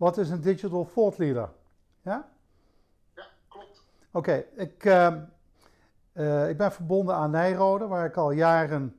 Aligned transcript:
wat 0.00 0.18
is 0.18 0.30
een 0.30 0.40
digital 0.40 0.90
thought 0.94 1.18
leader? 1.18 1.48
Ja? 2.02 2.28
Ja, 3.14 3.26
klopt. 3.48 3.82
Oké, 4.10 4.44
ik, 4.54 4.84
uh, 4.84 5.14
uh, 6.12 6.48
ik 6.48 6.56
ben 6.56 6.72
verbonden 6.72 7.14
aan 7.14 7.30
Nijrode, 7.30 7.86
waar 7.86 8.06
ik 8.06 8.16
al 8.16 8.30
jaren 8.30 8.96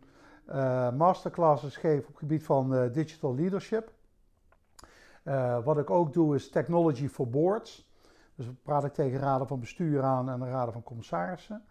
uh, 0.50 0.92
masterclasses 0.92 1.76
geef 1.76 2.00
op 2.00 2.08
het 2.08 2.18
gebied 2.18 2.44
van 2.44 2.92
digital 2.92 3.36
leadership. 3.36 3.92
wat 5.64 5.78
ik 5.78 5.90
ook 5.90 6.14
doe 6.14 6.36
is 6.36 6.50
technology 6.50 7.08
for 7.08 7.30
boards. 7.30 7.90
Dus 8.36 8.46
praat 8.64 8.84
ik 8.84 8.94
tegen 8.94 9.20
raden 9.20 9.48
van 9.48 9.60
bestuur 9.60 10.04
aan 10.04 10.30
en 10.30 10.40
de 10.40 10.50
raden 10.50 10.74
van 10.74 10.84
commissarissen. 10.84 11.64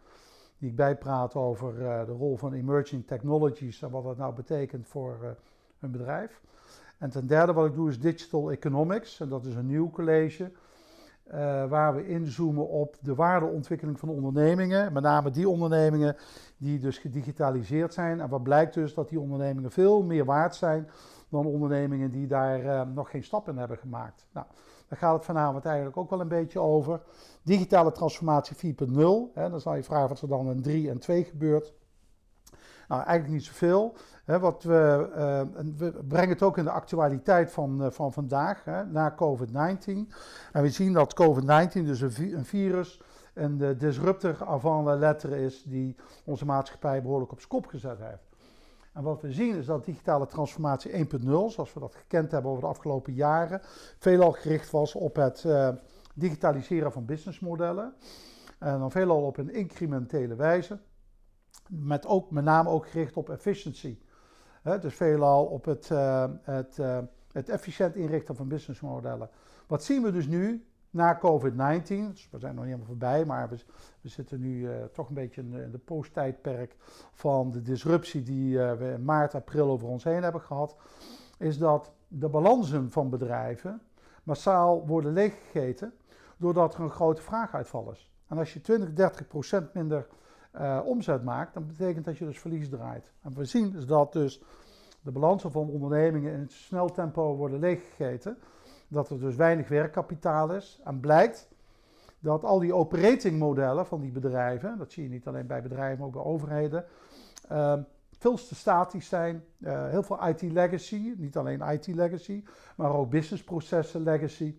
Die 0.58 0.70
ik 0.70 0.76
bijpraat 0.76 1.34
over 1.34 1.74
de 2.06 2.12
rol 2.12 2.36
van 2.36 2.52
emerging 2.52 3.06
technologies 3.06 3.82
en 3.82 3.90
wat 3.90 4.04
dat 4.04 4.16
nou 4.16 4.34
betekent 4.34 4.86
voor 4.86 5.36
hun 5.78 5.90
bedrijf. 5.90 6.40
En 7.00 7.10
ten 7.10 7.26
derde 7.26 7.52
wat 7.52 7.66
ik 7.66 7.74
doe 7.74 7.88
is 7.88 8.00
Digital 8.00 8.50
Economics. 8.50 9.20
En 9.20 9.28
dat 9.28 9.46
is 9.46 9.54
een 9.54 9.66
nieuw 9.66 9.90
college. 9.90 10.52
Uh, 11.26 11.34
waar 11.68 11.94
we 11.94 12.06
inzoomen 12.06 12.68
op 12.68 12.96
de 13.00 13.14
waardeontwikkeling 13.14 13.98
van 13.98 14.08
ondernemingen. 14.08 14.92
Met 14.92 15.02
name 15.02 15.30
die 15.30 15.48
ondernemingen 15.48 16.16
die 16.56 16.78
dus 16.78 16.98
gedigitaliseerd 16.98 17.94
zijn. 17.94 18.20
En 18.20 18.28
wat 18.28 18.42
blijkt 18.42 18.74
dus 18.74 18.94
dat 18.94 19.08
die 19.08 19.20
ondernemingen 19.20 19.70
veel 19.70 20.02
meer 20.02 20.24
waard 20.24 20.54
zijn 20.54 20.88
dan 21.28 21.46
ondernemingen 21.46 22.10
die 22.10 22.26
daar 22.26 22.64
uh, 22.64 22.82
nog 22.94 23.10
geen 23.10 23.24
stap 23.24 23.48
in 23.48 23.56
hebben 23.56 23.78
gemaakt. 23.78 24.26
Nou, 24.32 24.46
daar 24.88 24.98
gaat 24.98 25.14
het 25.14 25.24
vanavond 25.24 25.64
eigenlijk 25.64 25.96
ook 25.96 26.10
wel 26.10 26.20
een 26.20 26.28
beetje 26.28 26.60
over. 26.60 27.00
Digitale 27.42 27.92
transformatie 27.92 28.74
4.0. 28.74 28.94
Dan 29.34 29.60
zal 29.60 29.74
je 29.74 29.82
vragen 29.82 30.08
wat 30.08 30.20
er 30.20 30.28
dan 30.28 30.50
in 30.50 30.62
3 30.62 30.90
en 30.90 30.98
2 30.98 31.24
gebeurt. 31.24 31.72
Nou, 32.88 33.02
eigenlijk 33.02 33.32
niet 33.32 33.44
zoveel. 33.44 33.96
Wat 34.38 34.62
we, 34.62 35.10
uh, 35.16 35.64
we 35.76 36.04
brengen 36.08 36.28
het 36.28 36.42
ook 36.42 36.58
in 36.58 36.64
de 36.64 36.70
actualiteit 36.70 37.52
van, 37.52 37.84
uh, 37.84 37.90
van 37.90 38.12
vandaag, 38.12 38.64
hè, 38.64 38.84
na 38.84 39.14
COVID-19. 39.16 40.12
En 40.52 40.62
we 40.62 40.68
zien 40.68 40.92
dat 40.92 41.14
COVID-19 41.14 41.72
dus 41.72 42.00
een, 42.00 42.36
een, 42.36 42.44
virus, 42.44 43.00
een 43.34 43.76
disruptor 43.78 44.44
avant 44.46 44.86
la 44.86 45.16
is, 45.36 45.62
die 45.62 45.96
onze 46.24 46.44
maatschappij 46.44 47.02
behoorlijk 47.02 47.32
op 47.32 47.40
kop 47.48 47.66
gezet 47.66 47.98
heeft. 47.98 48.30
En 48.92 49.02
wat 49.02 49.20
we 49.20 49.32
zien 49.32 49.56
is 49.56 49.66
dat 49.66 49.84
digitale 49.84 50.26
transformatie 50.26 50.92
1.0, 50.92 51.20
zoals 51.24 51.72
we 51.72 51.80
dat 51.80 51.94
gekend 51.94 52.30
hebben 52.30 52.50
over 52.50 52.62
de 52.62 52.68
afgelopen 52.68 53.12
jaren, 53.12 53.60
veelal 53.98 54.32
gericht 54.32 54.70
was 54.70 54.94
op 54.94 55.16
het 55.16 55.44
uh, 55.46 55.68
digitaliseren 56.14 56.92
van 56.92 57.04
businessmodellen. 57.04 57.94
En 58.58 58.78
dan 58.78 58.90
veelal 58.90 59.22
op 59.22 59.36
een 59.36 59.52
incrementele 59.52 60.34
wijze. 60.34 60.78
Met, 61.68 62.06
ook, 62.06 62.30
met 62.30 62.44
name 62.44 62.68
ook 62.68 62.88
gericht 62.88 63.16
op 63.16 63.30
efficiency. 63.30 63.98
Dus 64.62 64.94
veelal 64.94 65.44
op 65.44 65.64
het, 65.64 65.90
uh, 65.92 66.24
het, 66.42 66.78
uh, 66.78 66.98
het 67.32 67.48
efficiënt 67.48 67.96
inrichten 67.96 68.36
van 68.36 68.48
businessmodellen. 68.48 69.28
Wat 69.66 69.84
zien 69.84 70.02
we 70.02 70.12
dus 70.12 70.26
nu 70.26 70.64
na 70.90 71.18
COVID-19? 71.18 71.86
Dus 71.86 72.28
we 72.30 72.38
zijn 72.38 72.54
nog 72.54 72.64
niet 72.64 72.72
helemaal 72.72 72.86
voorbij, 72.86 73.24
maar 73.24 73.48
we, 73.48 73.56
we 74.00 74.08
zitten 74.08 74.40
nu 74.40 74.60
uh, 74.60 74.84
toch 74.92 75.08
een 75.08 75.14
beetje 75.14 75.40
in 75.40 75.50
de, 75.50 75.70
de 75.70 75.78
post-tijdperk 75.78 76.76
van 77.12 77.50
de 77.50 77.62
disruptie 77.62 78.22
die 78.22 78.58
we 78.58 78.92
in 78.94 79.04
maart, 79.04 79.34
april 79.34 79.70
over 79.70 79.88
ons 79.88 80.04
heen 80.04 80.22
hebben 80.22 80.40
gehad. 80.40 80.76
Is 81.38 81.58
dat 81.58 81.92
de 82.08 82.28
balansen 82.28 82.90
van 82.90 83.10
bedrijven 83.10 83.80
massaal 84.22 84.86
worden 84.86 85.12
leeggegeten 85.12 85.92
doordat 86.36 86.74
er 86.74 86.80
een 86.80 86.90
grote 86.90 87.22
vraaguitval 87.22 87.90
is. 87.90 88.10
En 88.26 88.38
als 88.38 88.52
je 88.52 88.60
20, 88.60 88.92
30 88.92 89.26
procent 89.26 89.74
minder 89.74 90.06
uh, 90.54 90.80
omzet 90.84 91.24
maakt, 91.24 91.54
dan 91.54 91.66
betekent 91.66 92.04
dat 92.04 92.18
je 92.18 92.24
dus 92.24 92.38
verlies 92.38 92.68
draait. 92.68 93.12
En 93.22 93.34
we 93.34 93.44
zien 93.44 93.70
dus 93.70 93.86
dat 93.86 94.12
dus 94.12 94.42
de 95.02 95.10
balansen 95.10 95.50
van 95.50 95.68
ondernemingen 95.68 96.32
in 96.32 96.40
het 96.40 96.52
snel 96.52 96.90
tempo 96.90 97.36
worden 97.36 97.58
leeggegeten. 97.58 98.38
Dat 98.88 99.10
er 99.10 99.20
dus 99.20 99.36
weinig 99.36 99.68
werkkapitaal 99.68 100.54
is. 100.54 100.80
En 100.84 101.00
blijkt 101.00 101.48
dat 102.18 102.44
al 102.44 102.58
die 102.58 102.74
operating 102.74 103.38
modellen 103.38 103.86
van 103.86 104.00
die 104.00 104.12
bedrijven, 104.12 104.78
dat 104.78 104.92
zie 104.92 105.02
je 105.02 105.08
niet 105.08 105.26
alleen 105.26 105.46
bij 105.46 105.62
bedrijven, 105.62 105.98
maar 105.98 106.06
ook 106.06 106.12
bij 106.12 106.22
overheden, 106.22 106.84
uh, 107.52 107.74
veel 108.18 108.34
te 108.34 108.54
statisch 108.54 109.08
zijn. 109.08 109.44
Uh, 109.58 109.88
heel 109.88 110.02
veel 110.02 110.28
IT 110.28 110.42
legacy, 110.42 111.14
niet 111.16 111.36
alleen 111.36 111.60
IT 111.60 111.86
legacy, 111.86 112.44
maar 112.76 112.94
ook 112.94 113.10
businessprocessen 113.10 114.02
legacy. 114.02 114.56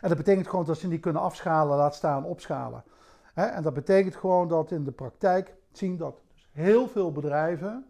En 0.00 0.08
dat 0.08 0.16
betekent 0.16 0.48
gewoon 0.48 0.64
dat 0.64 0.78
ze 0.78 0.88
niet 0.88 1.00
kunnen 1.00 1.22
afschalen, 1.22 1.76
laat 1.76 1.94
staan 1.94 2.24
opschalen 2.24 2.84
en 3.46 3.62
dat 3.62 3.74
betekent 3.74 4.16
gewoon 4.16 4.48
dat 4.48 4.70
in 4.70 4.84
de 4.84 4.92
praktijk 4.92 5.56
zien 5.72 5.96
dat 5.96 6.22
dus 6.34 6.48
heel 6.52 6.88
veel 6.88 7.12
bedrijven 7.12 7.86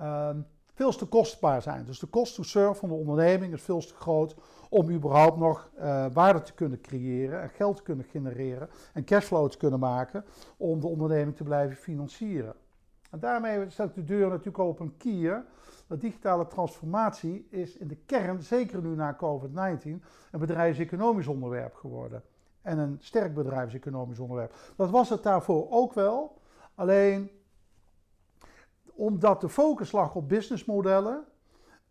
uh, 0.00 0.30
veel 0.74 0.92
te 0.92 1.06
kostbaar 1.06 1.62
zijn. 1.62 1.84
Dus 1.84 1.98
de 1.98 2.10
cost 2.10 2.34
to 2.34 2.42
serve 2.42 2.74
van 2.74 2.88
de 2.88 2.94
onderneming 2.94 3.52
is 3.52 3.62
veel 3.62 3.80
te 3.80 3.94
groot 3.94 4.36
om 4.68 4.90
überhaupt 4.90 5.38
nog 5.38 5.70
uh, 5.78 6.06
waarde 6.12 6.42
te 6.42 6.52
kunnen 6.52 6.80
creëren 6.80 7.42
en 7.42 7.48
geld 7.48 7.76
te 7.76 7.82
kunnen 7.82 8.04
genereren 8.04 8.68
en 8.92 9.04
cashflow 9.04 9.50
te 9.50 9.56
kunnen 9.56 9.78
maken 9.78 10.24
om 10.56 10.80
de 10.80 10.86
onderneming 10.86 11.36
te 11.36 11.44
blijven 11.44 11.76
financieren. 11.76 12.54
En 13.10 13.18
daarmee 13.18 13.70
zet 13.70 13.94
de 13.94 14.04
deur 14.04 14.28
natuurlijk 14.28 14.58
op 14.58 14.80
een 14.80 14.96
kier. 14.96 15.44
Dat 15.86 16.00
digitale 16.00 16.46
transformatie 16.46 17.46
is 17.50 17.76
in 17.76 17.88
de 17.88 17.96
kern, 18.06 18.42
zeker 18.42 18.82
nu 18.82 18.94
na 18.94 19.16
COVID-19, 19.16 19.82
een 20.30 20.40
bedrijfseconomisch 20.40 21.26
onderwerp 21.26 21.74
geworden 21.74 22.22
en 22.62 22.78
een 22.78 22.96
sterk 23.00 23.34
bedrijfseconomisch 23.34 24.18
onderwerp. 24.18 24.54
Dat 24.76 24.90
was 24.90 25.08
het 25.08 25.22
daarvoor 25.22 25.70
ook 25.70 25.92
wel. 25.92 26.40
Alleen 26.74 27.30
omdat 28.94 29.40
de 29.40 29.48
focus 29.48 29.92
lag 29.92 30.14
op 30.14 30.28
businessmodellen, 30.28 31.24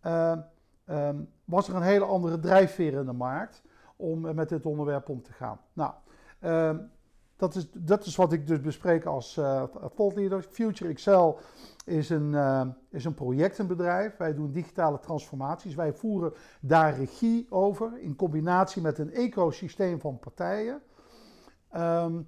uh, 0.06 0.38
um, 0.86 1.30
was 1.46 1.68
er 1.68 1.76
een 1.76 1.82
hele 1.82 2.06
andere 2.06 2.40
drijfveer 2.40 2.94
in 2.94 3.06
de 3.06 3.14
markt 3.14 3.62
om 3.96 4.36
met 4.36 4.50
dit 4.50 4.66
onderwerp 4.66 5.10
om 5.10 5.22
te 5.22 5.34
gaan. 5.34 5.60
Nou, 5.74 5.94
uh, 6.40 6.76
dat, 7.42 7.56
is, 7.56 7.68
dat 7.72 8.06
is 8.06 8.16
wat 8.16 8.34
ik 8.34 8.48
dus 8.48 8.62
bespreek 8.62 9.06
als 9.06 9.38
uh, 9.38 9.64
thought 9.96 10.16
leader. 10.16 10.42
Future 10.42 10.90
Excel 10.90 11.40
is 11.86 12.10
een, 12.10 12.32
uh, 12.34 12.62
is 12.90 13.06
een 13.06 13.14
projectenbedrijf. 13.14 14.18
Wij 14.18 14.34
doen 14.34 14.52
digitale 14.52 15.00
transformaties. 15.00 15.76
Wij 15.76 15.94
voeren 15.94 16.34
daar 16.60 16.98
regie 16.98 17.48
over 17.50 18.00
in 18.00 18.16
combinatie 18.16 18.82
met 18.82 18.98
een 18.98 19.14
ecosysteem 19.14 20.00
van 20.00 20.20
partijen. 20.20 20.82
Um, 21.76 22.28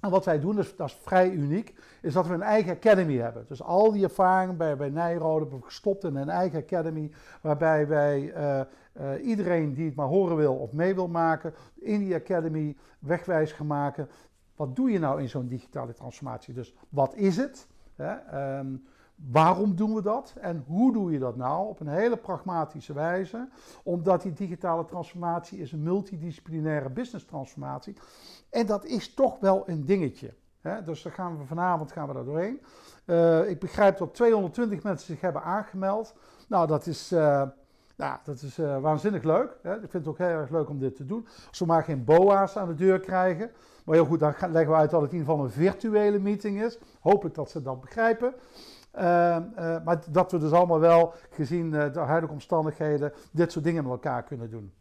en 0.00 0.10
wat 0.10 0.24
wij 0.24 0.40
doen, 0.40 0.56
dat 0.56 0.88
is 0.88 0.98
vrij 1.02 1.30
uniek, 1.30 1.74
is 2.02 2.12
dat 2.12 2.26
we 2.26 2.34
een 2.34 2.42
eigen 2.42 2.72
academy 2.72 3.16
hebben. 3.16 3.44
Dus 3.48 3.62
al 3.62 3.92
die 3.92 4.04
ervaringen 4.04 4.56
bij, 4.56 4.76
bij 4.76 4.90
Nijrode 4.90 5.40
hebben 5.40 5.58
we 5.58 5.64
gestopt 5.64 6.04
in 6.04 6.16
een 6.16 6.28
eigen 6.28 6.58
academy, 6.58 7.10
waarbij 7.40 7.88
wij 7.88 8.20
uh, 8.36 8.60
uh, 9.00 9.26
iedereen 9.26 9.74
die 9.74 9.86
het 9.86 9.94
maar 9.94 10.06
horen 10.06 10.36
wil 10.36 10.54
of 10.54 10.72
mee 10.72 10.94
wil 10.94 11.08
maken, 11.08 11.54
in 11.74 11.98
die 11.98 12.14
academy 12.14 12.76
wegwijs 12.98 13.52
gaan 13.52 13.66
maken. 13.66 14.08
Wat 14.56 14.76
doe 14.76 14.90
je 14.90 14.98
nou 14.98 15.20
in 15.20 15.28
zo'n 15.28 15.48
digitale 15.48 15.92
transformatie? 15.92 16.54
Dus 16.54 16.74
wat 16.88 17.14
is 17.14 17.36
het? 17.36 17.66
Hè? 17.96 18.58
Um, 18.58 18.84
waarom 19.30 19.76
doen 19.76 19.94
we 19.94 20.02
dat? 20.02 20.34
En 20.40 20.64
hoe 20.66 20.92
doe 20.92 21.12
je 21.12 21.18
dat 21.18 21.36
nou? 21.36 21.68
Op 21.68 21.80
een 21.80 21.88
hele 21.88 22.16
pragmatische 22.16 22.92
wijze. 22.92 23.48
Omdat 23.82 24.22
die 24.22 24.32
digitale 24.32 24.84
transformatie 24.84 25.58
is 25.58 25.72
een 25.72 25.82
multidisciplinaire 25.82 26.90
business 26.90 27.24
transformatie. 27.24 27.96
En 28.50 28.66
dat 28.66 28.84
is 28.84 29.14
toch 29.14 29.40
wel 29.40 29.68
een 29.68 29.84
dingetje. 29.84 30.34
Hè? 30.60 30.82
Dus 30.82 31.02
daar 31.02 31.12
gaan 31.12 31.38
we 31.38 31.44
vanavond 31.44 31.92
gaan 31.92 32.08
we 32.08 32.14
daar 32.14 32.24
doorheen. 32.24 32.60
Uh, 33.06 33.48
ik 33.48 33.60
begrijp 33.60 33.98
dat 33.98 34.14
220 34.14 34.82
mensen 34.82 35.06
zich 35.06 35.20
hebben 35.20 35.42
aangemeld. 35.42 36.14
Nou, 36.48 36.66
dat 36.66 36.86
is, 36.86 37.12
uh, 37.12 37.42
nou, 38.02 38.18
dat 38.24 38.42
is 38.42 38.58
uh, 38.58 38.78
waanzinnig 38.78 39.22
leuk. 39.22 39.56
Hè? 39.62 39.74
Ik 39.74 39.90
vind 39.90 39.92
het 39.92 40.06
ook 40.06 40.18
heel 40.18 40.26
erg 40.26 40.50
leuk 40.50 40.68
om 40.68 40.78
dit 40.78 40.96
te 40.96 41.06
doen. 41.06 41.26
Als 41.48 41.58
we 41.58 41.66
maar 41.66 41.84
geen 41.84 42.04
boa's 42.04 42.56
aan 42.56 42.68
de 42.68 42.74
deur 42.74 43.00
krijgen. 43.00 43.50
Maar 43.84 43.94
heel 43.94 44.06
goed, 44.06 44.20
dan 44.20 44.34
leggen 44.40 44.72
we 44.72 44.78
uit 44.78 44.90
dat 44.90 45.00
het 45.00 45.12
in 45.12 45.18
ieder 45.18 45.32
geval 45.32 45.44
een 45.44 45.52
virtuele 45.52 46.18
meeting 46.18 46.62
is. 46.62 46.78
Hopelijk 47.00 47.34
dat 47.34 47.50
ze 47.50 47.62
dat 47.62 47.80
begrijpen. 47.80 48.34
Uh, 48.98 49.02
uh, 49.02 49.84
maar 49.84 50.00
dat 50.10 50.32
we 50.32 50.38
dus 50.38 50.52
allemaal 50.52 50.80
wel, 50.80 51.14
gezien 51.30 51.72
uh, 51.72 51.92
de 51.92 51.98
huidige 51.98 52.32
omstandigheden, 52.32 53.12
dit 53.30 53.52
soort 53.52 53.64
dingen 53.64 53.82
met 53.82 53.92
elkaar 53.92 54.22
kunnen 54.22 54.50
doen. 54.50 54.72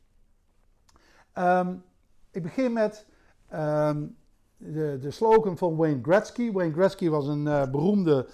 Um, 1.34 1.84
ik 2.31 2.43
begin 2.43 2.73
met 2.73 3.05
um, 3.53 4.17
de, 4.57 4.97
de, 5.01 5.11
slogan 5.11 5.57
van 5.57 5.75
Wayne 5.75 5.99
Gretzky. 6.01 6.51
Wayne 6.51 6.73
Gretzky 6.73 7.09
was 7.09 7.28
een 7.28 7.43
beroemde 7.43 8.28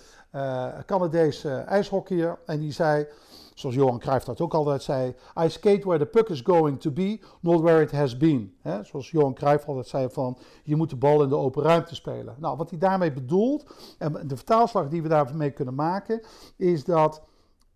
Canadese 0.85 1.49
ijshockeyer 1.49 2.39
en 2.45 2.59
die 2.59 2.71
zei 2.71 3.07
zoals 3.59 3.75
Johan 3.75 3.99
Cruijff 3.99 4.25
dat 4.25 4.41
ook 4.41 4.53
altijd 4.53 4.83
zei, 4.83 5.15
I 5.43 5.49
skate 5.49 5.81
where 5.83 5.97
the 5.97 6.05
puck 6.05 6.29
is 6.29 6.41
going 6.41 6.79
to 6.79 6.91
be, 6.91 7.19
not 7.39 7.61
where 7.61 7.81
it 7.81 7.91
has 7.91 8.17
been. 8.17 8.55
Zoals 8.81 9.11
Johan 9.11 9.33
Cruijff 9.33 9.67
altijd 9.67 9.87
zei 9.87 10.09
van, 10.09 10.37
je 10.63 10.75
moet 10.75 10.89
de 10.89 10.95
bal 10.95 11.23
in 11.23 11.29
de 11.29 11.35
open 11.35 11.63
ruimte 11.63 11.95
spelen. 11.95 12.35
Nou, 12.39 12.57
wat 12.57 12.69
hij 12.69 12.79
daarmee 12.79 13.11
bedoelt, 13.11 13.65
en 13.97 14.27
de 14.27 14.35
vertaalslag 14.35 14.87
die 14.87 15.01
we 15.01 15.07
daarmee 15.07 15.51
kunnen 15.51 15.75
maken, 15.75 16.21
is 16.55 16.83
dat 16.83 17.21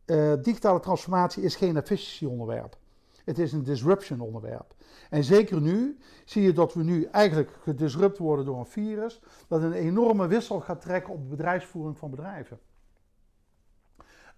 uh, 0.06 0.34
digitale 0.42 0.80
transformatie 0.80 1.44
is 1.44 1.56
geen 1.56 1.78
efficiëntieonderwerp. 1.78 2.78
Het 3.26 3.40
is 3.40 3.52
een 3.52 3.64
disruption 3.64 4.20
onderwerp. 4.20 4.76
En 5.10 5.24
zeker 5.24 5.62
nu 5.62 5.98
zie 6.26 6.44
je 6.44 6.54
dat 6.54 6.74
we 6.74 6.84
nu 6.84 7.04
eigenlijk 7.04 7.52
gedisrupt 7.64 8.18
worden 8.18 8.46
door 8.46 8.60
een 8.60 8.66
virus, 8.66 9.22
dat 9.48 9.62
een 9.62 9.74
enorme 9.74 10.28
wissel 10.28 10.60
gaat 10.60 10.82
trekken 10.82 11.14
op 11.14 11.22
de 11.22 11.36
bedrijfsvoering 11.36 11.98
van 11.98 12.10
bedrijven. 12.10 12.60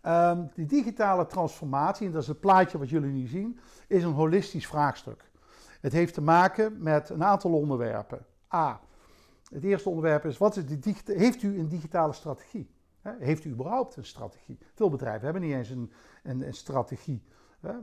Um, 0.08 0.50
die 0.54 0.66
digitale 0.66 1.26
transformatie, 1.26 2.06
en 2.06 2.12
dat 2.12 2.22
is 2.22 2.28
het 2.28 2.40
plaatje 2.40 2.78
wat 2.78 2.90
jullie 2.90 3.12
nu 3.12 3.28
zien, 3.28 3.60
is 3.88 4.04
een 4.04 4.14
holistisch 4.14 4.68
vraagstuk. 4.68 5.32
Het 5.82 5.94
heeft 5.94 6.14
te 6.14 6.22
maken 6.22 6.82
met 6.82 7.10
een 7.10 7.24
aantal 7.24 7.54
onderwerpen. 7.54 8.26
A. 8.54 8.80
Het 9.50 9.64
eerste 9.64 9.90
onderwerp 9.90 10.26
is, 10.26 10.38
wat 10.38 10.56
is 10.56 10.64
heeft 11.06 11.44
u 11.44 11.60
een 11.60 11.68
digitale 11.68 12.14
strategie? 12.14 12.70
Heeft 13.02 13.46
u 13.46 13.50
überhaupt 13.50 13.96
een 13.96 14.06
strategie? 14.06 14.58
Veel 14.74 14.90
bedrijven 14.90 15.24
hebben 15.24 15.42
niet 15.42 15.54
eens 15.54 15.70
een, 15.70 15.92
een, 16.24 16.48
een 16.48 16.54
strategie. 16.54 17.24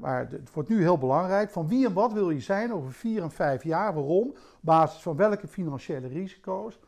Maar 0.01 0.29
het 0.31 0.53
wordt 0.53 0.69
nu 0.69 0.81
heel 0.81 0.99
belangrijk. 0.99 1.51
Van 1.51 1.69
wie 1.69 1.87
en 1.87 1.93
wat 1.93 2.13
wil 2.13 2.31
je 2.31 2.41
zijn 2.41 2.73
over 2.73 2.93
vier 2.93 3.23
en 3.23 3.31
vijf 3.31 3.65
jaar? 3.65 3.95
Waarom? 3.95 4.29
Op 4.29 4.59
basis 4.61 5.03
van 5.03 5.17
welke 5.17 5.49
financiële 5.49 6.07
risico's? 6.07 6.81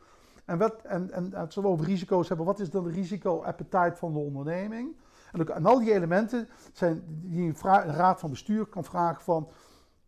En, 0.45 0.57
wat, 0.57 0.81
en, 0.81 1.11
en 1.11 1.33
als 1.33 1.55
we 1.55 1.67
over 1.67 1.85
risico's 1.85 2.27
hebben, 2.27 2.45
wat 2.45 2.59
is 2.59 2.69
dan 2.69 2.83
de 2.83 2.89
risico-appetite 2.89 3.93
van 3.95 4.13
de 4.13 4.19
onderneming? 4.19 4.95
En, 5.33 5.65
al 5.65 5.79
die 5.79 5.93
elementen 5.93 6.49
zijn 6.73 7.03
die 7.07 7.47
een, 7.47 7.93
raad 7.93 8.19
van 8.19 8.29
bestuur 8.29 8.65
kan 8.65 8.83
vragen 8.83 9.23
van... 9.23 9.49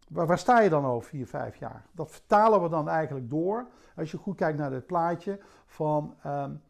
Waar, 0.09 0.37
sta 0.37 0.59
je 0.59 0.69
dan 0.69 0.85
over 0.85 1.09
vier, 1.09 1.27
vijf 1.27 1.55
jaar? 1.55 1.85
Dat 1.91 2.11
vertalen 2.11 2.61
we 2.61 2.69
dan 2.69 2.89
eigenlijk 2.89 3.29
door, 3.29 3.67
als 3.95 4.11
je 4.11 4.17
goed 4.17 4.35
kijkt 4.35 4.57
naar 4.57 4.69
dit 4.69 4.85
plaatje, 4.85 5.39
van, 5.65 6.15
um, 6.25 6.61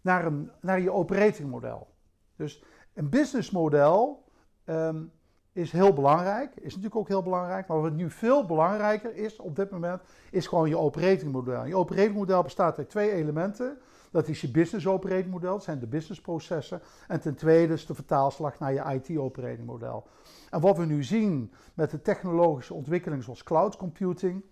naar, 0.00 0.26
een, 0.26 0.50
naar 0.60 0.80
je 0.80 0.92
operating 0.92 1.50
model. 1.50 1.88
Dus 2.36 2.64
een 2.94 3.08
businessmodel 3.08 4.24
um, 4.64 5.12
is 5.52 5.72
heel 5.72 5.92
belangrijk, 5.92 6.54
is 6.54 6.62
natuurlijk 6.62 6.96
ook 6.96 7.08
heel 7.08 7.22
belangrijk, 7.22 7.66
maar 7.66 7.80
wat 7.80 7.92
nu 7.92 8.10
veel 8.10 8.46
belangrijker 8.46 9.16
is 9.16 9.38
op 9.38 9.56
dit 9.56 9.70
moment, 9.70 10.02
is 10.30 10.46
gewoon 10.46 10.68
je 10.68 10.78
operating 10.78 11.32
model. 11.32 11.64
Je 11.64 11.76
operating 11.76 12.16
model 12.16 12.42
bestaat 12.42 12.78
uit 12.78 12.90
twee 12.90 13.10
elementen. 13.10 13.78
Dat 14.14 14.28
is 14.28 14.40
je 14.40 14.50
business 14.50 14.86
operating 14.86 15.30
model, 15.30 15.60
zijn 15.60 15.78
de 15.78 15.86
businessprocessen. 15.86 16.80
En 17.08 17.20
ten 17.20 17.34
tweede 17.34 17.72
is 17.72 17.86
de 17.86 17.94
vertaalslag 17.94 18.58
naar 18.58 18.72
je 18.72 19.00
IT 19.00 19.18
operating 19.18 19.66
model. 19.66 20.06
En 20.50 20.60
wat 20.60 20.76
we 20.76 20.84
nu 20.84 21.04
zien 21.04 21.52
met 21.74 21.90
de 21.90 22.02
technologische 22.02 22.74
ontwikkeling 22.74 23.22
zoals 23.22 23.42
cloud 23.42 23.76
computing, 23.76 24.44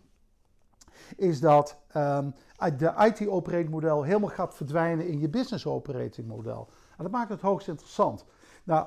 is 1.16 1.40
dat 1.40 1.76
um, 1.96 2.34
de 2.76 2.92
IT 2.96 3.28
operating 3.28 3.70
model 3.70 4.02
helemaal 4.02 4.28
gaat 4.28 4.54
verdwijnen 4.54 5.06
in 5.06 5.20
je 5.20 5.28
business 5.28 5.66
operating 5.66 6.26
model. 6.26 6.68
En 6.96 7.02
dat 7.02 7.12
maakt 7.12 7.30
het 7.30 7.40
hoogst 7.40 7.68
interessant. 7.68 8.24
Nou, 8.64 8.86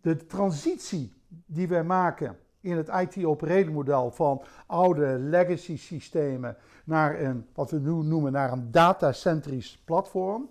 de 0.00 0.26
transitie 0.26 1.12
die 1.28 1.68
wij 1.68 1.84
maken 1.84 2.38
in 2.60 2.76
het 2.76 2.88
IT-operating 2.88 3.72
model 3.72 4.10
van 4.10 4.42
oude 4.66 5.18
legacy 5.18 5.76
systemen 5.76 6.56
naar 6.86 7.20
een, 7.20 7.46
wat 7.54 7.70
we 7.70 7.78
nu 7.78 7.90
noemen, 7.90 8.32
naar 8.32 8.52
een 8.52 8.70
datacentrisch 8.70 9.82
platform. 9.84 10.50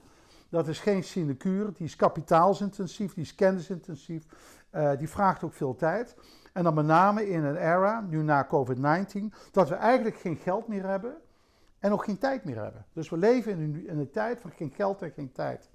Dat 0.49 0.67
is 0.67 0.79
geen 0.79 1.03
sinecure, 1.03 1.71
die 1.71 1.85
is 1.85 1.95
kapitaalsintensief, 1.95 3.13
die 3.13 3.23
is 3.23 3.35
kennisintensief, 3.35 4.25
uh, 4.71 4.97
die 4.97 5.09
vraagt 5.09 5.43
ook 5.43 5.53
veel 5.53 5.75
tijd. 5.75 6.15
En 6.53 6.63
dan 6.63 6.73
met 6.73 6.85
name 6.85 7.29
in 7.29 7.43
een 7.43 7.55
era, 7.55 8.01
nu 8.01 8.21
na 8.21 8.47
COVID-19, 8.47 9.33
dat 9.51 9.69
we 9.69 9.75
eigenlijk 9.75 10.15
geen 10.15 10.35
geld 10.35 10.67
meer 10.67 10.85
hebben 10.85 11.15
en 11.79 11.91
ook 11.91 12.03
geen 12.03 12.17
tijd 12.17 12.45
meer 12.45 12.61
hebben. 12.63 12.85
Dus 12.93 13.09
we 13.09 13.17
leven 13.17 13.59
in 13.59 13.99
een, 13.99 14.11
tijd 14.11 14.41
van 14.41 14.51
geen 14.51 14.71
geld 14.75 15.01
en 15.01 15.11
geen 15.11 15.31
tijd. 15.31 15.69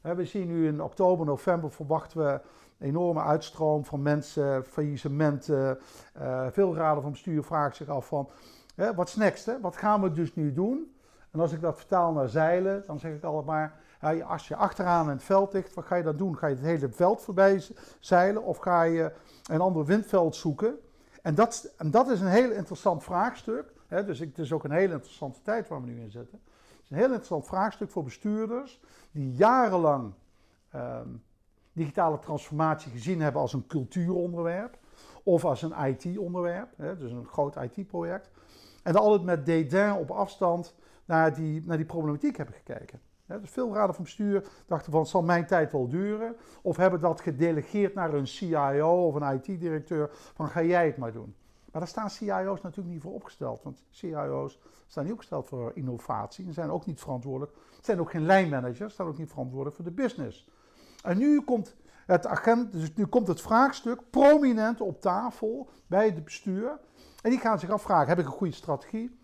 We 0.00 0.24
zien 0.24 0.46
nu 0.46 0.66
in 0.66 0.82
oktober, 0.82 1.26
november 1.26 1.70
verwachten 1.70 2.18
we 2.18 2.40
enorme 2.78 3.20
uitstroom 3.20 3.84
van 3.84 4.02
mensen, 4.02 4.64
faillissementen. 4.64 5.78
Uh, 6.18 6.46
veel 6.50 6.74
raden 6.74 7.02
van 7.02 7.10
bestuur 7.10 7.42
vragen 7.42 7.76
zich 7.76 7.88
af 7.88 8.06
van, 8.06 8.28
hè, 8.74 8.94
wat 8.94 9.16
next? 9.16 9.46
Hè? 9.46 9.60
Wat 9.60 9.76
gaan 9.76 10.02
we 10.02 10.12
dus 10.12 10.34
nu 10.34 10.52
doen? 10.52 10.96
En 11.30 11.40
als 11.40 11.52
ik 11.52 11.60
dat 11.60 11.76
vertaal 11.76 12.12
naar 12.12 12.28
zeilen, 12.28 12.84
dan 12.86 12.98
zeg 12.98 13.14
ik 13.14 13.24
altijd 13.24 13.46
maar, 13.46 13.80
als 14.26 14.48
je 14.48 14.56
achteraan 14.56 15.04
in 15.04 15.10
het 15.10 15.22
veld 15.22 15.52
ligt, 15.52 15.74
wat 15.74 15.84
ga 15.84 15.96
je 15.96 16.02
dan 16.02 16.16
doen? 16.16 16.38
Ga 16.38 16.46
je 16.46 16.54
het 16.54 16.64
hele 16.64 16.88
veld 16.88 17.22
voorbij 17.22 17.62
zeilen 18.00 18.42
of 18.42 18.58
ga 18.58 18.82
je 18.82 19.12
een 19.50 19.60
ander 19.60 19.84
windveld 19.84 20.36
zoeken? 20.36 20.78
En 21.22 21.34
dat, 21.34 21.74
en 21.76 21.90
dat 21.90 22.08
is 22.08 22.20
een 22.20 22.26
heel 22.26 22.50
interessant 22.50 23.04
vraagstuk. 23.04 23.72
Hè? 23.86 24.04
Dus 24.04 24.18
het 24.18 24.38
is 24.38 24.52
ook 24.52 24.64
een 24.64 24.70
hele 24.70 24.92
interessante 24.92 25.42
tijd 25.42 25.68
waar 25.68 25.80
we 25.80 25.86
nu 25.86 26.00
in 26.00 26.10
zitten. 26.10 26.40
Het 26.44 26.80
is 26.82 26.90
een 26.90 26.96
heel 26.96 27.06
interessant 27.06 27.46
vraagstuk 27.46 27.90
voor 27.90 28.02
bestuurders 28.02 28.80
die 29.10 29.32
jarenlang 29.32 30.12
um, 30.74 31.22
digitale 31.72 32.18
transformatie 32.18 32.92
gezien 32.92 33.20
hebben 33.20 33.40
als 33.40 33.52
een 33.52 33.66
cultuuronderwerp 33.66 34.78
of 35.22 35.44
als 35.44 35.62
een 35.62 35.84
IT-onderwerp, 35.86 36.68
dus 36.76 37.12
een 37.12 37.26
groot 37.26 37.56
IT-project. 37.56 38.30
En 38.82 38.92
dan 38.92 39.02
altijd 39.02 39.22
met 39.22 39.46
dédain 39.46 39.96
op 39.96 40.10
afstand 40.10 40.74
naar 41.04 41.34
die, 41.34 41.62
naar 41.66 41.76
die 41.76 41.86
problematiek 41.86 42.36
hebben 42.36 42.54
gekeken. 42.54 43.00
dus 43.26 43.50
veel 43.50 43.74
raden 43.74 43.94
van 43.94 44.04
bestuur 44.04 44.48
dachten 44.66 44.92
van, 44.92 45.06
zal 45.06 45.22
mijn 45.22 45.46
tijd 45.46 45.72
wel 45.72 45.88
duren? 45.88 46.36
Of 46.62 46.76
hebben 46.76 47.00
dat 47.00 47.20
gedelegeerd 47.20 47.94
naar 47.94 48.14
een 48.14 48.26
CIO 48.26 49.06
of 49.06 49.14
een 49.14 49.34
IT-directeur, 49.34 50.10
van 50.34 50.48
ga 50.48 50.62
jij 50.62 50.86
het 50.86 50.96
maar 50.96 51.12
doen. 51.12 51.34
Maar 51.72 51.80
daar 51.80 51.90
staan 51.90 52.10
CIO's 52.10 52.60
natuurlijk 52.60 52.94
niet 52.94 53.02
voor 53.02 53.12
opgesteld, 53.12 53.62
want 53.62 53.84
CIO's 53.90 54.58
staan 54.86 55.04
niet 55.04 55.12
opgesteld 55.12 55.48
voor 55.48 55.70
innovatie 55.74 56.46
en 56.46 56.52
zijn 56.52 56.70
ook 56.70 56.86
niet 56.86 57.00
verantwoordelijk. 57.00 57.52
zijn 57.80 58.00
ook 58.00 58.10
geen 58.10 58.26
lijnmanagers, 58.26 58.92
staan 58.92 59.06
ook 59.06 59.18
niet 59.18 59.30
verantwoordelijk 59.30 59.76
voor 59.76 59.84
de 59.84 59.90
business. 59.90 60.48
En 61.02 61.18
nu 61.18 61.40
komt 61.40 61.76
het 62.06 62.26
agent, 62.26 62.72
dus 62.72 62.94
nu 62.94 63.06
komt 63.06 63.26
het 63.26 63.40
vraagstuk 63.40 64.00
prominent 64.10 64.80
op 64.80 65.00
tafel 65.00 65.68
bij 65.86 66.04
het 66.04 66.24
bestuur. 66.24 66.78
En 67.22 67.30
die 67.30 67.38
gaan 67.38 67.58
zich 67.58 67.70
afvragen: 67.70 68.08
heb 68.08 68.18
ik 68.18 68.24
een 68.24 68.30
goede 68.30 68.54
strategie? 68.54 69.18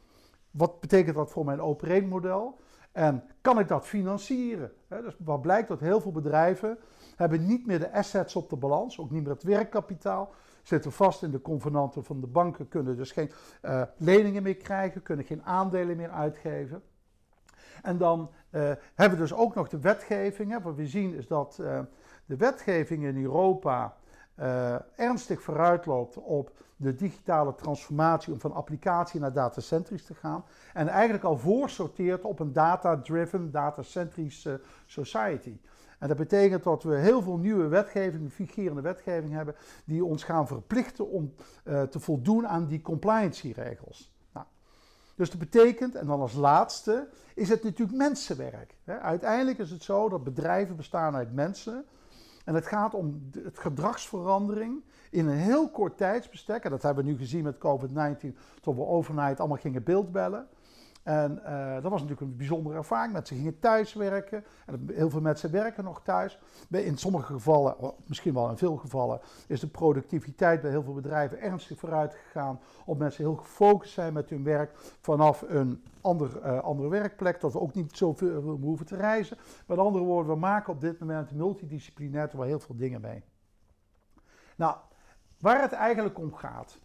Wat 0.51 0.81
betekent 0.81 1.17
dat 1.17 1.31
voor 1.31 1.45
mijn 1.45 2.09
model? 2.09 2.61
En 2.93 3.25
kan 3.41 3.59
ik 3.59 3.69
dat 3.69 3.87
financieren? 3.87 4.73
dus 4.89 5.17
wat 5.19 5.43
blijkt 5.43 5.69
dat 5.69 5.81
heel 5.81 6.01
veel 6.01 6.13
bedrijven 6.13 6.79
hebben 7.17 7.47
niet 7.47 7.67
meer 7.67 7.79
de 7.79 7.93
assets 7.93 8.37
op 8.37 8.51
de 8.51 8.57
balans, 8.57 8.99
ook 8.99 9.11
niet 9.11 9.23
meer 9.23 9.33
het 9.33 9.43
werkkapitaal, 9.43 10.33
zitten 10.63 10.93
vast 10.93 11.23
in 11.23 11.31
de 11.31 11.41
convenanten 11.41 12.05
van 12.05 12.21
de 12.21 12.27
banken, 12.27 12.69
kunnen 12.69 12.97
dus 12.97 13.13
geen 13.13 13.31
uh, 13.63 13.83
leningen 13.97 14.43
meer 14.43 14.57
krijgen, 14.57 15.03
kunnen 15.03 15.25
geen 15.25 15.43
aandelen 15.43 15.97
meer 15.97 16.11
uitgeven. 16.11 16.83
En 17.83 17.99
dan 17.99 18.31
uh, 18.51 18.61
hebben 18.95 19.19
we 19.19 19.25
dus 19.25 19.35
ook 19.35 19.55
nog 19.55 19.69
de 19.69 19.79
wetgeving. 19.79 20.51
Hè. 20.51 20.61
Wat 20.61 20.75
we 20.75 20.87
zien 20.87 21.15
is 21.15 21.27
dat 21.27 21.59
uh, 21.61 21.81
de 22.25 22.37
wetgeving 22.37 23.05
in 23.05 23.23
Europa 23.23 23.97
uh, 24.41 24.75
ernstig 24.97 25.43
vooruitloopt 25.43 26.17
op 26.17 26.51
de 26.77 26.95
digitale 26.95 27.55
transformatie 27.55 28.33
om 28.33 28.41
van 28.41 28.53
applicatie 28.53 29.21
naar 29.21 29.33
datacentrisch 29.33 30.05
te 30.05 30.15
gaan. 30.15 30.45
En 30.75 30.89
eigenlijk 30.89 31.25
al 31.25 31.39
voorsorteert 31.39 32.25
op 32.25 32.41
een 32.41 32.53
data-driven, 32.53 33.51
datacentrische 33.51 34.61
society. 34.87 35.61
En 35.99 36.09
dat 36.09 36.17
betekent 36.17 36.63
dat 36.63 36.83
we 36.83 36.97
heel 36.97 37.23
veel 37.23 37.37
nieuwe 37.37 37.67
wetgeving, 37.67 38.33
vigerende 38.33 38.81
wetgeving 38.81 39.33
hebben, 39.33 39.55
die 39.85 40.05
ons 40.05 40.25
gaan 40.25 40.47
verplichten 40.47 41.11
om 41.11 41.35
uh, 41.65 41.83
te 41.83 42.01
voldoen 42.01 42.49
aan 42.49 42.67
die 42.67 42.81
compliancy-regels. 42.81 44.17
Dus 45.19 45.31
dat 45.31 45.39
betekent, 45.39 45.95
en 45.95 46.07
dan 46.07 46.21
als 46.21 46.35
laatste, 46.35 47.09
is 47.35 47.49
het 47.49 47.63
natuurlijk 47.63 47.99
mensenwerk. 47.99 48.75
Uiteindelijk 48.85 49.59
is 49.59 49.71
het 49.71 49.83
zo 49.83 50.09
dat 50.09 50.25
bedrijven 50.25 50.77
bestaan 50.77 51.15
uit 51.15 51.35
mensen. 51.35 51.85
En 52.49 52.55
het 52.55 52.67
gaat 52.67 52.95
om 52.95 53.31
het 53.43 53.59
gedragsverandering 53.59 54.83
in 55.11 55.27
een 55.27 55.37
heel 55.37 55.71
kort 55.71 55.97
tijdsbestek. 55.97 56.65
En 56.65 56.71
dat 56.71 56.83
hebben 56.83 57.05
we 57.05 57.11
nu 57.11 57.17
gezien 57.17 57.45
met 57.45 57.57
COVID-19, 57.57 58.37
tot 58.61 58.77
we 58.77 58.87
overnight 58.87 59.41
allemaal 59.41 59.57
gingen 59.57 59.83
beeldbellen. 59.83 60.49
En 61.09 61.41
uh, 61.47 61.75
dat 61.75 61.91
was 61.91 62.01
natuurlijk 62.01 62.21
een 62.21 62.37
bijzondere 62.37 62.77
ervaring. 62.77 63.13
Mensen 63.13 63.37
gingen 63.37 63.59
thuiswerken. 63.59 64.45
En 64.67 64.89
heel 64.93 65.11
veel 65.11 65.21
mensen 65.21 65.51
werken 65.51 65.85
nog 65.85 66.03
thuis. 66.03 66.39
In 66.71 66.99
sommige 66.99 67.33
gevallen, 67.33 67.95
misschien 68.07 68.35
wel 68.35 68.51
in 68.51 68.57
veel 68.57 68.77
gevallen, 68.77 69.21
is 69.47 69.61
de 69.61 69.67
productiviteit 69.67 70.61
bij 70.61 70.71
heel 70.71 70.83
veel 70.83 70.95
bedrijven 70.95 71.41
ernstig 71.41 71.79
vooruit 71.79 72.15
gegaan. 72.15 72.61
Omdat 72.79 72.99
mensen 72.99 73.25
heel 73.25 73.37
gefocust 73.37 73.93
zijn 73.93 74.13
met 74.13 74.31
hun 74.31 74.45
werk 74.45 74.71
vanaf 75.01 75.45
een 75.47 75.85
ander, 76.01 76.41
uh, 76.45 76.59
andere 76.59 76.89
werkplek. 76.89 77.41
Dat 77.41 77.53
we 77.53 77.61
ook 77.61 77.75
niet 77.75 77.97
zoveel 77.97 78.59
hoeven 78.61 78.87
te 78.87 78.97
reizen. 78.97 79.37
Met 79.67 79.79
andere 79.79 80.05
woorden, 80.05 80.33
we 80.33 80.39
maken 80.39 80.73
op 80.73 80.81
dit 80.81 80.99
moment 80.99 81.33
multidisciplinair 81.33 82.31
wel 82.33 82.47
heel 82.47 82.61
veel 82.61 82.77
dingen 82.77 83.01
mee. 83.01 83.23
Nou, 84.57 84.77
waar 85.39 85.61
het 85.61 85.73
eigenlijk 85.73 86.19
om 86.19 86.35
gaat 86.35 86.79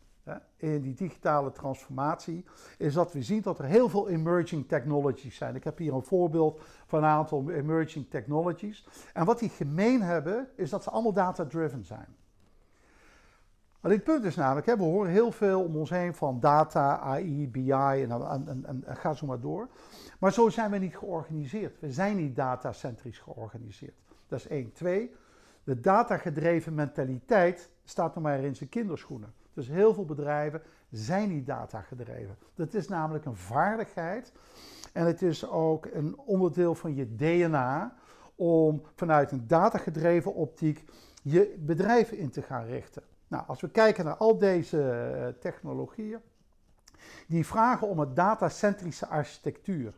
in 0.57 0.81
die 0.81 0.93
digitale 0.93 1.51
transformatie, 1.51 2.45
is 2.77 2.93
dat 2.93 3.13
we 3.13 3.23
zien 3.23 3.41
dat 3.41 3.59
er 3.59 3.65
heel 3.65 3.89
veel 3.89 4.09
emerging 4.09 4.67
technologies 4.67 5.35
zijn. 5.35 5.55
Ik 5.55 5.63
heb 5.63 5.77
hier 5.77 5.93
een 5.93 6.03
voorbeeld 6.03 6.61
van 6.85 7.03
een 7.03 7.09
aantal 7.09 7.49
emerging 7.49 8.09
technologies. 8.09 8.87
En 9.13 9.25
wat 9.25 9.39
die 9.39 9.49
gemeen 9.49 10.01
hebben, 10.01 10.47
is 10.55 10.69
dat 10.69 10.83
ze 10.83 10.89
allemaal 10.89 11.13
data-driven 11.13 11.85
zijn. 11.85 12.15
Maar 13.83 13.91
dit 13.91 14.03
punt 14.03 14.23
is 14.23 14.35
namelijk, 14.35 14.65
we 14.65 14.83
horen 14.83 15.11
heel 15.11 15.31
veel 15.31 15.63
om 15.63 15.75
ons 15.75 15.89
heen 15.89 16.13
van 16.13 16.39
data, 16.39 16.99
AI, 16.99 17.49
BI 17.49 17.71
en, 17.71 18.11
en, 18.11 18.47
en, 18.47 18.83
en, 18.85 18.95
ga 18.95 19.13
zo 19.13 19.25
maar 19.25 19.39
door. 19.39 19.67
Maar 20.19 20.33
zo 20.33 20.49
zijn 20.49 20.71
we 20.71 20.77
niet 20.77 20.97
georganiseerd. 20.97 21.79
We 21.79 21.91
zijn 21.91 22.15
niet 22.15 22.35
datacentrisch 22.35 23.19
georganiseerd. 23.19 23.97
Dat 24.27 24.39
is 24.39 24.47
één. 24.47 24.71
Twee, 24.71 25.15
de 25.63 25.79
datagedreven 25.79 26.73
mentaliteit 26.73 27.71
staat 27.83 28.15
nog 28.15 28.23
maar 28.23 28.39
in 28.39 28.55
zijn 28.55 28.69
kinderschoenen. 28.69 29.33
Dus 29.53 29.67
heel 29.67 29.93
veel 29.93 30.05
bedrijven 30.05 30.61
zijn 30.89 31.29
niet 31.29 31.45
data 31.45 31.81
gedreven. 31.81 32.37
Dat 32.55 32.73
is 32.73 32.87
namelijk 32.87 33.25
een 33.25 33.35
vaardigheid 33.35 34.33
en 34.93 35.05
het 35.05 35.21
is 35.21 35.47
ook 35.47 35.85
een 35.85 36.17
onderdeel 36.17 36.75
van 36.75 36.95
je 36.95 37.15
DNA 37.15 37.95
om 38.35 38.81
vanuit 38.95 39.31
een 39.31 39.47
datagedreven 39.47 40.33
optiek 40.33 40.85
je 41.21 41.55
bedrijven 41.59 42.17
in 42.17 42.29
te 42.29 42.41
gaan 42.41 42.65
richten. 42.65 43.03
Nou, 43.27 43.43
als 43.47 43.61
we 43.61 43.69
kijken 43.69 44.05
naar 44.05 44.17
al 44.17 44.37
deze 44.37 44.91
eh, 44.91 45.27
technologieën, 45.39 46.19
die 47.27 47.45
vragen 47.45 47.87
om 47.87 47.99
een 47.99 48.13
datacentrische 48.13 49.07
architectuur. 49.07 49.93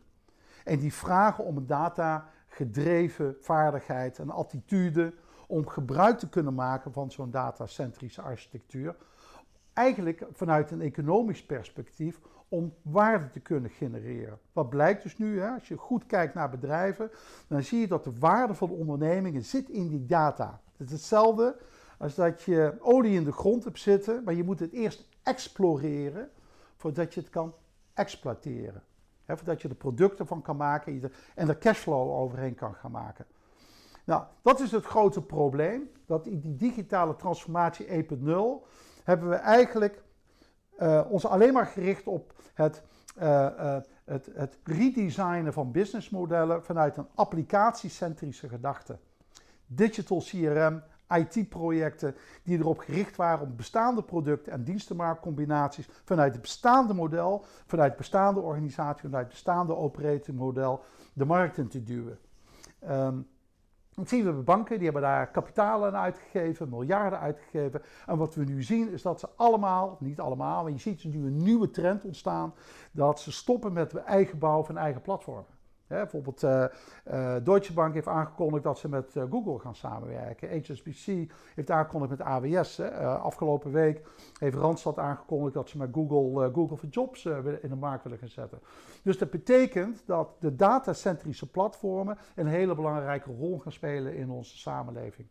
En 0.64 0.78
die 0.78 0.94
vragen 0.94 1.44
om 1.44 1.56
een 1.56 1.66
datagedreven 1.66 3.36
vaardigheid 3.40 4.18
en 4.18 4.30
attitude 4.30 5.14
om 5.46 5.68
gebruik 5.68 6.18
te 6.18 6.28
kunnen 6.28 6.54
maken 6.54 6.92
van 6.92 7.10
zo'n 7.10 7.30
datacentrische 7.30 8.22
architectuur. 8.22 8.96
Eigenlijk 9.76 10.26
vanuit 10.32 10.70
een 10.70 10.80
economisch 10.80 11.44
perspectief 11.44 12.20
om 12.48 12.74
waarde 12.82 13.30
te 13.30 13.40
kunnen 13.40 13.70
genereren. 13.70 14.38
Wat 14.52 14.68
blijkt 14.68 15.02
dus 15.02 15.18
nu, 15.18 15.40
hè, 15.40 15.48
als 15.48 15.68
je 15.68 15.76
goed 15.76 16.06
kijkt 16.06 16.34
naar 16.34 16.50
bedrijven, 16.50 17.10
dan 17.46 17.62
zie 17.62 17.80
je 17.80 17.86
dat 17.86 18.04
de 18.04 18.18
waarde 18.18 18.54
van 18.54 18.68
de 18.68 18.74
ondernemingen 18.74 19.44
zit 19.44 19.68
in 19.68 19.88
die 19.88 20.06
data. 20.06 20.60
Het 20.76 20.86
is 20.86 20.92
hetzelfde 20.92 21.56
als 21.98 22.14
dat 22.14 22.42
je 22.42 22.74
olie 22.80 23.14
in 23.14 23.24
de 23.24 23.32
grond 23.32 23.64
hebt 23.64 23.78
zitten, 23.78 24.24
maar 24.24 24.34
je 24.34 24.44
moet 24.44 24.60
het 24.60 24.72
eerst 24.72 25.08
exploreren 25.22 26.30
voordat 26.76 27.14
je 27.14 27.20
het 27.20 27.30
kan 27.30 27.54
exploiteren. 27.94 28.82
He, 29.24 29.36
voordat 29.36 29.62
je 29.62 29.68
er 29.68 29.74
producten 29.74 30.26
van 30.26 30.42
kan 30.42 30.56
maken 30.56 31.12
en 31.34 31.48
er 31.48 31.58
cashflow 31.58 32.10
overheen 32.10 32.54
kan 32.54 32.74
gaan 32.74 32.90
maken. 32.90 33.26
Nou, 34.04 34.22
dat 34.42 34.60
is 34.60 34.70
het 34.70 34.84
grote 34.84 35.22
probleem. 35.22 35.90
Dat 36.06 36.24
die 36.24 36.56
digitale 36.56 37.16
transformatie 37.16 37.86
1.0 37.86 38.66
hebben 39.06 39.28
we 39.28 39.34
eigenlijk 39.34 40.02
uh, 40.78 41.02
ons 41.08 41.26
alleen 41.26 41.52
maar 41.52 41.66
gericht 41.66 42.06
op 42.06 42.32
het, 42.54 42.82
uh, 43.18 43.24
uh, 43.24 43.76
het, 44.04 44.28
het 44.34 44.58
redesignen 44.64 45.52
van 45.52 45.72
businessmodellen 45.72 46.64
vanuit 46.64 46.96
een 46.96 47.06
applicatiecentrische 47.14 48.48
gedachte. 48.48 48.98
Digital 49.66 50.18
CRM, 50.18 50.82
IT-projecten 51.08 52.14
die 52.42 52.58
erop 52.58 52.78
gericht 52.78 53.16
waren 53.16 53.46
om 53.46 53.56
bestaande 53.56 54.02
producten 54.02 54.52
en 54.52 54.64
dienstenmarktcombinaties 54.64 55.88
vanuit 56.04 56.32
het 56.32 56.42
bestaande 56.42 56.94
model, 56.94 57.44
vanuit 57.66 57.90
de 57.90 57.98
bestaande 57.98 58.40
organisatie, 58.40 59.02
vanuit 59.02 59.24
het 59.24 59.32
bestaande 59.32 59.76
operating 59.76 60.38
model 60.38 60.84
de 61.12 61.24
markt 61.24 61.58
in 61.58 61.68
te 61.68 61.82
duwen. 61.82 62.18
Um, 62.88 63.26
dat 63.96 64.08
zien 64.08 64.24
we 64.24 64.32
bij 64.32 64.42
banken, 64.42 64.76
die 64.76 64.84
hebben 64.84 65.02
daar 65.02 65.30
kapitalen 65.30 65.88
aan 65.88 66.02
uitgegeven, 66.02 66.68
miljarden 66.68 67.20
uitgegeven. 67.20 67.82
En 68.06 68.16
wat 68.16 68.34
we 68.34 68.44
nu 68.44 68.62
zien 68.62 68.92
is 68.92 69.02
dat 69.02 69.20
ze 69.20 69.28
allemaal, 69.36 69.96
niet 70.00 70.20
allemaal, 70.20 70.62
maar 70.62 70.72
je 70.72 70.78
ziet 70.78 71.04
nu 71.04 71.26
een 71.26 71.36
nieuwe 71.36 71.70
trend 71.70 72.04
ontstaan, 72.04 72.54
dat 72.92 73.20
ze 73.20 73.32
stoppen 73.32 73.72
met 73.72 73.94
eigen 73.94 74.38
bouw 74.38 74.64
van 74.64 74.76
eigen 74.76 75.02
platformen 75.02 75.55
bijvoorbeeld 75.86 76.42
uh, 76.42 76.64
uh, 77.10 77.34
Deutsche 77.44 77.72
Bank 77.72 77.94
heeft 77.94 78.06
aangekondigd 78.06 78.64
dat 78.64 78.78
ze 78.78 78.88
met 78.88 79.14
uh, 79.14 79.24
Google 79.30 79.58
gaan 79.58 79.74
samenwerken. 79.74 80.62
HSBC 80.62 81.30
heeft 81.54 81.70
aangekondigd 81.70 82.10
met 82.10 82.20
AWS. 82.20 82.80
afgelopen 83.00 83.72
week 83.72 84.06
heeft 84.38 84.56
Randstad 84.56 84.98
aangekondigd 84.98 85.54
dat 85.54 85.68
ze 85.68 85.78
met 85.78 85.88
Google, 85.92 86.50
Google 86.52 86.76
for 86.76 86.88
Jobs 86.88 87.24
in 87.24 87.68
de 87.68 87.76
markt 87.76 88.02
willen 88.02 88.18
gaan 88.18 88.28
zetten. 88.28 88.60
Dus 89.02 89.18
dat 89.18 89.30
betekent 89.30 90.02
dat 90.06 90.28
de 90.40 90.56
datacentrische 90.56 91.50
platformen 91.50 92.18
een 92.34 92.46
hele 92.46 92.74
belangrijke 92.74 93.30
rol 93.30 93.58
gaan 93.58 93.72
spelen 93.72 94.16
in 94.16 94.30
onze 94.30 94.58
samenleving. 94.58 95.28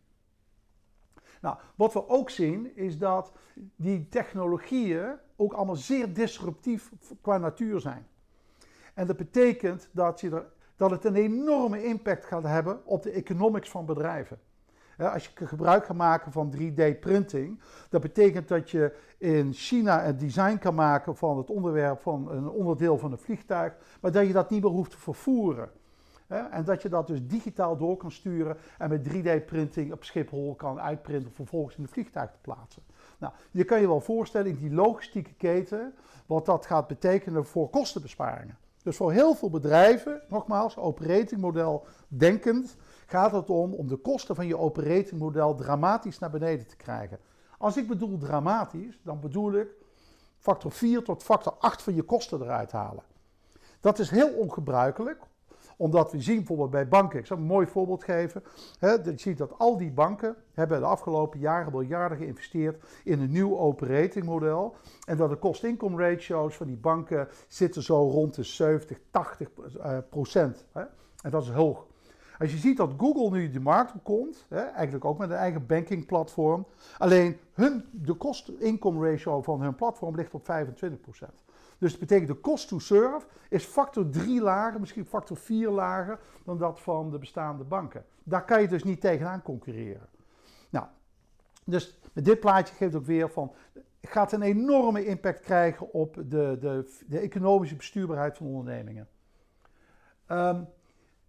Nou, 1.40 1.56
wat 1.74 1.92
we 1.92 2.08
ook 2.08 2.30
zien 2.30 2.76
is 2.76 2.98
dat 2.98 3.32
die 3.76 4.08
technologieën 4.08 5.18
ook 5.36 5.52
allemaal 5.52 5.76
zeer 5.76 6.12
disruptief 6.12 6.92
qua 7.20 7.38
natuur 7.38 7.80
zijn. 7.80 8.06
En 8.96 9.06
dat 9.06 9.16
betekent 9.16 9.88
dat, 9.92 10.20
je 10.20 10.42
dat 10.76 10.90
het 10.90 11.04
een 11.04 11.14
enorme 11.14 11.84
impact 11.84 12.24
gaat 12.24 12.42
hebben 12.42 12.86
op 12.86 13.02
de 13.02 13.10
economics 13.10 13.70
van 13.70 13.86
bedrijven. 13.86 14.38
als 14.98 15.24
je 15.24 15.46
gebruik 15.46 15.84
gaat 15.84 15.96
maken 15.96 16.32
van 16.32 16.54
3D-printing, 16.56 17.60
dat 17.88 18.00
betekent 18.00 18.48
dat 18.48 18.70
je 18.70 18.96
in 19.18 19.52
China 19.52 20.06
een 20.06 20.16
design 20.16 20.58
kan 20.58 20.74
maken 20.74 21.16
van 21.16 21.38
het 21.38 21.50
onderwerp 21.50 22.00
van 22.00 22.30
een 22.30 22.48
onderdeel 22.48 22.98
van 22.98 23.12
een 23.12 23.18
vliegtuig, 23.18 23.76
maar 24.00 24.12
dat 24.12 24.26
je 24.26 24.32
dat 24.32 24.50
niet 24.50 24.62
meer 24.62 24.72
hoeft 24.72 24.90
te 24.90 24.98
vervoeren. 24.98 25.70
En 26.26 26.64
dat 26.64 26.82
je 26.82 26.88
dat 26.88 27.06
dus 27.06 27.26
digitaal 27.26 27.76
door 27.76 27.96
kan 27.96 28.10
sturen 28.10 28.56
en 28.78 28.88
met 28.88 29.08
3D-printing 29.08 29.92
op 29.92 30.04
Schiphol 30.04 30.54
kan 30.54 30.80
uitprinten 30.80 31.28
om 31.28 31.34
vervolgens 31.34 31.76
in 31.76 31.82
het 31.82 31.92
vliegtuig 31.92 32.30
te 32.30 32.38
plaatsen. 32.40 32.82
Nou, 33.18 33.32
je 33.50 33.64
kan 33.64 33.80
je 33.80 33.86
wel 33.86 34.00
voorstellen 34.00 34.50
in 34.50 34.56
die 34.56 34.74
logistieke 34.74 35.34
keten 35.34 35.94
wat 36.26 36.46
dat 36.46 36.66
gaat 36.66 36.86
betekenen 36.86 37.46
voor 37.46 37.70
kostenbesparingen. 37.70 38.56
Dus 38.86 38.96
voor 38.96 39.12
heel 39.12 39.34
veel 39.34 39.50
bedrijven, 39.50 40.22
nogmaals, 40.28 40.76
operatingmodel 40.76 41.86
denkend, 42.08 42.76
gaat 43.06 43.32
het 43.32 43.50
om 43.50 43.74
om 43.74 43.88
de 43.88 43.96
kosten 43.96 44.34
van 44.34 44.46
je 44.46 44.58
operatingmodel 44.58 45.54
dramatisch 45.54 46.18
naar 46.18 46.30
beneden 46.30 46.66
te 46.66 46.76
krijgen. 46.76 47.18
Als 47.58 47.76
ik 47.76 47.88
bedoel 47.88 48.18
dramatisch, 48.18 49.00
dan 49.02 49.20
bedoel 49.20 49.52
ik 49.52 49.68
factor 50.38 50.72
4 50.72 51.02
tot 51.02 51.22
factor 51.22 51.52
8 51.58 51.82
van 51.82 51.94
je 51.94 52.02
kosten 52.02 52.42
eruit 52.42 52.72
halen. 52.72 53.02
Dat 53.80 53.98
is 53.98 54.10
heel 54.10 54.28
ongebruikelijk, 54.28 55.22
omdat 55.76 56.12
we 56.12 56.20
zien 56.20 56.36
bijvoorbeeld 56.36 56.70
bij 56.70 56.88
banken, 56.88 57.18
ik 57.18 57.26
zal 57.26 57.36
een 57.36 57.42
mooi 57.42 57.66
voorbeeld 57.66 58.04
geven. 58.04 58.42
Hè, 58.78 58.90
je 58.90 59.12
ziet 59.16 59.38
dat 59.38 59.58
al 59.58 59.76
die 59.76 59.90
banken 59.90 60.36
hebben 60.52 60.80
de 60.80 60.86
afgelopen 60.86 61.40
jaren 61.40 61.72
miljarden 61.72 62.18
geïnvesteerd 62.18 62.84
in 63.04 63.20
een 63.20 63.30
nieuw 63.30 63.58
operatingmodel. 63.58 64.74
En 65.06 65.16
dat 65.16 65.30
de 65.30 65.38
cost-income 65.38 66.08
ratio's 66.08 66.56
van 66.56 66.66
die 66.66 66.76
banken 66.76 67.28
zitten 67.48 67.82
zo 67.82 68.08
rond 68.10 68.34
de 68.34 68.42
70, 68.42 68.98
80 69.10 69.48
uh, 69.76 69.98
procent. 70.10 70.64
Hè? 70.72 70.82
En 71.22 71.30
dat 71.30 71.42
is 71.42 71.50
hoog. 71.50 71.86
Als 72.38 72.52
je 72.52 72.58
ziet 72.58 72.76
dat 72.76 72.92
Google 72.96 73.30
nu 73.30 73.50
de 73.50 73.60
markt 73.60 73.94
op 73.94 74.04
komt, 74.04 74.46
hè, 74.48 74.60
eigenlijk 74.60 75.04
ook 75.04 75.18
met 75.18 75.30
een 75.30 75.36
eigen 75.36 75.66
bankingplatform, 75.66 76.66
alleen 76.98 77.38
hun, 77.52 77.84
de 77.90 78.16
cost-income 78.16 79.10
ratio 79.10 79.42
van 79.42 79.60
hun 79.62 79.74
platform 79.74 80.16
ligt 80.16 80.34
op 80.34 80.44
25 80.44 81.00
procent. 81.00 81.44
Dus 81.78 81.90
dat 81.90 82.00
betekent 82.00 82.28
de 82.28 82.40
cost 82.40 82.68
to 82.68 82.78
serve 82.78 83.26
is 83.48 83.64
factor 83.64 84.10
3 84.10 84.40
lager, 84.40 84.80
misschien 84.80 85.06
factor 85.06 85.36
4 85.36 85.70
lager 85.70 86.20
dan 86.44 86.58
dat 86.58 86.80
van 86.80 87.10
de 87.10 87.18
bestaande 87.18 87.64
banken. 87.64 88.04
Daar 88.22 88.44
kan 88.44 88.60
je 88.60 88.68
dus 88.68 88.84
niet 88.84 89.00
tegenaan 89.00 89.42
concurreren. 89.42 90.08
Nou, 90.70 90.86
dus 91.64 91.98
met 92.12 92.24
dit 92.24 92.40
plaatje 92.40 92.74
geeft 92.74 92.94
ook 92.94 93.06
weer 93.06 93.30
van, 93.30 93.52
gaat 94.02 94.32
een 94.32 94.42
enorme 94.42 95.04
impact 95.04 95.40
krijgen 95.40 95.92
op 95.92 96.14
de, 96.14 96.56
de, 96.60 97.02
de 97.06 97.18
economische 97.18 97.76
bestuurbaarheid 97.76 98.36
van 98.36 98.46
ondernemingen. 98.46 99.08
Um, 100.28 100.68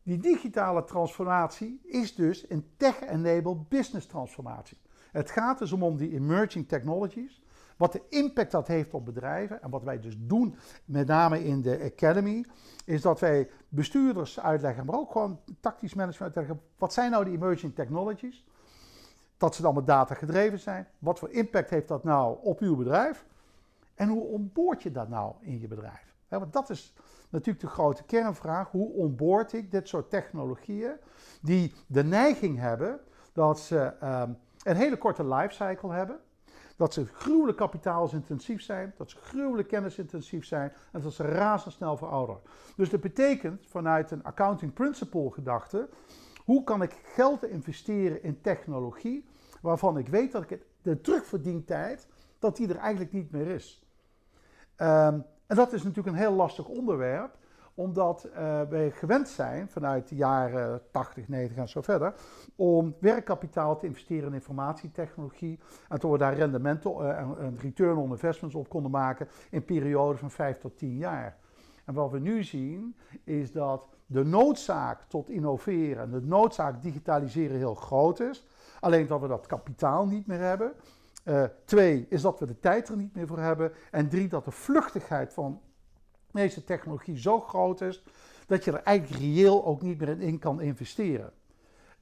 die 0.04 0.18
digitale 0.18 0.84
transformatie 0.84 1.80
is 1.84 2.16
dus 2.16 2.50
een 2.50 2.70
tech-enabled 2.78 3.70
business 3.70 4.08
transformatie. 4.08 4.78
Het 5.12 5.32
gaat 5.32 5.60
dus 5.60 5.72
om, 5.72 5.84
om 5.84 5.98
die 5.98 6.14
emerging 6.14 6.68
technologies. 6.68 7.42
Wat 7.78 7.92
de 7.92 8.02
impact 8.10 8.52
dat 8.52 8.68
heeft 8.68 8.94
op 8.94 9.06
bedrijven 9.06 9.62
en 9.62 9.70
wat 9.70 9.84
wij 9.84 10.00
dus 10.00 10.16
doen, 10.20 10.56
met 10.86 11.08
name 11.08 11.44
in 11.44 11.62
de 11.62 11.92
Academy, 11.94 12.46
is 12.86 13.02
dat 13.02 13.20
wij 13.20 13.50
bestuurders 13.70 14.40
uitleggen, 14.40 14.86
maar 14.86 14.96
ook 14.96 15.12
gewoon 15.12 15.40
tactisch 15.60 15.94
management 15.94 16.36
uitleggen. 16.36 16.66
Wat 16.78 16.94
zijn 16.94 17.12
nou 17.12 17.24
die 17.26 17.34
emerging 17.34 17.76
technologies? 17.76 18.46
Dat 19.38 19.56
ze 19.56 19.62
dan 19.62 19.76
met 19.76 19.88
data 19.88 20.16
gedreven 20.16 20.60
zijn. 20.60 20.88
Wat 21.00 21.20
voor 21.20 21.30
impact 21.30 21.70
heeft 21.70 21.88
dat 21.88 22.04
nou 22.04 22.38
op 22.42 22.60
uw 22.60 22.76
bedrijf? 22.76 23.26
En 23.96 24.10
hoe 24.10 24.24
onboord 24.24 24.84
je 24.84 24.92
dat 24.92 25.10
nou 25.10 25.34
in 25.40 25.60
je 25.60 25.68
bedrijf? 25.68 26.06
want 26.28 26.54
dat 26.54 26.70
is 26.70 26.94
natuurlijk 27.30 27.60
de 27.60 27.72
grote 27.72 28.04
kernvraag. 28.04 28.72
Hoe 28.72 28.92
onboord 28.92 29.54
ik 29.54 29.72
dit 29.72 29.88
soort 29.88 30.10
technologieën 30.10 30.92
die 31.42 31.74
de 31.88 32.04
neiging 32.04 32.60
hebben 32.60 33.00
dat 33.34 33.60
ze 33.60 33.94
ehm, 34.00 34.32
een 34.64 34.76
hele 34.76 34.98
korte 34.98 35.26
lifecycle 35.26 35.94
hebben 35.94 36.20
dat 36.78 36.94
ze 36.94 37.06
gruwelijk 37.06 37.58
kapitaalsintensief 37.58 38.62
zijn, 38.62 38.94
dat 38.98 39.10
ze 39.10 39.18
gruwelijk 39.18 39.68
kennisintensief 39.68 40.46
zijn 40.46 40.74
en 40.92 41.02
dat 41.02 41.14
ze 41.14 41.24
razendsnel 41.24 41.98
verouderen. 41.98 42.42
Dus 42.76 42.90
dat 42.90 43.02
betekent 43.02 43.68
vanuit 43.68 44.12
een 44.12 44.24
accounting 44.24 44.74
principle 44.74 45.32
gedachte, 45.32 45.90
hoe 46.38 46.64
kan 46.64 46.82
ik 46.82 47.02
geld 47.04 47.44
investeren 47.44 48.24
in 48.24 48.42
technologie 48.42 49.26
waarvan 49.62 49.98
ik 49.98 50.08
weet 50.08 50.32
dat 50.32 50.52
ik 50.52 50.66
de 50.82 51.02
terugverdientijd, 51.02 52.08
dat 52.40 52.58
die 52.58 52.70
er 52.70 52.78
eigenlijk 52.78 53.12
niet 53.12 53.32
meer 53.32 53.48
is. 53.48 53.86
Um, 54.78 55.26
en 55.48 55.56
dat 55.56 55.74
is 55.74 55.84
natuurlijk 55.84 56.16
een 56.16 56.22
heel 56.22 56.34
lastig 56.34 56.68
onderwerp, 56.68 57.38
omdat 57.78 58.28
uh, 58.30 58.62
wij 58.70 58.92
gewend 58.92 59.30
zijn 59.30 59.70
vanuit 59.70 60.10
de 60.10 60.16
jaren 60.16 60.82
80, 60.92 61.28
90 61.28 61.58
en 61.58 61.70
zo 61.70 61.82
verder, 61.82 62.14
om 62.56 62.96
werkkapitaal 63.00 63.78
te 63.78 63.86
investeren 63.86 64.28
in 64.28 64.34
informatietechnologie 64.34 65.60
en 65.90 65.98
dat 66.00 66.12
we 66.12 66.18
daar 66.18 66.34
rendementen 66.34 66.92
uh, 66.92 67.18
en 67.20 67.58
return 67.62 67.98
on 67.98 68.10
investments 68.10 68.56
op 68.56 68.70
konden 68.70 68.92
maken 68.92 69.28
in 69.50 69.66
perioden 69.66 70.18
van 70.18 70.32
5 70.32 70.58
tot 70.58 70.78
10 70.78 70.98
jaar. 70.98 71.38
En 71.86 71.94
wat 71.94 72.12
we 72.12 72.20
nu 72.20 72.44
zien 72.44 72.96
is 73.24 73.52
dat 73.52 73.88
de 74.06 74.24
noodzaak 74.24 75.02
tot 75.08 75.30
innoveren, 75.30 76.12
de 76.12 76.22
noodzaak 76.22 76.82
digitaliseren 76.82 77.58
heel 77.58 77.76
groot 77.76 78.20
is. 78.20 78.46
Alleen 78.80 79.08
dat 79.08 79.22
we 79.22 79.28
dat 79.28 79.48
kapitaal 79.48 80.06
niet 80.06 80.28
meer 80.28 80.40
hebben. 80.40 80.74
Uh, 81.24 81.44
twee 81.66 82.06
is 82.10 82.22
dat 82.22 82.40
we 82.40 82.46
de 82.46 82.60
tijd 82.60 82.90
er 82.90 82.98
niet 82.98 83.16
meer 83.16 83.28
voor 83.28 83.40
hebben. 83.40 83.72
En 83.92 84.10
drie, 84.10 84.28
dat 84.28 84.46
de 84.46 84.52
vluchtigheid 84.52 85.34
van 85.34 85.62
deze 86.38 86.64
technologie 86.64 87.18
zo 87.18 87.40
groot 87.40 87.82
is 87.82 88.04
dat 88.48 88.64
je 88.64 88.72
er 88.72 88.84
eigenlijk 88.84 89.22
reëel 89.22 89.66
ook 89.66 89.82
niet 89.82 90.00
meer 90.00 90.22
in 90.22 90.40
kan 90.40 90.62
investeren. 90.62 91.34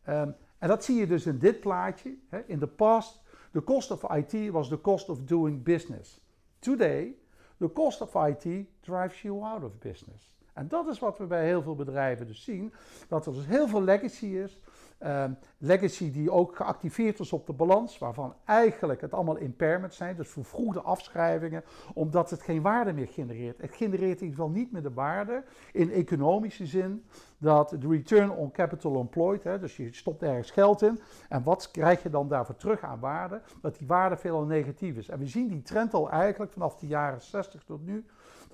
Ehm, 0.03 0.31
en 0.57 0.67
dat 0.67 0.83
zie 0.83 0.95
je 0.95 1.07
dus 1.07 1.25
in 1.25 1.37
dit 1.37 1.59
plaatje. 1.59 2.17
Hè. 2.29 2.41
In 2.45 2.59
the 2.59 2.67
past, 2.67 3.21
the 3.51 3.63
cost 3.63 3.91
of 3.91 4.03
IT 4.15 4.49
was 4.49 4.67
the 4.67 4.81
cost 4.81 5.09
of 5.09 5.19
doing 5.19 5.63
business. 5.63 6.21
Today, 6.59 7.15
the 7.57 7.71
cost 7.71 8.01
of 8.01 8.27
IT 8.27 8.67
drives 8.79 9.21
you 9.21 9.43
out 9.43 9.63
of 9.63 9.77
business. 9.79 10.33
En 10.53 10.67
dat 10.67 10.87
is 10.87 10.99
wat 10.99 11.17
we 11.17 11.25
bij 11.25 11.45
heel 11.45 11.61
veel 11.61 11.75
bedrijven 11.75 12.27
dus 12.27 12.43
zien. 12.43 12.73
Dat 13.07 13.25
er 13.25 13.33
dus 13.33 13.45
heel 13.45 13.67
veel 13.67 13.81
legacy 13.81 14.25
is. 14.25 14.59
Ehm, 14.97 15.31
legacy 15.57 16.11
die 16.11 16.31
ook 16.31 16.55
geactiveerd 16.55 17.19
is 17.19 17.33
op 17.33 17.45
de 17.45 17.53
balans, 17.53 17.97
waarvan 17.97 18.35
eigenlijk 18.45 19.01
het 19.01 19.13
allemaal 19.13 19.37
impairments 19.37 19.97
zijn, 19.97 20.15
dus 20.15 20.29
vervroegde 20.29 20.81
afschrijvingen, 20.81 21.63
omdat 21.93 22.29
het 22.29 22.41
geen 22.41 22.61
waarde 22.61 22.93
meer 22.93 23.07
genereert. 23.07 23.61
Het 23.61 23.75
genereert 23.75 24.21
in 24.21 24.27
ieder 24.27 24.35
geval 24.35 24.49
niet 24.49 24.71
meer 24.71 24.81
de 24.81 24.93
waarde 24.93 25.43
in 25.71 25.91
economische 25.91 26.65
zin 26.65 27.05
dat 27.37 27.69
de 27.69 27.87
return 27.87 28.31
on 28.31 28.51
capital 28.51 28.99
employed, 28.99 29.43
hè, 29.43 29.59
dus 29.59 29.77
je 29.77 29.93
stopt 29.93 30.23
ergens 30.23 30.51
geld 30.51 30.81
in 30.81 30.99
en 31.29 31.43
wat 31.43 31.71
krijg 31.71 32.03
je 32.03 32.09
dan 32.09 32.27
daarvoor 32.27 32.55
terug 32.55 32.81
aan 32.81 32.99
waarde, 32.99 33.41
dat 33.61 33.77
die 33.77 33.87
waarde 33.87 34.17
veelal 34.17 34.45
negatief 34.45 34.95
is. 34.97 35.09
En 35.09 35.19
we 35.19 35.27
zien 35.27 35.47
die 35.47 35.61
trend 35.61 35.93
al 35.93 36.09
eigenlijk 36.09 36.51
vanaf 36.51 36.75
de 36.75 36.87
jaren 36.87 37.21
60 37.21 37.63
tot 37.63 37.85
nu, 37.85 38.05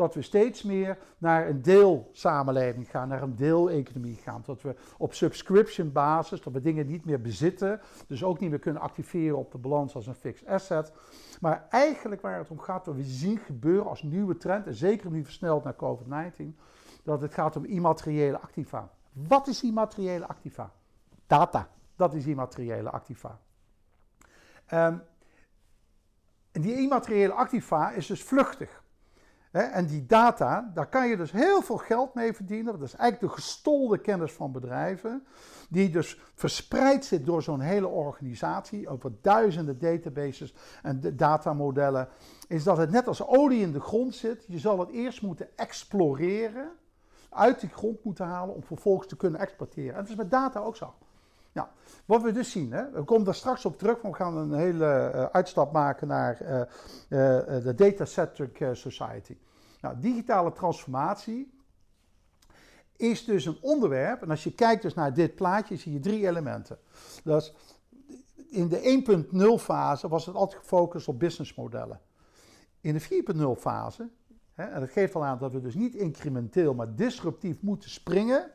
dat 0.02 0.16
we 0.16 0.22
steeds 0.22 0.64
meer 0.64 0.98
naar 1.18 1.50
een 1.50 1.62
deelsamenleving 1.62 2.90
gaan, 2.90 3.08
naar 3.08 3.22
een 3.22 3.36
deeleconomie 3.36 4.16
gaan. 4.16 4.42
Dat 4.46 4.62
we 4.62 4.76
op 4.98 5.14
subscription 5.14 5.92
basis, 5.92 6.42
dat 6.42 6.54
we 6.54 6.60
dingen 6.60 6.88
niet 6.88 7.06
meer 7.06 7.22
bezitten, 7.22 7.82
dus 8.08 8.24
ook 8.24 8.40
niet 8.40 8.50
meer 8.50 8.60
kunnen 8.60 8.82
activeren 8.82 9.38
op 9.38 9.52
de 9.52 9.58
balans 9.58 9.96
als 9.96 10.08
een 10.08 10.16
fixed 10.16 10.48
asset. 10.48 10.94
Maar 11.40 11.66
eigenlijk 11.70 12.22
waar 12.22 12.38
het 12.38 12.50
om 12.50 12.60
gaat, 12.60 12.86
wat 12.86 12.96
we 12.96 13.04
zien 13.04 13.38
gebeuren 13.38 13.90
als 13.90 14.04
nieuwe 14.04 14.38
trend, 14.38 14.68
en 14.68 14.76
zeker 14.76 15.12
nu 15.12 15.24
versneld 15.24 15.64
naar 15.64 15.76
COVID-19, 15.76 16.56
dat 17.04 17.22
het 17.22 17.34
gaat 17.34 17.56
om 17.56 17.66
immateriële 17.66 18.40
activa. 18.40 18.90
Wat 19.12 19.48
is 19.48 19.64
immateriële 19.64 20.28
activa? 20.28 20.72
Data, 21.28 21.68
dat 21.96 22.14
is 22.14 22.26
immateriële 22.26 22.90
activa. 22.90 23.40
Um, 24.74 25.02
en 26.52 26.62
die 26.62 26.76
immateriële 26.76 27.34
activa 27.34 27.92
is 27.92 28.08
dus 28.08 28.24
vluchtig 28.24 28.81
en 29.52 29.86
die 29.86 30.06
data, 30.06 30.72
daar 30.74 30.90
kan 30.90 31.08
je 31.08 31.18
dus 31.18 31.32
heel 31.32 31.62
veel 31.62 31.78
geld 31.78 32.14
mee 32.14 32.34
verdienen. 32.34 32.80
Dat 32.80 32.88
is 32.88 32.96
eigenlijk 32.96 33.34
de 33.34 33.42
gestolde 33.42 33.98
kennis 33.98 34.32
van 34.32 34.52
bedrijven, 34.52 35.24
die 35.70 35.90
dus 35.90 36.22
verspreid 36.36 37.06
zit 37.06 37.26
door 37.26 37.44
zo'n 37.44 37.60
hele 37.60 37.88
organisatie, 37.88 38.90
over 38.90 39.12
duizenden 39.22 39.80
databases 39.80 40.56
en 40.82 41.16
datamodellen. 41.16 42.08
Is 42.48 42.64
dat 42.64 42.78
het 42.78 42.92
net 42.92 43.08
als 43.08 43.28
olie 43.28 43.62
in 43.62 43.72
de 43.72 43.80
grond 43.80 44.16
zit. 44.16 44.46
Je 44.48 44.60
zal 44.60 44.80
het 44.80 44.90
eerst 44.90 45.22
moeten 45.22 45.48
exploreren, 45.56 46.72
uit 47.30 47.60
die 47.60 47.70
grond 47.70 48.04
moeten 48.04 48.26
halen 48.26 48.56
om 48.56 48.64
vervolgens 48.64 49.08
te 49.08 49.18
kunnen 49.18 49.40
exploiteren. 49.40 49.94
En 49.94 50.02
dat 50.02 50.10
is 50.10 50.16
met 50.16 50.32
data 50.32 50.60
ook 50.60 50.76
zo. 50.76 50.94
Ja, 51.52 51.72
wat 52.06 52.22
we 52.22 52.32
dus 52.32 52.52
zien, 52.52 52.72
hè, 52.72 52.92
we 52.92 53.04
komen 53.04 53.26
daar 53.26 53.36
straks 53.36 53.66
op 53.66 53.78
terug, 53.78 54.02
we 54.02 54.14
gaan 54.14 54.38
een 54.38 54.54
hele 54.54 55.12
uh, 55.16 55.24
uitstap 55.24 55.72
maken 55.72 56.08
naar 56.08 56.42
uh, 56.42 56.60
uh, 56.60 57.64
de 57.64 57.74
Data-Centric 57.76 58.68
Society. 58.74 59.38
Nou, 59.82 60.00
digitale 60.00 60.52
transformatie 60.52 61.54
is 62.96 63.26
dus 63.26 63.46
een 63.46 63.58
onderwerp, 63.62 64.22
en 64.22 64.30
als 64.30 64.44
je 64.44 64.54
kijkt 64.54 64.82
dus 64.82 64.94
naar 64.94 65.14
dit 65.14 65.36
plaatje, 65.36 65.76
zie 65.76 65.94
je 65.94 66.00
drie 66.00 66.28
elementen. 66.28 66.78
Dat 67.24 67.54
in 68.50 68.68
de 68.68 69.26
1.0 69.58 69.64
fase 69.64 70.08
was 70.08 70.26
het 70.26 70.36
altijd 70.36 70.60
gefocust 70.60 71.08
op 71.08 71.20
businessmodellen. 71.20 72.02
In 72.82 72.94
de 72.94 73.24
4.0 73.58 73.62
fase, 73.62 74.10
hè, 74.54 74.64
en 74.64 74.80
dat 74.80 74.90
geeft 74.90 75.16
al 75.16 75.26
aan 75.26 75.38
dat 75.38 75.52
we 75.52 75.62
dus 75.62 75.76
niet 75.76 75.96
incrementeel, 75.96 76.74
maar 76.74 76.96
disruptief 76.96 77.62
moeten 77.62 77.90
springen 77.90 78.52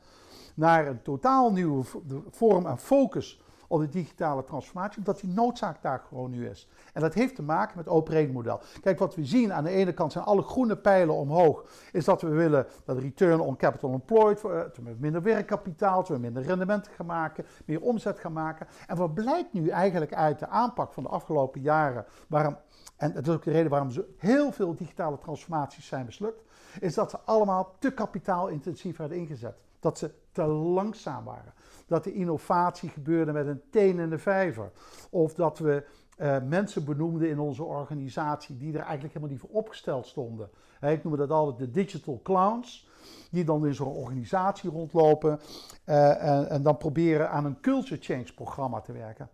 naar 0.57 0.87
een 0.87 1.03
totaal 1.03 1.53
nieuwe 1.53 1.85
vorm 2.31 2.67
en 2.67 2.79
focus 2.79 3.41
op 3.69 3.81
de 3.81 3.89
digitale 3.89 4.45
transformatie, 4.45 4.99
omdat 4.99 5.21
die 5.21 5.31
noodzaak 5.31 5.83
daar 5.83 6.03
gewoon 6.09 6.31
nu 6.31 6.49
is. 6.49 6.69
En 6.93 7.01
dat 7.01 7.15
heeft 7.15 7.35
te 7.35 7.43
maken 7.43 7.77
met 7.77 7.85
het 7.85 7.95
operating 7.95 8.33
model. 8.33 8.61
Kijk, 8.81 8.99
wat 8.99 9.15
we 9.15 9.25
zien 9.25 9.53
aan 9.53 9.65
de 9.65 9.71
ene 9.71 9.93
kant 9.93 10.13
zijn 10.13 10.25
alle 10.25 10.43
groene 10.43 10.77
pijlen 10.77 11.15
omhoog, 11.15 11.65
is 11.93 12.05
dat 12.05 12.23
we 12.23 12.29
willen 12.29 12.67
dat 12.85 12.99
return 12.99 13.41
on 13.41 13.57
capital 13.57 13.93
employed, 13.93 14.45
eh, 14.45 14.51
dat 14.51 14.77
we 14.77 14.97
minder 14.99 15.23
werkkapitaal, 15.23 15.97
dat 15.97 16.09
we 16.09 16.19
minder 16.19 16.43
rendementen 16.43 16.93
gaan 16.93 17.07
maken, 17.07 17.45
meer 17.65 17.81
omzet 17.81 18.19
gaan 18.19 18.33
maken. 18.33 18.67
En 18.87 18.97
wat 18.97 19.15
blijkt 19.15 19.53
nu 19.53 19.69
eigenlijk 19.69 20.15
uit 20.15 20.39
de 20.39 20.49
aanpak 20.49 20.93
van 20.93 21.03
de 21.03 21.09
afgelopen 21.09 21.61
jaren, 21.61 22.05
waarom, 22.29 22.57
en 22.97 23.13
dat 23.13 23.27
is 23.27 23.35
ook 23.35 23.45
de 23.45 23.51
reden 23.51 23.71
waarom 23.71 23.91
zo 23.91 24.05
heel 24.17 24.53
veel 24.53 24.75
digitale 24.75 25.19
transformaties 25.19 25.87
zijn 25.87 26.05
mislukt, 26.05 26.43
is 26.81 26.95
dat 26.95 27.11
ze 27.11 27.19
allemaal 27.25 27.77
te 27.79 27.91
kapitaalintensief 27.91 28.97
werden 28.97 29.17
ingezet. 29.17 29.66
Dat 29.87 29.99
ze 29.99 30.11
te 30.33 30.43
langzaam 30.47 31.25
waren. 31.25 31.55
Dat 31.87 32.05
de 32.05 32.13
innovatie 32.13 32.89
gebeurde 32.89 33.33
met 33.33 33.47
een 33.47 33.63
teen 33.71 33.99
in 33.99 34.11
de 34.11 34.19
vijver. 34.19 34.73
Of 35.11 35.35
dat 35.35 35.59
we 35.59 35.87
uh, 36.19 36.43
mensen 36.43 36.85
benoemden 36.85 37.29
in 37.29 37.39
onze 37.39 37.63
organisatie 37.63 38.57
die 38.57 38.73
er 38.73 38.81
eigenlijk 38.81 39.15
helemaal 39.15 39.31
niet 39.31 39.41
voor 39.41 39.51
opgesteld 39.51 40.07
stonden. 40.07 40.51
ik 40.81 41.05
noem 41.05 41.17
dat 41.17 41.31
altijd 41.31 41.59
de 41.59 41.71
digital 41.71 42.21
clowns. 42.23 42.89
Die 43.31 43.45
dan 43.45 43.67
in 43.67 43.75
zo'n 43.75 43.95
organisatie 43.95 44.71
rondlopen 44.71 45.41
uh, 45.87 46.23
en, 46.25 46.49
en, 46.49 46.63
dan 46.63 46.77
proberen 46.77 47.31
aan 47.31 47.45
een 47.45 47.61
culture 47.61 48.01
change 48.01 48.33
programma 48.35 48.81
te 48.81 48.93
werken. 48.93 49.29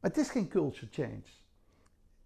Maar 0.00 0.10
het 0.10 0.16
is 0.16 0.30
geen 0.30 0.48
culture 0.48 0.88
change. 0.90 1.24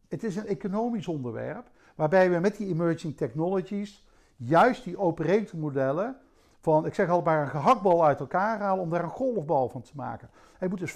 Het 0.08 0.24
is 0.24 0.36
een 0.36 0.46
economisch 0.46 1.08
onderwerp 1.08 1.70
waarbij 1.94 2.30
we 2.30 2.38
met 2.38 2.56
die 2.56 2.68
emerging 2.68 3.16
technologies 3.16 4.06
juist 4.36 4.84
die 4.84 4.98
operating 4.98 5.62
modellen 5.62 6.20
van, 6.60 6.86
ik 6.86 6.94
zeg 6.94 7.08
al, 7.08 7.22
maar 7.22 7.42
een 7.42 7.48
gehaktbal 7.48 8.04
uit 8.04 8.20
elkaar 8.20 8.58
halen 8.58 8.82
om 8.82 8.90
daar 8.90 9.04
een 9.04 9.10
golfbal 9.10 9.68
van 9.68 9.82
te 9.82 9.92
maken. 9.94 10.30
Hij 10.58 10.68
moet 10.68 10.78
dus 10.78 10.92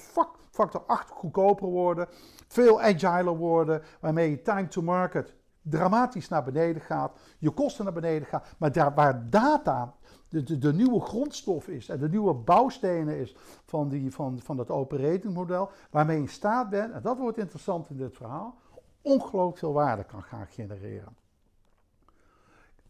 factor 0.50 0.83
8 0.87 1.11
goedkoper 1.11 1.68
worden, 1.68 2.07
veel 2.48 2.83
agiler 2.83 3.37
worden, 3.37 3.83
waarmee 4.00 4.31
je 4.31 4.42
time 4.42 4.68
to 4.68 4.83
market 4.83 5.35
dramatisch 5.62 6.29
naar 6.29 6.44
beneden 6.44 6.83
gaat, 6.83 7.18
je 7.38 7.50
kosten 7.50 7.85
naar 7.85 7.92
beneden 7.92 8.29
gaan. 8.29 8.42
Maar 8.59 8.72
daar 8.72 8.94
waar 8.94 9.31
data 9.31 9.94
de, 10.29 10.59
de, 10.59 10.72
nieuwe 10.72 11.00
grondstof 11.00 11.68
is 11.68 11.88
en 11.88 11.98
de 11.98 12.09
nieuwe 12.09 12.35
bouwstenen 12.35 13.16
is 13.16 13.37
van, 13.64 13.88
die, 13.88 14.12
van, 14.12 14.40
van 14.42 14.57
dat 14.57 14.70
operating 14.70 15.35
model, 15.35 15.70
waarmee 15.90 16.16
je 16.16 16.22
in 16.22 16.29
staat 16.29 16.70
bent, 16.70 16.92
en 16.92 17.03
dat 17.03 17.18
wordt 17.18 17.38
interessant 17.38 17.90
in 17.90 17.96
dit 17.96 18.16
verhaal, 18.16 18.55
ongelooflijk 19.03 19.59
veel 19.59 19.72
waarde 19.72 20.05
kan 20.05 20.22
gaan 20.22 20.46
genereren. 20.46 21.16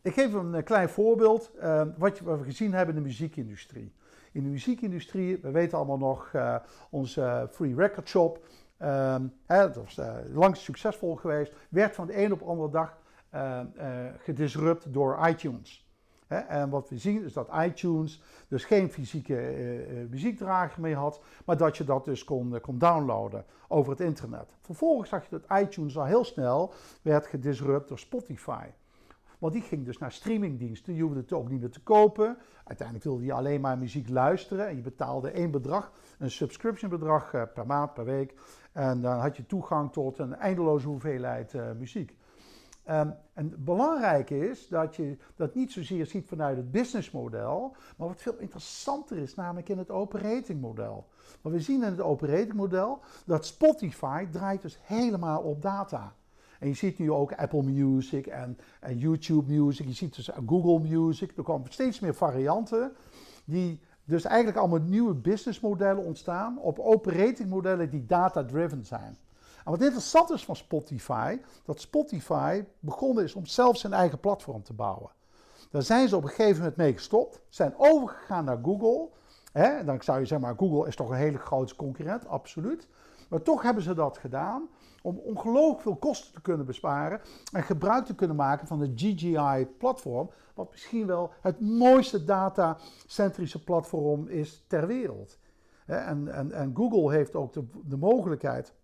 Ik 0.04 0.12
geef 0.12 0.32
een 0.32 0.54
eh, 0.54 0.64
klein 0.64 0.88
voorbeeld, 0.88 1.50
uh, 1.62 1.82
wat, 1.96 2.18
we 2.18 2.42
gezien 2.42 2.74
hebben 2.74 2.94
in 2.94 3.02
de 3.02 3.08
muziekindustrie. 3.08 3.92
In 4.32 4.42
de 4.42 4.48
muziekindustrie, 4.48 5.38
we 5.42 5.50
weten 5.50 5.78
allemaal 5.78 5.98
nog, 5.98 6.32
uh, 6.32 6.56
onze 6.90 7.48
Free 7.50 7.74
Record 7.74 8.08
Shop, 8.08 8.46
uh, 8.78 9.16
hè, 9.46 9.70
dat 9.70 9.76
was 9.76 10.00
lang 10.32 10.56
succesvol 10.56 11.16
geweest, 11.16 11.56
werd 11.68 11.94
van 11.94 12.06
de 12.06 12.22
een 12.22 12.32
op 12.32 12.38
de 12.38 12.44
andere 12.44 12.70
dag 12.70 12.98
gedisrupt 14.18 14.92
door 14.92 15.28
iTunes. 15.28 15.88
Hè, 16.26 16.38
en 16.38 16.70
wat 16.70 16.88
we 16.88 16.98
zien 16.98 17.24
is 17.24 17.32
dat 17.32 17.48
iTunes 17.54 18.22
dus 18.48 18.64
geen 18.64 18.90
fysieke 18.90 20.06
muziekdrager 20.10 20.80
meer 20.80 20.96
had, 20.96 21.20
maar 21.44 21.56
dat 21.56 21.76
je 21.76 21.84
dat 21.84 22.04
dus 22.04 22.24
kon, 22.24 22.60
kon 22.60 22.78
downloaden 22.78 23.44
over 23.68 23.90
het 23.90 24.00
internet. 24.00 24.54
Vervolgens 24.60 25.08
zag 25.08 25.28
je 25.28 25.40
dat 25.40 25.60
iTunes 25.60 25.98
al 25.98 26.04
heel 26.04 26.24
snel 26.24 26.72
werd 27.02 27.26
gedisrupt 27.26 27.88
door 27.88 27.98
Spotify. 27.98 28.66
Want 29.44 29.57
die 29.57 29.64
ging 29.64 29.85
dus 29.85 29.98
naar 29.98 30.12
streamingdiensten. 30.12 30.94
Je 30.94 31.02
hoefde 31.02 31.20
het 31.20 31.33
ook 31.33 31.50
niet 31.50 31.61
meer 31.61 31.70
te 31.70 31.80
kopen. 31.80 32.37
Uiteindelijk 32.64 33.07
wilde 33.07 33.24
je 33.24 33.33
alleen 33.33 33.61
maar 33.61 33.78
muziek 33.78 34.09
luisteren. 34.09 34.68
En 34.68 34.76
je 34.76 34.83
betaalde 34.83 35.30
één 35.30 35.50
bedrag, 35.50 35.92
een 36.18 36.30
subscription 36.30 36.90
bedrag 36.90 37.35
eh, 37.35 37.42
per 37.54 37.66
maand, 37.66 37.94
per 37.94 38.04
week. 38.04 38.35
En 38.72 39.00
dan 39.00 39.18
had 39.18 39.37
je 39.37 39.46
toegang 39.46 39.92
tot 39.92 40.18
een 40.18 40.35
eindeloze 40.35 40.87
hoeveelheid 40.87 41.52
uh, 41.52 41.72
muziek. 41.78 42.16
Um, 42.90 43.14
en 43.35 43.50
het 43.50 43.64
belangrijke 43.64 44.48
is 44.48 44.68
dat 44.68 44.96
je 44.96 45.16
dat 45.37 45.54
niet 45.54 45.72
zozeer 45.72 46.07
ziet 46.07 46.28
vanuit 46.28 46.57
het 46.57 46.70
businessmodel, 46.70 47.76
maar 47.96 48.09
wat 48.09 48.22
veel 48.22 48.38
interessanter 48.38 49.18
is, 49.18 49.35
namelijk 49.35 49.68
in 49.68 49.78
het 49.78 49.90
operatingmodel. 49.90 51.09
Want 51.40 51.54
we 51.54 51.61
zien 51.61 51.83
in 51.83 51.90
het 51.90 52.00
operatingmodel 52.00 53.00
dat 53.26 53.46
Spotify 53.46 54.26
draait 54.30 54.62
dus 54.62 54.78
helemaal 54.83 55.42
op 55.42 55.62
data. 55.62 56.14
En 56.64 56.70
je 56.70 56.77
ziet 56.77 56.98
nu 56.98 57.12
ook 57.12 57.35
Apple 57.35 57.62
Music 57.62 58.27
en, 58.27 58.59
en 58.81 58.98
YouTube 58.98 59.53
Music. 59.53 59.87
Je 59.87 59.92
ziet 59.92 60.14
dus 60.14 60.31
Google 60.46 60.88
Music. 60.88 61.37
Er 61.37 61.42
komen 61.42 61.72
steeds 61.72 62.00
meer 62.00 62.14
varianten 62.14 62.92
die 63.44 63.81
dus 64.05 64.24
eigenlijk 64.24 64.57
allemaal 64.57 64.81
nieuwe 64.81 65.14
businessmodellen 65.14 66.05
ontstaan 66.05 66.59
op 66.59 66.79
operatingmodellen 66.79 67.90
die 67.90 68.07
data-driven 68.07 68.85
zijn. 68.85 69.18
En 69.64 69.70
wat 69.70 69.83
interessant 69.83 70.31
is 70.31 70.44
van 70.44 70.57
Spotify, 70.57 71.38
dat 71.64 71.81
Spotify 71.81 72.64
begonnen 72.81 73.24
is 73.24 73.35
om 73.35 73.46
zelf 73.46 73.77
zijn 73.77 73.92
eigen 73.92 74.20
platform 74.20 74.62
te 74.62 74.72
bouwen. 74.72 75.11
Daar 75.70 75.83
zijn 75.83 76.09
ze 76.09 76.16
op 76.16 76.22
een 76.22 76.29
gegeven 76.29 76.59
moment 76.59 76.77
mee 76.77 76.92
gestopt, 76.92 77.40
zijn 77.48 77.74
overgegaan 77.77 78.44
naar 78.44 78.59
Google. 78.62 79.09
Hè? 79.53 79.85
Dan 79.85 80.03
zou 80.03 80.18
je 80.20 80.27
zeggen, 80.27 80.46
maar 80.46 80.57
Google 80.59 80.88
is 80.88 80.96
toch 80.96 81.11
een 81.11 81.16
hele 81.16 81.38
grote 81.38 81.77
concurrent, 81.77 82.27
absoluut. 82.27 82.88
Maar 83.29 83.42
toch 83.42 83.62
hebben 83.62 83.83
ze 83.83 83.94
dat 83.94 84.18
gedaan 84.18 84.68
om 85.04 85.18
ongelooflijk 85.18 85.80
veel 85.80 85.96
kosten 85.96 86.32
te 86.32 86.40
kunnen 86.40 86.66
besparen 86.66 87.20
en 87.52 87.62
gebruik 87.62 88.04
te 88.04 88.14
kunnen 88.14 88.36
maken 88.36 88.66
van 88.66 88.78
de 88.78 88.92
GGI-platform, 88.94 90.30
wat 90.54 90.70
misschien 90.70 91.06
wel 91.06 91.32
het 91.40 91.60
mooiste 91.60 92.24
datacentrische 92.24 93.64
platform 93.64 94.28
is 94.28 94.64
ter 94.66 94.86
wereld. 94.86 95.38
En, 95.86 96.34
en, 96.34 96.52
en 96.52 96.70
Google 96.74 97.12
heeft 97.12 97.34
ook 97.34 97.52
de, 97.88 97.96
mogelijkheid 97.96 98.74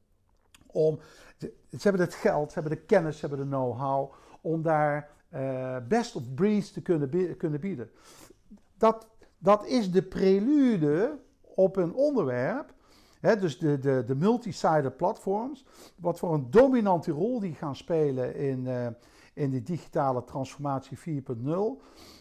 om. 0.67 0.99
ze 1.39 1.53
hebben 1.71 2.01
het 2.01 2.15
geld, 2.15 2.53
ze 2.53 2.61
hebben 2.61 2.79
de 2.79 2.85
kennis, 2.85 3.19
ze 3.19 3.27
hebben 3.27 3.47
de 3.49 3.57
know-how 3.57 4.13
om 4.41 4.63
daar 4.63 5.11
uh, 5.35 5.77
best 5.89 6.17
of 6.17 6.35
breeds 6.35 6.73
te 6.73 6.83
kunnen, 6.83 7.37
kunnen 7.37 7.61
bieden. 7.61 7.91
Dat, 8.77 9.07
dat 9.39 9.67
is 9.67 9.93
de 9.93 10.03
prelude 10.03 11.19
op 11.41 11.77
een 11.77 11.95
onderwerp. 11.95 12.75
Dus 13.21 13.59
de, 13.59 13.79
de, 13.79 14.05
de 14.07 14.15
multi-sided 14.15 14.97
platforms, 14.97 15.65
wat 15.97 16.19
voor 16.19 16.35
een 16.35 16.51
dominante 16.51 17.11
rol 17.11 17.41
die 17.41 17.55
gaan 17.55 17.77
spelen 17.77 18.35
in, 18.35 18.67
uh, 18.67 18.87
in 19.35 19.51
de 19.51 19.63
digitale 19.63 20.25
transformatie 20.25 20.99
4.0. 20.99 21.53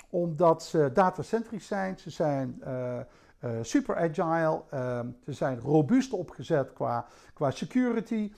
Omdat 0.10 0.64
ze 0.64 0.90
datacentrisch 0.94 1.68
zijn, 1.68 2.00
ze 2.00 2.10
zijn 2.10 2.62
uh, 2.64 3.00
uh, 3.44 3.50
super 3.62 3.96
agile, 3.96 4.64
ze 5.24 5.34
zijn 5.34 5.60
robuust 5.60 6.14
opgezet 6.14 6.74
qua, 6.74 7.06
qua 7.34 7.52
security. 7.52 8.32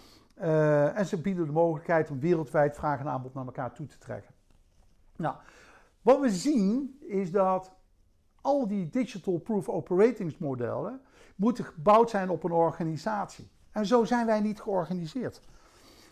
en 0.95 1.06
ze 1.06 1.21
bieden 1.21 1.45
de 1.45 1.52
mogelijkheid 1.52 2.10
om 2.10 2.19
wereldwijd 2.19 2.76
vraag 2.76 3.00
en 3.00 3.08
aanbod 3.08 3.34
naar 3.34 3.45
elkaar 3.45 3.74
toe 3.74 3.86
te 3.86 3.97
trekken. 3.97 4.34
Nou, 5.15 5.36
wat 6.02 6.19
we 6.19 6.30
zien 6.30 6.97
is 7.00 7.32
dat 7.32 7.71
al 8.41 8.67
die 8.67 8.89
digital 8.89 9.38
proof 9.38 9.69
operating 9.69 10.39
modellen 10.39 11.02
moeten 11.41 11.65
gebouwd 11.65 12.10
zijn 12.10 12.30
op 12.30 12.43
een 12.43 12.51
organisatie. 12.51 13.49
En 13.71 13.86
zo 13.86 14.04
zijn 14.04 14.25
wij 14.25 14.39
niet 14.39 14.62
georganiseerd. 14.62 15.41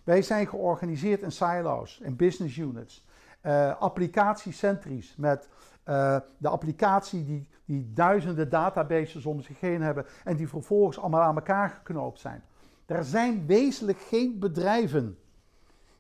Wij 0.04 0.22
zijn 0.22 0.48
georganiseerd 0.48 1.22
in 1.22 1.32
silo's, 1.32 2.00
in 2.04 2.16
business 2.16 2.58
units, 2.58 3.06
uh, 3.44 3.80
applicatiecentrisch 3.80 5.16
met 5.18 5.50
uh, 5.86 6.18
de 6.38 6.48
applicatie 6.48 7.24
die, 7.24 7.48
die 7.66 7.94
duizenden 7.94 8.50
databases 8.50 9.26
om 9.26 9.42
zich 9.42 9.60
heen 9.60 9.82
hebben 9.82 10.06
en 10.24 10.36
die 10.36 10.48
vervolgens 10.48 11.00
allemaal 11.00 11.22
aan 11.22 11.36
elkaar 11.36 11.70
geknoopt 11.70 12.20
zijn. 12.20 12.44
Er 12.86 13.04
zijn 13.04 13.46
wezenlijk 13.46 14.00
geen 14.00 14.40
bedrijven 14.40 15.18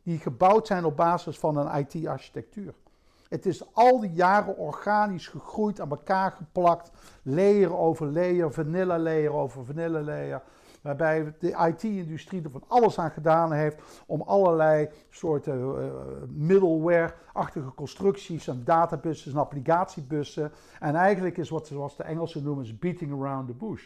die 0.03 0.17
gebouwd 0.17 0.67
zijn 0.67 0.85
op 0.85 0.95
basis 0.95 1.39
van 1.39 1.57
een 1.57 1.85
IT-architectuur. 1.85 2.73
Het 3.29 3.45
is 3.45 3.73
al 3.73 3.99
die 3.99 4.11
jaren 4.11 4.57
organisch 4.57 5.27
gegroeid, 5.27 5.79
aan 5.79 5.89
elkaar 5.89 6.31
geplakt. 6.31 6.91
Layer 7.23 7.77
over 7.77 8.07
layer, 8.07 8.53
vanilla 8.53 8.99
layer 8.99 9.33
over 9.33 9.65
vanilla. 9.65 10.43
Waarbij 10.81 11.33
de 11.39 11.49
IT-industrie 11.67 12.43
er 12.43 12.49
van 12.49 12.63
alles 12.67 12.99
aan 12.99 13.11
gedaan 13.11 13.51
heeft 13.51 13.81
om 14.05 14.21
allerlei 14.21 14.89
soorten 15.09 15.59
uh, 15.59 15.85
middleware-achtige 16.27 17.73
constructies 17.75 18.47
en 18.47 18.61
databussen 18.63 19.31
en 19.31 19.37
applicatiebussen. 19.37 20.51
En 20.79 20.95
eigenlijk 20.95 21.37
is 21.37 21.49
wat 21.49 21.67
zoals 21.67 21.97
de 21.97 22.03
Engelsen 22.03 22.43
noemen, 22.43 22.63
is 22.63 22.79
beating 22.79 23.11
around 23.11 23.47
the 23.47 23.53
bush. 23.53 23.83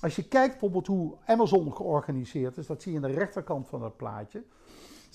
Als 0.00 0.16
je 0.16 0.28
kijkt 0.28 0.50
bijvoorbeeld 0.50 0.86
hoe 0.86 1.14
Amazon 1.26 1.76
georganiseerd 1.76 2.56
is, 2.56 2.66
dat 2.66 2.82
zie 2.82 2.92
je 2.92 2.98
aan 2.98 3.10
de 3.10 3.18
rechterkant 3.18 3.68
van 3.68 3.82
het 3.82 3.96
plaatje 3.96 4.42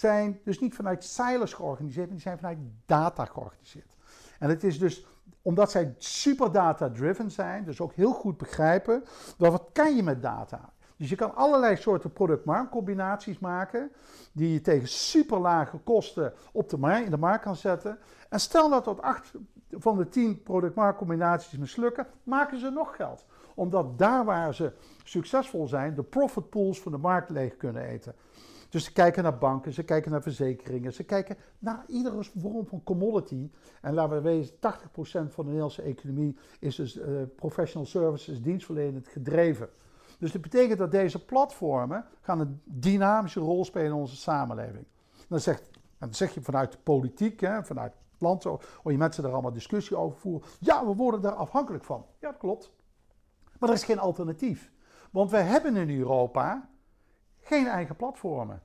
zijn 0.01 0.39
dus 0.43 0.59
niet 0.59 0.75
vanuit 0.75 1.03
silos 1.03 1.53
georganiseerd, 1.53 2.05
maar 2.05 2.15
die 2.15 2.23
zijn 2.23 2.37
vanuit 2.37 2.57
data 2.85 3.25
georganiseerd. 3.25 3.95
En 4.39 4.49
het 4.49 4.63
is 4.63 4.79
dus 4.79 5.05
omdat 5.41 5.71
zij 5.71 5.95
super 5.97 6.51
data-driven 6.51 7.31
zijn, 7.31 7.63
dus 7.63 7.81
ook 7.81 7.93
heel 7.93 8.13
goed 8.13 8.37
begrijpen, 8.37 9.03
dat 9.37 9.51
wat 9.51 9.69
kan 9.73 9.95
je 9.95 10.03
met 10.03 10.21
data? 10.21 10.73
Dus 10.97 11.09
je 11.09 11.15
kan 11.15 11.35
allerlei 11.35 11.75
soorten 11.75 12.13
product-markt-combinaties 12.13 13.39
maken, 13.39 13.91
die 14.31 14.53
je 14.53 14.61
tegen 14.61 14.87
super 14.87 15.39
lage 15.39 15.77
kosten 15.77 16.33
op 16.51 16.69
de 16.69 16.77
markt, 16.77 17.05
in 17.05 17.11
de 17.11 17.17
markt 17.17 17.43
kan 17.43 17.55
zetten. 17.55 17.97
En 18.29 18.39
stel 18.39 18.69
dat 18.69 18.83
tot 18.83 19.01
acht 19.01 19.31
van 19.71 19.97
de 19.97 20.09
tien 20.09 20.43
product-markt-combinaties 20.43 21.57
mislukken, 21.57 22.07
maken 22.23 22.59
ze 22.59 22.69
nog 22.69 22.95
geld. 22.95 23.25
Omdat 23.55 23.97
daar 23.97 24.25
waar 24.25 24.53
ze 24.53 24.73
succesvol 25.03 25.67
zijn, 25.67 25.95
de 25.95 26.03
profit 26.03 26.49
pools 26.49 26.81
van 26.81 26.91
de 26.91 26.97
markt 26.97 27.29
leeg 27.29 27.57
kunnen 27.57 27.83
eten. 27.83 28.15
Dus 28.71 28.83
ze 28.83 28.93
kijken 28.93 29.23
naar 29.23 29.37
banken, 29.37 29.73
ze 29.73 29.83
kijken 29.83 30.11
naar 30.11 30.21
verzekeringen, 30.21 30.93
ze 30.93 31.03
kijken 31.03 31.37
naar 31.59 31.83
iedere 31.87 32.23
vorm 32.23 32.67
van 32.67 32.83
commodity. 32.83 33.49
En 33.81 33.93
laten 33.93 34.15
we 34.15 34.21
wezen, 34.21 34.55
80% 34.55 34.59
van 34.99 35.29
de 35.35 35.43
Nederlandse 35.43 35.81
economie 35.81 36.37
is 36.59 36.75
dus 36.75 36.97
uh, 36.97 37.21
professional 37.35 37.85
services, 37.85 38.41
dienstverlenend 38.41 39.07
gedreven. 39.07 39.69
Dus 40.19 40.31
dat 40.31 40.41
betekent 40.41 40.77
dat 40.77 40.91
deze 40.91 41.25
platformen 41.25 42.05
gaan 42.21 42.39
een 42.39 42.61
dynamische 42.63 43.39
rol 43.39 43.65
spelen 43.65 43.87
in 43.87 43.93
onze 43.93 44.15
samenleving. 44.15 44.85
Dan, 45.27 45.39
zegt, 45.39 45.69
dan 45.97 46.13
zeg 46.13 46.33
je 46.33 46.41
vanuit 46.41 46.71
de 46.71 46.77
politiek, 46.83 47.39
hè, 47.39 47.63
vanuit 47.63 47.93
het 48.11 48.21
land, 48.21 48.43
hoor 48.43 48.91
je 48.91 48.97
mensen 48.97 49.23
daar 49.23 49.31
allemaal 49.31 49.53
discussie 49.53 49.97
over 49.97 50.19
voeren. 50.19 50.47
Ja, 50.59 50.85
we 50.85 50.95
worden 50.95 51.21
daar 51.21 51.35
afhankelijk 51.35 51.83
van. 51.83 52.05
Ja, 52.19 52.29
dat 52.29 52.39
klopt. 52.39 52.71
Maar 53.59 53.69
er 53.69 53.75
is 53.75 53.83
geen 53.83 53.99
alternatief. 53.99 54.71
Want 55.11 55.31
we 55.31 55.37
hebben 55.37 55.75
in 55.75 55.97
Europa 55.99 56.69
geen 57.51 57.67
eigen 57.67 57.95
platformen. 57.95 58.61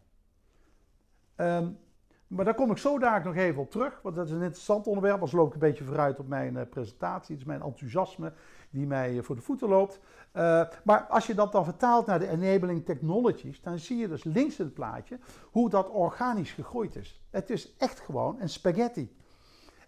Um, 1.37 1.79
maar 2.27 2.45
daar 2.45 2.55
kom 2.55 2.71
ik 2.71 2.79
zo 2.79 2.99
daar 2.99 3.25
nog 3.25 3.37
even 3.37 3.63
op 3.63 3.71
terug, 3.71 4.01
want 4.03 4.17
dat 4.17 4.27
is 4.27 4.31
een 4.31 4.43
interessant 4.43 4.87
onderwerp. 4.87 5.15
Anders 5.15 5.33
loop 5.33 5.47
ik 5.47 5.55
een 5.55 5.69
beetje 5.69 5.85
vooruit 5.85 6.19
op 6.19 6.29
mijn 6.29 6.55
uh, 6.55 6.63
presentatie. 6.71 7.33
Het 7.33 7.41
is 7.41 7.47
mijn 7.47 7.63
enthousiasme 7.63 8.33
die 8.71 8.87
mij 8.87 9.15
uh, 9.15 9.23
voor 9.23 9.35
de 9.35 9.43
voeten 9.43 9.69
loopt. 9.69 10.01
Uh, 10.33 10.69
maar 10.85 11.03
als 11.03 11.27
je 11.27 11.35
dat 11.35 11.53
dan 11.53 11.65
vertaalt 11.65 12.07
naar 12.07 12.19
de 12.19 12.29
enabling 12.29 12.85
technologies, 12.85 13.61
dan 13.61 13.79
zie 13.79 13.97
je 13.97 14.09
dus 14.09 14.25
links 14.25 14.59
in 14.59 14.65
het 14.65 14.75
plaatje 14.75 15.19
hoe 15.51 15.71
dat 15.71 15.91
organisch 15.91 16.53
gegroeid 16.53 16.97
is. 16.97 17.23
Het 17.31 17.51
is 17.51 17.77
echt 17.77 18.01
gewoon 18.01 18.41
een 18.41 18.49
spaghetti. 18.49 19.17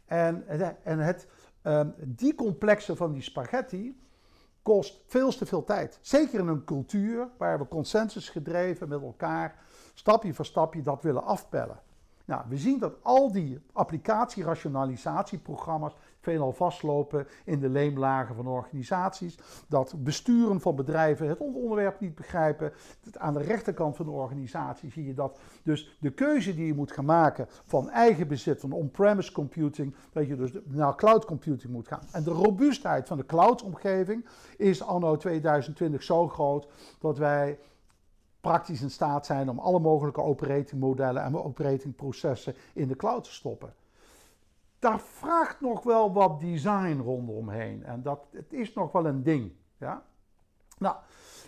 En, 0.04 0.46
en 0.82 0.98
het, 0.98 1.28
um, 1.62 1.94
die 1.98 2.34
complexe 2.34 2.96
van 2.96 3.12
die 3.12 3.22
spaghetti, 3.22 4.00
kost 4.68 5.00
veel 5.06 5.30
te 5.30 5.46
veel 5.46 5.64
tijd. 5.64 5.98
Zeker 6.02 6.38
in 6.38 6.46
een 6.46 6.64
cultuur 6.64 7.28
waar 7.38 7.58
we 7.58 7.68
consensus 7.68 8.28
gedreven 8.28 8.88
met 8.88 9.02
elkaar 9.02 9.58
stapje 9.94 10.34
voor 10.34 10.44
stapje 10.44 10.82
dat 10.82 11.02
willen 11.02 11.24
afpellen. 11.24 11.80
Nou, 12.24 12.42
we 12.48 12.56
zien 12.56 12.78
dat 12.78 12.94
al 13.02 13.32
die 13.32 13.60
applicatierationalisatieprogramma's 13.72 15.94
veelal 16.28 16.52
vastlopen 16.52 17.26
in 17.44 17.58
de 17.58 17.68
leemlagen 17.68 18.34
van 18.34 18.46
organisaties. 18.46 19.38
Dat 19.68 19.94
besturen 19.98 20.60
van 20.60 20.76
bedrijven 20.76 21.28
het 21.28 21.38
onderwerp 21.38 22.00
niet 22.00 22.14
begrijpen. 22.14 22.72
Aan 23.12 23.32
de 23.32 23.42
rechterkant 23.42 23.96
van 23.96 24.06
de 24.06 24.12
organisatie 24.12 24.90
zie 24.90 25.06
je 25.06 25.14
dat 25.14 25.38
dus 25.62 25.96
de 26.00 26.10
keuze 26.10 26.54
die 26.54 26.66
je 26.66 26.74
moet 26.74 26.92
gaan 26.92 27.04
maken 27.04 27.46
van 27.48 27.90
eigen 27.90 28.28
bezit, 28.28 28.60
van 28.60 28.72
on-premise 28.72 29.32
computing, 29.32 29.94
dat 30.12 30.26
je 30.26 30.36
dus 30.36 30.52
naar 30.64 30.96
cloud 30.96 31.24
computing 31.24 31.72
moet 31.72 31.88
gaan. 31.88 32.06
En 32.12 32.22
de 32.22 32.30
robuustheid 32.30 33.06
van 33.06 33.16
de 33.16 33.26
cloud-omgeving 33.26 34.26
is 34.56 34.82
anno 34.82 35.16
2020 35.16 36.02
zo 36.02 36.28
groot 36.28 36.68
dat 36.98 37.18
wij 37.18 37.58
praktisch 38.40 38.82
in 38.82 38.90
staat 38.90 39.26
zijn 39.26 39.50
om 39.50 39.58
alle 39.58 39.80
mogelijke 39.80 40.22
operatingmodellen 40.22 41.22
en 41.22 41.36
operatingprocessen 41.36 42.54
in 42.74 42.88
de 42.88 42.96
cloud 42.96 43.24
te 43.24 43.32
stoppen. 43.32 43.72
Daar 44.78 45.00
vraagt 45.00 45.60
nog 45.60 45.82
wel 45.82 46.12
wat 46.12 46.40
design 46.40 47.00
rondomheen 47.00 47.84
en 47.84 48.02
dat, 48.02 48.26
het 48.32 48.52
is 48.52 48.74
nog 48.74 48.92
wel 48.92 49.06
een 49.06 49.22
ding. 49.22 49.52
Ja? 49.76 50.02
Nou, 50.78 50.96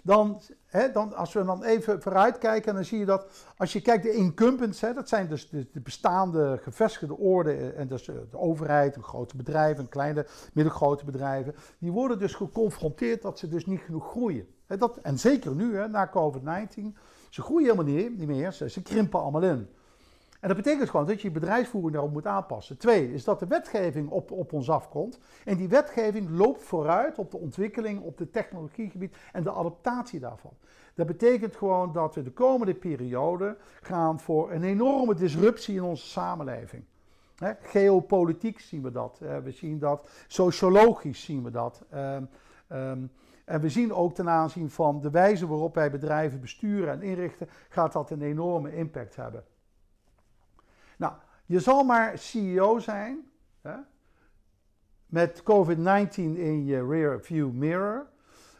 dan, 0.03 0.41
hè, 0.67 0.93
dan, 0.93 1.15
als 1.15 1.33
we 1.33 1.45
dan 1.45 1.63
even 1.63 2.03
vooruit 2.03 2.39
kijken, 2.39 2.75
dan 2.75 2.85
zie 2.85 2.99
je 2.99 3.05
dat 3.05 3.47
als 3.57 3.73
je 3.73 3.81
kijkt 3.81 4.03
de 4.03 4.13
incumbents, 4.13 4.81
hè, 4.81 4.93
dat 4.93 5.09
zijn 5.09 5.29
dus 5.29 5.49
de, 5.49 5.69
de 5.73 5.81
bestaande 5.81 6.59
gevestigde 6.63 7.17
orden 7.17 7.77
en 7.77 7.89
dus 7.89 8.05
de 8.05 8.39
overheid, 8.39 8.95
de 8.95 9.03
grote 9.03 9.37
bedrijven, 9.37 9.89
kleine, 9.89 10.27
middelgrote 10.53 11.05
bedrijven, 11.05 11.55
die 11.79 11.93
worden 11.93 12.19
dus 12.19 12.35
geconfronteerd 12.35 13.23
dat 13.23 13.39
ze 13.39 13.49
dus 13.49 13.67
niet 13.67 13.81
genoeg 13.81 14.11
groeien. 14.11 14.47
Dat, 14.67 14.97
en 14.97 15.19
zeker 15.19 15.55
nu, 15.55 15.77
hè, 15.77 15.89
na 15.89 16.09
COVID-19. 16.09 16.97
Ze 17.31 17.43
groeien 17.43 17.71
helemaal 17.71 17.95
niet, 17.95 18.19
niet 18.19 18.27
meer, 18.27 18.53
ze, 18.53 18.83
krimpen 18.83 19.21
allemaal 19.21 19.43
in. 19.43 19.69
En 20.41 20.49
dat 20.49 20.57
betekent 20.57 20.91
gewoon 20.91 21.07
dat 21.07 21.21
je 21.21 21.29
je 21.29 21.35
bedrijfsvoering 21.35 21.93
daarop 21.93 22.13
moet 22.13 22.27
aanpassen. 22.27 22.79
Twee, 22.79 23.13
is 23.13 23.25
dat 23.25 23.39
de 23.39 23.47
wetgeving 23.47 24.11
op, 24.11 24.31
op 24.31 24.53
ons 24.53 24.71
afkomt. 24.71 25.19
En 25.45 25.57
die 25.57 25.69
wetgeving 25.69 26.31
loopt 26.31 26.63
vooruit 26.63 27.19
op 27.19 27.31
de 27.31 27.39
ontwikkeling 27.39 28.01
op 28.01 28.19
het 28.19 28.33
technologiegebied 28.33 29.17
en 29.33 29.43
de 29.43 29.53
adaptatie 29.53 30.21
daarvan. 30.21 30.53
Dat 30.95 31.07
betekent 31.07 31.57
gewoon 31.57 31.93
dat 31.93 32.15
we 32.15 32.23
de 32.23 32.31
komende 32.31 32.75
periode 32.75 33.57
gaan 33.81 34.21
voor 34.21 34.53
een 34.53 34.65
enorme 34.65 35.15
disruptie 35.15 35.75
in 35.75 35.83
onze 35.83 36.07
samenleving. 36.07 36.85
geopolitiek 37.61 38.61
zien 38.61 38.83
we 38.83 38.91
dat. 38.91 39.19
we 39.19 39.51
zien 39.51 39.79
dat. 39.79 40.11
Sociologisch 40.27 41.25
zien 41.25 41.43
we 41.43 41.51
dat. 41.51 41.83
Um, 41.95 42.29
um, 42.73 43.11
en 43.45 43.61
we 43.61 43.69
zien 43.69 43.93
ook 43.93 44.15
ten 44.15 44.29
aanzien 44.29 44.71
van 44.71 45.01
de 45.01 45.11
wijze 45.11 45.47
waarop 45.47 45.75
wij 45.75 45.91
bedrijven 45.91 46.41
besturen 46.41 46.93
en 46.93 47.03
inrichten, 47.03 47.49
gaat 47.69 47.93
dat 47.93 48.11
een 48.11 48.23
enorme 48.23 48.75
impact 48.75 49.17
hebben. 49.17 49.45
Je 51.51 51.61
zal 51.61 51.85
maar 51.85 52.19
CEO 52.19 52.79
zijn 52.79 53.31
hè, 53.61 53.77
met 55.07 55.43
COVID-19 55.43 56.15
in 56.17 56.65
je 56.65 56.87
rear 56.87 57.21
view 57.21 57.51
mirror, 57.51 58.07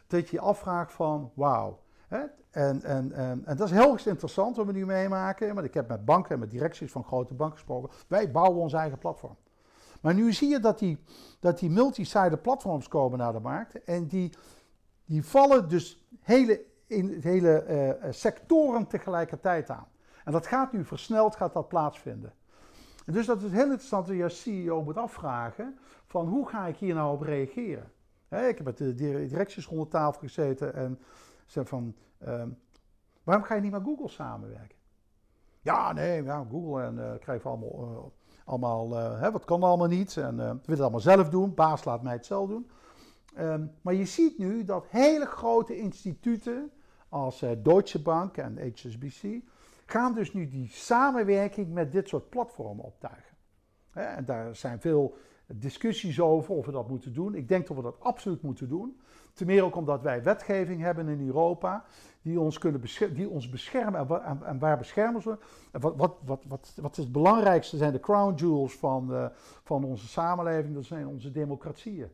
dat 0.07 0.29
je 0.29 0.35
je 0.35 0.41
afvraagt 0.41 0.93
van 0.93 1.31
wauw. 1.33 1.79
En, 2.07 2.83
en, 2.83 3.11
en, 3.11 3.43
dat 3.45 3.61
is 3.61 3.71
heel 3.71 3.97
interessant 4.05 4.55
wat 4.55 4.65
we 4.65 4.71
nu 4.71 4.85
meemaken. 4.85 5.53
Want 5.53 5.65
ik 5.65 5.73
heb 5.73 5.87
met 5.87 6.05
banken 6.05 6.33
en 6.33 6.39
met 6.39 6.51
directies 6.51 6.91
van 6.91 7.03
grote 7.03 7.33
banken 7.33 7.57
gesproken. 7.57 7.89
Wij 8.07 8.31
bouwen 8.31 8.61
ons 8.61 8.73
eigen 8.73 8.97
platform. 8.97 9.37
Maar 10.01 10.13
nu 10.13 10.33
zie 10.33 10.49
je 10.49 10.59
dat 10.59 10.79
die, 10.79 11.03
dat 11.39 11.59
die 11.59 11.69
multi-sided 11.69 12.41
platforms 12.41 12.87
komen 12.87 13.19
naar 13.19 13.33
de 13.33 13.39
markt. 13.39 13.83
En 13.83 14.07
die 14.07 14.31
die 15.05 15.25
vallen 15.25 15.69
dus 15.69 16.07
hele, 16.19 16.65
in, 16.87 17.19
hele 17.21 17.65
uh, 18.03 18.11
sectoren 18.11 18.87
tegelijkertijd 18.87 19.69
aan. 19.69 19.87
En 20.23 20.31
dat 20.31 20.47
gaat 20.47 20.71
nu 20.71 20.85
versneld, 20.85 21.35
gaat 21.35 21.53
dat 21.53 21.67
plaatsvinden. 21.67 22.33
Dus 23.05 23.25
dat 23.25 23.41
is 23.41 23.51
heel 23.51 23.61
interessant 23.61 24.07
dat 24.07 24.15
je 24.15 24.23
als 24.23 24.41
CEO 24.41 24.83
moet 24.83 24.97
afvragen 24.97 25.77
van 26.05 26.27
hoe 26.27 26.47
ga 26.47 26.65
ik 26.65 26.77
hier 26.77 26.93
nou 26.93 27.13
op 27.13 27.21
reageren. 27.21 27.91
ik 28.29 28.57
heb 28.57 28.63
met 28.63 28.77
de 28.77 28.93
directies 28.93 29.65
rond 29.65 29.83
de 29.83 29.87
tafel 29.87 30.19
gezeten 30.19 30.73
en 30.73 30.99
zei 31.45 31.65
van, 31.65 31.95
ehm, 32.17 32.49
waarom 33.23 33.45
ga 33.45 33.55
je 33.55 33.61
niet 33.61 33.71
met 33.71 33.83
Google 33.83 34.09
samenwerken? 34.09 34.77
Ja, 35.61 35.93
nee, 35.93 36.23
ja, 36.23 36.45
Google 36.51 36.83
en 36.83 36.95
uh, 36.95 37.11
krijgen 37.19 37.49
allemaal, 37.49 37.91
uh, 37.91 37.97
allemaal 38.45 38.97
uh, 38.97 39.19
hè, 39.21 39.31
wat 39.31 39.45
kan 39.45 39.63
allemaal 39.63 39.87
niet 39.87 40.17
en 40.17 40.35
we 40.35 40.43
willen 40.43 40.61
het 40.65 40.79
allemaal 40.79 40.99
zelf 40.99 41.29
doen, 41.29 41.53
baas 41.53 41.85
laat 41.85 42.03
mij 42.03 42.13
het 42.13 42.25
zelf 42.25 42.49
doen. 42.49 42.69
Um, 43.39 43.71
maar 43.81 43.93
je 43.93 44.05
ziet 44.05 44.37
nu 44.37 44.63
dat 44.63 44.85
hele 44.87 45.25
grote 45.25 45.77
instituten 45.77 46.71
als 47.09 47.43
Deutsche 47.63 48.01
Bank 48.01 48.37
en 48.37 48.71
HSBC 48.73 49.41
gaan 49.91 50.13
dus 50.13 50.33
nu 50.33 50.49
die 50.49 50.69
samenwerking 50.69 51.73
met 51.73 51.91
dit 51.91 52.07
soort 52.07 52.29
platformen 52.29 52.85
optuigen. 52.85 53.35
En 53.91 54.25
daar 54.25 54.55
zijn 54.55 54.79
veel 54.79 55.15
discussies 55.47 56.19
over 56.19 56.55
of 56.55 56.65
we 56.65 56.71
dat 56.71 56.89
moeten 56.89 57.13
doen. 57.13 57.35
Ik 57.35 57.47
denk 57.47 57.67
dat 57.67 57.77
we 57.77 57.83
dat 57.83 57.99
absoluut 57.99 58.41
moeten 58.41 58.67
doen. 58.67 58.99
Ten 59.33 59.45
meer 59.45 59.63
ook 59.63 59.75
omdat 59.75 60.01
wij 60.01 60.23
wetgeving 60.23 60.81
hebben 60.81 61.07
in 61.07 61.25
Europa 61.25 61.85
die 62.21 62.39
ons, 62.39 62.57
kunnen 62.57 62.81
beschermen, 62.81 63.15
die 63.15 63.29
ons 63.29 63.49
beschermen. 63.49 64.23
En, 64.45 64.59
waar 64.59 64.77
beschermen 64.77 65.21
ze? 65.21 65.37
Wat, 65.71 65.95
wat, 65.95 66.17
wat, 66.25 66.43
wat, 66.47 66.73
wat 66.81 66.97
is 66.97 67.03
het 67.03 67.11
belangrijkste 67.11 67.77
zijn 67.77 67.91
de 67.91 67.99
crown 67.99 68.33
jewels 68.33 68.73
van, 68.73 69.11
uh, 69.11 69.25
van 69.63 69.83
onze 69.83 70.07
samenleving, 70.07 70.73
dat 70.73 70.85
zijn 70.85 71.07
onze 71.07 71.31
democratieën. 71.31 72.11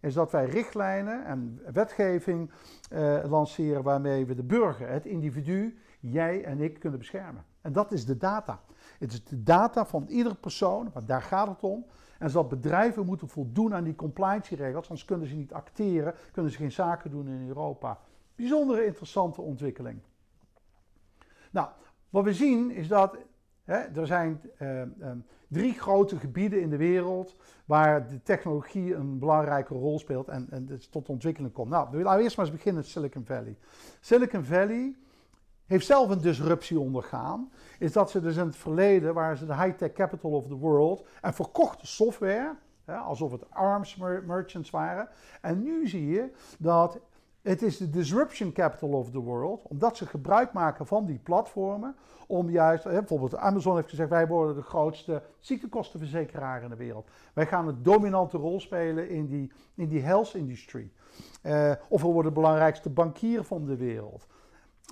Is 0.00 0.14
dat 0.14 0.30
wij 0.30 0.46
richtlijnen 0.46 1.24
en 1.24 1.60
wetgeving 1.72 2.50
uh, 2.92 3.24
lanceren 3.28 3.82
waarmee 3.82 4.26
we 4.26 4.34
de 4.34 4.42
burger, 4.42 4.88
het 4.88 5.06
individu, 5.06 5.78
jij 6.10 6.44
en 6.44 6.60
ik 6.60 6.78
kunnen 6.78 6.98
beschermen. 6.98 7.44
En 7.60 7.72
dat 7.72 7.92
is 7.92 8.06
de 8.06 8.16
data. 8.16 8.60
Het 8.98 9.12
is 9.12 9.24
de 9.24 9.42
data 9.42 9.86
van 9.86 10.06
iedere 10.08 10.34
persoon, 10.34 10.90
want 10.92 11.08
daar 11.08 11.22
gaat 11.22 11.48
het 11.48 11.62
om. 11.62 11.86
En 12.18 12.32
dat 12.32 12.48
bedrijven 12.48 13.06
moeten 13.06 13.28
voldoen 13.28 13.74
aan 13.74 13.84
die 13.84 13.94
compliance-regels, 13.94 14.88
anders 14.88 15.04
kunnen 15.04 15.28
ze 15.28 15.34
niet 15.34 15.52
acteren, 15.52 16.14
kunnen 16.32 16.52
ze 16.52 16.58
geen 16.58 16.72
zaken 16.72 17.10
doen 17.10 17.28
in 17.28 17.48
Europa. 17.48 17.98
Bijzondere 18.34 18.86
interessante 18.86 19.40
ontwikkeling. 19.40 20.00
Nou, 21.50 21.68
wat 22.10 22.24
we 22.24 22.34
zien 22.34 22.70
is 22.70 22.88
dat 22.88 23.16
er 23.64 24.06
zijn 24.06 24.40
uh, 24.58 24.82
drie 25.48 25.72
grote 25.72 26.16
gebieden 26.16 26.60
in 26.60 26.70
de 26.70 26.76
wereld 26.76 27.36
waar 27.64 28.08
de 28.08 28.22
technologie 28.22 28.94
een 28.94 29.18
belangrijke 29.18 29.74
rol 29.74 29.98
speelt 29.98 30.28
en, 30.28 30.46
en 30.50 30.66
dus 30.66 30.88
tot 30.88 31.08
ontwikkeling 31.08 31.52
komt. 31.52 31.70
Nou, 31.70 31.88
we 31.90 32.02
laten 32.02 32.22
eerst 32.22 32.36
maar 32.36 32.46
eens 32.46 32.54
beginnen 32.54 32.82
met 32.82 32.90
Silicon 32.90 33.24
Valley. 33.24 33.56
Silicon 34.00 34.44
Valley 34.44 34.94
heeft 35.72 35.86
zelf 35.86 36.10
een 36.10 36.20
disruptie 36.20 36.78
ondergaan. 36.78 37.50
Is 37.78 37.92
dat 37.92 38.10
ze 38.10 38.20
dus 38.20 38.36
in 38.36 38.46
het 38.46 38.56
verleden 38.56 39.14
waren 39.14 39.36
ze 39.36 39.46
de 39.46 39.54
high-tech 39.54 39.92
capital 39.92 40.30
of 40.30 40.46
the 40.46 40.56
world 40.56 41.04
en 41.20 41.34
verkochten 41.34 41.86
software, 41.86 42.54
hè, 42.84 42.96
alsof 42.96 43.32
het 43.32 43.50
arms 43.50 43.96
merchants 44.26 44.70
waren. 44.70 45.08
En 45.40 45.62
nu 45.62 45.88
zie 45.88 46.06
je 46.06 46.30
dat 46.58 47.00
het 47.42 47.62
is 47.62 47.76
de 47.76 47.90
disruption 47.90 48.52
capital 48.52 48.88
of 48.88 49.10
the 49.10 49.18
world, 49.18 49.62
omdat 49.62 49.96
ze 49.96 50.06
gebruik 50.06 50.52
maken 50.52 50.86
van 50.86 51.06
die 51.06 51.18
platformen 51.18 51.96
om 52.26 52.50
juist, 52.50 52.84
bijvoorbeeld 52.84 53.36
Amazon 53.36 53.76
heeft 53.76 53.88
gezegd, 53.88 54.08
wij 54.08 54.26
worden 54.26 54.54
de 54.54 54.62
grootste 54.62 55.22
ziektekostenverzekeraar 55.40 56.62
in 56.62 56.68
de 56.68 56.76
wereld. 56.76 57.10
Wij 57.32 57.46
gaan 57.46 57.68
een 57.68 57.82
dominante 57.82 58.36
rol 58.36 58.60
spelen 58.60 59.08
in 59.08 59.26
die, 59.26 59.52
in 59.74 59.88
die 59.88 60.02
health 60.02 60.34
industry. 60.34 60.90
Uh, 61.42 61.72
of 61.88 62.02
we 62.02 62.08
worden 62.08 62.32
de 62.34 62.40
belangrijkste 62.40 62.90
bankier 62.90 63.44
van 63.44 63.64
de 63.64 63.76
wereld. 63.76 64.26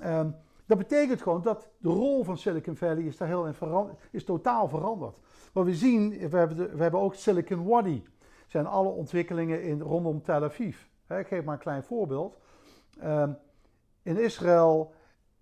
Um, 0.04 0.34
dat 0.70 0.78
betekent 0.78 1.22
gewoon 1.22 1.42
dat 1.42 1.68
de 1.78 1.88
rol 1.88 2.24
van 2.24 2.38
Silicon 2.38 2.76
Valley 2.76 3.02
is, 3.02 3.16
daar 3.16 3.28
heel 3.28 3.52
veranderd, 3.52 3.98
is 4.10 4.24
totaal 4.24 4.68
veranderd. 4.68 5.18
Wat 5.52 5.64
we 5.64 5.74
zien, 5.74 6.10
we 6.10 6.36
hebben, 6.36 6.76
we 6.76 6.82
hebben 6.82 7.00
ook 7.00 7.14
Silicon 7.14 7.66
Valley. 7.66 8.02
zijn 8.46 8.66
alle 8.66 8.88
ontwikkelingen 8.88 9.62
in, 9.62 9.80
rondom 9.80 10.22
Tel 10.22 10.42
Aviv. 10.44 10.76
ik 11.08 11.26
geef 11.26 11.44
maar 11.44 11.54
een 11.54 11.60
klein 11.60 11.82
voorbeeld. 11.82 12.36
Um, 13.04 13.36
in 14.02 14.18
Israël, 14.18 14.92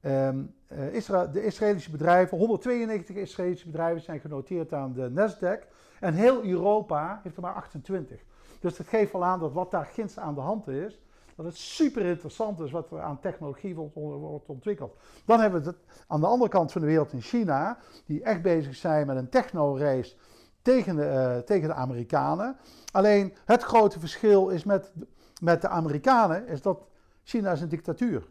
um, 0.01 0.55
uh, 0.73 0.95
Israël, 0.95 1.31
de 1.33 1.45
Israëlische 1.45 1.91
bedrijven, 1.91 2.39
192 2.39 3.17
Israëlische 3.17 3.67
bedrijven 3.67 4.03
zijn 4.03 4.21
genoteerd 4.21 4.73
aan 4.73 4.93
de 4.93 5.11
Nasdaq. 5.11 5.69
En 6.01 6.15
heel 6.15 6.45
Europa 6.45 7.21
heeft 7.23 7.37
er 7.37 7.43
maar 7.43 7.55
28. 7.55 8.21
Dus 8.61 8.77
dat 8.77 8.87
geeft 8.87 9.13
wel 9.13 9.25
aan 9.25 9.41
dat 9.41 9.53
wat 9.53 9.71
daar 9.71 9.87
ginds 9.87 10.19
aan 10.19 10.35
de 10.35 10.41
hand 10.41 10.69
is, 10.69 11.01
dat 11.39 11.47
het 11.47 11.57
super 11.57 12.05
interessant 12.05 12.61
is 12.61 12.71
wat 12.71 12.91
er 12.91 13.01
aan 13.01 13.21
technologie 13.21 13.75
wordt, 13.75 14.49
ontwikkeld. 14.49 14.97
Dan 15.25 15.41
hebben 15.41 15.63
we 15.63 15.69
het 15.69 15.79
aan 16.07 16.21
de 16.21 16.27
andere 16.27 16.51
kant 16.51 16.73
van 16.73 16.81
de 16.81 16.87
wereld 16.87 17.13
in 17.13 17.21
China, 17.21 17.79
die 18.07 18.23
echt 18.23 18.43
bezig 18.43 18.77
zijn 18.77 19.07
met 19.07 19.17
een 19.17 19.29
techno-race 19.29 20.17
tegen 20.63 20.97
de, 20.97 21.03
uh, 21.03 21.39
tegen 21.39 21.69
de 21.69 21.75
Amerikanen. 21.75 22.57
Alleen 22.93 23.35
het 23.45 23.63
grote 23.63 24.01
verschil 24.01 24.49
is 24.49 24.65
met, 24.65 24.93
met 25.41 25.61
de 25.61 25.69
Amerikanen, 25.69 26.47
is 26.47 26.63
dat 26.63 26.87
China 27.23 27.53
is 27.53 27.61
een 27.61 27.69
dictatuur. 27.69 28.27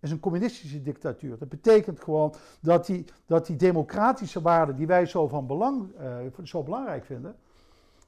is 0.00 0.10
een 0.10 0.20
communistische 0.20 0.82
dictatuur. 0.82 1.38
Dat 1.38 1.48
betekent 1.48 2.00
gewoon 2.00 2.34
dat 2.60 2.86
die, 2.86 3.04
dat 3.26 3.46
die 3.46 3.56
democratische 3.56 4.42
waarden 4.42 4.76
die 4.76 4.86
wij 4.86 5.06
zo, 5.06 5.28
van 5.28 5.46
belang, 5.46 5.90
uh, 6.00 6.44
zo 6.44 6.62
belangrijk 6.62 7.04
vinden, 7.04 7.36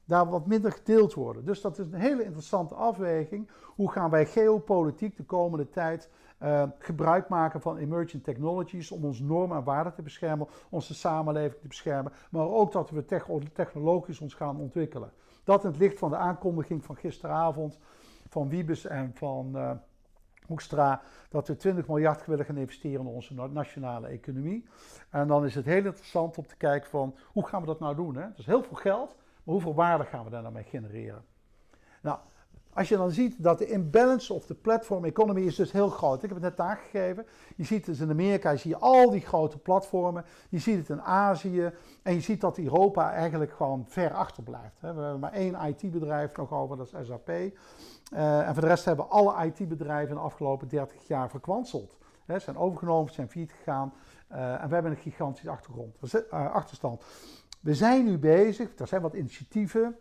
daar 0.05 0.29
wat 0.29 0.45
minder 0.45 0.71
gedeeld 0.71 1.13
worden. 1.13 1.45
Dus 1.45 1.61
dat 1.61 1.79
is 1.79 1.85
een 1.85 1.93
hele 1.93 2.23
interessante 2.23 2.75
afweging. 2.75 3.49
Hoe 3.75 3.91
gaan 3.91 4.09
wij 4.09 4.25
geopolitiek 4.25 5.17
de 5.17 5.23
komende 5.23 5.69
tijd 5.69 6.09
uh, 6.43 6.63
gebruik 6.79 7.27
maken 7.27 7.61
van 7.61 7.77
emerging 7.77 8.23
technologies 8.23 8.91
om 8.91 9.05
ons 9.05 9.19
normen 9.19 9.57
en 9.57 9.63
waarden 9.63 9.93
te 9.93 10.01
beschermen, 10.01 10.47
onze 10.69 10.93
samenleving 10.93 11.61
te 11.61 11.67
beschermen, 11.67 12.11
maar 12.31 12.47
ook 12.47 12.71
dat 12.71 12.89
we 12.89 13.05
technologisch 13.53 14.19
ons 14.19 14.33
gaan 14.33 14.59
ontwikkelen. 14.59 15.11
Dat 15.43 15.63
in 15.63 15.69
het 15.69 15.79
licht 15.79 15.99
van 15.99 16.09
de 16.09 16.17
aankondiging 16.17 16.83
van 16.83 16.95
gisteravond 16.95 17.79
van 18.29 18.49
Wiebes 18.49 18.85
en 18.85 19.11
van 19.13 19.51
uh, 19.55 19.71
Hoekstra, 20.45 21.01
dat 21.29 21.47
we 21.47 21.55
20 21.55 21.87
miljard 21.87 22.25
willen 22.25 22.45
gaan 22.45 22.57
investeren 22.57 22.99
in 22.99 23.13
onze 23.13 23.33
nationale 23.33 24.07
economie. 24.07 24.65
En 25.09 25.27
dan 25.27 25.45
is 25.45 25.55
het 25.55 25.65
heel 25.65 25.85
interessant 25.85 26.37
om 26.37 26.47
te 26.47 26.55
kijken 26.57 26.89
van 26.89 27.15
hoe 27.27 27.47
gaan 27.47 27.61
we 27.61 27.67
dat 27.67 27.79
nou 27.79 27.95
doen. 27.95 28.15
Hè? 28.15 28.21
Dat 28.21 28.37
is 28.37 28.45
heel 28.45 28.63
veel 28.63 28.75
geld, 28.75 29.15
maar 29.43 29.53
hoeveel 29.53 29.73
waarde 29.73 30.03
gaan 30.03 30.23
we 30.23 30.29
daar 30.29 30.41
nou 30.41 30.53
mee 30.53 30.63
genereren? 30.63 31.25
Nou, 32.01 32.17
als 32.73 32.89
je 32.89 32.97
dan 32.97 33.11
ziet 33.11 33.43
dat 33.43 33.57
de 33.57 33.67
imbalance 33.67 34.33
of 34.33 34.45
de 34.45 34.53
platform 34.53 35.05
economy 35.05 35.41
is 35.41 35.55
dus 35.55 35.71
heel 35.71 35.89
groot. 35.89 36.23
Ik 36.23 36.29
heb 36.29 36.41
het 36.41 36.57
net 36.57 36.59
aangegeven. 36.67 37.25
Je 37.55 37.63
ziet 37.63 37.85
het 37.85 37.99
in 37.99 38.09
Amerika, 38.09 38.55
zie 38.55 38.69
je 38.69 38.77
al 38.77 39.09
die 39.09 39.21
grote 39.21 39.57
platformen. 39.57 40.25
Je 40.49 40.59
ziet 40.59 40.77
het 40.77 40.89
in 40.89 41.01
Azië. 41.01 41.71
En 42.03 42.13
je 42.13 42.21
ziet 42.21 42.41
dat 42.41 42.57
Europa 42.57 43.11
eigenlijk 43.11 43.51
gewoon 43.51 43.85
ver 43.87 44.13
achter 44.13 44.43
blijft. 44.43 44.79
We 44.79 44.85
hebben 44.85 45.19
maar 45.19 45.31
één 45.31 45.55
IT-bedrijf 45.55 46.35
nog 46.35 46.51
over, 46.51 46.77
dat 46.77 46.93
is 46.93 47.07
SAP. 47.07 47.29
Uh, 47.29 48.47
en 48.47 48.53
voor 48.53 48.61
de 48.61 48.67
rest 48.67 48.85
hebben 48.85 49.09
alle 49.09 49.45
IT-bedrijven 49.45 50.15
de 50.15 50.21
afgelopen 50.21 50.67
30 50.67 51.07
jaar 51.07 51.29
verkwanseld. 51.29 51.97
Ze 52.27 52.39
zijn 52.39 52.57
overgenomen, 52.57 53.13
zijn 53.13 53.29
failliet 53.29 53.51
gegaan. 53.51 53.93
Uh, 54.31 54.61
en 54.61 54.67
we 54.67 54.73
hebben 54.73 54.91
een 54.91 54.97
gigantische 54.97 55.49
achtergrond, 55.49 55.95
uh, 56.13 56.53
achterstand. 56.53 57.03
We 57.63 57.73
zijn 57.73 58.05
nu 58.05 58.17
bezig, 58.17 58.69
er 58.77 58.87
zijn 58.87 59.01
wat 59.01 59.13
initiatieven 59.13 59.97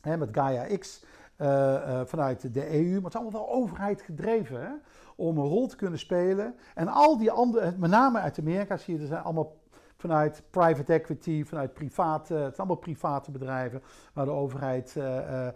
hè, 0.00 0.16
met 0.16 0.28
Gaia 0.32 0.76
X 0.78 1.04
uh, 1.38 1.46
uh, 1.46 2.00
vanuit 2.04 2.54
de 2.54 2.74
EU, 2.74 2.92
maar 2.94 3.02
het 3.02 3.14
is 3.14 3.20
allemaal 3.20 3.40
wel 3.40 3.50
overheid 3.50 4.02
gedreven 4.02 4.82
om 5.16 5.38
een 5.38 5.44
rol 5.44 5.66
te 5.66 5.76
kunnen 5.76 5.98
spelen. 5.98 6.54
En 6.74 6.88
al 6.88 7.18
die 7.18 7.30
andere, 7.30 7.74
met 7.78 7.90
name 7.90 8.18
uit 8.18 8.38
Amerika 8.38 8.76
zie 8.76 8.94
je, 8.94 9.00
er 9.00 9.06
zijn 9.06 9.22
allemaal 9.22 9.56
vanuit 9.96 10.42
private 10.50 10.92
equity, 10.92 11.44
vanuit 11.44 11.74
private, 11.74 12.34
het 12.34 12.42
zijn 12.42 12.56
allemaal 12.56 12.76
private 12.76 13.30
bedrijven 13.30 13.82
waar 14.12 14.24
de 14.24 14.30
overheid 14.30 14.94
uh, 14.98 15.48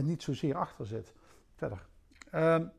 niet 0.00 0.22
zozeer 0.22 0.56
achter 0.56 0.86
zit. 0.86 1.12
Verder. 1.54 1.86
Um, 2.34 2.70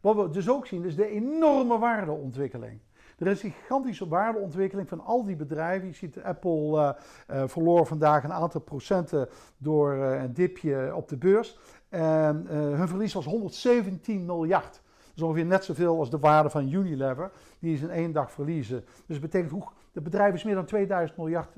wat 0.00 0.16
we 0.16 0.30
dus 0.30 0.48
ook 0.48 0.66
zien 0.66 0.84
is 0.84 0.96
de 0.96 1.08
enorme 1.08 1.78
waardeontwikkeling. 1.78 2.80
Er 3.16 3.26
is 3.26 3.42
een 3.42 3.50
gigantische 3.50 4.08
waardeontwikkeling 4.08 4.88
van 4.88 5.04
al 5.04 5.24
die 5.24 5.36
bedrijven. 5.36 5.88
Je 5.88 5.94
ziet 5.94 6.22
Apple 6.22 6.96
uh, 7.30 7.36
uh, 7.36 7.48
verloor 7.48 7.86
vandaag 7.86 8.24
een 8.24 8.32
aantal 8.32 8.60
procenten 8.60 9.28
door 9.58 9.94
uh, 9.94 10.22
een 10.22 10.32
dipje 10.32 10.94
op 10.94 11.08
de 11.08 11.16
beurs. 11.16 11.58
Hun 11.88 12.88
verlies 12.88 13.12
was 13.12 13.24
117 13.24 14.24
miljard. 14.24 14.72
Dat 14.72 15.16
is 15.16 15.22
ongeveer 15.22 15.46
net 15.46 15.64
zoveel 15.64 15.98
als 15.98 16.10
de 16.10 16.18
waarde 16.18 16.50
van 16.50 16.72
Unilever, 16.72 17.30
die 17.58 17.76
ze 17.76 17.84
in 17.84 17.90
één 17.90 18.12
dag 18.12 18.32
verliezen. 18.32 18.84
Dus 18.84 19.20
dat 19.20 19.20
betekent, 19.20 19.50
hoe, 19.50 19.68
het 19.92 20.02
bedrijf 20.02 20.34
is 20.34 20.44
meer 20.44 20.54
dan 20.54 20.64
2000 20.64 21.18
miljard 21.18 21.48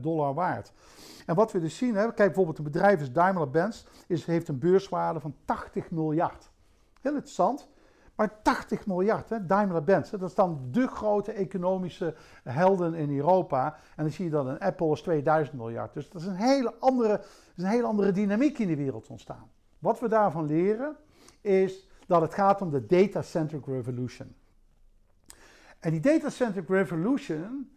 dollar 0.00 0.34
waard. 0.34 0.72
En 1.26 1.34
wat 1.34 1.52
we 1.52 1.60
dus 1.60 1.76
zien, 1.76 1.94
hè, 1.94 2.02
kijk 2.02 2.16
bijvoorbeeld, 2.16 2.58
een 2.58 2.64
bedrijf 2.64 3.00
is 3.00 3.12
Daimler-Benz, 3.12 3.84
heeft 4.06 4.48
een 4.48 4.58
beurswaarde 4.58 5.20
van 5.20 5.34
80 5.44 5.90
miljard. 5.90 6.50
Heel 7.00 7.12
interessant. 7.12 7.68
Maar 8.20 8.42
80 8.42 8.86
miljard, 8.86 9.30
hè, 9.30 9.46
Daimler-Benz, 9.46 10.10
dat 10.10 10.22
is 10.22 10.34
dan 10.34 10.68
de 10.70 10.86
grote 10.86 11.32
economische 11.32 12.14
helden 12.44 12.94
in 12.94 13.16
Europa. 13.16 13.76
En 13.96 14.02
dan 14.04 14.12
zie 14.12 14.24
je 14.24 14.30
dat 14.30 14.46
een 14.46 14.58
Apple 14.58 14.92
is 14.92 15.00
2000 15.00 15.56
miljard. 15.56 15.94
Dus 15.94 16.10
dat 16.10 16.20
is 16.20 16.26
een 16.26 16.34
hele 16.34 16.74
andere, 16.78 17.20
is 17.56 17.62
een 17.62 17.68
hele 17.68 17.86
andere 17.86 18.12
dynamiek 18.12 18.58
in 18.58 18.68
de 18.68 18.76
wereld 18.76 19.08
ontstaan. 19.08 19.50
Wat 19.78 20.00
we 20.00 20.08
daarvan 20.08 20.46
leren 20.46 20.96
is 21.40 21.88
dat 22.06 22.20
het 22.20 22.34
gaat 22.34 22.60
om 22.60 22.70
de 22.70 22.86
data-centric 22.86 23.66
revolution. 23.66 24.34
En 25.78 25.90
die 25.90 26.00
data-centric 26.00 26.68
revolution, 26.68 27.76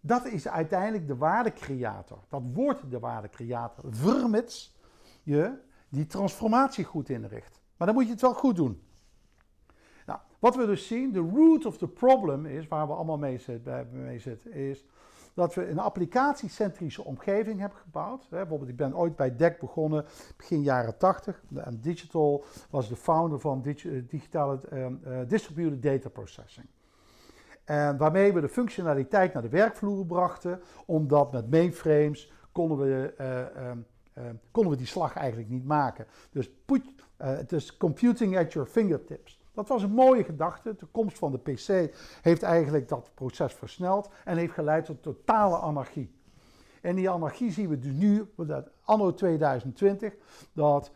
dat 0.00 0.24
is 0.26 0.48
uiteindelijk 0.48 1.06
de 1.06 1.16
waardecreator. 1.16 2.18
Dat 2.28 2.42
wordt 2.52 2.90
de 2.90 2.98
waardecreator, 2.98 3.84
vermits 3.90 4.78
je 5.22 5.52
die 5.88 6.06
transformatie 6.06 6.84
goed 6.84 7.08
inricht. 7.08 7.60
Maar 7.76 7.86
dan 7.86 7.96
moet 7.96 8.06
je 8.06 8.12
het 8.12 8.20
wel 8.20 8.34
goed 8.34 8.56
doen. 8.56 8.82
Wat 10.38 10.56
we 10.56 10.66
dus 10.66 10.86
zien, 10.86 11.12
de 11.12 11.30
root 11.34 11.66
of 11.66 11.78
the 11.78 11.88
problem 11.88 12.46
is, 12.46 12.68
waar 12.68 12.86
we 12.86 12.92
allemaal 12.92 13.18
mee 13.18 13.38
zitten, 13.38 13.88
mee 13.92 14.18
is 14.44 14.84
dat 15.38 15.54
we 15.54 15.68
een 15.68 15.78
applicatiecentrische 15.78 17.04
omgeving 17.04 17.60
hebben 17.60 17.78
gebouwd. 17.78 18.28
Bijvoorbeeld, 18.28 18.70
ik 18.70 18.76
ben 18.76 18.96
ooit 18.96 19.16
bij 19.16 19.36
DEC 19.36 19.60
begonnen, 19.60 20.04
begin 20.36 20.62
jaren 20.62 20.98
80. 20.98 21.42
En 21.54 21.80
Digital 21.80 22.44
was 22.70 22.88
de 22.88 22.96
founder 22.96 23.40
van 23.40 23.64
eh, 23.64 24.02
digitale 24.08 24.60
uh, 24.72 25.18
distributed 25.28 25.82
data 25.82 26.08
processing. 26.08 26.66
En 27.64 27.96
waarmee 27.96 28.32
we 28.32 28.40
de 28.40 28.48
functionaliteit 28.48 29.32
naar 29.32 29.42
de 29.42 29.48
werkvloer 29.48 30.06
brachten, 30.06 30.60
omdat 30.86 31.32
met 31.32 31.50
mainframes 31.50 32.32
konden 32.52 32.78
we, 32.78 33.14
uh, 33.20 34.24
konden 34.50 34.72
we 34.72 34.78
die 34.78 34.86
slag 34.86 35.14
eigenlijk 35.14 35.50
niet 35.50 35.64
maken. 35.64 36.06
Dus 36.30 36.50
is 37.52 37.76
computing 37.76 38.38
at 38.38 38.52
your 38.52 38.68
fingertips. 38.68 39.37
Dat 39.58 39.68
was 39.68 39.82
een 39.82 39.90
mooie 39.90 40.24
gedachte. 40.24 40.74
De 40.78 40.86
komst 40.86 41.18
van 41.18 41.32
de 41.32 41.38
PC 41.38 41.94
heeft 42.22 42.42
eigenlijk 42.42 42.88
dat 42.88 43.10
proces 43.14 43.52
versneld 43.52 44.08
en 44.24 44.36
heeft 44.36 44.52
geleid 44.52 44.84
tot 44.84 45.02
totale 45.02 45.56
anarchie. 45.56 46.16
En 46.80 46.94
die 46.94 47.10
anarchie 47.10 47.52
zien 47.52 47.68
we 47.68 47.78
dus 47.78 47.92
nu, 47.92 48.32
anno 48.84 49.14
2020, 49.14 50.14
dat 50.52 50.90
99% 50.90 50.94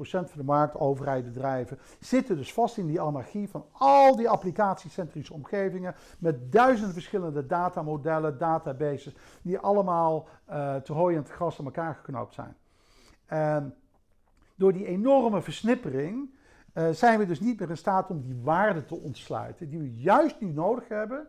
van 0.00 0.26
de 0.34 0.44
markt, 0.44 0.76
overheid, 0.76 1.24
bedrijven, 1.24 1.78
zitten 2.00 2.36
dus 2.36 2.52
vast 2.52 2.76
in 2.76 2.86
die 2.86 3.00
anarchie 3.00 3.48
van 3.48 3.64
al 3.72 4.16
die 4.16 4.28
applicatiecentrische 4.28 5.32
omgevingen 5.32 5.94
met 6.18 6.52
duizenden 6.52 6.92
verschillende 6.92 7.46
datamodellen, 7.46 8.38
databases, 8.38 9.14
die 9.42 9.58
allemaal 9.58 10.28
uh, 10.50 10.76
te 10.76 10.92
hooi 10.92 11.16
en 11.16 11.24
te 11.24 11.32
gras 11.32 11.58
aan 11.58 11.64
elkaar 11.64 11.94
geknoopt 11.94 12.34
zijn. 12.34 12.56
En 13.26 13.74
door 14.54 14.72
die 14.72 14.86
enorme 14.86 15.42
versnippering 15.42 16.34
uh, 16.76 16.90
zijn 16.90 17.18
we 17.18 17.26
dus 17.26 17.40
niet 17.40 17.60
meer 17.60 17.70
in 17.70 17.76
staat 17.76 18.10
om 18.10 18.20
die 18.20 18.40
waarde 18.42 18.84
te 18.84 18.94
ontsluiten, 18.94 19.68
die 19.68 19.78
we 19.78 19.94
juist 19.94 20.40
nu 20.40 20.52
nodig 20.52 20.88
hebben 20.88 21.26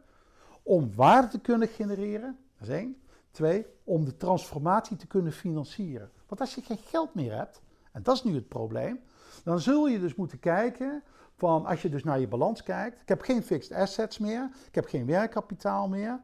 om 0.64 0.92
waarde 0.96 1.28
te 1.28 1.40
kunnen 1.40 1.68
genereren. 1.68 2.38
Dat 2.58 2.68
is 2.68 2.74
één. 2.74 3.02
Twee, 3.32 3.66
om 3.84 4.06
de 4.06 4.18
transformatie 4.18 4.98
te 4.98 5.08
kunnen 5.08 5.32
financieren. 5.32 6.12
Want 6.28 6.42
als 6.42 6.56
je 6.56 6.62
geen 6.62 6.78
geld 6.78 7.14
meer 7.14 7.36
hebt, 7.36 7.62
en 7.92 8.04
dat 8.04 8.16
is 8.16 8.24
nu 8.24 8.36
het 8.36 8.48
probleem, 8.48 9.00
dan 9.44 9.60
zul 9.60 9.88
je 9.88 10.00
dus 10.00 10.16
moeten 10.16 10.40
kijken 10.40 11.04
van, 11.36 11.66
als 11.66 11.82
je 11.82 11.90
dus 11.90 12.04
naar 12.04 12.20
je 12.20 12.28
balans 12.28 12.64
kijkt, 12.64 13.02
ik 13.02 13.08
heb 13.08 13.22
geen 13.22 13.44
fixed 13.44 13.78
assets 13.78 14.18
meer, 14.18 14.50
ik 14.68 14.76
heb 14.76 14.86
geen 14.86 15.06
werkkapitaal 15.06 15.88
meer, 15.88 16.20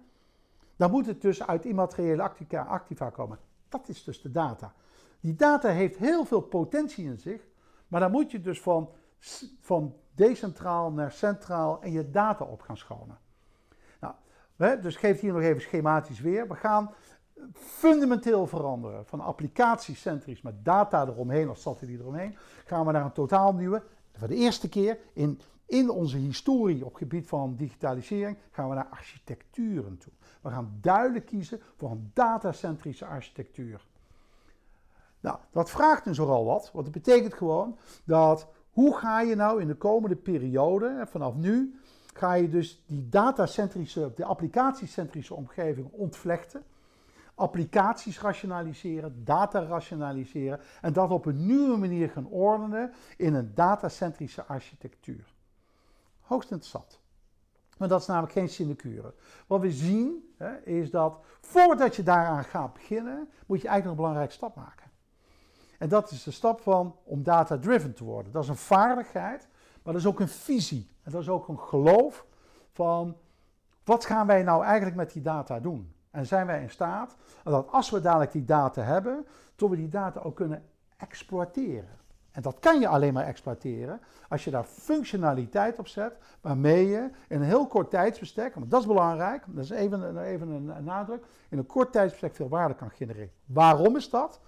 dan 0.76 0.92
moet 0.92 1.06
het 1.06 1.22
dus 1.22 1.48
uit 1.48 1.66
immateriële 1.66 2.32
activa 2.52 3.10
komen. 3.10 3.40
Dat 3.70 3.90
is 3.90 4.04
dus 4.04 4.22
de 4.22 4.32
data. 4.32 4.74
Die 5.20 5.36
data 5.36 5.70
heeft 5.70 5.98
heel 5.98 6.26
veel 6.26 6.42
potentie 6.42 7.06
in 7.06 7.20
zich, 7.20 7.42
maar 7.88 8.00
dan 8.00 8.12
moet 8.12 8.32
je 8.32 8.42
dus 8.42 8.62
van 8.62 8.90
van 9.60 9.96
decentraal 10.16 10.92
naar 10.92 11.12
centraal 11.12 11.82
en 11.82 11.92
je 11.92 12.10
data 12.10 12.46
op 12.46 12.62
gaan 12.62 12.78
schonen. 12.78 13.18
Nou, 14.00 14.14
hè, 14.56 14.80
dus 14.80 14.96
geef 14.96 15.20
hier 15.20 15.34
nog 15.34 15.42
even 15.42 15.62
schematisch 15.62 16.20
weer. 16.20 16.48
We 16.48 16.56
gaan 16.56 16.94
fundamenteel 17.54 18.48
veranderen 18.48 19.06
van 19.06 19.20
applicatiecentrisch 19.20 20.42
met 20.42 20.66
data 20.66 21.06
eromheen 21.06 21.50
of 21.50 21.58
satelliet 21.58 22.00
eromheen, 22.00 22.36
gaan 22.66 22.86
we 22.86 22.92
naar 22.92 23.06
een 23.06 23.12
totaal 23.12 23.54
nieuwe, 23.54 23.84
voor 24.18 24.28
de 24.28 24.36
eerste 24.36 24.70
keer 24.70 24.98
in, 25.14 25.40
in 25.66 25.90
onze 25.90 26.18
historie 26.18 26.86
op 26.86 26.96
gebied 26.96 27.28
van 27.28 27.56
digitalisering, 27.56 28.38
gaan 28.52 28.70
we 28.70 28.76
naar 28.76 28.90
architecturen 28.90 29.98
toe. 29.98 30.14
We 30.42 30.50
gaan 30.50 30.78
duidelijk 30.82 31.26
kiezen 31.26 31.62
voor 31.76 31.92
een 31.92 32.12
datacentrische 32.14 33.06
architectuur. 33.06 33.86
Nou, 35.20 35.38
dat 35.52 35.70
vraagt 35.70 36.04
dus 36.04 36.18
nogal 36.18 36.46
wat, 36.46 36.72
want 36.74 36.86
het 36.86 36.94
betekent 36.94 37.34
gewoon 37.34 37.78
dat 38.04 38.48
hoe 38.74 38.98
ga 38.98 39.22
je 39.22 39.36
nou 39.36 39.62
in 39.62 39.68
de 39.68 39.76
komende 39.76 40.16
periode, 40.16 41.06
vanaf 41.10 41.36
nu, 41.36 41.80
ga 42.14 42.34
je 42.34 42.50
dus 42.50 42.84
die 42.88 43.10
datacentrische, 43.10 44.12
de 44.16 44.26
applicatiecentrische 44.26 45.34
omgeving 45.34 45.88
ontvlechten, 45.92 46.64
applicaties 47.36 48.22
rationaliseren, 48.22 49.24
data 49.24 49.64
rationaliseren 49.64 50.60
en 50.82 50.94
dat 50.94 51.10
op 51.10 51.26
een 51.26 51.46
nieuwe 51.46 51.78
manier 51.78 52.10
gaan 52.10 52.28
ordenen 52.28 52.94
in 53.18 53.34
een 53.34 53.52
datacentrische 53.56 54.44
architectuur. 54.44 55.34
Hoogst 56.22 56.52
interessant. 56.52 57.02
Maar 57.78 57.88
dat 57.88 58.02
is 58.02 58.08
namelijk 58.08 58.34
geen 58.34 58.50
sinecure. 58.50 59.14
Wat 59.48 59.62
we 59.62 59.72
zien 59.72 60.34
hè, 60.38 60.62
is 60.62 60.92
dat 60.92 61.20
voordat 61.42 61.96
je 61.96 62.04
daaraan 62.04 62.44
gaat 62.44 62.74
beginnen, 62.74 63.30
moet 63.46 63.62
je 63.62 63.68
eigenlijk 63.68 63.86
een 63.86 64.04
belangrijke 64.04 64.34
stap 64.34 64.56
maken. 64.56 64.83
En 65.84 65.90
dat 65.90 66.12
is 66.12 66.24
de 66.24 66.32
stap 66.32 66.62
van 66.62 66.96
om 67.04 67.24
data-driven 67.24 67.94
te 67.94 68.04
worden. 68.04 68.32
Dat 68.32 68.44
is 68.44 68.50
een 68.50 68.56
vaardigheid, 68.56 69.48
maar 69.84 69.94
dat 69.94 70.02
is 70.02 70.08
ook 70.08 70.20
een 70.20 70.28
visie. 70.28 70.90
En 71.04 71.12
dat 71.12 71.22
is 71.22 71.30
ook 71.30 71.48
een 71.48 71.60
geloof 71.60 72.26
van 72.72 73.18
wat 73.84 74.06
gaan 74.06 74.28
wij 74.28 74.44
nou 74.44 74.64
eigenlijk 74.64 74.96
met 74.96 75.12
die 75.12 75.22
data 75.22 75.60
doen? 75.60 75.94
En 76.12 76.26
zijn 76.26 76.46
wij 76.46 76.62
in 76.62 76.70
staat 76.70 77.16
dat 77.44 77.72
als 77.72 77.90
we 77.90 78.02
dadelijk 78.02 78.32
die 78.32 78.46
data 78.46 78.82
hebben, 78.82 79.26
tot 79.56 79.70
we 79.70 79.76
die 79.76 79.90
data 79.90 80.20
ook 80.20 80.36
kunnen 80.36 80.64
exploiteren. 80.98 81.98
En 82.32 82.42
dat 82.42 82.60
kan 82.60 82.80
je 82.80 82.88
alleen 82.88 83.14
maar 83.14 83.26
exploiteren 83.26 84.02
als 84.30 84.44
je 84.44 84.52
daar 84.52 84.64
functionaliteit 84.64 85.80
op 85.80 85.88
zet, 85.88 86.18
waarmee 86.42 86.88
je 86.88 87.10
in 87.28 87.42
een 87.42 87.48
heel 87.48 87.68
kort 87.68 87.90
tijdsbestek, 87.90 88.56
want 88.56 88.72
dat 88.72 88.82
is 88.82 88.88
belangrijk, 88.88 89.44
dat 89.48 89.64
is 89.64 89.70
even, 89.70 90.18
even 90.18 90.50
een 90.50 90.84
nadruk, 90.84 91.26
in 91.50 91.58
een 91.58 91.66
kort 91.66 91.92
tijdsbestek 91.92 92.36
veel 92.36 92.50
waarde 92.50 92.76
kan 92.76 92.90
genereren. 92.90 93.32
Waarom 93.46 93.96
is 93.96 94.10
dat? 94.10 94.42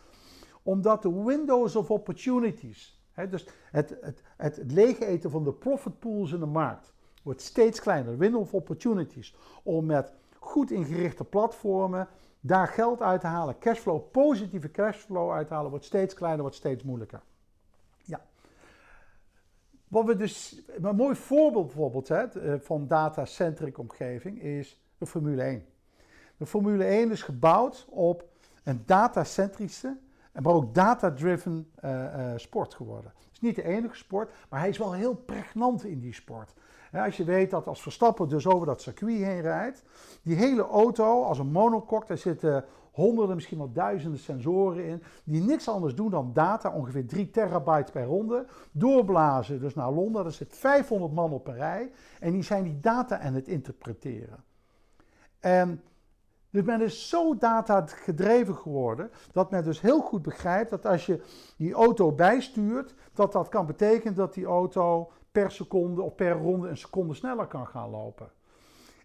Omdat 0.65 1.01
de 1.01 1.23
windows 1.23 1.75
of 1.75 1.91
opportunities, 1.91 3.01
hè, 3.11 3.29
dus 3.29 3.47
het, 3.71 3.97
het, 4.01 4.23
het, 4.37 5.25
van 5.27 5.43
de 5.43 5.53
profit 5.53 5.99
pools 5.99 6.31
in 6.31 6.39
de 6.39 6.45
markt, 6.45 6.93
wordt 7.23 7.41
steeds 7.41 7.79
kleiner. 7.79 8.17
Window 8.17 8.41
of 8.41 8.53
opportunities 8.53 9.35
om 9.63 9.85
met 9.85 10.13
goed 10.39 10.71
ingerichte 10.71 11.23
platformen 11.23 12.07
daar 12.39 12.67
geld 12.67 13.01
uit 13.01 13.21
te 13.21 13.27
halen, 13.27 13.59
cashflow, 13.59 14.11
positieve 14.11 14.71
cashflow 14.71 15.31
uit 15.31 15.47
te 15.47 15.53
halen, 15.53 15.69
wordt 15.69 15.85
steeds 15.85 16.13
kleiner, 16.13 16.41
wordt 16.41 16.55
steeds 16.55 16.83
moeilijker. 16.83 17.21
Ja. 18.03 18.21
Wat 19.87 20.05
we 20.05 20.15
dus, 20.15 20.61
een 20.81 20.95
mooi 20.95 21.15
voorbeeld 21.15 21.65
bijvoorbeeld 21.65 22.07
hè, 22.07 22.23
eh, 22.23 22.59
van 22.59 22.87
data-centric 22.87 23.77
omgeving 23.77 24.41
is 24.41 24.81
de 24.97 25.05
Formule 25.05 25.43
1. 25.43 25.65
De 26.37 26.45
Formule 26.45 26.85
1 26.85 27.11
is 27.11 27.21
gebouwd 27.21 27.87
op 27.89 28.27
een 28.63 28.83
datacentrische 28.85 29.97
maar 30.41 30.53
ook 30.53 30.73
data-driven 30.73 31.71
uh, 31.85 31.91
uh, 31.91 32.31
sport 32.35 32.73
geworden. 32.73 33.11
Het 33.17 33.33
is 33.33 33.39
niet 33.39 33.55
de 33.55 33.63
enige 33.63 33.95
sport, 33.95 34.31
maar 34.49 34.59
hij 34.59 34.69
is 34.69 34.77
wel 34.77 34.93
heel 34.93 35.15
pregnant 35.15 35.83
in 35.83 35.99
die 35.99 36.13
sport. 36.13 36.53
als 36.91 37.17
je 37.17 37.23
weet 37.23 37.49
dat 37.49 37.67
als 37.67 37.81
Verstappen 37.81 38.29
dus 38.29 38.47
over 38.47 38.65
dat 38.65 38.81
circuit 38.81 39.23
heen 39.23 39.41
rijdt, 39.41 39.83
die 40.21 40.35
hele 40.35 40.67
auto 40.67 41.23
als 41.23 41.39
een 41.39 41.51
monocoque, 41.51 42.07
daar 42.07 42.17
zitten 42.17 42.65
honderden, 42.95 43.35
misschien 43.35 43.57
wel 43.57 43.71
duizenden 43.71 44.19
sensoren 44.19 44.85
in, 44.85 45.03
die 45.23 45.41
niks 45.41 45.67
anders 45.67 45.95
doen 45.95 46.09
dan 46.09 46.33
data, 46.33 46.69
ongeveer 46.69 47.07
3 47.07 47.29
terabyte 47.29 47.91
per 47.91 48.05
ronde, 48.05 48.45
doorblazen 48.71 49.59
dus 49.59 49.75
naar 49.75 49.91
Londen. 49.91 50.23
Daar 50.23 50.31
zit 50.31 50.55
500 50.55 51.13
man 51.13 51.31
op 51.31 51.47
een 51.47 51.55
rij 51.55 51.91
en 52.19 52.31
die 52.31 52.43
zijn 52.43 52.63
die 52.63 52.79
data 52.79 53.19
aan 53.19 53.33
het 53.33 53.47
interpreteren. 53.47 54.43
En 55.39 55.81
dus 56.55 56.63
men 56.63 56.81
is 56.81 57.09
zo 57.09 57.37
data 57.37 57.85
gedreven 57.87 58.55
geworden 58.55 59.11
dat 59.31 59.51
men 59.51 59.63
dus 59.63 59.81
heel 59.81 60.01
goed 60.01 60.21
begrijpt 60.21 60.69
dat 60.69 60.85
als 60.85 61.05
je 61.05 61.21
die 61.57 61.73
auto 61.73 62.11
bijstuurt, 62.11 62.93
dat 63.13 63.31
dat 63.31 63.49
kan 63.49 63.65
betekenen 63.65 64.15
dat 64.15 64.33
die 64.33 64.45
auto 64.45 65.11
per 65.31 65.51
seconde 65.51 66.01
of 66.01 66.15
per 66.15 66.31
ronde 66.31 66.67
een 66.67 66.77
seconde 66.77 67.13
sneller 67.13 67.45
kan 67.45 67.67
gaan 67.67 67.89
lopen. 67.89 68.29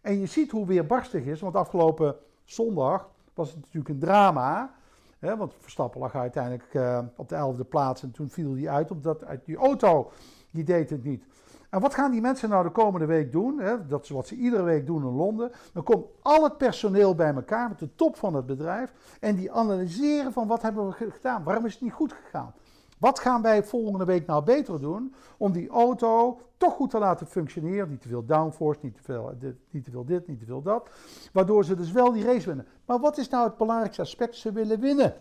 En 0.00 0.20
je 0.20 0.26
ziet 0.26 0.50
hoe 0.50 0.66
weerbarstig 0.66 1.24
is, 1.24 1.40
want 1.40 1.54
afgelopen 1.54 2.16
zondag 2.44 3.08
was 3.34 3.48
het 3.48 3.60
natuurlijk 3.60 3.88
een 3.88 3.98
drama. 3.98 4.74
Hè, 5.18 5.36
want 5.36 5.54
Verstappen 5.58 6.00
lag 6.00 6.14
uiteindelijk 6.14 6.74
uh, 6.74 6.98
op 7.16 7.28
de 7.28 7.34
elfde 7.34 7.64
plaats 7.64 8.02
en 8.02 8.10
toen 8.10 8.28
viel 8.28 8.54
hij 8.54 8.68
uit, 8.68 8.90
omdat 8.90 9.24
die 9.44 9.56
auto 9.56 10.10
die 10.50 10.64
deed 10.64 10.90
het 10.90 11.04
niet. 11.04 11.24
En 11.70 11.80
wat 11.80 11.94
gaan 11.94 12.10
die 12.10 12.20
mensen 12.20 12.48
nou 12.48 12.64
de 12.64 12.70
komende 12.70 13.06
week 13.06 13.32
doen? 13.32 13.58
Hè? 13.58 13.86
Dat 13.86 14.02
is 14.02 14.10
wat 14.10 14.26
ze 14.26 14.34
iedere 14.34 14.62
week 14.62 14.86
doen 14.86 15.02
in 15.02 15.14
Londen. 15.16 15.52
Dan 15.72 15.82
komt 15.82 16.06
al 16.22 16.44
het 16.44 16.56
personeel 16.56 17.14
bij 17.14 17.34
elkaar 17.34 17.68
met 17.68 17.78
de 17.78 17.94
top 17.94 18.16
van 18.16 18.34
het 18.34 18.46
bedrijf. 18.46 18.92
En 19.20 19.36
die 19.36 19.52
analyseren 19.52 20.32
van 20.32 20.46
wat 20.46 20.62
hebben 20.62 20.86
we 20.88 21.10
gedaan? 21.10 21.42
Waarom 21.42 21.66
is 21.66 21.72
het 21.72 21.82
niet 21.82 21.92
goed 21.92 22.12
gegaan? 22.12 22.54
Wat 22.98 23.18
gaan 23.18 23.42
wij 23.42 23.64
volgende 23.64 24.04
week 24.04 24.26
nou 24.26 24.44
beter 24.44 24.80
doen 24.80 25.14
om 25.36 25.52
die 25.52 25.68
auto 25.68 26.40
toch 26.56 26.72
goed 26.72 26.90
te 26.90 26.98
laten 26.98 27.26
functioneren? 27.26 27.88
Niet 27.88 28.00
te 28.00 28.08
veel 28.08 28.24
downforce, 28.24 28.80
niet 28.82 28.94
te 28.94 29.02
veel 29.02 29.34
dit, 29.38 29.56
niet 29.70 29.84
te 29.84 29.90
veel, 29.90 30.04
dit, 30.04 30.26
niet 30.26 30.38
te 30.38 30.44
veel 30.44 30.62
dat. 30.62 30.90
Waardoor 31.32 31.64
ze 31.64 31.74
dus 31.74 31.92
wel 31.92 32.12
die 32.12 32.24
race 32.24 32.46
winnen. 32.46 32.66
Maar 32.84 32.98
wat 32.98 33.18
is 33.18 33.28
nou 33.28 33.44
het 33.44 33.56
belangrijkste 33.56 34.02
aspect? 34.02 34.36
Ze 34.36 34.52
willen 34.52 34.80
winnen. 34.80 35.14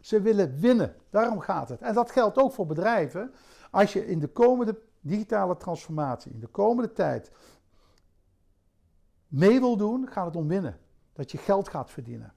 Ze 0.00 0.20
willen 0.20 0.60
winnen. 0.60 0.94
Daarom 1.10 1.40
gaat 1.40 1.68
het. 1.68 1.80
En 1.80 1.94
dat 1.94 2.10
geldt 2.10 2.38
ook 2.38 2.52
voor 2.52 2.66
bedrijven. 2.66 3.32
als 3.70 3.92
je 3.92 4.06
in 4.06 4.18
de 4.18 4.28
komende 4.28 4.78
digitale 5.06 5.56
transformatie, 5.56 6.32
in 6.32 6.40
de 6.40 6.46
komende 6.46 6.92
tijd, 6.92 7.30
mee 9.28 9.60
wil 9.60 9.76
doen, 9.76 10.08
gaat 10.08 10.26
het 10.26 10.36
om 10.36 10.48
winnen. 10.48 10.78
Dat 11.12 11.30
je 11.30 11.38
geld 11.38 11.68
gaat 11.68 11.90
verdienen. 11.90 12.32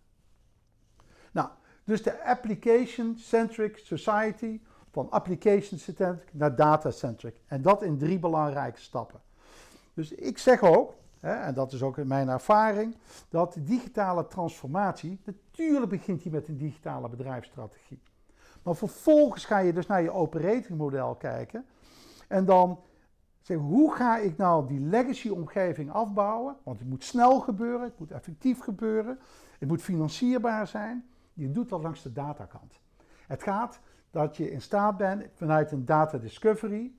Nou, 1.32 1.50
dus 1.84 2.04
de 2.04 2.24
application-centric 2.24 3.78
society, 3.78 4.62
van 4.92 5.10
application-centric 5.10 6.34
naar 6.34 6.56
data-centric. 6.56 7.42
En 7.48 7.62
dat 7.62 7.84
in 7.84 7.98
drie 7.98 8.20
belangrijke 8.20 8.80
stappen. 8.80 9.22
Dus 9.94 10.12
ik 10.12 10.38
zeg 10.38 10.62
ook, 10.62 10.94
hè, 11.20 11.34
en 11.34 11.54
dat 11.54 11.74
is 11.74 11.82
ook 11.82 12.04
mijn 12.04 12.30
ervaring, 12.30 12.96
dat 13.30 13.58
digitale 13.60 14.28
transformatie, 14.28 15.20
natuurlijk 15.26 15.90
begint 15.90 16.24
die 16.24 16.32
met 16.32 16.48
een 16.48 16.58
digitale 16.58 17.10
bedrijfsstrategie. 17.10 18.02
Maar 18.64 18.76
vervolgens 18.76 19.46
ga 19.46 19.58
je 19.58 19.74
dus 19.74 19.88
naar 19.88 20.02
je 20.02 20.12
operating 20.12 20.78
model 20.78 21.16
kijken. 21.16 21.66
En 22.30 22.46
dan 22.46 22.80
zeggen, 23.42 23.66
hoe 23.66 23.96
ga 23.96 24.18
ik 24.18 24.38
nou 24.38 24.68
die 24.68 24.80
legacy 24.80 25.30
omgeving 25.30 25.92
afbouwen? 25.92 26.56
Want 26.64 26.80
het 26.80 26.88
moet 26.88 27.04
snel 27.04 27.40
gebeuren, 27.40 27.82
het 27.82 28.00
moet 28.00 28.12
effectief 28.12 28.60
gebeuren, 28.60 29.20
het 29.60 29.68
moet 29.68 29.82
financierbaar 29.82 30.68
zijn. 30.68 31.10
Je 31.34 31.52
doet 31.52 31.70
dat 31.70 31.82
langs 31.82 32.02
de 32.02 32.12
datakant. 32.12 32.80
Het 33.28 33.44
gaat 33.44 33.80
dat 34.12 34.38
je 34.38 34.52
in 34.52 34.62
staat 34.62 34.98
bent 34.98 35.26
vanuit 35.34 35.72
een 35.72 35.86
data 35.86 36.18
discovery 36.18 36.92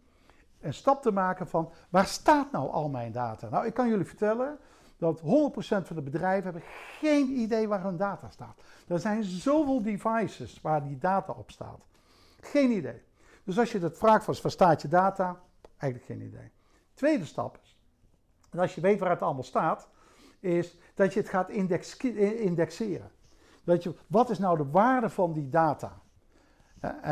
een 0.60 0.74
stap 0.74 1.02
te 1.02 1.12
maken 1.12 1.48
van 1.48 1.70
waar 1.88 2.06
staat 2.06 2.52
nou 2.52 2.70
al 2.70 2.88
mijn 2.88 3.12
data? 3.12 3.48
Nou, 3.48 3.66
ik 3.66 3.74
kan 3.74 3.88
jullie 3.88 4.04
vertellen 4.04 4.58
dat 4.96 5.20
100% 5.20 5.22
van 5.62 5.96
de 5.96 6.02
bedrijven 6.02 6.44
hebben 6.44 6.62
geen 6.98 7.28
idee 7.28 7.68
waar 7.68 7.82
hun 7.82 7.96
data 7.96 8.30
staat. 8.30 8.60
Er 8.88 8.98
zijn 8.98 9.24
zoveel 9.24 9.82
devices 9.82 10.60
waar 10.60 10.82
die 10.82 10.98
data 10.98 11.32
op 11.32 11.50
staat. 11.50 11.80
Geen 12.40 12.70
idee. 12.70 13.02
Dus 13.50 13.58
als 13.58 13.72
je 13.72 13.78
dat 13.78 13.98
vraagt 13.98 14.24
van 14.24 14.34
waar 14.42 14.50
staat 14.50 14.82
je 14.82 14.88
data, 14.88 15.40
eigenlijk 15.76 16.12
geen 16.12 16.26
idee. 16.26 16.50
Tweede 16.94 17.24
stap 17.24 17.58
is, 17.62 17.78
en 18.50 18.58
als 18.58 18.74
je 18.74 18.80
weet 18.80 19.00
waar 19.00 19.10
het 19.10 19.22
allemaal 19.22 19.42
staat, 19.42 19.88
is 20.40 20.76
dat 20.94 21.12
je 21.12 21.20
het 21.20 21.28
gaat 21.28 21.48
indexeren. 21.48 23.10
Dat 23.64 23.82
je, 23.82 23.94
wat 24.06 24.30
is 24.30 24.38
nou 24.38 24.56
de 24.56 24.70
waarde 24.70 25.08
van 25.08 25.32
die 25.32 25.48
data? 25.48 26.00
En, 26.80 27.02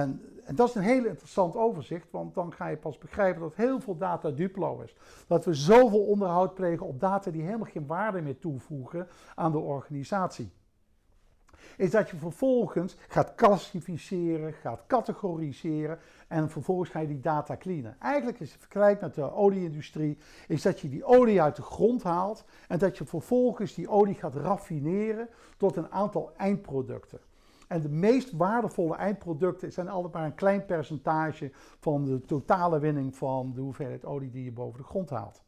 en, 0.45 0.55
dat 0.55 0.69
is 0.69 0.75
een 0.75 0.83
heel 0.83 1.05
interessant 1.05 1.57
overzicht, 1.57 2.11
want 2.11 2.35
dan 2.35 2.53
ga 2.53 2.67
je 2.67 2.77
pas 2.77 2.99
begrijpen 2.99 3.41
dat 3.41 3.55
heel 3.55 3.81
veel 3.81 3.97
data 3.97 4.31
duplo 4.31 4.81
is. 4.81 4.97
Dat 5.27 5.45
we 5.45 5.55
zoveel 5.55 6.05
onderhoud 6.05 6.55
plegen 6.55 6.87
op 6.87 7.01
data 7.01 7.31
die 7.31 7.43
helemaal 7.43 7.71
geen 7.71 7.87
waarde 7.87 8.21
meer 8.21 8.39
toevoegen 8.39 9.09
aan 9.35 9.53
de 9.53 9.59
organisatie. 9.59 10.53
Is 11.77 11.91
dat 11.91 12.11
je 12.11 12.17
vervolgens 12.17 12.97
gaat 13.09 13.35
klassificeren, 13.35 14.53
gaat 14.53 14.85
categoriseren 14.87 15.99
en 16.29 16.51
vervolgens 16.51 16.91
ga 16.91 16.99
je 16.99 17.07
die 17.07 17.21
data 17.21 17.57
cleanen. 17.57 17.97
Eigenlijk 18.01 18.41
is 18.41 18.53
het 18.53 18.61
vergelijk 18.61 19.01
met 19.01 19.15
de 19.15 19.33
olieindustrie, 19.33 20.19
is 20.49 20.63
dat 20.63 20.81
je 20.81 20.89
die 20.89 21.05
olie 21.05 21.43
uit 21.43 21.57
de 21.57 21.63
grond 21.63 22.03
haalt 22.03 22.45
en 22.69 22.79
dat 22.79 22.99
je 22.99 23.05
vervolgens 23.05 23.75
die 23.75 23.89
olie 23.89 24.15
gaat 24.15 24.35
raffineren 24.35 25.29
tot 25.57 25.77
een 25.77 25.91
aantal 25.91 26.33
eindproducten. 26.37 27.21
En 27.69 27.81
de 27.81 27.89
meest 27.89 28.33
waardevolle 28.33 28.97
eindproducten 28.97 29.73
zijn 29.73 29.89
altijd 29.89 30.15
maar 30.15 30.25
een 30.25 30.35
klein 30.35 30.65
percentage 30.65 31.51
van 31.81 32.05
de 32.05 32.21
totale 32.21 32.79
winning 32.79 33.17
van 33.17 33.53
de 33.55 33.61
hoeveelheid 33.61 34.05
olie 34.05 34.31
die 34.31 34.45
je 34.45 34.53
boven 34.53 34.79
de 34.79 34.87
grond 34.87 35.11
haalt. 35.11 35.43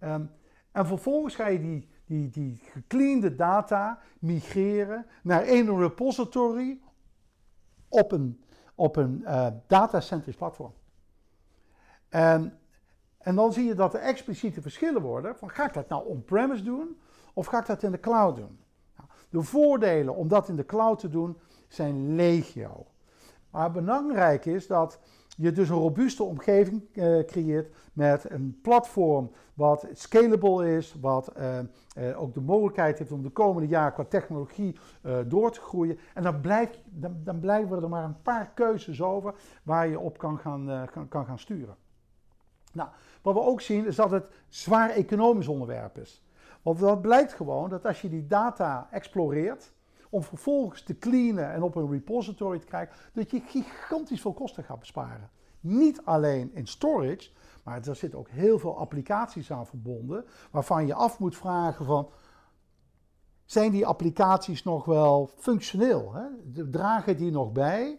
Um, 0.00 0.30
en 0.72 0.86
vervolgens 0.86 1.34
ga 1.34 1.46
je 1.46 1.60
die, 1.60 1.88
die, 2.04 2.30
die 2.30 2.60
gecleande 2.62 3.34
data 3.34 3.98
migreren 4.18 5.06
naar 5.22 5.42
één 5.42 5.78
repository 5.78 6.78
op 7.88 8.12
een, 8.12 8.40
op 8.74 8.96
een 8.96 9.20
uh, 9.22 9.46
datacentrisch 9.66 10.36
platform. 10.36 10.72
En, 12.08 12.58
en 13.18 13.34
dan 13.34 13.52
zie 13.52 13.64
je 13.64 13.74
dat 13.74 13.94
er 13.94 14.00
expliciete 14.00 14.62
verschillen 14.62 15.02
worden. 15.02 15.36
Van, 15.36 15.50
ga 15.50 15.66
ik 15.66 15.74
dat 15.74 15.88
nou 15.88 16.06
on-premise 16.06 16.62
doen 16.62 16.98
of 17.34 17.46
ga 17.46 17.58
ik 17.58 17.66
dat 17.66 17.82
in 17.82 17.90
de 17.90 18.00
cloud 18.00 18.36
doen? 18.36 18.58
De 19.28 19.42
voordelen 19.42 20.14
om 20.14 20.28
dat 20.28 20.48
in 20.48 20.56
de 20.56 20.66
cloud 20.66 20.98
te 20.98 21.08
doen 21.08 21.38
zijn 21.68 22.14
legio. 22.14 22.86
Maar 23.50 23.70
belangrijk 23.70 24.44
is 24.44 24.66
dat 24.66 24.98
je 25.36 25.52
dus 25.52 25.68
een 25.68 25.76
robuuste 25.76 26.22
omgeving 26.22 26.82
uh, 26.92 27.24
creëert 27.24 27.74
met 27.92 28.30
een 28.30 28.58
platform 28.62 29.30
wat 29.54 29.86
scalable 29.92 30.76
is, 30.76 30.96
wat 31.00 31.32
uh, 31.38 31.58
uh, 31.98 32.22
ook 32.22 32.34
de 32.34 32.40
mogelijkheid 32.40 32.98
heeft 32.98 33.12
om 33.12 33.22
de 33.22 33.30
komende 33.30 33.68
jaren 33.68 33.92
qua 33.92 34.04
technologie 34.04 34.76
door 35.26 35.52
te 35.52 35.60
groeien. 35.60 35.98
En 36.14 36.22
dan, 36.22 36.40
blijft, 36.40 36.78
dan, 36.84 37.16
dan, 37.24 37.40
blijven 37.40 37.82
er 37.82 37.88
maar 37.88 38.04
een 38.04 38.22
paar 38.22 38.50
keuzes 38.54 39.02
over 39.02 39.34
waar 39.62 39.88
je 39.88 39.98
op 39.98 40.18
kan 40.18 40.38
gaan, 40.38 40.88
kan, 40.92 41.08
kan 41.08 41.26
gaan 41.26 41.38
sturen. 41.38 41.76
Nou, 42.72 42.88
wat 43.22 43.34
we 43.34 43.40
ook 43.40 43.60
zien 43.60 43.86
is 43.86 43.96
dat 43.96 44.10
het 44.10 44.26
zwaar 44.48 44.90
economisch 44.90 45.48
onderwerp 45.48 45.98
is. 45.98 46.22
Want 46.62 46.78
dat 46.78 47.02
blijkt 47.02 47.32
gewoon 47.32 47.68
dat 47.70 47.86
als 47.86 48.00
je 48.00 48.08
die 48.08 48.26
data 48.26 48.88
exploreert, 48.90 49.72
om 50.14 50.22
vervolgens 50.22 50.82
te 50.82 50.98
cleanen 50.98 51.52
en 51.52 51.62
op 51.62 51.74
een 51.74 51.90
repository 51.90 52.58
te 52.58 52.66
krijgen, 52.66 52.94
dat 53.12 53.30
je 53.30 53.40
gigantisch 53.46 54.20
veel 54.20 54.32
kosten 54.32 54.64
gaat 54.64 54.78
besparen. 54.78 55.30
Niet 55.60 56.00
alleen 56.04 56.50
in 56.54 56.66
storage, 56.66 57.30
maar 57.62 57.86
er 57.86 57.96
zitten 57.96 58.18
ook 58.18 58.28
heel 58.28 58.58
veel 58.58 58.78
applicaties 58.78 59.52
aan 59.52 59.66
verbonden, 59.66 60.24
waarvan 60.50 60.86
je 60.86 60.94
af 60.94 61.18
moet 61.18 61.36
vragen 61.36 61.84
van, 61.84 62.08
zijn 63.44 63.70
die 63.70 63.86
applicaties 63.86 64.62
nog 64.62 64.84
wel 64.84 65.30
functioneel? 65.36 66.12
Hè? 66.14 66.24
Dragen 66.70 67.16
die 67.16 67.30
nog 67.30 67.52
bij 67.52 67.98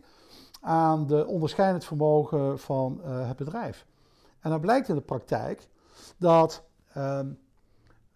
aan 0.61 1.07
de 1.07 1.27
onderscheidend 1.27 1.85
vermogen 1.85 2.59
van 2.59 3.01
uh, 3.05 3.27
het 3.27 3.37
bedrijf? 3.37 3.85
En 4.39 4.49
dan 4.49 4.59
blijkt 4.59 4.89
in 4.89 4.95
de 4.95 5.01
praktijk 5.01 5.67
dat 6.17 6.63
um, 6.97 7.39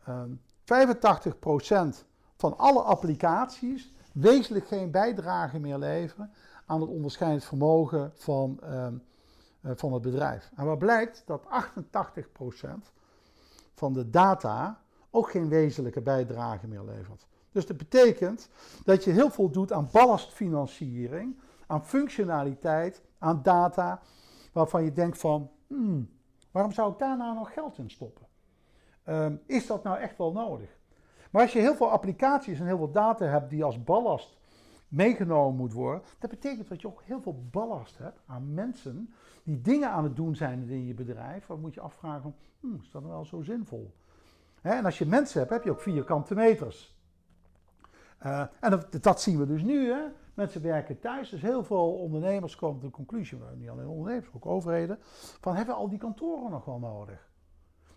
um, 0.08 0.42
85% 2.04 2.08
van 2.40 2.58
alle 2.58 2.82
applicaties 2.82 3.94
wezenlijk 4.14 4.68
geen 4.68 4.92
bijdrage 4.92 5.60
meer 5.60 5.78
leveren 5.78 6.32
aan 6.66 6.82
het 6.82 6.90
onderscheidend 6.90 7.44
vermogen 7.44 8.12
van, 8.16 8.60
uh, 8.64 8.88
van 9.76 9.94
het 9.94 10.02
bedrijf. 10.02 10.52
En 10.56 10.66
wat 10.66 10.80
blijkt 10.80 11.24
dat 11.26 11.46
88% 11.46 12.92
van 13.74 13.94
de 13.94 14.10
data 14.10 14.82
ook 15.10 15.30
geen 15.30 15.50
wezenlijke 15.50 16.02
bijdrage 16.02 16.68
meer 16.68 16.84
levert. 16.84 17.28
Dus 17.52 17.66
dat 17.66 17.78
betekent 17.78 18.50
dat 18.84 19.04
je 19.04 19.12
heel 19.12 19.30
veel 19.30 19.50
doet 19.50 19.72
aan 19.72 19.90
ballastfinanciering, 19.92 21.40
aan 21.68 21.86
functionaliteit, 21.86 23.02
aan 23.18 23.44
data, 23.44 24.02
waarvan 24.54 24.84
je 24.84 24.92
denkt 24.92 25.18
van, 25.18 25.52
hmm, 25.68 26.10
waarom 26.52 26.72
zou 26.72 26.92
ik 26.92 27.00
daar 27.00 27.18
nou 27.18 27.36
nog 27.36 27.54
geld 27.54 27.78
in 27.78 27.90
stoppen? 27.90 28.28
Um, 29.06 29.42
is 29.46 29.68
dat 29.68 29.84
nou 29.84 29.98
echt 29.98 30.18
wel 30.18 30.32
nodig? 30.32 30.79
Maar 31.30 31.42
als 31.42 31.54
je 31.54 31.60
heel 31.60 31.76
veel 31.76 31.90
applicaties 31.90 32.60
en 32.60 32.66
heel 32.66 32.78
veel 32.78 32.92
data 32.92 33.26
hebt 33.26 33.50
die 33.50 33.64
als 33.64 33.84
ballast 33.84 34.38
meegenomen 34.88 35.56
moet 35.58 35.74
worden, 35.74 36.02
dat 36.20 36.30
betekent 36.30 36.68
dat 36.68 36.82
je 36.82 36.88
ook 36.88 37.02
heel 37.04 37.22
veel 37.22 37.44
ballast 37.52 37.98
hebt 37.98 38.20
aan 38.26 38.54
mensen 38.54 39.14
die 39.44 39.62
dingen 39.62 39.90
aan 39.90 40.04
het 40.04 40.16
doen 40.16 40.36
zijn 40.36 40.70
in 40.70 40.86
je 40.86 40.94
bedrijf. 40.94 41.46
Dan 41.46 41.60
moet 41.60 41.74
je 41.74 41.82
afvragen, 41.82 42.36
hmm, 42.60 42.80
is 42.82 42.92
dat 42.92 43.02
nou 43.02 43.14
wel 43.14 43.26
zo 43.26 43.42
zinvol? 43.42 43.94
En 44.62 44.86
als 44.86 44.98
je 44.98 45.06
mensen 45.06 45.40
hebt, 45.40 45.52
heb 45.52 45.64
je 45.64 45.72
ook 45.72 45.82
vierkante 45.82 46.36
meters. 46.36 46.98
Uh, 48.26 48.46
en 48.60 48.84
dat, 49.02 49.22
zien 49.22 49.40
we 49.40 49.46
dus 49.46 49.64
nu. 49.64 49.92
Hè? 49.92 50.02
Mensen 50.34 50.62
werken 50.62 51.00
thuis, 51.00 51.30
dus 51.30 51.42
heel 51.42 51.64
veel 51.64 51.94
ondernemers 51.94 52.56
komen 52.56 52.80
tot 52.80 52.90
de 52.90 52.96
conclusie, 52.96 53.38
niet 53.58 53.70
alleen 53.70 53.88
ondernemers, 53.88 54.28
ook 54.36 54.46
overheden, 54.46 54.98
van 55.42 55.56
hebben 55.56 55.76
we 55.76 55.82
al 55.82 55.90
die 55.90 56.00
kantoren 56.00 56.52
nog 56.52 56.66
wel 56.66 56.80
nodig? 56.80 57.30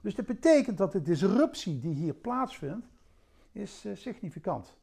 Dus 0.00 0.14
dat 0.14 0.26
betekent 0.26 0.78
dat 0.78 0.92
de 0.92 1.02
disruptie 1.02 1.78
die 1.78 1.94
hier 1.94 2.14
plaatsvindt, 2.14 2.86
is 3.52 3.84
uh, 3.86 3.96
significant. 3.96 4.76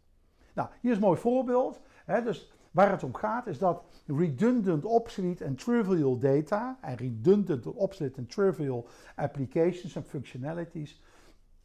Nou, 0.54 0.70
hier 0.82 0.92
is 0.92 0.98
een 0.98 1.04
mooi 1.04 1.20
voorbeeld. 1.20 1.80
Hè, 2.06 2.24
dus 2.24 2.54
waar 2.72 2.92
het 2.92 3.04
om 3.04 3.16
gaat 3.16 3.48
is 3.48 3.58
dat 3.58 3.84
redundant, 4.06 4.86
obsolete 4.86 5.44
en 5.44 5.56
trivial 5.56 6.18
data 6.18 6.78
en 6.82 6.96
redundant, 6.96 7.66
obsolete 7.66 8.18
en 8.18 8.28
trivial 8.28 8.88
applications 9.16 9.96
en 9.96 10.04
functionalities, 10.04 11.02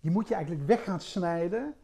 die 0.00 0.10
moet 0.10 0.28
je 0.28 0.34
eigenlijk 0.34 0.66
weg 0.66 0.84
gaan 0.84 1.00
snijden 1.00 1.74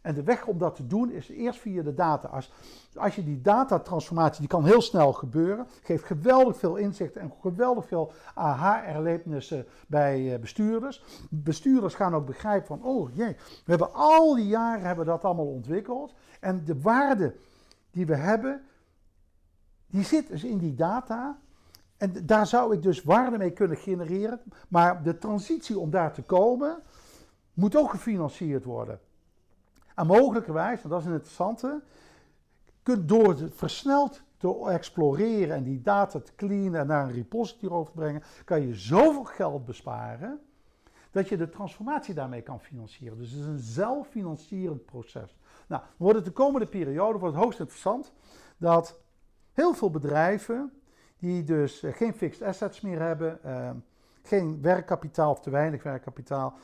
en 0.00 0.14
de 0.14 0.22
weg 0.22 0.46
om 0.46 0.58
dat 0.58 0.74
te 0.76 0.86
doen 0.86 1.10
is 1.10 1.28
eerst 1.28 1.60
via 1.60 1.82
de 1.82 1.94
data. 1.94 2.28
Als, 2.28 2.52
als 2.94 3.14
je 3.14 3.24
die 3.24 3.40
datatransformatie, 3.40 4.40
die 4.40 4.48
kan 4.48 4.64
heel 4.64 4.80
snel 4.80 5.12
gebeuren, 5.12 5.66
geeft 5.82 6.04
geweldig 6.04 6.56
veel 6.56 6.76
inzicht 6.76 7.16
en 7.16 7.32
geweldig 7.40 7.86
veel 7.86 8.12
aha-erlebnissen 8.34 9.66
bij 9.86 10.34
eh, 10.34 10.40
bestuurders. 10.40 11.04
Bestuurders 11.30 11.94
gaan 11.94 12.14
ook 12.14 12.26
begrijpen 12.26 12.66
van, 12.66 12.82
oh 12.82 13.14
jee, 13.14 13.36
we 13.36 13.70
hebben 13.70 13.92
al 13.92 14.34
die 14.34 14.46
jaren 14.46 14.86
hebben 14.86 15.06
dat 15.06 15.24
allemaal 15.24 15.52
ontwikkeld. 15.52 16.14
En 16.40 16.64
de 16.64 16.80
waarde 16.80 17.34
die 17.90 18.06
we 18.06 18.16
hebben, 18.16 18.62
die 19.86 20.04
zit 20.04 20.28
dus 20.28 20.44
in 20.44 20.58
die 20.58 20.74
data. 20.74 21.38
En 21.96 22.26
daar 22.26 22.46
zou 22.46 22.74
ik 22.74 22.82
dus 22.82 23.02
waarde 23.02 23.38
mee 23.38 23.50
kunnen 23.50 23.76
genereren. 23.76 24.40
Maar 24.68 25.02
de 25.02 25.18
transitie 25.18 25.78
om 25.78 25.90
daar 25.90 26.12
te 26.12 26.22
komen, 26.22 26.82
moet 27.54 27.76
ook 27.76 27.90
gefinancierd 27.90 28.64
worden. 28.64 29.00
En 30.00 30.06
mogelijkerwijs, 30.06 30.82
en 30.82 30.88
dat 30.88 31.00
is 31.00 31.06
een 31.06 31.12
interessante, 31.12 31.80
kunt 32.82 33.08
door 33.08 33.28
het 33.28 33.54
versneld 33.54 34.22
te 34.36 34.64
exploreren 34.68 35.56
en 35.56 35.62
die 35.62 35.80
data 35.80 36.20
te 36.20 36.34
cleanen 36.36 36.80
en 36.80 36.86
naar 36.86 37.04
een 37.04 37.12
repository 37.12 37.72
over 37.72 37.92
te 37.92 37.98
brengen, 37.98 38.22
kan 38.44 38.66
je 38.66 38.74
zoveel 38.74 39.24
geld 39.24 39.64
besparen 39.64 40.40
dat 41.10 41.28
je 41.28 41.36
de 41.36 41.48
transformatie 41.48 42.14
daarmee 42.14 42.42
kan 42.42 42.60
financieren. 42.60 43.18
Dus 43.18 43.30
het 43.30 43.40
is 43.40 43.46
een 43.46 43.58
zelffinancierend 43.58 44.84
proces. 44.84 45.36
Nou, 45.66 45.82
wordt 45.96 46.24
de 46.24 46.30
komende 46.30 46.66
periode 46.66 47.18
wordt 47.18 47.34
het 47.34 47.44
hoogst 47.44 47.60
interessant 47.60 48.12
dat 48.56 49.00
heel 49.52 49.74
veel 49.74 49.90
bedrijven 49.90 50.72
die 51.18 51.44
dus 51.44 51.82
eh, 51.82 51.94
geen 51.94 52.14
fixed 52.14 52.42
assets 52.42 52.80
meer 52.80 53.00
hebben, 53.00 53.38
uh, 53.46 53.70
geen 54.22 54.62
werkkapitaal 54.62 55.30
of 55.30 55.40
te 55.40 55.50
weinig 55.50 55.82
werkkapitaal, 55.82 56.54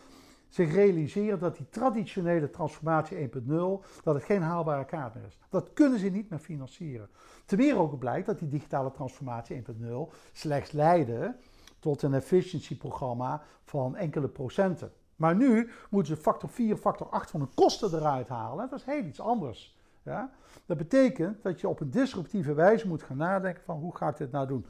zich 0.56 0.74
realiseren 0.74 1.38
dat 1.38 1.56
die 1.56 1.68
traditionele 1.68 2.50
transformatie 2.50 3.30
1.0, 3.30 3.54
dat 4.02 4.14
het 4.14 4.24
geen 4.24 4.42
haalbare 4.42 4.84
kaart 4.84 5.14
meer 5.14 5.24
is. 5.24 5.38
Dat 5.48 5.72
kunnen 5.72 5.98
ze 5.98 6.08
niet 6.08 6.30
meer 6.30 6.38
financieren. 6.38 7.08
Ten 7.44 7.58
meer 7.58 7.78
ook 7.78 7.98
blijkt 7.98 8.26
dat 8.26 8.38
die 8.38 8.48
digitale 8.48 8.90
transformatie 8.90 9.62
1.0 9.80 9.84
slechts 10.32 10.72
leidde 10.72 11.36
tot 11.78 12.02
een 12.02 12.14
efficiency-programma 12.14 13.42
van 13.64 13.96
enkele 13.96 14.28
procenten. 14.28 14.92
Maar 15.16 15.36
nu 15.36 15.70
moeten 15.90 16.16
ze 16.16 16.22
factor 16.22 16.48
4, 16.48 16.76
factor 16.76 17.08
8 17.08 17.30
van 17.30 17.40
de 17.40 17.48
kosten 17.54 17.94
eruit 17.94 18.28
halen. 18.28 18.70
Dat 18.70 18.78
is 18.78 18.84
heel 18.84 19.04
iets 19.04 19.20
anders. 19.20 19.78
Ja? 20.02 20.30
Dat 20.66 20.76
betekent 20.76 21.42
dat 21.42 21.60
je 21.60 21.68
op 21.68 21.80
een 21.80 21.90
disruptieve 21.90 22.54
wijze 22.54 22.88
moet 22.88 23.02
gaan 23.02 23.16
nadenken 23.16 23.62
van 23.64 23.78
hoe 23.78 23.96
ga 23.96 24.08
ik 24.08 24.16
dit 24.16 24.30
nou 24.30 24.46
doen. 24.46 24.66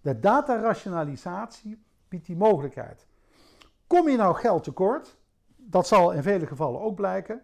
De 0.00 0.20
datarationalisatie 0.20 1.82
biedt 2.08 2.26
die 2.26 2.36
mogelijkheid. 2.36 3.06
Kom 3.86 4.08
je 4.08 4.16
nou 4.16 4.34
geld 4.34 4.64
tekort, 4.64 5.17
dat 5.70 5.86
zal 5.86 6.12
in 6.12 6.22
vele 6.22 6.46
gevallen 6.46 6.80
ook 6.80 6.94
blijken, 6.94 7.42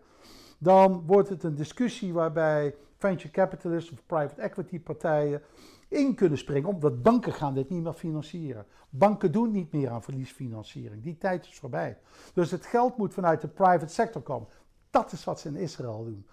dan 0.59 1.03
wordt 1.07 1.29
het 1.29 1.43
een 1.43 1.55
discussie 1.55 2.13
waarbij 2.13 2.75
venture 2.97 3.31
capitalists 3.31 3.91
of 3.91 4.07
private 4.07 4.41
equity 4.41 4.81
partijen 4.81 5.43
in 5.89 6.15
kunnen 6.15 6.39
springen, 6.39 6.69
omdat 6.69 7.03
banken 7.03 7.33
gaan 7.33 7.55
dit 7.55 7.71
niet 7.71 7.83
meer 7.83 7.93
financieren. 7.93 8.67
Banken 8.91 9.33
doen 9.33 9.51
niet 9.51 9.73
meer 9.73 9.91
aan 9.91 10.03
verliesfinanciering. 10.03 11.03
Die 11.03 11.19
tijd 11.19 11.47
is 11.47 11.59
voorbij. 11.59 11.99
Dus 12.35 12.51
het 12.51 12.67
geld 12.67 12.97
moet 12.97 13.15
vanuit 13.15 13.41
de 13.41 13.49
private 13.49 13.93
sector 13.93 14.23
komen. 14.23 14.49
Dat 14.91 15.13
is 15.13 15.25
wat 15.25 15.41
ze 15.41 15.49
in 15.49 15.57
Israël 15.57 16.05
doen. 16.05 16.27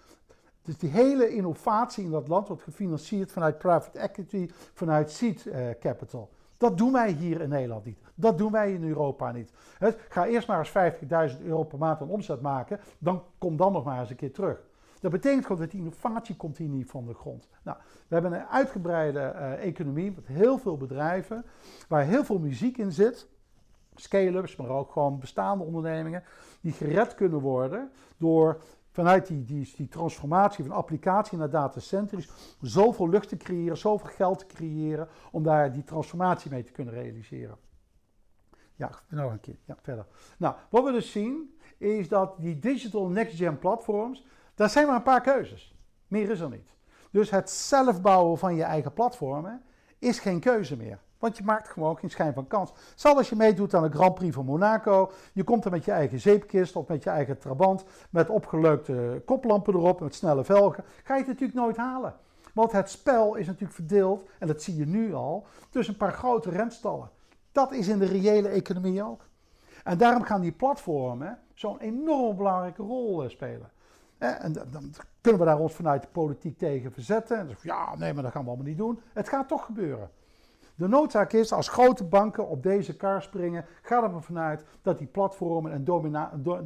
Dus 0.62 0.78
die 0.78 0.90
hele 0.90 1.28
innovatie 1.28 2.04
in 2.04 2.10
dat 2.10 2.28
land 2.28 2.48
wordt 2.48 2.62
gefinancierd 2.62 3.32
vanuit 3.32 3.58
private 3.58 3.98
equity, 3.98 4.50
vanuit 4.74 5.10
seed 5.10 5.46
uh, 5.46 5.70
capital. 5.80 6.30
Dat 6.62 6.78
doen 6.78 6.92
wij 6.92 7.10
hier 7.10 7.40
in 7.40 7.48
Nederland 7.48 7.84
niet. 7.84 7.98
Dat 8.14 8.38
doen 8.38 8.52
wij 8.52 8.72
in 8.72 8.84
Europa 8.88 9.32
niet. 9.32 9.52
ga 10.08 10.26
eerst 10.26 10.48
maar 10.48 10.58
eens 10.58 11.34
50.000 11.36 11.42
euro 11.44 11.64
per 11.64 11.78
maand 11.78 12.00
aan 12.00 12.08
omzet 12.08 12.40
maken, 12.40 12.80
dan 12.98 13.22
kom 13.38 13.56
dan 13.56 13.72
nog 13.72 13.84
maar 13.84 14.00
eens 14.00 14.10
een 14.10 14.16
keer 14.16 14.32
terug. 14.32 14.62
Dat 15.00 15.10
betekent 15.10 15.46
gewoon 15.46 15.60
dat 15.60 15.70
die 15.70 15.80
innovatie 15.80 16.36
komt 16.36 16.58
niet 16.58 16.90
van 16.90 17.06
de 17.06 17.14
grond. 17.14 17.48
Nou, 17.62 17.78
we 18.08 18.14
hebben 18.14 18.32
een 18.32 18.46
uitgebreide 18.46 19.32
uh, 19.34 19.64
economie 19.64 20.12
met 20.14 20.26
heel 20.26 20.58
veel 20.58 20.76
bedrijven, 20.76 21.44
waar 21.88 22.04
heel 22.04 22.24
veel 22.24 22.38
muziek 22.38 22.78
in 22.78 22.92
zit. 22.92 23.28
Scale-ups, 23.94 24.56
maar 24.56 24.68
ook 24.68 24.92
gewoon 24.92 25.18
bestaande 25.18 25.64
ondernemingen, 25.64 26.22
die 26.60 26.72
gered 26.72 27.14
kunnen 27.14 27.40
worden 27.40 27.90
door 28.16 28.60
vanuit 28.92 29.26
die, 29.26 29.44
die, 29.44 29.72
die 29.76 29.88
transformatie 29.88 30.64
van 30.64 30.76
applicatie 30.76 31.38
naar 31.38 31.50
datacenters 31.50 32.30
zoveel 32.60 33.08
lucht 33.08 33.28
te 33.28 33.36
creëren, 33.36 33.76
zoveel 33.76 34.10
geld 34.10 34.38
te 34.38 34.46
creëren 34.46 35.08
om 35.30 35.42
daar 35.42 35.72
die 35.72 35.84
transformatie 35.84 36.50
mee 36.50 36.64
te 36.64 36.72
kunnen 36.72 36.94
realiseren. 36.94 37.56
Ja, 38.74 38.90
nog 39.08 39.32
een 39.32 39.40
keer. 39.40 39.58
Ja, 39.64 39.76
verder. 39.82 40.06
Nou, 40.38 40.54
wat 40.70 40.84
we 40.84 40.92
dus 40.92 41.12
zien 41.12 41.58
is 41.78 42.08
dat 42.08 42.34
die 42.38 42.58
digital 42.58 43.08
next-gen 43.08 43.58
platforms, 43.58 44.26
daar 44.54 44.70
zijn 44.70 44.86
maar 44.86 44.96
een 44.96 45.02
paar 45.02 45.20
keuzes. 45.20 45.74
Meer 46.06 46.30
is 46.30 46.40
er 46.40 46.50
niet. 46.50 46.70
Dus 47.10 47.30
het 47.30 47.50
zelf 47.50 48.00
bouwen 48.00 48.38
van 48.38 48.54
je 48.54 48.62
eigen 48.62 48.92
platformen 48.92 49.62
is 49.98 50.18
geen 50.18 50.40
keuze 50.40 50.76
meer. 50.76 50.98
Want 51.22 51.36
je 51.36 51.44
maakt 51.44 51.68
gewoon 51.68 51.98
geen 51.98 52.10
schijn 52.10 52.32
van 52.32 52.46
kans. 52.46 52.72
Zal 52.94 53.16
als 53.16 53.28
je 53.28 53.36
meedoet 53.36 53.74
aan 53.74 53.82
de 53.82 53.96
Grand 53.96 54.14
Prix 54.14 54.34
van 54.34 54.44
Monaco. 54.44 55.10
Je 55.32 55.44
komt 55.44 55.64
er 55.64 55.70
met 55.70 55.84
je 55.84 55.90
eigen 55.90 56.20
zeepkist 56.20 56.76
of 56.76 56.88
met 56.88 57.02
je 57.02 57.10
eigen 57.10 57.38
trabant. 57.38 57.84
Met 58.10 58.28
opgeleukte 58.28 59.22
koplampen 59.24 59.74
erop, 59.74 60.00
met 60.00 60.14
snelle 60.14 60.44
velgen. 60.44 60.84
Ga 61.04 61.14
je 61.14 61.20
het 61.20 61.28
natuurlijk 61.28 61.58
nooit 61.58 61.76
halen. 61.76 62.14
Want 62.54 62.72
het 62.72 62.90
spel 62.90 63.34
is 63.34 63.46
natuurlijk 63.46 63.74
verdeeld, 63.74 64.28
en 64.38 64.46
dat 64.46 64.62
zie 64.62 64.76
je 64.76 64.86
nu 64.86 65.14
al, 65.14 65.46
tussen 65.70 65.92
een 65.92 65.98
paar 65.98 66.12
grote 66.12 66.50
rentstallen. 66.50 67.10
Dat 67.52 67.72
is 67.72 67.88
in 67.88 67.98
de 67.98 68.06
reële 68.06 68.48
economie 68.48 69.02
ook. 69.02 69.20
En 69.84 69.98
daarom 69.98 70.22
gaan 70.22 70.40
die 70.40 70.52
platformen 70.52 71.38
zo'n 71.54 71.78
enorm 71.78 72.36
belangrijke 72.36 72.82
rol 72.82 73.22
eh, 73.22 73.30
spelen. 73.30 73.70
En 74.18 74.52
dan 74.52 74.94
kunnen 75.20 75.40
we 75.40 75.46
daar 75.46 75.58
ons 75.58 75.74
vanuit 75.74 76.02
de 76.02 76.08
politiek 76.12 76.58
tegen 76.58 76.92
verzetten. 76.92 77.38
En 77.38 77.56
ja, 77.62 77.96
nee, 77.96 78.12
maar 78.12 78.22
dat 78.22 78.32
gaan 78.32 78.42
we 78.42 78.48
allemaal 78.48 78.66
niet 78.66 78.78
doen. 78.78 79.00
Het 79.12 79.28
gaat 79.28 79.48
toch 79.48 79.64
gebeuren. 79.64 80.10
De 80.74 80.88
noodzaak 80.88 81.32
is, 81.32 81.52
als 81.52 81.68
grote 81.68 82.04
banken 82.04 82.48
op 82.48 82.62
deze 82.62 82.96
kar 82.96 83.22
springen, 83.22 83.64
gaat 83.82 84.02
er 84.02 84.22
vanuit 84.22 84.64
dat 84.82 84.98
die 84.98 85.06
platformen 85.06 85.74
een, 85.74 85.84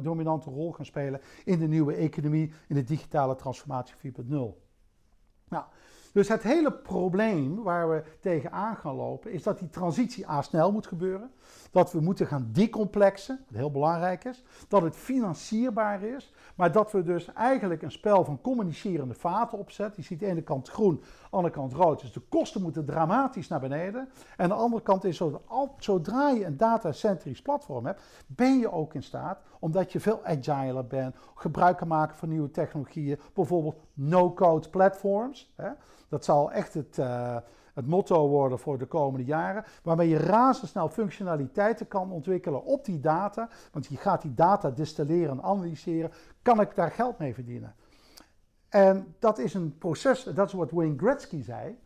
dominante 0.01 0.49
rol 0.49 0.71
gaan 0.71 0.85
spelen 0.85 1.21
in 1.45 1.59
de 1.59 1.67
nieuwe 1.67 1.93
economie, 1.93 2.53
in 2.67 2.75
de 2.75 2.83
digitale 2.83 3.35
transformatie 3.35 3.95
4.0. 3.95 4.31
Nou, 5.49 5.63
dus 6.17 6.27
het 6.27 6.43
hele 6.43 6.71
probleem 6.71 7.63
waar 7.63 7.89
we 7.89 8.03
tegenaan 8.19 8.75
gaan 8.75 8.95
lopen, 8.95 9.31
is 9.31 9.43
dat 9.43 9.59
die 9.59 9.69
transitie 9.69 10.29
A 10.29 10.41
snel 10.41 10.71
moet 10.71 10.87
gebeuren. 10.87 11.31
Dat 11.71 11.91
we 11.91 11.99
moeten 11.99 12.27
gaan 12.27 12.49
decomplexen, 12.51 13.39
wat 13.47 13.57
heel 13.57 13.71
belangrijk 13.71 14.23
is. 14.23 14.43
Dat 14.67 14.81
het 14.81 14.95
financierbaar 14.95 16.03
is, 16.03 16.33
maar 16.55 16.71
dat 16.71 16.91
we 16.91 17.03
dus 17.03 17.33
eigenlijk 17.33 17.81
een 17.81 17.91
spel 17.91 18.25
van 18.25 18.41
communicerende 18.41 19.13
vaten 19.13 19.57
opzetten. 19.57 20.01
Je 20.01 20.07
ziet 20.07 20.21
aan 20.21 20.27
de 20.27 20.33
ene 20.33 20.43
kant 20.43 20.69
groen, 20.69 21.03
andere 21.29 21.53
kant 21.53 21.73
rood. 21.73 22.01
Dus 22.01 22.11
de 22.11 22.21
kosten 22.29 22.61
moeten 22.61 22.85
dramatisch 22.85 23.47
naar 23.47 23.59
beneden. 23.59 24.09
En 24.37 24.43
aan 24.43 24.49
de 24.49 24.55
andere 24.55 24.81
kant 24.81 25.03
is, 25.03 25.21
zodra 25.77 26.29
je 26.29 26.45
een 26.45 26.57
data-centrisch 26.57 27.41
platform 27.41 27.85
hebt, 27.85 28.01
ben 28.27 28.59
je 28.59 28.71
ook 28.71 28.93
in 28.93 29.03
staat, 29.03 29.39
omdat 29.59 29.91
je 29.91 29.99
veel 29.99 30.25
agiler 30.25 30.87
bent, 30.87 31.15
gebruik 31.35 31.77
kan 31.77 31.87
maken 31.87 32.17
van 32.17 32.29
nieuwe 32.29 32.51
technologieën, 32.51 33.19
bijvoorbeeld 33.33 33.75
no-code 33.93 34.69
platforms. 34.69 35.53
Hè. 35.55 35.69
Dat 36.09 36.25
zal 36.25 36.51
echt 36.51 36.73
het, 36.73 36.97
uh, 36.97 37.37
het 37.73 37.87
motto 37.87 38.27
worden 38.27 38.59
voor 38.59 38.77
de 38.77 38.85
komende 38.85 39.25
jaren. 39.25 39.63
Waarmee 39.83 40.09
je 40.09 40.17
razendsnel 40.17 40.89
functionaliteiten 40.89 41.87
kan 41.87 42.11
ontwikkelen 42.11 42.63
op 42.63 42.85
die 42.85 42.99
data. 42.99 43.49
Want 43.71 43.85
je 43.85 43.97
gaat 43.97 44.21
die 44.21 44.33
data 44.33 44.69
distilleren 44.69 45.29
en 45.29 45.43
analyseren. 45.43 46.11
Kan 46.41 46.61
ik 46.61 46.75
daar 46.75 46.91
geld 46.91 47.17
mee 47.17 47.33
verdienen? 47.33 47.75
En 48.69 49.15
dat 49.19 49.39
is 49.39 49.53
een 49.53 49.77
proces, 49.77 50.23
dat 50.23 50.47
is 50.47 50.53
wat 50.53 50.71
Wayne 50.71 50.97
Gretzky 50.97 51.43
zei. 51.43 51.77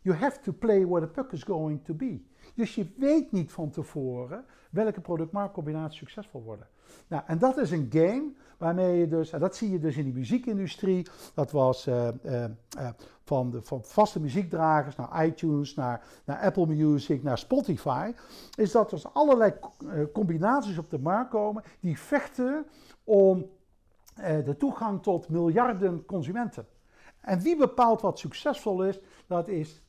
You 0.00 0.16
have 0.16 0.40
to 0.40 0.52
play 0.52 0.86
where 0.86 1.06
the 1.06 1.12
puck 1.12 1.32
is 1.32 1.42
going 1.42 1.84
to 1.84 1.94
be. 1.94 2.22
Dus 2.54 2.74
je 2.74 2.86
weet 2.96 3.32
niet 3.32 3.52
van 3.52 3.70
tevoren 3.70 4.44
welke 4.70 5.00
product-marktcombinaties 5.00 5.98
succesvol 5.98 6.42
worden. 6.42 6.66
Nou, 7.08 7.22
en 7.26 7.38
dat 7.38 7.56
is 7.56 7.70
een 7.70 7.88
game 7.90 8.32
waarmee 8.58 8.98
je 8.98 9.08
dus, 9.08 9.32
en 9.32 9.40
dat 9.40 9.56
zie 9.56 9.70
je 9.70 9.78
dus 9.78 9.96
in 9.96 10.04
de 10.04 10.18
muziekindustrie, 10.18 11.06
dat 11.34 11.50
was 11.50 11.86
uh, 11.86 12.08
uh, 12.24 12.44
uh, 12.78 12.88
van, 13.24 13.50
de, 13.50 13.62
van 13.62 13.84
vaste 13.84 14.20
muziekdragers 14.20 14.96
naar 14.96 15.26
iTunes, 15.26 15.74
naar, 15.74 16.04
naar 16.24 16.38
Apple 16.40 16.66
Music, 16.66 17.22
naar 17.22 17.38
Spotify, 17.38 18.12
is 18.54 18.72
dat 18.72 18.90
er 18.90 18.96
dus 18.96 19.12
allerlei 19.12 19.52
combinaties 20.12 20.78
op 20.78 20.90
de 20.90 20.98
markt 20.98 21.30
komen 21.30 21.62
die 21.80 21.98
vechten 21.98 22.66
om 23.04 23.46
de 24.44 24.54
toegang 24.58 25.02
tot 25.02 25.28
miljarden 25.28 26.04
consumenten. 26.04 26.66
En 27.20 27.40
wie 27.40 27.56
bepaalt 27.56 28.00
wat 28.00 28.18
succesvol 28.18 28.84
is? 28.84 29.00
Dat 29.26 29.48
is 29.48 29.82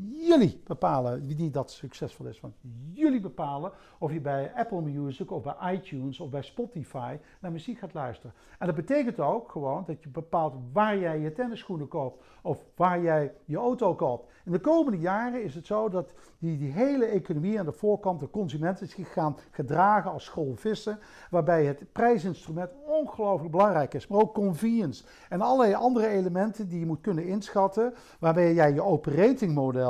Jullie 0.00 0.60
bepalen 0.64 1.26
wie 1.26 1.50
dat 1.50 1.70
succesvol 1.70 2.26
is. 2.26 2.40
Want 2.40 2.54
jullie 2.92 3.20
bepalen 3.20 3.72
of 3.98 4.12
je 4.12 4.20
bij 4.20 4.52
Apple 4.54 4.80
Music 4.80 5.30
of 5.30 5.42
bij 5.42 5.74
iTunes 5.74 6.20
of 6.20 6.30
bij 6.30 6.42
Spotify 6.42 7.16
naar 7.40 7.52
muziek 7.52 7.78
gaat 7.78 7.94
luisteren. 7.94 8.34
En 8.58 8.66
dat 8.66 8.76
betekent 8.76 9.20
ook 9.20 9.50
gewoon 9.50 9.84
dat 9.86 10.02
je 10.02 10.08
bepaalt 10.08 10.54
waar 10.72 10.98
jij 10.98 11.20
je 11.20 11.32
tennisschoenen 11.32 11.88
koopt 11.88 12.24
of 12.42 12.64
waar 12.76 13.02
jij 13.02 13.32
je 13.44 13.56
auto 13.56 13.94
koopt. 13.94 14.30
In 14.44 14.52
de 14.52 14.60
komende 14.60 14.98
jaren 14.98 15.42
is 15.42 15.54
het 15.54 15.66
zo 15.66 15.88
dat 15.88 16.14
die, 16.38 16.58
die 16.58 16.72
hele 16.72 17.04
economie 17.04 17.58
aan 17.58 17.64
de 17.64 17.72
voorkant, 17.72 18.20
de 18.20 18.30
consumenten, 18.30 18.88
zich 18.88 19.12
gaan 19.12 19.36
gedragen 19.50 20.10
als 20.10 20.24
schoolvissen. 20.24 20.98
Waarbij 21.30 21.64
het 21.64 21.92
prijsinstrument 21.92 22.70
ongelooflijk 22.86 23.50
belangrijk 23.50 23.94
is. 23.94 24.06
Maar 24.06 24.20
ook 24.20 24.34
convenience 24.34 25.04
en 25.28 25.40
allerlei 25.40 25.74
andere 25.74 26.06
elementen 26.06 26.68
die 26.68 26.78
je 26.78 26.86
moet 26.86 27.00
kunnen 27.00 27.26
inschatten. 27.26 27.94
Waarbij 28.18 28.54
jij 28.54 28.72
je 28.72 28.82
operating 28.82 29.54
model, 29.54 29.81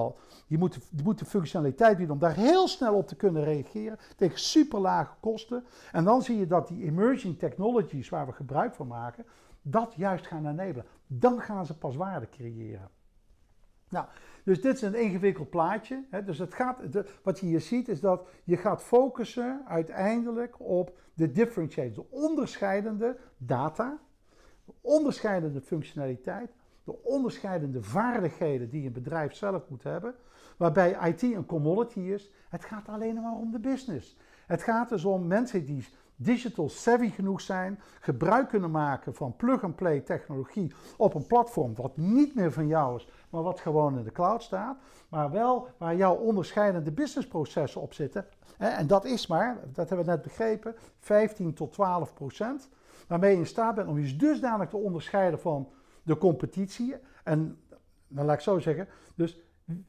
je 0.47 0.59
moet, 0.59 0.79
moet 1.05 1.19
de 1.19 1.25
functionaliteit 1.25 1.97
bieden 1.97 2.15
om 2.15 2.21
daar 2.21 2.35
heel 2.35 2.69
snel 2.69 2.95
op 2.95 3.09
te 3.09 3.17
kunnen 3.17 3.45
reageren. 3.45 3.99
Tegen 4.17 4.39
super 4.39 4.81
lage 4.81 5.15
kosten. 5.21 5.65
En 5.93 6.05
dan 6.05 6.23
zie 6.23 6.39
je 6.39 6.47
dat 6.47 6.69
die 6.69 6.85
emerging 6.85 7.39
technologies 7.39 8.09
waar 8.09 8.27
we 8.27 8.33
gebruik 8.33 8.75
van 8.75 8.87
maken, 8.87 9.25
dat 9.63 9.95
juist 9.97 10.27
gaan 10.27 10.47
enablen. 10.47 10.85
Dan 11.07 11.41
gaan 11.41 11.67
ze 11.67 11.79
pas 11.79 11.97
waarde 11.97 12.29
creëren. 12.29 12.89
Nou, 13.89 14.07
dus 14.45 14.61
dit 14.61 14.75
is 14.75 14.83
een 14.83 14.95
ingewikkeld 14.95 15.51
plaatje. 15.51 16.05
Hè. 16.11 16.25
Dus 16.25 16.39
het 16.39 16.55
gaat, 16.55 16.79
wat 17.23 17.41
je 17.41 17.47
hier 17.47 17.61
ziet 17.61 17.89
is 17.89 18.01
dat 18.01 18.27
je 18.45 18.57
gaat 18.57 18.83
focussen 18.83 19.63
uiteindelijk 19.67 20.61
op 20.61 20.99
de 21.15 21.33
differentiators, 21.33 21.95
de 21.95 22.17
onderscheidende 22.17 23.17
data, 23.37 23.99
de 24.65 24.73
onderscheidende 24.81 25.61
functionaliteit, 25.61 26.51
de 26.85 27.03
onderscheidende 27.03 27.83
vaardigheden 27.83 28.71
die 28.71 28.87
een 28.87 28.93
bedrijf 28.93 29.35
zelf 29.35 29.69
moet 29.69 29.83
hebben, 29.83 30.15
waarbij 30.57 30.97
IT 31.09 31.23
een 31.23 31.47
commodity 31.47 32.01
is. 32.01 32.31
Het 32.49 32.65
gaat 32.65 32.89
alleen 32.89 33.15
maar 33.15 33.37
om 33.37 33.51
de 33.51 33.59
business. 33.59 34.17
Het 34.47 34.63
gaat 34.63 34.89
dus 34.89 35.05
om 35.05 35.27
mensen 35.27 35.65
die 35.65 35.87
digital 36.17 36.69
savvy 36.69 37.11
genoeg 37.11 37.41
zijn, 37.41 37.81
gebruik 38.01 38.49
kunnen 38.49 38.71
maken 38.71 39.15
van 39.15 39.37
plug-and-play 39.37 40.01
technologie 40.01 40.73
op 40.97 41.15
een 41.15 41.27
platform 41.27 41.75
wat 41.75 41.97
niet 41.97 42.35
meer 42.35 42.53
van 42.53 42.67
jou 42.67 42.97
is, 42.97 43.09
maar 43.31 43.43
wat 43.43 43.61
gewoon 43.61 43.99
in 43.99 44.05
de 44.05 44.13
cloud 44.13 44.43
staat, 44.43 44.77
maar 45.09 45.31
wel 45.31 45.69
waar 45.79 45.97
jouw 45.97 46.15
onderscheidende 46.15 46.93
businessprocessen 46.93 47.81
op 47.81 47.95
zitten. 47.95 48.27
En 48.59 48.87
dat 48.87 49.05
is 49.05 49.27
maar, 49.27 49.61
dat 49.73 49.89
hebben 49.89 50.07
we 50.07 50.13
net 50.13 50.23
begrepen, 50.23 50.75
15 50.99 51.55
tot 51.55 51.73
12 51.73 52.15
procent, 52.15 52.69
waarmee 53.09 53.33
je 53.33 53.39
in 53.39 53.47
staat 53.47 53.75
bent 53.75 53.89
om 53.89 53.99
je 53.99 54.17
dusdanig 54.17 54.69
te 54.69 54.77
onderscheiden 54.77 55.41
van 55.41 55.69
de 56.03 56.19
competitie. 56.19 56.95
En 57.25 57.59
dan 58.09 58.25
laat 58.25 58.35
ik 58.35 58.41
zo 58.41 58.59
zeggen, 58.59 58.89
dus 59.15 59.39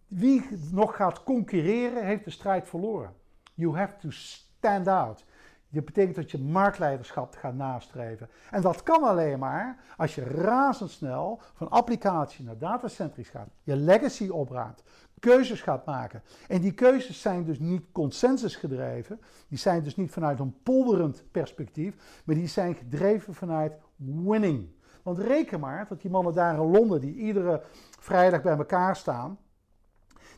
wie 0.08 0.48
nog 0.72 0.96
gaat 0.96 1.24
concurreren, 1.24 2.06
heeft 2.06 2.24
de 2.24 2.32
strijd 2.32 2.68
verloren. 2.68 3.14
You 3.54 3.76
have 3.78 3.98
to 3.98 4.08
stand 4.12 4.88
out. 4.88 5.26
Dat 5.70 5.86
betekent 5.86 6.16
dat 6.16 6.32
je 6.32 6.38
marktleiderschap 6.38 7.36
gaat 7.36 7.54
nastreven. 7.54 8.30
En 8.52 8.62
dat 8.62 8.84
kan 8.84 9.04
alleen 9.04 9.40
maar 9.40 9.84
als 9.98 10.16
je 10.16 10.24
razendsnel 10.24 11.42
van 11.54 11.70
applicatie 11.70 12.46
naar 12.46 12.58
datacentrisch 12.58 13.30
gaat, 13.30 13.48
je 13.64 13.76
legacy 13.76 14.30
opraadt, 14.30 14.84
keuzes 15.20 15.62
gaat 15.62 15.86
maken. 15.86 16.22
En 16.48 16.62
die 16.62 16.74
keuzes 16.74 17.22
zijn 17.22 17.44
dus 17.44 17.60
niet 17.60 17.86
consensusgedreven, 17.92 19.20
die 19.48 19.58
zijn 19.58 19.84
dus 19.84 19.96
niet 19.96 20.12
vanuit 20.12 20.40
een 20.40 20.56
polderend 20.64 21.24
perspectief, 21.32 22.22
maar 22.24 22.36
die 22.36 22.48
zijn 22.48 22.76
gedreven 22.76 23.34
vanuit 23.34 23.74
winning. 23.96 24.68
Want 25.04 25.18
reken 25.18 25.60
maar 25.60 25.86
dat 25.90 26.02
die 26.02 26.12
mannen 26.12 26.34
daar 26.34 26.54
in 26.54 26.72
Londen, 26.72 27.02
die 27.02 27.16
iedere 27.16 27.62
vrijdag 28.00 28.42
bij 28.42 28.58
elkaar 28.58 28.96
staan, 28.96 29.38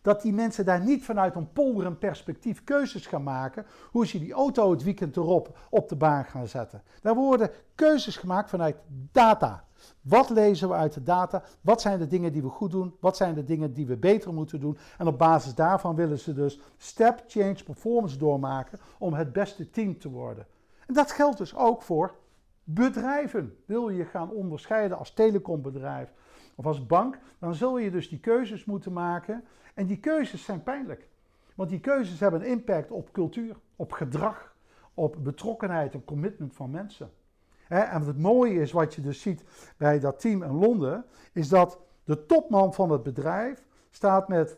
dat 0.01 0.21
die 0.21 0.33
mensen 0.33 0.65
daar 0.65 0.83
niet 0.83 1.03
vanuit 1.03 1.35
een 1.35 1.51
polderend 1.51 1.99
perspectief 1.99 2.63
keuzes 2.63 3.07
gaan 3.07 3.23
maken 3.23 3.65
hoe 3.91 4.07
ze 4.07 4.19
die 4.19 4.33
auto 4.33 4.71
het 4.71 4.83
weekend 4.83 5.17
erop 5.17 5.57
op 5.69 5.89
de 5.89 5.95
baan 5.95 6.25
gaan 6.25 6.47
zetten. 6.47 6.81
Daar 7.01 7.15
worden 7.15 7.51
keuzes 7.75 8.17
gemaakt 8.17 8.49
vanuit 8.49 8.75
data. 9.11 9.63
Wat 10.01 10.29
lezen 10.29 10.69
we 10.69 10.75
uit 10.75 10.93
de 10.93 11.03
data? 11.03 11.43
Wat 11.61 11.81
zijn 11.81 11.99
de 11.99 12.07
dingen 12.07 12.31
die 12.31 12.41
we 12.41 12.49
goed 12.49 12.71
doen? 12.71 12.95
Wat 12.99 13.17
zijn 13.17 13.33
de 13.33 13.43
dingen 13.43 13.73
die 13.73 13.85
we 13.85 13.97
beter 13.97 14.33
moeten 14.33 14.59
doen? 14.59 14.77
En 14.97 15.07
op 15.07 15.17
basis 15.17 15.55
daarvan 15.55 15.95
willen 15.95 16.19
ze 16.19 16.33
dus 16.33 16.59
step 16.77 17.23
change 17.27 17.63
performance 17.63 18.17
doormaken 18.17 18.79
om 18.97 19.13
het 19.13 19.33
beste 19.33 19.69
team 19.69 19.99
te 19.99 20.09
worden. 20.09 20.47
En 20.87 20.93
dat 20.93 21.11
geldt 21.11 21.37
dus 21.37 21.55
ook 21.55 21.81
voor 21.81 22.15
bedrijven. 22.65 23.57
Wil 23.65 23.89
je 23.89 24.05
gaan 24.05 24.31
onderscheiden 24.31 24.97
als 24.97 25.13
telecombedrijf 25.13 26.13
of 26.55 26.65
als 26.65 26.85
bank, 26.85 27.19
dan 27.39 27.55
zul 27.55 27.77
je 27.77 27.91
dus 27.91 28.09
die 28.09 28.19
keuzes 28.19 28.65
moeten 28.65 28.93
maken. 28.93 29.43
En 29.73 29.85
die 29.85 29.99
keuzes 29.99 30.43
zijn 30.43 30.63
pijnlijk. 30.63 31.07
Want 31.55 31.69
die 31.69 31.79
keuzes 31.79 32.19
hebben 32.19 32.41
een 32.41 32.47
impact 32.47 32.91
op 32.91 33.11
cultuur, 33.11 33.55
op 33.75 33.91
gedrag, 33.91 34.55
op 34.93 35.17
betrokkenheid 35.19 35.93
en 35.93 36.05
commitment 36.05 36.55
van 36.55 36.69
mensen. 36.69 37.11
En 37.67 38.01
het 38.01 38.17
mooie 38.17 38.61
is 38.61 38.71
wat 38.71 38.93
je 38.93 39.01
dus 39.01 39.21
ziet 39.21 39.43
bij 39.77 39.99
dat 39.99 40.19
team 40.19 40.43
in 40.43 40.51
Londen, 40.51 41.05
is 41.33 41.49
dat 41.49 41.79
de 42.03 42.25
topman 42.25 42.73
van 42.73 42.91
het 42.91 43.03
bedrijf 43.03 43.65
staat 43.89 44.27
met 44.27 44.57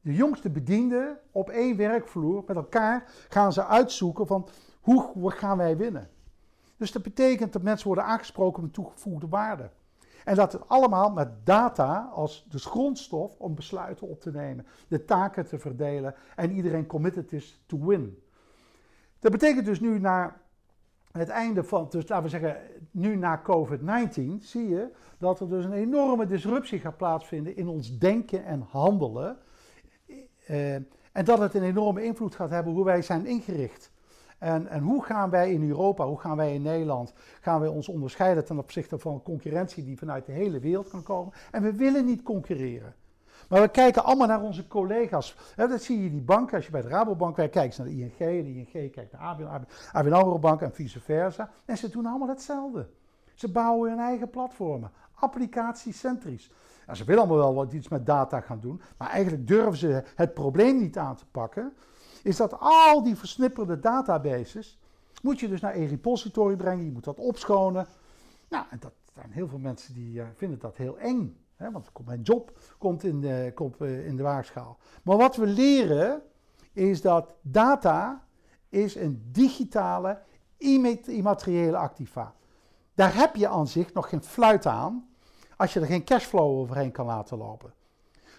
de 0.00 0.14
jongste 0.14 0.50
bediende 0.50 1.20
op 1.30 1.50
één 1.50 1.76
werkvloer. 1.76 2.44
Met 2.46 2.56
elkaar 2.56 3.10
gaan 3.28 3.52
ze 3.52 3.66
uitzoeken 3.66 4.26
van 4.26 4.48
hoe 4.80 5.30
gaan 5.30 5.56
wij 5.56 5.76
winnen. 5.76 6.10
Dus 6.76 6.92
dat 6.92 7.02
betekent 7.02 7.52
dat 7.52 7.62
mensen 7.62 7.86
worden 7.86 8.04
aangesproken 8.04 8.62
met 8.62 8.72
toegevoegde 8.72 9.28
waarde. 9.28 9.70
En 10.24 10.34
dat 10.34 10.52
het 10.52 10.68
allemaal 10.68 11.10
met 11.10 11.28
data 11.46 12.10
als 12.12 12.46
de 12.50 12.58
grondstof 12.58 13.34
om 13.38 13.54
besluiten 13.54 14.08
op 14.08 14.20
te 14.20 14.30
nemen, 14.30 14.66
de 14.88 15.04
taken 15.04 15.46
te 15.46 15.58
verdelen 15.58 16.14
en 16.36 16.50
iedereen 16.50 16.86
committed 16.86 17.32
is 17.32 17.62
to 17.66 17.86
win. 17.86 18.22
Dat 19.18 19.32
betekent 19.32 19.64
dus 19.64 19.80
nu 19.80 19.98
na 19.98 20.36
het 21.12 21.28
einde 21.28 21.64
van, 21.64 21.86
dus 21.90 22.08
laten 22.08 22.24
we 22.24 22.30
zeggen, 22.30 22.56
nu 22.90 23.16
na 23.16 23.42
COVID-19, 23.42 24.40
zie 24.40 24.68
je 24.68 24.90
dat 25.18 25.40
er 25.40 25.48
dus 25.48 25.64
een 25.64 25.72
enorme 25.72 26.26
disruptie 26.26 26.78
gaat 26.78 26.96
plaatsvinden 26.96 27.56
in 27.56 27.68
ons 27.68 27.98
denken 27.98 28.44
en 28.44 28.60
handelen. 28.60 29.36
Eh, 30.46 30.74
en 31.12 31.24
dat 31.24 31.38
het 31.38 31.54
een 31.54 31.62
enorme 31.62 32.04
invloed 32.04 32.34
gaat 32.34 32.50
hebben 32.50 32.72
hoe 32.72 32.84
wij 32.84 33.02
zijn 33.02 33.26
ingericht. 33.26 33.92
En, 34.44 34.68
en 34.68 34.82
hoe 34.82 35.04
gaan 35.04 35.30
wij 35.30 35.52
in 35.52 35.68
Europa, 35.68 36.06
hoe 36.06 36.20
gaan 36.20 36.36
wij 36.36 36.54
in 36.54 36.62
Nederland, 36.62 37.12
gaan 37.40 37.60
wij 37.60 37.68
ons 37.68 37.88
onderscheiden 37.88 38.44
ten 38.44 38.58
opzichte 38.58 38.98
van 38.98 39.22
concurrentie 39.22 39.84
die 39.84 39.98
vanuit 39.98 40.26
de 40.26 40.32
hele 40.32 40.58
wereld 40.58 40.88
kan 40.88 41.02
komen. 41.02 41.32
En 41.50 41.62
we 41.62 41.72
willen 41.72 42.04
niet 42.04 42.22
concurreren. 42.22 42.94
Maar 43.48 43.60
we 43.60 43.68
kijken 43.68 44.04
allemaal 44.04 44.26
naar 44.26 44.42
onze 44.42 44.66
collega's. 44.66 45.36
dat 45.56 45.82
zie 45.82 46.02
je 46.02 46.10
die 46.10 46.20
banken, 46.20 46.56
als 46.56 46.64
je 46.64 46.70
bij 46.70 46.82
de 46.82 46.88
Rabobank 46.88 47.36
werkt, 47.36 47.52
kijk 47.52 47.76
naar 47.76 47.86
de 47.86 47.92
ING, 47.92 48.16
de 48.16 48.54
ING 48.54 48.92
kijkt 48.92 49.12
naar 49.12 49.20
ABN 49.20 49.66
AMRO 49.92 50.38
Bank 50.38 50.60
en 50.60 50.72
vice 50.72 51.00
versa. 51.00 51.50
En 51.64 51.76
ze 51.76 51.90
doen 51.90 52.06
allemaal 52.06 52.28
hetzelfde. 52.28 52.88
Ze 53.34 53.50
bouwen 53.50 53.90
hun 53.90 53.98
eigen 53.98 54.30
platformen, 54.30 54.90
applicatiecentrisch. 55.14 56.50
En 56.86 56.96
ze 56.96 57.04
willen 57.04 57.22
allemaal 57.22 57.38
wel 57.38 57.54
wat 57.54 57.72
iets 57.72 57.88
met 57.88 58.06
data 58.06 58.40
gaan 58.40 58.60
doen, 58.60 58.80
maar 58.96 59.10
eigenlijk 59.10 59.46
durven 59.46 59.76
ze 59.76 60.02
het 60.14 60.34
probleem 60.34 60.78
niet 60.78 60.98
aan 60.98 61.16
te 61.16 61.26
pakken 61.30 61.72
is 62.24 62.36
dat 62.36 62.60
al 62.60 63.02
die 63.02 63.16
versnipperde 63.16 63.80
databases 63.80 64.78
moet 65.22 65.40
je 65.40 65.48
dus 65.48 65.60
naar 65.60 65.74
een 65.74 65.86
repository 65.86 66.56
brengen, 66.56 66.84
je 66.84 66.90
moet 66.90 67.04
dat 67.04 67.18
opschonen. 67.18 67.86
Nou, 68.48 68.64
en 68.70 68.78
dat 68.80 68.92
zijn 69.14 69.30
heel 69.30 69.48
veel 69.48 69.58
mensen 69.58 69.94
die 69.94 70.14
uh, 70.14 70.24
vinden 70.34 70.58
dat 70.58 70.76
heel 70.76 70.98
eng, 70.98 71.36
hè, 71.56 71.70
want 71.70 71.90
mijn 72.04 72.22
job 72.22 72.58
komt 72.78 73.04
in 73.04 73.20
de, 73.20 73.52
komt, 73.54 73.80
uh, 73.80 74.06
in 74.06 74.16
de 74.16 74.22
waagschaal. 74.22 74.78
Maar 75.02 75.16
wat 75.16 75.36
we 75.36 75.46
leren 75.46 76.22
is 76.72 77.00
dat 77.00 77.34
data 77.42 78.24
is 78.68 78.94
een 78.94 79.28
digitale, 79.32 80.20
immateriële 81.06 81.76
activa. 81.76 82.34
Daar 82.94 83.14
heb 83.14 83.36
je 83.36 83.48
aan 83.48 83.66
zich 83.66 83.92
nog 83.92 84.08
geen 84.08 84.22
fluit 84.22 84.66
aan 84.66 85.08
als 85.56 85.72
je 85.72 85.80
er 85.80 85.86
geen 85.86 86.04
cashflow 86.04 86.58
overheen 86.58 86.92
kan 86.92 87.06
laten 87.06 87.38
lopen. 87.38 87.72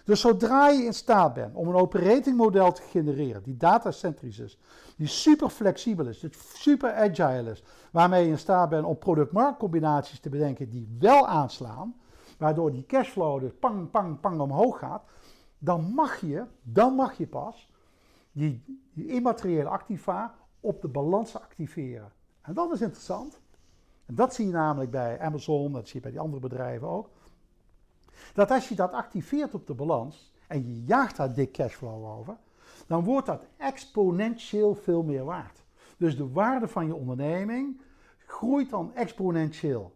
Dus 0.06 0.20
zodra 0.20 0.68
je 0.68 0.84
in 0.84 0.94
staat 0.94 1.34
bent 1.34 1.54
om 1.54 1.68
een 1.68 1.74
operating 1.74 2.36
model 2.36 2.72
te 2.72 2.82
genereren 2.82 3.42
die 3.42 3.56
datacentrisch 3.56 4.38
is, 4.38 4.58
die 4.96 5.06
super 5.06 5.48
flexibel 5.48 6.06
is, 6.06 6.20
die 6.20 6.30
super 6.54 6.94
agile 6.94 7.50
is, 7.50 7.62
waarmee 7.90 8.24
je 8.24 8.30
in 8.30 8.38
staat 8.38 8.68
bent 8.68 8.84
om 8.84 8.98
product-markt 8.98 9.58
combinaties 9.58 10.20
te 10.20 10.28
bedenken 10.28 10.68
die 10.68 10.96
wel 10.98 11.26
aanslaan, 11.26 11.94
waardoor 12.38 12.72
die 12.72 12.86
cashflow 12.86 13.40
dus 13.40 13.52
pang, 13.60 13.90
pang, 13.90 14.20
pang 14.20 14.40
omhoog 14.40 14.78
gaat, 14.78 15.02
dan 15.58 15.92
mag 15.94 16.20
je, 16.20 16.44
dan 16.62 16.94
mag 16.94 17.18
je 17.18 17.26
pas 17.26 17.68
die, 18.32 18.80
immateriële 18.94 19.68
activa 19.68 20.34
op 20.60 20.80
de 20.82 20.88
balans 20.88 21.36
activeren. 21.36 22.12
En 22.42 22.54
dat 22.54 22.72
is 22.72 22.80
interessant. 22.80 23.40
En 24.04 24.14
dat 24.14 24.34
zie 24.34 24.46
je 24.46 24.52
namelijk 24.52 24.90
bij 24.90 25.20
Amazon, 25.20 25.72
dat 25.72 25.86
zie 25.86 25.94
je 25.94 26.00
bij 26.00 26.10
die 26.10 26.20
andere 26.20 26.40
bedrijven 26.40 26.88
ook. 26.88 27.08
Dat 28.34 28.50
als 28.50 28.68
je 28.68 28.74
dat 28.74 28.92
activeert 28.92 29.54
op 29.54 29.66
de 29.66 29.74
balans 29.74 30.32
en 30.48 30.66
je 30.66 30.82
jaagt 30.84 31.16
daar 31.16 31.34
dik 31.34 31.52
cashflow 31.52 32.18
over, 32.18 32.36
dan 32.86 33.04
wordt 33.04 33.26
dat 33.26 33.46
exponentieel 33.56 34.74
veel 34.74 35.02
meer 35.02 35.24
waard. 35.24 35.64
Dus 35.96 36.16
de 36.16 36.32
waarde 36.32 36.68
van 36.68 36.86
je 36.86 36.94
onderneming 36.94 37.80
groeit 38.26 38.70
dan 38.70 38.94
exponentieel. 38.94 39.94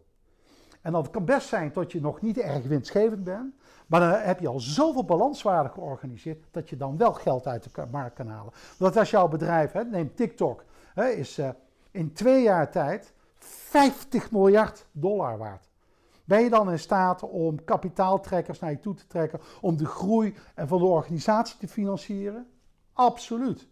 En 0.81 0.91
dat 0.91 1.09
kan 1.09 1.25
best 1.25 1.47
zijn 1.47 1.71
dat 1.73 1.91
je 1.91 2.01
nog 2.01 2.21
niet 2.21 2.37
erg 2.37 2.67
winstgevend 2.67 3.23
bent, 3.23 3.53
maar 3.87 3.99
dan 3.99 4.09
heb 4.09 4.39
je 4.39 4.47
al 4.47 4.59
zoveel 4.59 5.05
balanswaarde 5.05 5.69
georganiseerd 5.69 6.43
dat 6.51 6.69
je 6.69 6.77
dan 6.77 6.97
wel 6.97 7.13
geld 7.13 7.47
uit 7.47 7.63
de 7.75 7.85
markt 7.91 8.15
kan 8.15 8.27
halen. 8.27 8.53
Want 8.77 8.97
als 8.97 9.09
jouw 9.09 9.27
bedrijf, 9.27 9.73
neem 9.73 10.15
TikTok, 10.15 10.63
is 10.95 11.39
uh, 11.39 11.49
in 11.91 12.13
twee 12.13 12.43
jaar 12.43 12.71
tijd 12.71 13.13
50 13.37 14.31
miljard 14.31 14.85
dollar 14.91 15.37
waard. 15.37 15.70
Ben 16.25 16.43
je 16.43 16.49
dan 16.49 16.71
in 16.71 16.79
staat 16.79 17.23
om 17.23 17.63
kapitaaltrekkers 17.63 18.59
naar 18.59 18.71
je 18.71 18.79
toe 18.79 18.93
te 18.93 19.07
trekken, 19.07 19.39
om 19.61 19.77
de 19.77 19.85
groei 19.85 20.35
van 20.55 20.79
de 20.79 20.85
organisatie 20.85 21.57
te 21.57 21.67
financieren? 21.67 22.47
Absoluut. 22.93 23.67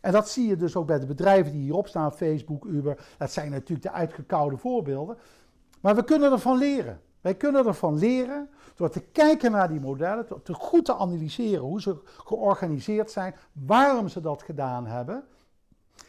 En 0.00 0.12
dat 0.12 0.28
zie 0.28 0.48
je 0.48 0.56
dus 0.56 0.76
ook 0.76 0.86
bij 0.86 0.98
de 0.98 1.06
bedrijven 1.06 1.52
die 1.52 1.62
hierop 1.62 1.88
staan, 1.88 2.12
Facebook, 2.12 2.64
Uber. 2.64 3.06
Dat 3.18 3.32
zijn 3.32 3.50
natuurlijk 3.50 3.82
de 3.82 3.92
uitgekoude 3.92 4.56
voorbeelden. 4.56 5.18
Maar 5.80 5.94
we 5.94 6.04
kunnen 6.04 6.32
ervan 6.32 6.58
leren. 6.58 7.00
Wij 7.20 7.34
kunnen 7.34 7.66
ervan 7.66 7.98
leren 7.98 8.48
door 8.74 8.90
te 8.90 9.00
kijken 9.00 9.50
naar 9.50 9.68
die 9.68 9.80
modellen, 9.80 10.26
door 10.28 10.42
te 10.42 10.54
goed 10.54 10.84
te 10.84 10.94
analyseren 10.94 11.64
hoe 11.64 11.80
ze 11.80 11.96
georganiseerd 12.24 13.10
zijn, 13.10 13.34
waarom 13.52 14.08
ze 14.08 14.20
dat 14.20 14.42
gedaan 14.42 14.86
hebben. 14.86 15.24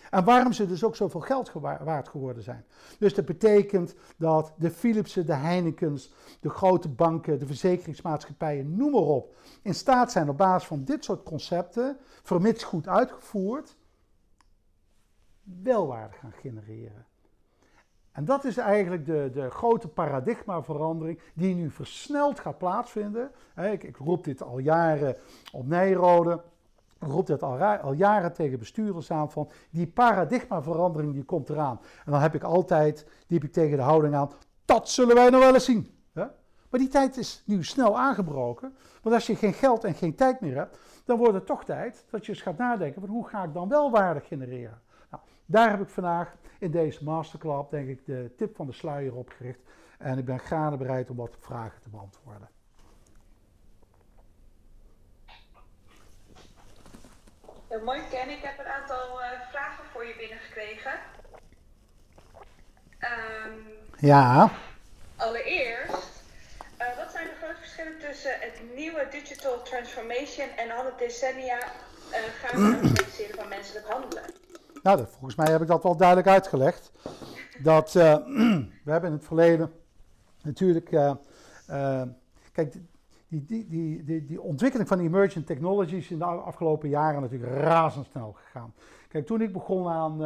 En 0.09 0.23
waarom 0.23 0.53
ze 0.53 0.67
dus 0.67 0.83
ook 0.83 0.95
zoveel 0.95 1.19
geld 1.19 1.51
waard 1.83 2.09
geworden 2.09 2.43
zijn. 2.43 2.65
Dus 2.99 3.13
dat 3.13 3.25
betekent 3.25 3.95
dat 4.17 4.53
de 4.57 4.71
Philipsen, 4.71 5.25
de 5.25 5.33
Heinekens, 5.33 6.13
de 6.39 6.49
grote 6.49 6.89
banken, 6.89 7.39
de 7.39 7.45
verzekeringsmaatschappijen, 7.45 8.75
noem 8.75 8.91
maar 8.91 9.01
op, 9.01 9.35
in 9.61 9.75
staat 9.75 10.11
zijn 10.11 10.29
op 10.29 10.37
basis 10.37 10.67
van 10.67 10.83
dit 10.83 11.03
soort 11.03 11.23
concepten, 11.23 11.97
vermits 12.23 12.63
goed 12.63 12.87
uitgevoerd, 12.87 13.75
welwaarde 15.43 16.15
gaan 16.15 16.33
genereren. 16.41 17.05
En 18.11 18.25
dat 18.25 18.45
is 18.45 18.57
eigenlijk 18.57 19.05
de, 19.05 19.29
de 19.33 19.49
grote 19.49 19.87
paradigmaverandering 19.87 21.19
die 21.33 21.55
nu 21.55 21.69
versneld 21.69 22.39
gaat 22.39 22.57
plaatsvinden. 22.57 23.31
Ik, 23.71 23.83
ik 23.83 23.97
roep 23.97 24.23
dit 24.23 24.41
al 24.41 24.57
jaren 24.57 25.15
op 25.51 25.67
Nijrode. 25.67 26.41
Ik 27.01 27.07
roep 27.07 27.27
dit 27.27 27.43
al, 27.43 27.63
al, 27.63 27.93
jaren 27.93 28.33
tegen 28.33 28.59
bestuurders 28.59 29.11
aan 29.11 29.31
van 29.31 29.49
die 29.69 29.87
paradigmaverandering 29.87 31.13
die 31.13 31.23
komt 31.23 31.49
eraan. 31.49 31.79
En 32.05 32.11
dan 32.11 32.21
heb 32.21 32.35
ik 32.35 32.43
altijd, 32.43 33.07
diep 33.27 33.43
ik 33.43 33.53
tegen 33.53 33.77
de 33.77 33.83
houding 33.83 34.15
aan, 34.15 34.31
dat 34.65 34.89
zullen 34.89 35.15
wij 35.15 35.29
nog 35.29 35.41
wel 35.41 35.53
eens 35.53 35.65
zien. 35.65 35.99
Maar 36.69 36.79
die 36.79 36.89
tijd 36.89 37.17
is 37.17 37.43
nu 37.45 37.63
snel 37.63 37.99
aangebroken. 37.99 38.75
Want 39.01 39.15
als 39.15 39.27
je 39.27 39.35
geen 39.35 39.53
geld 39.53 39.83
en 39.83 39.93
geen 39.93 40.15
tijd 40.15 40.39
meer 40.39 40.55
hebt, 40.55 40.79
dan 41.05 41.17
wordt 41.17 41.33
het 41.33 41.45
toch 41.45 41.65
tijd 41.65 42.05
dat 42.09 42.25
je 42.25 42.31
eens 42.31 42.41
gaat 42.41 42.57
nadenken 42.57 43.01
van 43.01 43.09
hoe 43.09 43.27
ga 43.27 43.43
ik 43.43 43.53
dan 43.53 43.69
wel 43.69 43.91
waarde 43.91 44.19
genereren. 44.19 44.81
Nou, 45.11 45.23
daar 45.45 45.69
heb 45.69 45.81
ik 45.81 45.89
vandaag 45.89 46.35
in 46.59 46.71
deze 46.71 47.03
masterclub 47.03 47.69
denk 47.69 47.87
ik 47.87 48.05
de 48.05 48.31
tip 48.37 48.55
van 48.55 48.65
de 48.65 48.73
sluier 48.73 49.15
op 49.15 49.29
gericht. 49.29 49.59
En 49.97 50.17
ik 50.17 50.25
ben 50.25 50.39
graag 50.39 50.77
bereid 50.77 51.09
om 51.09 51.15
wat 51.15 51.35
vragen 51.39 51.81
te 51.81 51.89
beantwoorden. 51.89 52.49
Heel 57.69 57.83
mooi, 57.83 57.99
Ken. 58.09 58.29
Ik 58.29 58.41
heb 58.41 58.59
een 58.59 58.71
aantal 58.71 59.21
uh, 59.21 59.25
vragen 59.51 59.83
voor 59.91 60.05
je 60.05 60.15
binnengekregen. 60.17 60.91
Um, 62.99 63.65
ja. 63.99 64.51
Allereerst, 65.15 66.23
uh, 66.81 66.97
wat 66.97 67.11
zijn 67.11 67.27
de 67.27 67.35
grote 67.41 67.59
verschillen 67.59 67.99
tussen 67.99 68.31
het 68.39 68.61
nieuwe 68.75 69.07
digital 69.11 69.61
transformation 69.61 70.47
en 70.57 70.71
alle 70.71 70.93
decennia 70.97 71.57
uh, 71.57 72.17
gaan 72.41 72.61
we 72.61 72.71
automatiseren 72.81 73.35
van 73.35 73.47
menselijk 73.47 73.87
handelen? 73.87 74.23
Nou, 74.83 74.97
dat, 74.97 75.09
volgens 75.09 75.35
mij 75.35 75.51
heb 75.51 75.61
ik 75.61 75.67
dat 75.67 75.83
wel 75.83 75.97
duidelijk 75.97 76.27
uitgelegd. 76.27 76.91
Dat 77.59 77.93
we 78.85 78.91
hebben 78.91 79.09
in 79.09 79.15
het 79.15 79.25
verleden 79.25 79.73
natuurlijk. 80.41 80.89
kijk, 82.51 82.73
die, 83.29 83.45
die, 83.45 84.03
die, 84.03 84.25
die, 84.25 84.41
ontwikkeling 84.41 84.87
van 84.87 84.99
emerging 84.99 85.45
technologies 85.45 86.03
is 86.03 86.11
in 86.11 86.17
de 86.17 86.25
afgelopen 86.25 86.89
jaren 86.89 87.21
natuurlijk 87.21 87.51
razendsnel 87.51 88.31
gegaan. 88.31 88.73
Kijk, 89.07 89.25
toen 89.25 89.41
ik 89.41 89.53
begon 89.53 89.87
aan, 89.87 90.23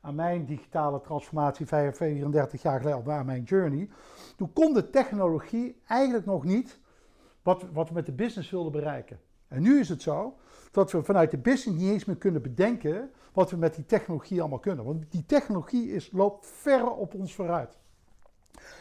aan 0.00 0.14
mijn 0.14 0.44
digitale 0.44 1.00
transformatie 1.00 1.66
34 1.66 2.62
jaar 2.62 2.80
geleden, 2.80 3.12
aan 3.12 3.26
mijn 3.26 3.42
journey, 3.42 3.88
toen 4.36 4.52
kon 4.52 4.74
de 4.74 4.90
technologie 4.90 5.80
eigenlijk 5.86 6.26
nog 6.26 6.44
niet 6.44 6.78
wat, 7.42 7.64
wat 7.72 7.88
we 7.88 7.94
met 7.94 8.06
de 8.06 8.12
business 8.12 8.50
wilden 8.50 8.72
bereiken. 8.72 9.18
En 9.48 9.62
nu 9.62 9.80
is 9.80 9.88
het 9.88 10.02
zo 10.02 10.36
dat 10.70 10.92
we 10.92 11.02
vanuit 11.02 11.30
de 11.30 11.38
business 11.38 11.80
niet 11.80 11.90
eens 11.90 12.04
meer 12.04 12.16
kunnen 12.16 12.42
bedenken 12.42 13.10
wat 13.32 13.50
we 13.50 13.56
met 13.56 13.74
die 13.74 13.86
technologie 13.86 14.40
allemaal 14.40 14.58
kunnen. 14.58 14.84
Want 14.84 15.04
die 15.10 15.26
technologie 15.26 15.92
is, 15.92 16.10
loopt 16.12 16.46
ver 16.46 16.90
op 16.90 17.14
ons 17.14 17.34
vooruit. 17.34 17.78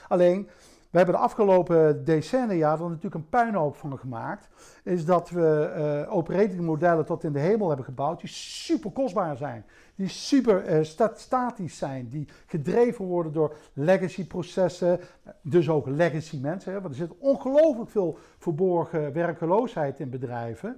Alleen, 0.08 0.50
we 0.90 0.98
hebben 0.98 1.16
de 1.16 1.22
afgelopen 1.22 2.06
decennia 2.06 2.72
er 2.72 2.80
natuurlijk 2.80 3.16
een 3.16 3.30
puinhoop 3.30 3.76
van 3.76 4.00
gemaakt. 4.00 4.48
Is 4.84 5.06
dat 5.06 5.30
we 5.30 5.74
uh, 6.08 6.16
operating 6.16 6.62
modellen 6.62 7.06
tot 7.06 7.24
in 7.24 7.32
de 7.32 7.40
hemel 7.40 7.68
hebben 7.68 7.86
gebouwd 7.86 8.20
die 8.20 8.30
super 8.30 8.92
kostbaar 8.92 9.38
zijn. 9.38 9.66
Die 9.96 10.08
super 10.08 10.80
uh, 10.80 10.86
statisch 11.16 11.78
zijn. 11.78 12.10
Die 12.10 12.28
gedreven 12.46 13.06
worden 13.06 13.34
door 13.34 13.56
legacy 13.74 14.28
processen. 14.28 15.00
Dus 15.42 15.70
ook 15.70 15.88
legacy 15.88 16.38
mensen. 16.38 16.72
Hè, 16.74 16.82
want 16.82 16.94
er 16.94 17.00
zit 17.00 17.18
ongelooflijk 17.18 17.90
veel 17.90 18.18
verborgen 18.38 19.14
werkeloosheid 19.14 20.00
in 20.00 20.10
bedrijven. 20.10 20.78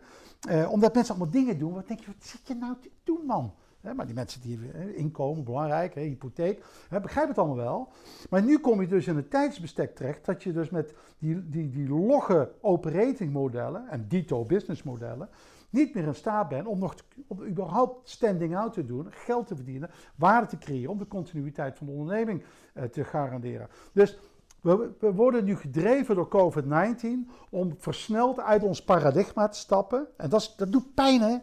Uh, 0.49 0.71
omdat 0.71 0.93
mensen 0.93 1.15
allemaal 1.15 1.33
dingen 1.33 1.57
doen. 1.57 1.73
Wat 1.73 1.87
denk 1.87 1.99
je, 1.99 2.05
wat 2.05 2.25
zit 2.25 2.47
je 2.47 2.55
nou 2.55 2.75
te 2.81 2.89
doen 3.03 3.25
man? 3.25 3.53
Maar 3.95 4.05
die 4.05 4.15
mensen 4.15 4.41
die 4.41 4.59
inkomen, 4.93 5.43
belangrijk, 5.43 5.93
hypotheek, 5.93 6.63
begrijp 7.01 7.27
het 7.27 7.37
allemaal 7.37 7.55
wel. 7.55 7.89
Maar 8.29 8.43
nu 8.43 8.59
kom 8.59 8.81
je 8.81 8.87
dus 8.87 9.07
in 9.07 9.17
een 9.17 9.27
tijdsbestek 9.27 9.95
terecht 9.95 10.25
dat 10.25 10.43
je 10.43 10.53
dus 10.53 10.69
met 10.69 10.93
die, 11.17 11.49
die, 11.49 11.69
die 11.69 11.89
logge 11.89 12.51
operating 12.61 13.33
modellen 13.33 13.87
en 13.89 14.05
dito 14.07 14.45
business 14.45 14.83
modellen 14.83 15.29
niet 15.71 15.93
meer 15.93 16.03
in 16.03 16.15
staat 16.15 16.49
bent 16.49 16.67
om 16.67 16.79
nog 16.79 16.95
om 17.27 17.43
überhaupt 17.43 18.09
standing 18.09 18.57
out 18.57 18.73
te 18.73 18.85
doen, 18.85 19.07
geld 19.09 19.47
te 19.47 19.55
verdienen, 19.55 19.89
waarde 20.15 20.47
te 20.47 20.57
creëren 20.57 20.91
om 20.91 20.97
de 20.97 21.07
continuïteit 21.07 21.77
van 21.77 21.87
de 21.87 21.93
onderneming 21.93 22.43
uh, 22.73 22.83
te 22.83 23.03
garanderen. 23.03 23.67
Dus 23.93 24.19
we, 24.61 24.91
we, 24.99 25.13
worden 25.13 25.43
nu 25.43 25.55
gedreven 25.55 26.15
door 26.15 26.27
COVID-19 26.27 27.07
om 27.49 27.75
versneld 27.77 28.39
uit 28.39 28.63
ons 28.63 28.83
paradigma 28.83 29.47
te 29.47 29.57
stappen. 29.57 30.07
En 30.17 30.29
dat, 30.29 30.41
is, 30.41 30.55
dat 30.55 30.71
doet 30.71 30.93
pijn, 30.93 31.21
hè? 31.21 31.37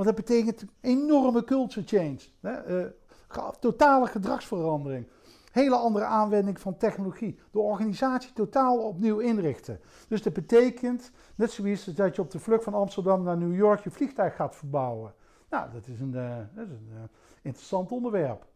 Want 0.00 0.16
dat 0.16 0.24
betekent 0.26 0.64
enorme 0.80 1.44
culture 1.44 1.86
change. 1.86 2.18
Hè? 2.40 2.82
Uh, 2.82 3.48
totale 3.60 4.06
gedragsverandering. 4.06 5.08
Hele 5.52 5.76
andere 5.76 6.04
aanwending 6.04 6.60
van 6.60 6.76
technologie. 6.76 7.40
De 7.50 7.58
organisatie 7.58 8.32
totaal 8.32 8.78
opnieuw 8.78 9.18
inrichten. 9.18 9.80
Dus 10.08 10.22
dat 10.22 10.32
betekent, 10.32 11.10
net 11.34 11.50
zoiets 11.50 11.84
dat 11.84 12.16
je 12.16 12.22
op 12.22 12.30
de 12.30 12.38
vlucht 12.38 12.64
van 12.64 12.74
Amsterdam 12.74 13.22
naar 13.22 13.36
New 13.36 13.54
York 13.54 13.84
je 13.84 13.90
vliegtuig 13.90 14.36
gaat 14.36 14.56
verbouwen. 14.56 15.14
Nou, 15.50 15.72
dat 15.72 15.86
is 15.86 16.00
een, 16.00 16.14
is 16.56 16.70
een 16.70 16.90
uh, 16.92 17.00
interessant 17.42 17.90
onderwerp. 17.90 18.46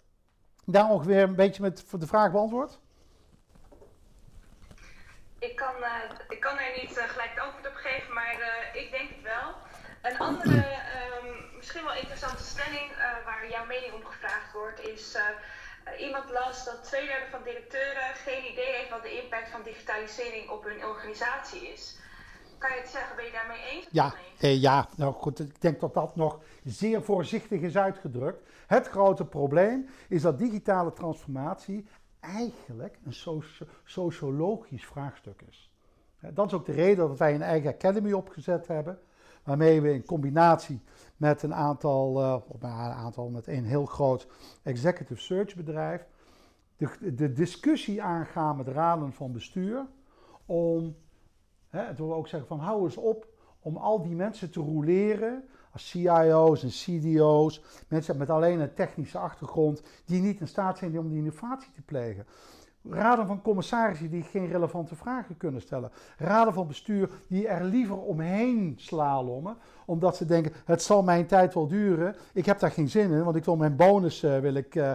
Daar 0.65 0.91
ongeveer 0.91 1.23
een 1.23 1.35
beetje 1.35 1.63
met 1.63 1.85
de 1.99 2.07
vraag 2.07 2.33
beantwoord? 2.33 2.79
Ik 5.39 5.57
kan, 5.57 5.75
ik 6.29 6.41
kan 6.41 6.59
er 6.59 6.81
niet 6.83 6.99
gelijk 6.99 7.39
antwoord 7.39 7.67
op 7.67 7.75
geven, 7.75 8.15
maar 8.15 8.33
ik 8.73 8.91
denk 8.91 9.09
het 9.09 9.23
wel. 9.23 9.55
Een 10.05 10.19
andere, 10.19 10.65
misschien 11.75 11.95
wel 11.95 12.05
interessante 12.05 12.45
stelling 12.55 12.89
waar 13.25 13.51
jouw 13.51 13.67
mening 13.67 13.93
om 13.93 14.05
gevraagd 14.05 14.53
wordt, 14.53 14.81
is 14.95 15.17
uh, 15.17 16.07
iemand 16.07 16.31
las 16.31 16.65
dat 16.65 16.85
twee 16.85 17.07
derde 17.07 17.27
van 17.31 17.43
directeuren 17.45 18.15
geen 18.27 18.53
idee 18.53 18.73
heeft 18.77 18.91
wat 18.91 19.03
de 19.03 19.23
impact 19.23 19.49
van 19.51 19.63
digitalisering 19.63 20.51
op 20.51 20.65
hun 20.65 20.85
organisatie 20.85 21.73
is. 21.73 21.99
Kan 22.59 22.71
je 22.75 22.81
het 22.81 22.91
zeggen, 22.91 23.17
ben 23.17 23.25
je 23.25 23.31
daarmee 23.31 23.63
eens? 23.71 23.87
Ja, 23.91 24.15
eh, 24.41 24.61
ja, 24.61 24.89
nou 24.97 25.13
goed, 25.13 25.41
ik 25.41 25.61
denk 25.61 25.81
dat 25.81 25.95
dat 25.95 26.17
nog 26.17 26.41
zeer 26.65 27.03
voorzichtig 27.03 27.61
is 27.61 27.77
uitgedrukt. 27.77 28.49
Het 28.67 28.89
grote 28.89 29.25
probleem 29.25 29.89
is 30.09 30.23
dat 30.23 30.39
digitale 30.39 30.93
transformatie 30.93 31.87
eigenlijk 32.21 32.99
een 33.05 33.15
socio 33.15 33.67
sociologisch 33.85 34.87
vraagstuk 34.87 35.43
is. 35.49 35.71
Dat 36.21 36.47
is 36.47 36.53
ook 36.53 36.67
de 36.67 36.73
reden 36.73 37.09
dat 37.09 37.19
wij 37.19 37.35
een 37.35 37.43
eigen 37.43 37.71
academy 37.71 38.13
opgezet 38.13 38.67
hebben, 38.67 39.01
waarmee 39.45 39.81
we 39.81 39.93
in 39.93 40.05
combinatie 40.05 40.83
met 41.17 41.43
een 41.43 41.55
aantal, 41.55 42.21
uh, 42.21 42.41
een 42.61 42.71
aantal, 42.71 43.29
met 43.29 43.47
een 43.47 43.65
heel 43.65 43.87
groot 43.87 44.27
executive 44.63 45.21
search 45.21 45.55
bedrijf, 45.55 46.07
de, 46.77 47.15
de 47.15 47.33
discussie 47.33 48.03
aangaan 48.03 48.57
met 48.57 48.69
raden 48.69 49.13
van 49.13 49.33
bestuur 49.33 49.87
om, 50.47 50.97
hè, 51.69 51.81
het 51.81 51.99
wil 51.99 52.15
ook 52.15 52.29
zeggen 52.29 52.49
van 52.49 52.59
hou 52.59 52.85
eens 52.85 52.97
op 52.97 53.27
om 53.61 53.77
al 53.77 54.03
die 54.03 54.15
mensen 54.15 54.51
te 54.51 54.61
roleren 54.61 55.45
als 55.73 55.89
CIO's 55.89 56.63
en 56.63 56.69
CDO's, 56.69 57.63
mensen 57.89 58.17
met 58.17 58.31
alleen 58.31 58.61
een 58.61 58.75
technische 58.75 59.19
achtergrond, 59.19 59.83
die 60.05 60.23
niet 60.23 60.41
in 60.41 60.49
staat 60.49 60.79
zijn 60.79 60.99
om 60.99 61.09
die 61.09 61.19
innovatie 61.19 61.73
te 61.73 61.83
plegen. 61.83 62.27
Raden 62.91 63.27
van 63.27 63.43
commissarissen 63.43 64.11
die 64.11 64.23
geen 64.23 64.49
relevante 64.49 64.95
vragen 64.95 65.37
kunnen 65.37 65.61
stellen. 65.61 65.91
Raden 66.17 66.55
van 66.55 66.67
bestuur 66.67 67.11
die 67.27 67.49
er 67.49 67.65
liever 67.65 67.97
omheen 67.97 68.75
slalommen. 68.77 69.57
Omdat 69.87 70.17
ze 70.17 70.25
denken, 70.25 70.53
het 70.65 70.83
zal 70.83 71.03
mijn 71.03 71.27
tijd 71.27 71.55
wel 71.55 71.67
duren. 71.67 72.17
Ik 72.33 72.47
heb 72.47 72.59
daar 72.59 72.71
geen 72.71 72.89
zin 72.89 73.11
in, 73.11 73.25
want 73.25 73.37
ik 73.37 73.45
wil 73.45 73.57
mijn 73.57 73.77
bonus 73.77 74.23
uh, 74.23 74.39
wil 74.39 74.55
ik, 74.55 74.75
uh, 74.75 74.91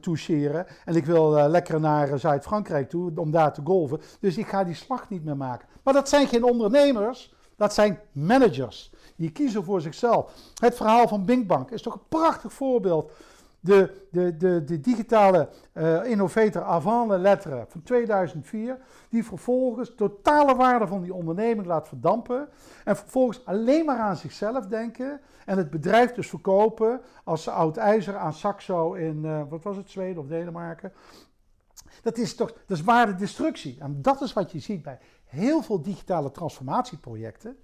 toucheren. 0.00 0.66
En 0.84 0.96
ik 0.96 1.06
wil 1.06 1.38
uh, 1.38 1.44
lekker 1.48 1.80
naar 1.80 2.18
Zuid-Frankrijk 2.18 2.88
toe 2.88 3.12
om 3.14 3.30
daar 3.30 3.52
te 3.52 3.60
golven. 3.64 4.00
Dus 4.20 4.36
ik 4.38 4.46
ga 4.46 4.64
die 4.64 4.74
slag 4.74 5.10
niet 5.10 5.24
meer 5.24 5.36
maken. 5.36 5.68
Maar 5.82 5.94
dat 5.94 6.08
zijn 6.08 6.26
geen 6.26 6.44
ondernemers, 6.44 7.34
dat 7.56 7.74
zijn 7.74 7.98
managers. 8.12 8.92
Die 9.16 9.30
kiezen 9.30 9.64
voor 9.64 9.80
zichzelf. 9.80 10.32
Het 10.54 10.76
verhaal 10.76 11.08
van 11.08 11.24
Binkbank 11.24 11.70
is 11.70 11.82
toch 11.82 11.94
een 11.94 12.08
prachtig 12.08 12.52
voorbeeld 12.52 13.12
de, 13.66 14.06
de, 14.10 14.36
de, 14.36 14.64
de 14.64 14.80
digitale 14.80 15.48
uh, 15.74 16.04
innovator 16.04 16.62
avant 16.62 17.08
la 17.08 17.18
lettre 17.18 17.64
van 17.68 17.82
2004, 17.82 18.78
die 19.08 19.24
vervolgens 19.24 19.94
totale 19.96 20.54
waarde 20.54 20.86
van 20.86 21.02
die 21.02 21.14
onderneming 21.14 21.66
laat 21.66 21.88
verdampen 21.88 22.48
en 22.84 22.96
vervolgens 22.96 23.44
alleen 23.44 23.84
maar 23.84 23.98
aan 23.98 24.16
zichzelf 24.16 24.66
denken 24.66 25.20
en 25.44 25.56
het 25.56 25.70
bedrijf 25.70 26.12
dus 26.12 26.28
verkopen 26.28 27.00
als 27.24 27.48
oud 27.48 27.76
ijzer 27.76 28.16
aan 28.16 28.32
Saxo 28.32 28.92
in, 28.92 29.24
uh, 29.24 29.42
wat 29.48 29.62
was 29.62 29.76
het, 29.76 29.90
Zweden 29.90 30.22
of 30.22 30.28
Denemarken. 30.28 30.92
Dat 32.02 32.18
is 32.18 32.34
toch, 32.34 32.52
dat 32.66 32.78
is 32.78 32.84
waardedestructie. 32.84 33.76
En 33.80 34.02
dat 34.02 34.20
is 34.20 34.32
wat 34.32 34.52
je 34.52 34.58
ziet 34.58 34.82
bij 34.82 34.98
heel 35.24 35.62
veel 35.62 35.82
digitale 35.82 36.30
transformatieprojecten. 36.30 37.56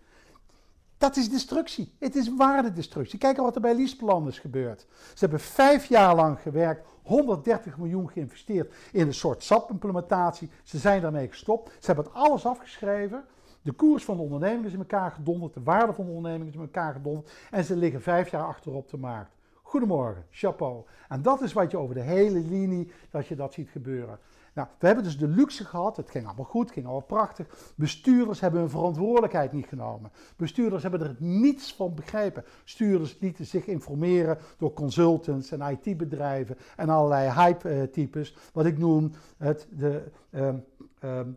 Dat 1.03 1.16
is 1.16 1.30
destructie. 1.30 1.92
Het 1.98 2.16
is 2.16 2.34
waardedestructie. 2.34 3.18
Kijk 3.18 3.36
wat 3.36 3.55
er 3.55 3.61
bij 3.61 3.74
Leaseplan 3.74 4.28
is 4.28 4.38
gebeurd. 4.38 4.86
Ze 4.90 5.18
hebben 5.18 5.40
vijf 5.40 5.84
jaar 5.84 6.14
lang 6.14 6.40
gewerkt, 6.40 6.88
130 7.03 7.78
miljoen 7.78 8.11
geïnvesteerd 8.11 8.74
in 8.92 9.07
een 9.07 9.14
soort 9.14 9.42
SAP-implementatie. 9.42 10.50
Ze 10.62 10.78
zijn 10.78 11.00
daarmee 11.00 11.28
gestopt. 11.28 11.70
Ze 11.70 11.86
hebben 11.86 12.05
het 12.05 12.14
alles 12.14 12.46
afgeschreven. 12.46 13.24
De 13.62 13.72
koers 13.72 14.05
van 14.05 14.16
de 14.16 14.22
onderneming 14.22 14.64
is 14.64 14.72
in 14.72 14.78
elkaar 14.78 15.11
gedonderd. 15.11 15.55
De 15.55 15.62
waarde 15.62 15.92
van 15.92 16.05
de 16.05 16.11
onderneming 16.11 16.48
is 16.48 16.55
in 16.55 16.61
elkaar 16.61 16.92
gedonderd. 16.92 17.32
En 17.50 17.64
ze 17.64 17.76
liggen 17.76 18.03
vijf 18.03 18.30
jaar 18.30 18.44
achterop 18.44 18.90
de 18.90 18.96
markt. 18.96 19.34
Goedemorgen, 19.62 20.24
chapeau. 20.30 20.84
En 21.09 21.22
dat 21.22 21.42
is 21.42 21.53
wat 21.53 21.70
je 21.70 21.76
over 21.76 21.94
de 21.94 22.00
hele 22.00 22.38
linie, 22.40 22.92
dat 23.11 23.26
je 23.26 23.36
dat 23.36 23.53
ziet 23.53 23.68
gebeuren. 23.68 24.18
Nou, 24.55 24.68
we 24.78 24.86
hebben 24.86 25.05
dus 25.05 25.18
de 25.18 25.28
luxe 25.28 25.64
gehad, 25.64 25.96
het 25.96 26.11
ging 26.11 26.26
allemaal 26.26 26.44
goed, 26.44 26.64
het 26.64 26.72
ging 26.72 26.86
allemaal 26.86 27.07
prachtig. 27.07 27.72
Bestuurders 27.76 28.40
hebben 28.40 28.61
hun 28.61 28.70
verantwoordelijkheid 28.70 29.53
niet 29.53 29.66
genomen. 29.66 30.11
Bestuurders 30.36 30.82
hebben 30.82 31.00
er 31.00 31.16
niets 31.18 31.74
van 31.74 31.94
begrepen. 31.94 32.44
Bestuurders 32.62 33.16
lieten 33.20 33.46
zich 33.46 33.66
informeren 33.66 34.38
door 34.59 34.72
consultants 34.72 35.50
en 35.50 35.78
IT-bedrijven 35.80 36.57
en 36.76 36.88
allerlei 36.88 37.30
hype-types. 37.30 38.36
Wat 38.53 38.66
ik 38.66 38.78
noem 38.78 39.12
het, 39.36 39.68
de, 39.70 40.11
uh, 40.30 40.50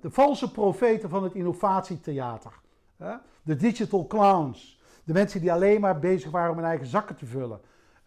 de 0.01 0.11
valse 0.11 0.51
profeten 0.51 1.09
van 1.09 1.23
het 1.23 1.33
innovatietheater. 1.33 2.51
De 3.43 3.55
digital 3.55 4.07
clowns. 4.07 4.81
De 5.03 5.13
mensen 5.13 5.41
die 5.41 5.53
alleen 5.53 5.81
maar 5.81 5.99
bezig 5.99 6.31
waren 6.31 6.51
om 6.51 6.57
hun 6.57 6.65
eigen 6.65 6.87
zakken 6.87 7.15
te 7.15 7.25
vullen. 7.25 7.59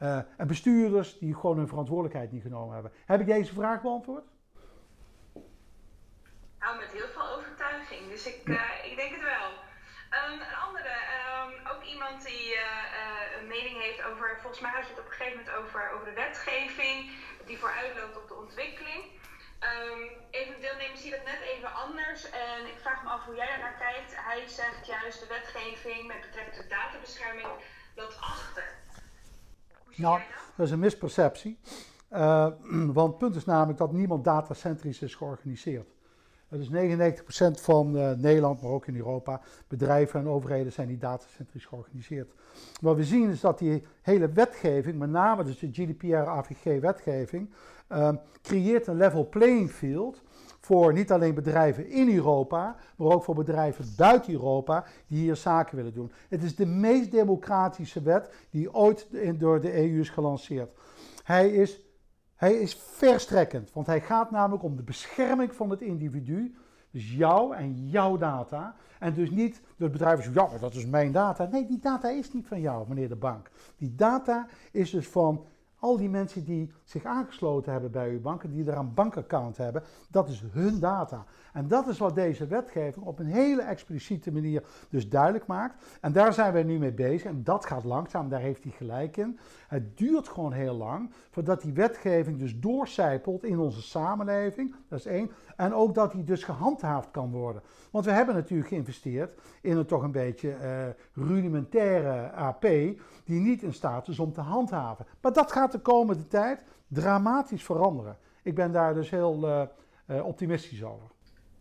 Uh, 0.02 0.18
en 0.36 0.46
bestuurders 0.46 1.18
die 1.18 1.34
gewoon 1.34 1.56
hun 1.56 1.68
verantwoordelijkheid 1.68 2.32
niet 2.32 2.42
genomen 2.42 2.74
hebben. 2.74 2.92
Heb 3.06 3.20
ik 3.20 3.26
deze 3.26 3.54
vraag 3.54 3.82
beantwoord? 3.82 4.24
Nou, 6.60 6.78
met 6.78 6.92
heel 6.92 7.08
veel 7.08 7.28
overtuiging. 7.36 8.08
Dus 8.08 8.26
ik, 8.26 8.48
uh, 8.48 8.84
ik 8.88 8.96
denk 8.96 9.12
het 9.16 9.22
wel. 9.36 9.48
Um, 10.18 10.40
een 10.40 10.60
andere, 10.66 10.94
um, 11.26 11.52
ook 11.72 11.82
iemand 11.94 12.24
die 12.24 12.44
uh, 12.54 13.40
een 13.40 13.48
mening 13.48 13.76
heeft 13.80 14.02
over, 14.02 14.38
volgens 14.40 14.62
mij 14.62 14.70
had 14.70 14.84
je 14.86 14.92
het 14.94 15.00
op 15.04 15.06
een 15.06 15.18
gegeven 15.18 15.38
moment 15.38 15.56
over, 15.56 15.90
over 15.94 16.06
de 16.06 16.20
wetgeving, 16.24 17.10
die 17.46 17.58
vooruitloopt 17.58 18.16
op 18.16 18.28
de 18.28 18.34
ontwikkeling. 18.34 19.02
Um, 19.70 20.00
een 20.30 20.46
van 20.46 20.54
de 20.54 20.60
deelnemers 20.66 21.02
ziet 21.02 21.16
dat 21.16 21.24
net 21.24 21.42
even 21.52 21.72
anders 21.72 22.30
en 22.30 22.60
ik 22.72 22.78
vraag 22.84 23.02
me 23.02 23.08
af 23.08 23.24
hoe 23.24 23.34
jij 23.34 23.46
daar 23.46 23.58
naar 23.58 23.78
kijkt. 23.86 24.12
Hij 24.16 24.42
zegt 24.46 24.86
juist 24.86 25.20
de 25.20 25.26
wetgeving 25.26 26.06
met 26.06 26.20
betrekking 26.20 26.56
tot 26.56 26.70
databescherming 26.70 27.48
loopt 27.96 28.18
achter. 28.20 28.68
Hoe 29.84 29.94
zie 29.94 30.04
nou, 30.04 30.18
jij 30.18 30.26
dat? 30.28 30.56
dat 30.56 30.66
is 30.66 30.72
een 30.72 30.78
misperceptie. 30.78 31.58
Want 32.98 33.08
het 33.10 33.18
punt 33.18 33.36
is 33.36 33.44
namelijk 33.44 33.78
dat 33.78 33.92
niemand 33.92 34.24
datacentrisch 34.24 35.02
is 35.02 35.14
georganiseerd. 35.14 35.97
Dus 36.48 36.68
99% 36.68 37.60
van 37.60 37.96
uh, 37.96 38.10
Nederland, 38.10 38.62
maar 38.62 38.70
ook 38.70 38.86
in 38.86 38.96
Europa, 38.96 39.40
bedrijven 39.68 40.20
en 40.20 40.28
overheden 40.28 40.72
zijn 40.72 40.88
niet 40.88 41.00
datacentrisch 41.00 41.64
georganiseerd. 41.64 42.32
Wat 42.80 42.96
we 42.96 43.04
zien 43.04 43.30
is 43.30 43.40
dat 43.40 43.58
die 43.58 43.82
hele 44.02 44.28
wetgeving, 44.32 44.98
met 44.98 45.10
name 45.10 45.44
dus 45.44 45.58
de 45.58 45.68
GDPR-AVG-wetgeving, 45.72 47.50
uh, 47.92 48.10
creëert 48.42 48.86
een 48.86 48.96
level 48.96 49.28
playing 49.28 49.70
field 49.70 50.22
voor 50.60 50.92
niet 50.92 51.12
alleen 51.12 51.34
bedrijven 51.34 51.88
in 51.88 52.14
Europa, 52.14 52.76
maar 52.96 53.08
ook 53.08 53.24
voor 53.24 53.34
bedrijven 53.34 53.84
buiten 53.96 54.32
Europa 54.32 54.84
die 55.06 55.18
hier 55.18 55.36
zaken 55.36 55.76
willen 55.76 55.94
doen. 55.94 56.12
Het 56.28 56.42
is 56.42 56.56
de 56.56 56.66
meest 56.66 57.10
democratische 57.10 58.02
wet 58.02 58.30
die 58.50 58.74
ooit 58.74 59.06
door 59.38 59.60
de 59.60 59.76
EU 59.76 60.00
is 60.00 60.10
gelanceerd. 60.10 60.70
Hij 61.22 61.50
is 61.50 61.87
hij 62.38 62.54
is 62.54 62.74
verstrekkend, 62.74 63.72
want 63.72 63.86
hij 63.86 64.00
gaat 64.00 64.30
namelijk 64.30 64.62
om 64.62 64.76
de 64.76 64.82
bescherming 64.82 65.54
van 65.54 65.70
het 65.70 65.80
individu, 65.80 66.54
dus 66.90 67.12
jou 67.12 67.54
en 67.54 67.88
jouw 67.88 68.16
data. 68.16 68.74
En 68.98 69.14
dus 69.14 69.30
niet 69.30 69.60
het 69.76 69.92
bedrijf 69.92 70.22
zeggen, 70.22 70.50
ja, 70.52 70.58
dat 70.58 70.74
is 70.74 70.86
mijn 70.86 71.12
data. 71.12 71.48
Nee, 71.50 71.66
die 71.66 71.78
data 71.78 72.08
is 72.08 72.32
niet 72.32 72.46
van 72.46 72.60
jou, 72.60 72.88
meneer 72.88 73.08
de 73.08 73.16
bank. 73.16 73.50
Die 73.76 73.94
data 73.94 74.46
is 74.72 74.90
dus 74.90 75.08
van 75.08 75.44
al 75.78 75.96
die 75.96 76.08
mensen 76.08 76.44
die 76.44 76.72
zich 76.88 77.04
aangesloten 77.04 77.72
hebben 77.72 77.90
bij 77.90 78.10
uw 78.10 78.20
bank, 78.20 78.42
die 78.50 78.64
daar 78.64 78.76
een 78.76 78.94
bankaccount 78.94 79.56
hebben, 79.56 79.82
dat 80.10 80.28
is 80.28 80.44
hun 80.52 80.80
data. 80.80 81.24
En 81.52 81.68
dat 81.68 81.88
is 81.88 81.98
wat 81.98 82.14
deze 82.14 82.46
wetgeving 82.46 83.04
op 83.04 83.18
een 83.18 83.26
hele 83.26 83.62
expliciete 83.62 84.32
manier 84.32 84.62
dus 84.88 85.08
duidelijk 85.08 85.46
maakt. 85.46 85.98
En 86.00 86.12
daar 86.12 86.32
zijn 86.32 86.52
wij 86.52 86.62
nu 86.62 86.78
mee 86.78 86.92
bezig. 86.92 87.24
En 87.24 87.44
dat 87.44 87.66
gaat 87.66 87.84
langzaam, 87.84 88.28
daar 88.28 88.40
heeft 88.40 88.62
hij 88.62 88.72
gelijk 88.72 89.16
in. 89.16 89.38
Het 89.68 89.96
duurt 89.96 90.28
gewoon 90.28 90.52
heel 90.52 90.74
lang 90.74 91.10
voordat 91.30 91.62
die 91.62 91.72
wetgeving 91.72 92.38
dus 92.38 92.58
doorcijpelt 92.58 93.44
in 93.44 93.58
onze 93.58 93.82
samenleving. 93.82 94.74
Dat 94.88 94.98
is 94.98 95.06
één. 95.06 95.30
En 95.56 95.74
ook 95.74 95.94
dat 95.94 96.12
die 96.12 96.24
dus 96.24 96.44
gehandhaafd 96.44 97.10
kan 97.10 97.30
worden. 97.30 97.62
Want 97.90 98.04
we 98.04 98.10
hebben 98.10 98.34
natuurlijk 98.34 98.68
geïnvesteerd 98.68 99.40
in 99.62 99.76
een 99.76 99.86
toch 99.86 100.02
een 100.02 100.12
beetje 100.12 100.48
uh, 100.48 101.26
rudimentaire 101.26 102.30
AP, 102.30 102.62
die 103.24 103.40
niet 103.40 103.62
in 103.62 103.72
staat 103.72 104.08
is 104.08 104.18
om 104.18 104.32
te 104.32 104.40
handhaven. 104.40 105.06
Maar 105.20 105.32
dat 105.32 105.52
gaat 105.52 105.72
de 105.72 105.80
komende 105.80 106.26
tijd 106.26 106.64
dramatisch 106.88 107.64
veranderen. 107.64 108.18
Ik 108.42 108.54
ben 108.54 108.72
daar 108.72 108.94
dus 108.94 109.10
heel 109.10 109.48
uh, 109.48 109.62
uh, 110.06 110.26
optimistisch 110.26 110.84
over. 110.84 111.06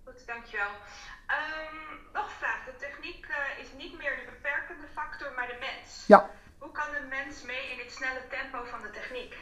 Goed, 0.06 0.28
dankjewel. 0.28 0.68
Um, 0.68 2.00
nog 2.14 2.24
een 2.24 2.30
vraag. 2.30 2.66
De 2.66 2.76
techniek 2.78 3.28
uh, 3.30 3.64
is 3.64 3.70
niet 3.78 3.98
meer 3.98 4.16
de 4.16 4.32
beperkende 4.32 4.88
factor, 4.94 5.32
maar 5.36 5.48
de 5.48 5.58
mens. 5.60 6.04
Ja. 6.08 6.30
Hoe 6.58 6.72
kan 6.72 6.86
de 6.92 7.08
mens 7.10 7.44
mee 7.44 7.72
in 7.72 7.78
dit 7.78 7.92
snelle 7.92 8.22
tempo 8.30 8.64
van 8.64 8.82
de 8.82 8.90
techniek? 8.90 9.38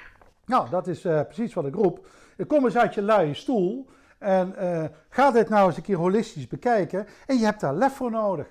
Nou, 0.45 0.69
dat 0.69 0.87
is 0.87 1.01
precies 1.01 1.53
wat 1.53 1.65
ik 1.65 1.75
roep. 1.75 2.07
Kom 2.47 2.65
eens 2.65 2.77
uit 2.77 2.93
je 2.93 3.01
luie 3.01 3.33
stoel 3.33 3.89
en 4.17 4.55
ga 5.09 5.31
dit 5.31 5.49
nou 5.49 5.67
eens 5.67 5.77
een 5.77 5.83
keer 5.83 5.97
holistisch 5.97 6.47
bekijken. 6.47 7.07
En 7.25 7.37
je 7.37 7.45
hebt 7.45 7.59
daar 7.59 7.73
lef 7.73 7.95
voor 7.95 8.11
nodig. 8.11 8.47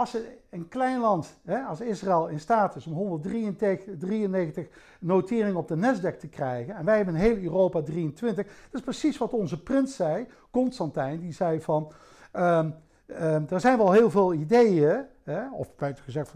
Als 0.00 0.16
een 0.50 0.68
klein 0.68 1.00
land 1.00 1.38
hè, 1.44 1.62
als 1.62 1.80
Israël 1.80 2.28
in 2.28 2.40
staat 2.40 2.76
is 2.76 2.86
om 2.86 2.92
193 2.92 4.66
noteringen 5.00 5.56
op 5.56 5.68
de 5.68 5.76
Nasdaq 5.76 6.18
te 6.18 6.28
krijgen, 6.28 6.74
en 6.74 6.84
wij 6.84 6.96
hebben 6.96 7.14
in 7.14 7.20
heel 7.20 7.36
Europa 7.36 7.82
23, 7.82 8.46
dat 8.46 8.54
is 8.70 8.80
precies 8.80 9.18
wat 9.18 9.32
onze 9.32 9.62
prins 9.62 9.96
zei, 9.96 10.26
Constantijn, 10.50 11.20
die 11.20 11.32
zei 11.32 11.60
van, 11.60 11.92
um, 12.32 12.74
um, 13.06 13.46
er 13.48 13.60
zijn 13.60 13.78
wel 13.78 13.92
heel 13.92 14.10
veel 14.10 14.34
ideeën, 14.34 15.04
hè, 15.22 15.50
of 15.52 15.76
buiten 15.76 16.04
gezegd, 16.04 16.32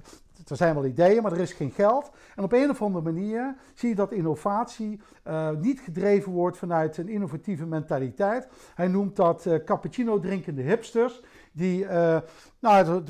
er 0.48 0.56
zijn 0.56 0.74
wel 0.74 0.84
ideeën, 0.84 1.22
maar 1.22 1.32
er 1.32 1.40
is 1.40 1.52
geen 1.52 1.70
geld. 1.70 2.10
En 2.36 2.44
op 2.44 2.52
een 2.52 2.70
of 2.70 2.82
andere 2.82 3.04
manier 3.04 3.56
zie 3.74 3.88
je 3.88 3.94
dat 3.94 4.12
innovatie 4.12 5.00
uh, 5.26 5.50
niet 5.50 5.80
gedreven 5.80 6.32
wordt 6.32 6.56
vanuit 6.56 6.96
een 6.96 7.08
innovatieve 7.08 7.66
mentaliteit. 7.66 8.48
Hij 8.74 8.88
noemt 8.88 9.16
dat 9.16 9.46
uh, 9.46 9.64
cappuccino 9.64 10.18
drinkende 10.18 10.62
hipsters 10.62 11.22
die 11.54 11.84
uh, 11.84 12.18
nou, 12.58 13.02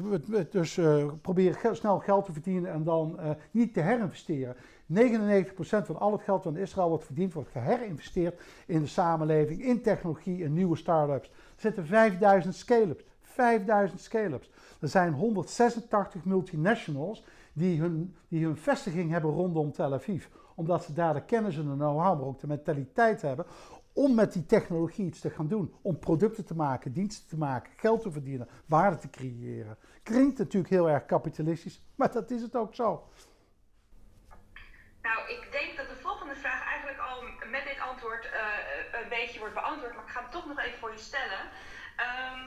dus 0.50 0.76
uh, 0.76 1.04
proberen 1.22 1.76
snel 1.76 1.98
geld 1.98 2.24
te 2.24 2.32
verdienen 2.32 2.72
en 2.72 2.84
dan 2.84 3.16
uh, 3.20 3.30
niet 3.50 3.74
te 3.74 3.80
herinvesteren. 3.80 4.56
99% 4.92 4.96
van 5.58 5.98
al 5.98 6.12
het 6.12 6.22
geld 6.22 6.44
wat 6.44 6.54
in 6.54 6.60
Israël 6.60 6.88
wordt 6.88 7.04
verdiend, 7.04 7.32
wordt 7.32 7.50
geherinvesteerd 7.50 8.40
in 8.66 8.80
de 8.80 8.86
samenleving, 8.86 9.64
in 9.64 9.82
technologie 9.82 10.44
en 10.44 10.52
nieuwe 10.52 10.76
start-ups. 10.76 11.28
Er 11.28 11.34
zitten 11.56 11.86
5000 11.86 12.54
scale-ups. 12.54 13.04
5000 13.22 14.00
scale-ups. 14.00 14.50
Er 14.80 14.88
zijn 14.88 15.12
186 15.12 16.24
multinationals 16.24 17.24
die 17.52 17.80
hun, 17.80 18.14
die 18.28 18.44
hun 18.44 18.56
vestiging 18.56 19.10
hebben 19.10 19.30
rondom 19.30 19.72
Tel 19.72 19.92
Aviv. 19.92 20.26
Omdat 20.54 20.84
ze 20.84 20.92
daar 20.92 21.14
de 21.14 21.24
kennis 21.24 21.56
en 21.56 21.68
de 21.68 21.74
know-how, 21.74 22.18
maar 22.18 22.28
ook 22.28 22.40
de 22.40 22.46
mentaliteit 22.46 23.22
hebben 23.22 23.46
om 23.94 24.14
met 24.14 24.32
die 24.32 24.46
technologie 24.46 25.06
iets 25.06 25.20
te 25.20 25.30
gaan 25.30 25.48
doen. 25.48 25.74
Om 25.82 25.98
producten 25.98 26.44
te 26.44 26.54
maken, 26.54 26.92
diensten 26.92 27.28
te 27.28 27.36
maken, 27.36 27.72
geld 27.76 28.02
te 28.02 28.10
verdienen, 28.10 28.48
waarde 28.66 28.98
te 28.98 29.10
creëren. 29.10 29.78
Klinkt 30.02 30.38
natuurlijk 30.38 30.72
heel 30.72 30.90
erg 30.90 31.06
kapitalistisch, 31.06 31.80
maar 31.94 32.12
dat 32.12 32.30
is 32.30 32.42
het 32.42 32.56
ook 32.56 32.74
zo. 32.74 33.08
Nou, 35.02 35.18
ik 35.28 35.48
denk 35.52 35.76
dat 35.76 35.88
de 35.88 35.96
volgende 35.96 36.34
vraag 36.34 36.62
eigenlijk 36.64 36.98
al 36.98 37.22
met 37.50 37.64
dit 37.64 37.80
antwoord 37.80 38.24
uh, 38.24 39.00
een 39.02 39.08
beetje 39.08 39.38
wordt 39.38 39.54
beantwoord, 39.54 39.94
maar 39.94 40.04
ik 40.04 40.10
ga 40.10 40.20
hem 40.20 40.30
toch 40.30 40.46
nog 40.46 40.58
even 40.58 40.78
voor 40.78 40.92
je 40.92 40.98
stellen. 41.10 41.42
Um, 42.06 42.42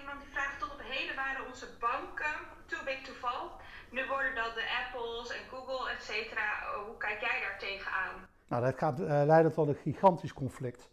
iemand 0.00 0.20
die 0.20 0.32
vraagt, 0.32 0.58
tot 0.60 0.72
op 0.72 0.82
heden 0.82 1.16
waren 1.16 1.46
onze 1.46 1.68
banken 1.78 2.34
too 2.66 2.84
big 2.84 3.00
to 3.02 3.12
fall. 3.12 3.46
Nu 3.90 4.06
worden 4.06 4.34
dat 4.34 4.54
de 4.54 4.64
Apples 4.80 5.28
en 5.36 5.44
Google, 5.52 5.90
et 5.90 6.02
cetera. 6.02 6.48
Hoe 6.86 6.96
kijk 6.96 7.20
jij 7.20 7.40
daar 7.40 7.58
tegenaan? 7.58 8.28
Nou, 8.50 8.64
dat 8.64 8.78
gaat 8.78 9.00
uh, 9.00 9.06
leiden 9.06 9.52
tot 9.52 9.68
een 9.68 9.74
gigantisch 9.74 10.32
conflict. 10.32 10.90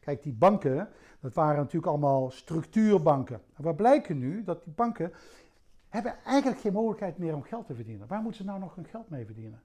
Kijk, 0.00 0.22
die 0.22 0.32
banken, 0.32 0.88
dat 1.20 1.34
waren 1.34 1.56
natuurlijk 1.56 1.86
allemaal 1.86 2.30
structuurbanken. 2.30 3.40
En 3.56 3.74
blijken 3.74 4.18
nu? 4.18 4.44
Dat 4.44 4.64
die 4.64 4.72
banken 4.72 5.12
hebben 5.88 6.14
eigenlijk 6.24 6.60
geen 6.60 6.72
mogelijkheid 6.72 7.18
meer 7.18 7.34
om 7.34 7.42
geld 7.42 7.66
te 7.66 7.74
verdienen. 7.74 8.06
Waar 8.06 8.22
moeten 8.22 8.40
ze 8.40 8.46
nou 8.46 8.60
nog 8.60 8.74
hun 8.74 8.86
geld 8.86 9.10
mee 9.10 9.24
verdienen? 9.24 9.62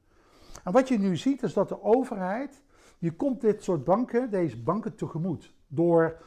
En 0.63 0.71
wat 0.71 0.87
je 0.87 0.99
nu 0.99 1.17
ziet 1.17 1.43
is 1.43 1.53
dat 1.53 1.69
de 1.69 1.83
overheid, 1.83 2.61
die 2.99 3.11
komt 3.11 3.41
dit 3.41 3.63
soort 3.63 3.83
banken, 3.83 4.29
deze 4.29 4.57
banken 4.57 4.95
tegemoet. 4.95 5.53
Door 5.67 6.17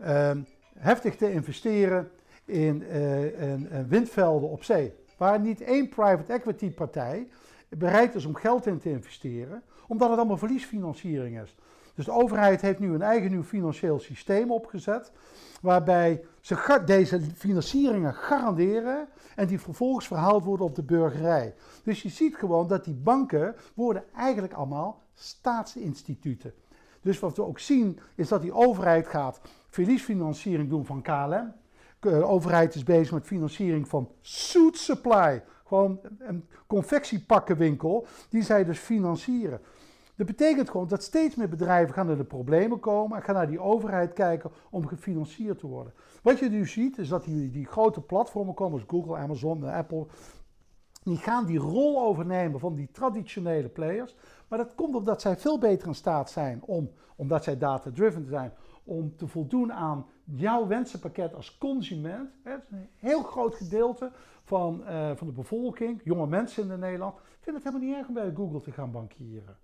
uh, 0.00 0.30
heftig 0.78 1.16
te 1.16 1.32
investeren 1.32 2.10
in, 2.44 2.82
uh, 2.82 3.52
in, 3.52 3.70
in 3.70 3.88
windvelden 3.88 4.48
op 4.48 4.64
zee. 4.64 4.94
Waar 5.16 5.40
niet 5.40 5.60
één 5.60 5.88
private 5.88 6.32
equity 6.32 6.70
partij 6.70 7.28
bereid 7.68 8.14
is 8.14 8.24
om 8.24 8.34
geld 8.34 8.66
in 8.66 8.78
te 8.78 8.90
investeren, 8.90 9.62
omdat 9.90 10.08
het 10.08 10.18
allemaal 10.18 10.36
verliesfinanciering 10.36 11.40
is. 11.40 11.54
Dus 11.94 12.04
de 12.04 12.12
overheid 12.12 12.60
heeft 12.60 12.78
nu 12.78 12.94
een 12.94 13.02
eigen 13.02 13.30
nieuw 13.30 13.42
financieel 13.42 13.98
systeem 13.98 14.52
opgezet, 14.52 15.12
waarbij 15.60 16.24
ze 16.40 16.82
deze 16.86 17.20
financieringen 17.20 18.14
garanderen 18.14 19.08
en 19.36 19.46
die 19.46 19.60
vervolgens 19.60 20.06
verhaald 20.06 20.44
worden 20.44 20.66
op 20.66 20.74
de 20.74 20.82
burgerij. 20.82 21.54
Dus 21.84 22.02
je 22.02 22.08
ziet 22.08 22.36
gewoon 22.36 22.68
dat 22.68 22.84
die 22.84 22.94
banken 22.94 23.54
worden 23.74 24.04
eigenlijk 24.16 24.52
allemaal 24.52 25.02
staatsinstituten. 25.14 26.52
Dus 27.00 27.18
wat 27.18 27.36
we 27.36 27.46
ook 27.46 27.58
zien 27.58 27.98
is 28.14 28.28
dat 28.28 28.42
die 28.42 28.52
overheid 28.52 29.06
gaat 29.06 29.40
verliesfinanciering 29.68 30.68
doen 30.68 30.86
van 30.86 31.02
KLM. 31.02 31.52
De 32.00 32.24
overheid 32.24 32.74
is 32.74 32.82
bezig 32.82 33.12
met 33.12 33.26
financiering 33.26 33.88
van 33.88 34.08
Suit 34.20 34.76
Supply, 34.76 35.42
Gewoon 35.64 36.00
een 36.18 36.48
confectiepakkenwinkel 36.66 38.06
die 38.28 38.42
zij 38.42 38.64
dus 38.64 38.78
financieren. 38.78 39.60
Dat 40.20 40.28
betekent 40.28 40.70
gewoon 40.70 40.88
dat 40.88 41.02
steeds 41.02 41.34
meer 41.34 41.48
bedrijven 41.48 41.94
gaan 41.94 42.06
naar 42.06 42.16
de 42.16 42.24
problemen 42.24 42.80
komen 42.80 43.16
en 43.16 43.22
gaan 43.22 43.34
naar 43.34 43.46
die 43.46 43.60
overheid 43.60 44.12
kijken 44.12 44.50
om 44.70 44.86
gefinancierd 44.86 45.58
te 45.58 45.66
worden. 45.66 45.92
Wat 46.22 46.38
je 46.38 46.48
nu 46.48 46.66
ziet 46.66 46.98
is 46.98 47.08
dat 47.08 47.24
die, 47.24 47.50
die 47.50 47.66
grote 47.66 48.00
platformen 48.00 48.54
komen, 48.54 48.78
als 48.78 48.88
Google, 48.88 49.16
Amazon, 49.16 49.64
Apple, 49.64 50.06
die 51.02 51.16
gaan 51.16 51.46
die 51.46 51.58
rol 51.58 52.00
overnemen 52.00 52.60
van 52.60 52.74
die 52.74 52.88
traditionele 52.92 53.68
players. 53.68 54.16
Maar 54.48 54.58
dat 54.58 54.74
komt 54.74 54.94
omdat 54.94 55.20
zij 55.20 55.36
veel 55.36 55.58
beter 55.58 55.88
in 55.88 55.94
staat 55.94 56.30
zijn 56.30 56.62
om, 56.64 56.90
omdat 57.16 57.44
zij 57.44 57.58
data-driven 57.58 58.26
zijn, 58.26 58.52
om 58.84 59.16
te 59.16 59.26
voldoen 59.26 59.72
aan 59.72 60.06
jouw 60.24 60.66
wensenpakket 60.66 61.34
als 61.34 61.58
consument. 61.58 62.30
Het 62.42 62.62
is 62.62 62.70
een 62.70 62.88
heel 62.96 63.22
groot 63.22 63.54
gedeelte 63.54 64.12
van, 64.44 64.82
uh, 64.86 65.10
van 65.14 65.26
de 65.26 65.32
bevolking, 65.32 66.00
jonge 66.04 66.26
mensen 66.26 66.70
in 66.70 66.78
Nederland, 66.78 67.14
vinden 67.40 67.62
het 67.62 67.72
helemaal 67.72 67.88
niet 67.88 67.96
erg 67.96 68.08
om 68.08 68.14
bij 68.14 68.32
Google 68.34 68.60
te 68.60 68.72
gaan 68.72 68.90
bankieren. 68.90 69.56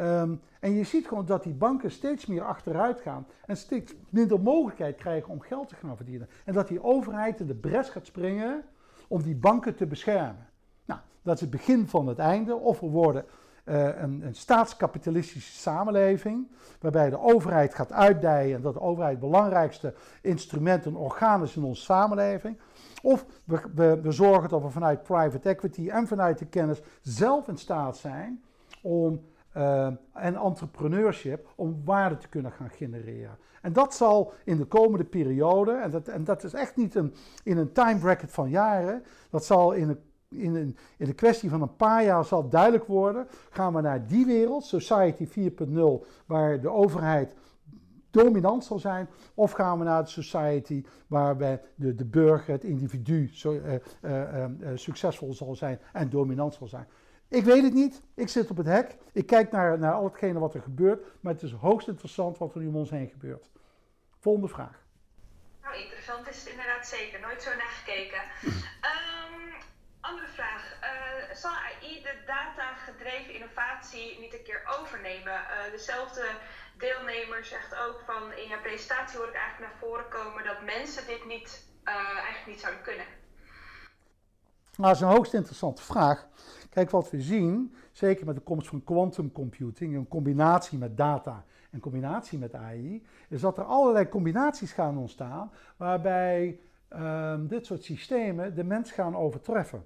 Um, 0.00 0.40
en 0.60 0.72
je 0.72 0.84
ziet 0.84 1.06
gewoon 1.06 1.26
dat 1.26 1.42
die 1.42 1.54
banken 1.54 1.90
steeds 1.90 2.26
meer 2.26 2.42
achteruit 2.42 3.00
gaan 3.00 3.26
en 3.46 3.56
steeds 3.56 3.94
minder 4.10 4.40
mogelijkheid 4.40 4.96
krijgen 4.96 5.32
om 5.32 5.40
geld 5.40 5.68
te 5.68 5.74
gaan 5.74 5.96
verdienen. 5.96 6.28
En 6.44 6.54
dat 6.54 6.68
die 6.68 6.82
overheid 6.82 7.40
in 7.40 7.46
de 7.46 7.54
bres 7.54 7.88
gaat 7.88 8.06
springen 8.06 8.64
om 9.08 9.22
die 9.22 9.36
banken 9.36 9.74
te 9.74 9.86
beschermen. 9.86 10.48
Nou, 10.84 11.00
dat 11.22 11.34
is 11.34 11.40
het 11.40 11.50
begin 11.50 11.88
van 11.88 12.06
het 12.06 12.18
einde. 12.18 12.54
Of 12.54 12.80
we 12.80 12.86
worden 12.86 13.24
uh, 13.64 14.00
een, 14.00 14.22
een, 14.26 14.34
staatskapitalistische 14.34 15.52
samenleving, 15.52 16.48
waarbij 16.80 17.10
de 17.10 17.20
overheid 17.20 17.74
gaat 17.74 17.92
uitdijen 17.92 18.56
en 18.56 18.62
dat 18.62 18.74
de 18.74 18.80
overheid 18.80 19.20
het 19.20 19.30
belangrijkste 19.30 19.94
instrument 20.22 20.86
en 20.86 20.96
orgaan 20.96 21.42
is 21.42 21.56
in 21.56 21.62
onze 21.62 21.82
samenleving. 21.82 22.58
Of 23.02 23.26
we, 23.44 23.60
we, 23.74 24.00
we 24.00 24.12
zorgen 24.12 24.48
dat 24.48 24.62
we 24.62 24.70
vanuit 24.70 25.02
private 25.02 25.48
equity 25.48 25.88
en 25.88 26.06
vanuit 26.06 26.38
de 26.38 26.46
kennis 26.46 26.80
zelf 27.02 27.48
in 27.48 27.58
staat 27.58 27.96
zijn 27.96 28.42
om 28.82 29.20
uh, 29.56 29.86
en 30.12 30.36
entrepreneurship 30.36 31.48
om 31.56 31.80
waarde 31.84 32.16
te 32.16 32.28
kunnen 32.28 32.52
gaan 32.52 32.70
genereren. 32.70 33.38
En 33.62 33.72
dat 33.72 33.94
zal 33.94 34.32
in 34.44 34.56
de 34.56 34.64
komende 34.64 35.04
periode, 35.04 35.72
en 35.72 35.90
dat, 35.90 36.08
en 36.08 36.24
dat 36.24 36.44
is 36.44 36.52
echt 36.52 36.76
niet 36.76 36.94
een, 36.94 37.14
in 37.44 37.56
een 37.56 37.72
time 37.72 37.98
bracket 37.98 38.32
van 38.32 38.50
jaren, 38.50 39.02
dat 39.30 39.44
zal 39.44 39.72
in 39.72 39.88
een 39.88 40.00
in 40.30 40.54
een, 40.54 40.76
in 40.96 41.06
de 41.06 41.12
kwestie 41.12 41.50
van 41.50 41.62
een 41.62 41.76
paar 41.76 42.04
jaar 42.04 42.24
zal 42.24 42.48
duidelijk 42.48 42.84
worden, 42.86 43.26
gaan 43.50 43.74
we 43.74 43.80
naar 43.80 44.06
die 44.06 44.26
wereld, 44.26 44.64
Society 44.64 45.26
4.0, 45.26 46.06
waar 46.26 46.60
de 46.60 46.70
overheid 46.70 47.34
dominant 48.10 48.64
zal 48.64 48.78
zijn, 48.78 49.08
of 49.34 49.52
gaan 49.52 49.78
we 49.78 49.84
naar 49.84 50.02
de 50.02 50.10
society 50.10 50.84
waarbij 51.06 51.60
de, 51.74 51.94
de 51.94 52.04
burger, 52.04 52.52
het 52.52 52.64
individu, 52.64 53.30
zo, 53.32 53.52
uh, 53.52 53.74
uh, 54.02 54.44
succesvol 54.74 55.34
zal 55.34 55.54
zijn 55.54 55.78
en 55.92 56.10
dominant 56.10 56.54
zal 56.54 56.66
zijn. 56.66 56.86
Ik 57.28 57.44
weet 57.44 57.62
het 57.62 57.72
niet. 57.72 58.02
Ik 58.14 58.28
zit 58.28 58.50
op 58.50 58.56
het 58.56 58.66
hek. 58.66 58.96
Ik 59.12 59.26
kijk 59.26 59.50
naar, 59.50 59.78
naar 59.78 59.92
al 59.92 60.04
hetgene 60.04 60.38
wat 60.38 60.54
er 60.54 60.62
gebeurt. 60.62 61.06
Maar 61.20 61.32
het 61.32 61.42
is 61.42 61.52
hoogst 61.52 61.88
interessant 61.88 62.38
wat 62.38 62.54
er 62.54 62.60
nu 62.60 62.66
om 62.66 62.76
ons 62.76 62.90
heen 62.90 63.08
gebeurt. 63.08 63.50
Volgende 64.18 64.48
vraag. 64.48 64.82
Nou, 65.62 65.76
interessant 65.76 66.28
is 66.28 66.38
het 66.38 66.48
inderdaad 66.48 66.86
zeker. 66.86 67.20
Nooit 67.20 67.42
zo 67.42 67.50
naar 67.50 67.74
gekeken. 67.84 68.20
um, 68.44 69.54
andere 70.10 70.28
vraag. 70.28 70.78
Uh, 70.82 71.34
zal 71.34 71.50
AI 71.50 72.02
de 72.02 72.16
data-gedreven 72.26 73.34
innovatie 73.34 74.18
niet 74.20 74.34
een 74.34 74.42
keer 74.42 74.62
overnemen? 74.80 75.32
Uh, 75.32 75.70
dezelfde 75.70 76.26
deelnemer 76.78 77.44
zegt 77.44 77.74
ook 77.86 78.02
van 78.06 78.32
in 78.32 78.48
jouw 78.48 78.60
presentatie 78.60 79.18
hoor 79.18 79.28
ik 79.28 79.34
eigenlijk 79.34 79.72
naar 79.72 79.80
voren 79.80 80.08
komen 80.08 80.44
dat 80.44 80.64
mensen 80.64 81.06
dit 81.06 81.26
niet, 81.26 81.66
uh, 81.84 81.94
eigenlijk 81.94 82.46
niet 82.46 82.60
zouden 82.60 82.82
kunnen. 82.82 83.06
Nou, 84.76 84.92
dat 84.92 84.96
is 84.96 85.00
een 85.00 85.16
hoogst 85.16 85.34
interessante 85.34 85.82
vraag. 85.82 86.26
Kijk, 86.78 86.90
wat 86.90 87.10
we 87.10 87.20
zien, 87.20 87.74
zeker 87.92 88.26
met 88.26 88.34
de 88.34 88.40
komst 88.40 88.68
van 88.68 88.84
quantum 88.84 89.32
computing, 89.32 89.94
in 89.94 90.08
combinatie 90.08 90.78
met 90.78 90.96
data 90.96 91.44
en 91.70 91.80
combinatie 91.80 92.38
met 92.38 92.54
AI, 92.54 93.04
is 93.28 93.40
dat 93.40 93.58
er 93.58 93.64
allerlei 93.64 94.08
combinaties 94.08 94.72
gaan 94.72 94.98
ontstaan 94.98 95.50
waarbij 95.76 96.58
um, 96.96 97.46
dit 97.46 97.66
soort 97.66 97.82
systemen 97.82 98.54
de 98.54 98.64
mens 98.64 98.92
gaan 98.92 99.16
overtreffen. 99.16 99.84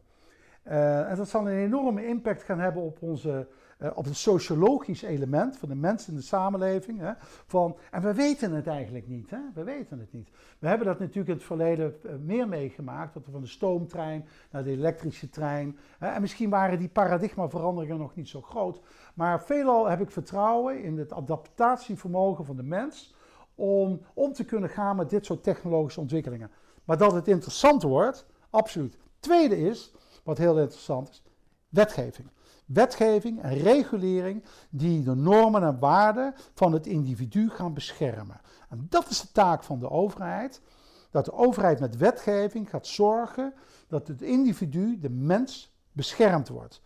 Uh, 0.67 1.11
en 1.11 1.17
dat 1.17 1.29
zal 1.29 1.49
een 1.49 1.59
enorme 1.59 2.07
impact 2.07 2.43
gaan 2.43 2.61
hebben 2.61 2.83
op 2.83 3.03
onze 3.03 3.47
op 3.95 4.05
het 4.05 4.17
sociologisch 4.17 5.03
element 5.03 5.57
van 5.57 5.69
de 5.69 5.75
mensen 5.75 6.13
in 6.13 6.19
de 6.19 6.25
samenleving. 6.25 6.99
Hè, 6.99 7.13
van, 7.47 7.77
en 7.91 8.03
we 8.03 8.15
weten 8.15 8.53
het 8.53 8.67
eigenlijk 8.67 9.09
niet. 9.09 9.31
Hè? 9.31 9.39
We 9.55 9.65
weten 9.65 9.99
het 9.99 10.13
niet. 10.13 10.31
We 10.59 10.69
hebben 10.69 10.87
dat 10.87 10.99
natuurlijk 10.99 11.29
in 11.29 11.35
het 11.35 11.45
verleden 11.45 11.95
uh, 12.03 12.13
meer 12.21 12.49
meegemaakt. 12.49 13.15
Dat 13.15 13.23
van 13.31 13.41
de 13.41 13.47
stoomtrein 13.47 14.27
naar 14.51 14.65
de 14.65 14.71
elektrische 14.71 15.29
trein. 15.29 15.79
Hè, 15.99 16.09
en 16.09 16.21
misschien 16.21 16.51
waren 16.51 16.79
die 16.79 16.89
paradigmaveranderingen 16.89 17.99
nog 17.99 18.15
niet 18.15 18.29
zo 18.29 18.41
groot. 18.41 18.81
Maar 19.15 19.43
veelal 19.43 19.89
heb 19.89 20.01
ik 20.01 20.11
vertrouwen 20.11 20.83
in 20.83 20.99
het 20.99 21.13
adaptatievermogen 21.13 22.45
van 22.45 22.57
de 22.57 22.63
mens. 22.63 23.15
Om 23.55 24.01
om 24.15 24.33
te 24.33 24.45
kunnen 24.45 24.71
gaan 24.71 24.97
met 24.97 25.11
dit 25.11 25.27
soort 25.27 25.43
technologische 25.43 26.01
ontwikkelingen. 26.01 26.51
Maar 26.85 26.99
dat 26.99 27.13
het 27.13 27.29
interessant 27.29 27.83
wordt, 27.83 28.27
absoluut. 28.51 28.99
Tweede 29.21 29.59
is, 29.59 29.95
wat 30.25 30.39
heel 30.39 30.59
interessant 30.59 31.09
is, 31.09 31.23
wetgeving 31.69 32.29
wetgeving 32.73 33.43
en 33.43 33.55
regulering 33.59 34.45
die 34.71 35.03
de 35.03 35.15
normen 35.15 35.63
en 35.63 35.79
waarden 35.79 36.35
van 36.55 36.73
het 36.73 36.87
individu 36.87 37.51
gaan 37.51 37.75
beschermen. 37.75 38.41
En 38.69 38.87
dat 38.89 39.11
is 39.11 39.21
de 39.21 39.33
taak 39.33 39.63
van 39.63 39.79
de 39.79 39.91
overheid. 39.91 40.61
Dat 41.11 41.25
de 41.25 41.33
overheid 41.33 41.81
met 41.81 41.97
wetgeving 41.97 42.71
gaat 42.71 42.87
zorgen 42.87 43.55
dat 43.89 44.09
het 44.09 44.23
individu, 44.23 44.99
de 44.99 45.11
mens, 45.11 45.75
beschermd 45.93 46.49
wordt. 46.49 46.81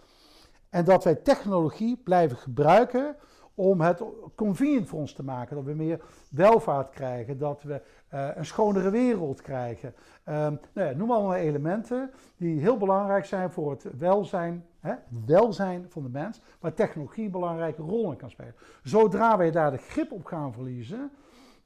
En 0.70 0.84
dat 0.84 1.04
wij 1.04 1.14
technologie 1.14 1.96
blijven 1.96 2.36
gebruiken 2.36 3.16
om 3.56 3.80
het 3.80 4.02
convenient 4.34 4.88
voor 4.88 4.98
ons 4.98 5.12
te 5.12 5.24
maken. 5.24 5.56
Dat 5.56 5.64
we 5.64 5.74
meer 5.74 6.00
welvaart 6.30 6.90
krijgen, 6.90 7.38
dat 7.38 7.62
we 7.62 7.80
uh, 8.14 8.28
een 8.34 8.44
schonere 8.44 8.90
wereld 8.90 9.42
krijgen. 9.42 9.94
Um, 10.28 10.60
nou 10.72 10.88
ja, 10.88 10.92
noem 10.92 11.10
allemaal 11.10 11.34
elementen 11.34 12.10
die 12.36 12.60
heel 12.60 12.76
belangrijk 12.76 13.24
zijn 13.24 13.50
voor 13.50 13.70
het 13.70 13.86
welzijn, 13.98 14.64
hè, 14.80 14.94
welzijn 15.26 15.86
van 15.88 16.02
de 16.02 16.08
mens, 16.08 16.40
waar 16.60 16.74
technologie 16.74 17.24
een 17.24 17.30
belangrijke 17.30 17.82
rol 17.82 18.10
in 18.10 18.16
kan 18.16 18.30
spelen. 18.30 18.54
Zodra 18.82 19.36
wij 19.36 19.50
daar 19.50 19.70
de 19.70 19.76
grip 19.76 20.12
op 20.12 20.24
gaan 20.24 20.52
verliezen, 20.52 21.10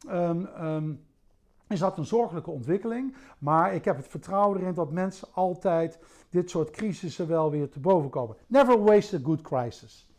um, 0.09 0.49
um, 0.61 1.05
is 1.68 1.78
dat 1.78 1.99
een 1.99 2.07
zorgelijke 2.07 2.51
ontwikkeling. 2.51 3.16
Maar 3.38 3.74
ik 3.74 3.84
heb 3.84 3.97
het 3.97 4.09
vertrouwen 4.09 4.61
erin 4.61 4.74
dat 4.74 4.91
mensen 4.91 5.28
altijd 5.32 5.99
dit 6.30 6.51
soort 6.51 6.70
crisissen 6.70 7.28
wel 7.28 7.51
weer 7.51 7.68
te 7.68 7.80
boven 7.80 8.11
komen. 8.11 8.36
Never 8.47 8.82
waste 8.82 9.16
a 9.16 9.20
good 9.22 9.41
crisis. 9.41 10.10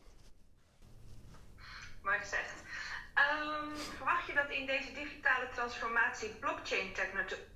Mooi 2.04 2.18
gezegd. 2.18 2.64
Um, 3.16 3.76
verwacht 3.76 4.26
je 4.28 4.34
dat 4.34 4.50
in 4.50 4.66
deze 4.66 4.94
digitale 4.94 5.48
transformatie 5.54 6.30
blockchain 6.40 6.88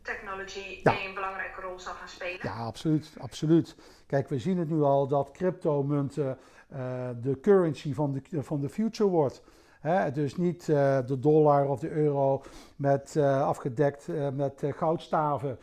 technology 0.02 0.80
ja. 0.84 0.92
een 1.06 1.14
belangrijke 1.14 1.62
rol 1.62 1.80
zal 1.80 1.94
gaan 1.94 2.08
spelen? 2.08 2.40
Ja, 2.42 2.66
absoluut, 2.66 3.14
absoluut. 3.18 3.76
Kijk, 4.08 4.30
we 4.30 4.40
zien 4.40 4.58
het 4.58 4.70
nu 4.70 4.82
al 4.82 5.08
dat 5.08 5.32
cryptomunten 5.32 6.38
uh, 6.74 7.10
de 7.22 7.40
currency 7.40 7.94
van 7.94 8.12
de, 8.12 8.44
van 8.44 8.60
de 8.60 8.70
future 8.70 9.10
wordt. 9.10 9.42
He, 9.80 10.12
dus 10.12 10.36
niet 10.36 10.68
uh, 10.68 11.00
de 11.06 11.20
dollar 11.20 11.68
of 11.68 11.80
de 11.80 11.90
euro 11.90 12.44
met, 12.76 13.16
uh, 13.18 13.48
afgedekt 13.48 14.08
met 14.34 14.64
goudstaven. 14.70 15.60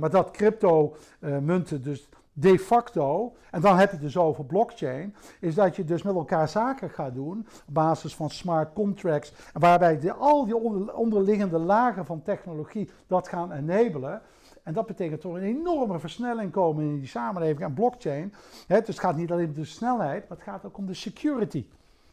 maar 0.00 0.10
dat 0.10 0.30
crypto-munten 0.30 1.82
dus 1.82 2.08
de 2.38 2.58
facto, 2.58 3.36
en 3.50 3.60
dan 3.60 3.76
heb 3.76 3.88
je 3.88 3.96
het 3.96 4.04
dus 4.04 4.16
over 4.16 4.44
blockchain, 4.44 5.14
is 5.40 5.54
dat 5.54 5.76
je 5.76 5.84
dus 5.84 6.02
met 6.02 6.14
elkaar 6.14 6.48
zaken 6.48 6.90
gaat 6.90 7.14
doen 7.14 7.46
op 7.66 7.74
basis 7.74 8.14
van 8.14 8.30
smart 8.30 8.72
contracts, 8.72 9.32
waarbij 9.52 9.98
de, 9.98 10.12
al 10.12 10.44
die 10.44 10.56
onderliggende 10.94 11.58
lagen 11.58 12.06
van 12.06 12.22
technologie 12.22 12.90
dat 13.06 13.28
gaan 13.28 13.52
enablen. 13.52 14.22
En 14.62 14.72
dat 14.72 14.86
betekent 14.86 15.20
toch 15.20 15.34
een 15.34 15.42
enorme 15.42 15.98
versnelling 15.98 16.52
komen 16.52 16.84
in 16.84 16.98
die 16.98 17.08
samenleving 17.08 17.60
en 17.60 17.74
blockchain. 17.74 18.34
He, 18.66 18.78
dus 18.78 18.86
het 18.88 18.98
gaat 18.98 19.16
niet 19.16 19.32
alleen 19.32 19.48
om 19.48 19.54
de 19.54 19.64
snelheid, 19.64 20.28
maar 20.28 20.38
het 20.38 20.46
gaat 20.46 20.64
ook 20.64 20.76
om 20.78 20.86
de 20.86 20.94
security. 20.94 21.66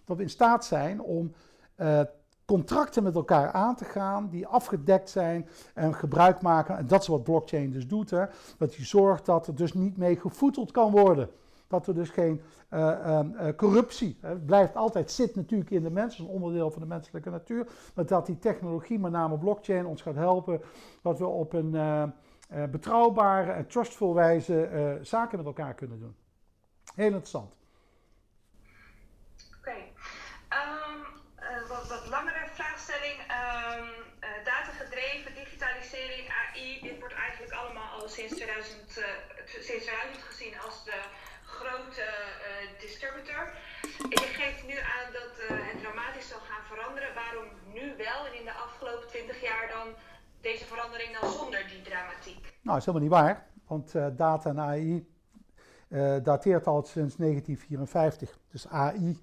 Dat 0.06 0.18
we 0.18 0.24
in 0.24 0.30
staat 0.30 0.66
zijn 0.66 1.02
om 1.02 1.34
uh, 1.78 2.02
contracten 2.46 3.04
met 3.04 3.16
elkaar 3.16 3.52
aan 3.52 3.76
te 3.76 3.86
gaan 3.86 4.30
die 4.30 4.48
afgedekt 4.48 5.10
zijn 5.10 5.48
en 5.74 5.94
gebruik 5.94 6.42
maken. 6.42 6.78
En 6.78 6.88
dat 6.88 7.02
is 7.02 7.08
wat 7.08 7.24
blockchain 7.24 7.72
dus 7.72 7.88
doet. 7.88 8.10
Hè? 8.10 8.26
Dat 8.58 8.76
je 8.76 8.86
zorgt 8.86 9.26
dat 9.26 9.48
er 9.48 9.56
dus 9.56 9.74
niet 9.74 9.98
mee 9.98 10.16
gevoeteld 10.16 10.72
kan 10.72 10.92
worden. 10.92 11.30
Dat 11.68 11.88
er 11.88 11.96
dus 11.96 12.10
geen 12.10 12.42
uh, 12.74 13.20
uh, 13.34 13.48
corruptie, 13.56 14.18
het 14.22 14.46
blijft 14.46 14.76
altijd, 14.76 15.12
zit 15.12 15.36
natuurlijk 15.36 15.70
in 15.70 15.84
de 15.84 15.90
mens, 15.90 16.20
een 16.20 16.26
onderdeel 16.26 16.72
van 16.72 16.82
de 16.82 16.88
menselijke 16.88 17.30
natuur. 17.30 17.68
Maar 17.96 18.06
dat 18.06 18.26
die 18.26 18.40
technologie, 18.40 19.00
met 19.00 19.12
name 19.12 19.38
blockchain, 19.38 19.86
ons 19.86 20.02
gaat 20.02 20.16
helpen. 20.16 20.62
Dat 21.02 21.20
we 21.20 21.26
op 21.26 21.54
een 21.54 21.74
uh, 21.74 22.04
betrouwbare 22.72 23.52
en 23.52 23.68
trustful 23.68 24.14
wijze 24.14 25.00
zaken 25.02 25.38
met 25.38 25.46
elkaar 25.46 25.74
kunnen 25.74 26.00
doen. 26.00 26.16
Heel 26.96 27.06
interessant. 27.06 27.56
Oké. 29.58 29.70
Okay. 29.70 29.94
Um, 30.50 31.04
wat, 31.68 31.88
wat 31.88 32.10
langere 32.10 32.48
vraagstelling. 32.48 33.18
Um, 33.20 33.88
uh, 34.20 34.46
datagedreven, 34.46 35.36
digitalisering, 35.36 36.30
AI, 36.30 36.82
dit 36.82 37.00
wordt 37.00 37.16
eigenlijk 37.16 37.54
allemaal 37.54 37.92
al 37.96 38.02
al 38.04 38.10
sinds 38.10 38.36
2000, 38.36 38.98
sinds 39.74 39.86
2000 39.86 40.24
gezien 40.32 40.56
als 40.66 40.84
de 40.90 41.00
grote 41.46 42.08
distributor. 42.80 43.44
En 44.14 44.20
je 44.26 44.32
geeft 44.40 44.64
nu 44.72 44.78
aan 44.96 45.10
dat 45.20 45.34
het 45.48 45.80
dramatisch 45.82 46.28
zal 46.28 46.44
gaan 46.50 46.66
veranderen. 46.72 47.10
Waarom 47.22 47.48
nu 47.74 47.86
wel 48.08 48.20
en 48.28 48.36
in 48.40 48.46
de 48.46 48.58
afgelopen 48.68 49.08
20 49.08 49.42
jaar 49.42 49.68
dan 49.76 49.88
deze 50.42 50.66
verandering 50.66 51.18
dan 51.20 51.32
zonder 51.32 51.68
die 51.68 51.82
dramatiek? 51.82 52.44
Nou, 52.62 52.78
is 52.78 52.86
helemaal 52.86 53.08
niet 53.08 53.18
waar. 53.20 53.48
Want 53.68 53.92
data 54.18 54.50
en 54.50 54.60
AI 54.60 55.08
dateert 56.24 56.68
al 56.68 56.82
sinds 56.84 57.16
1954. 57.16 58.38
Dus 58.52 58.68
AI 58.68 59.20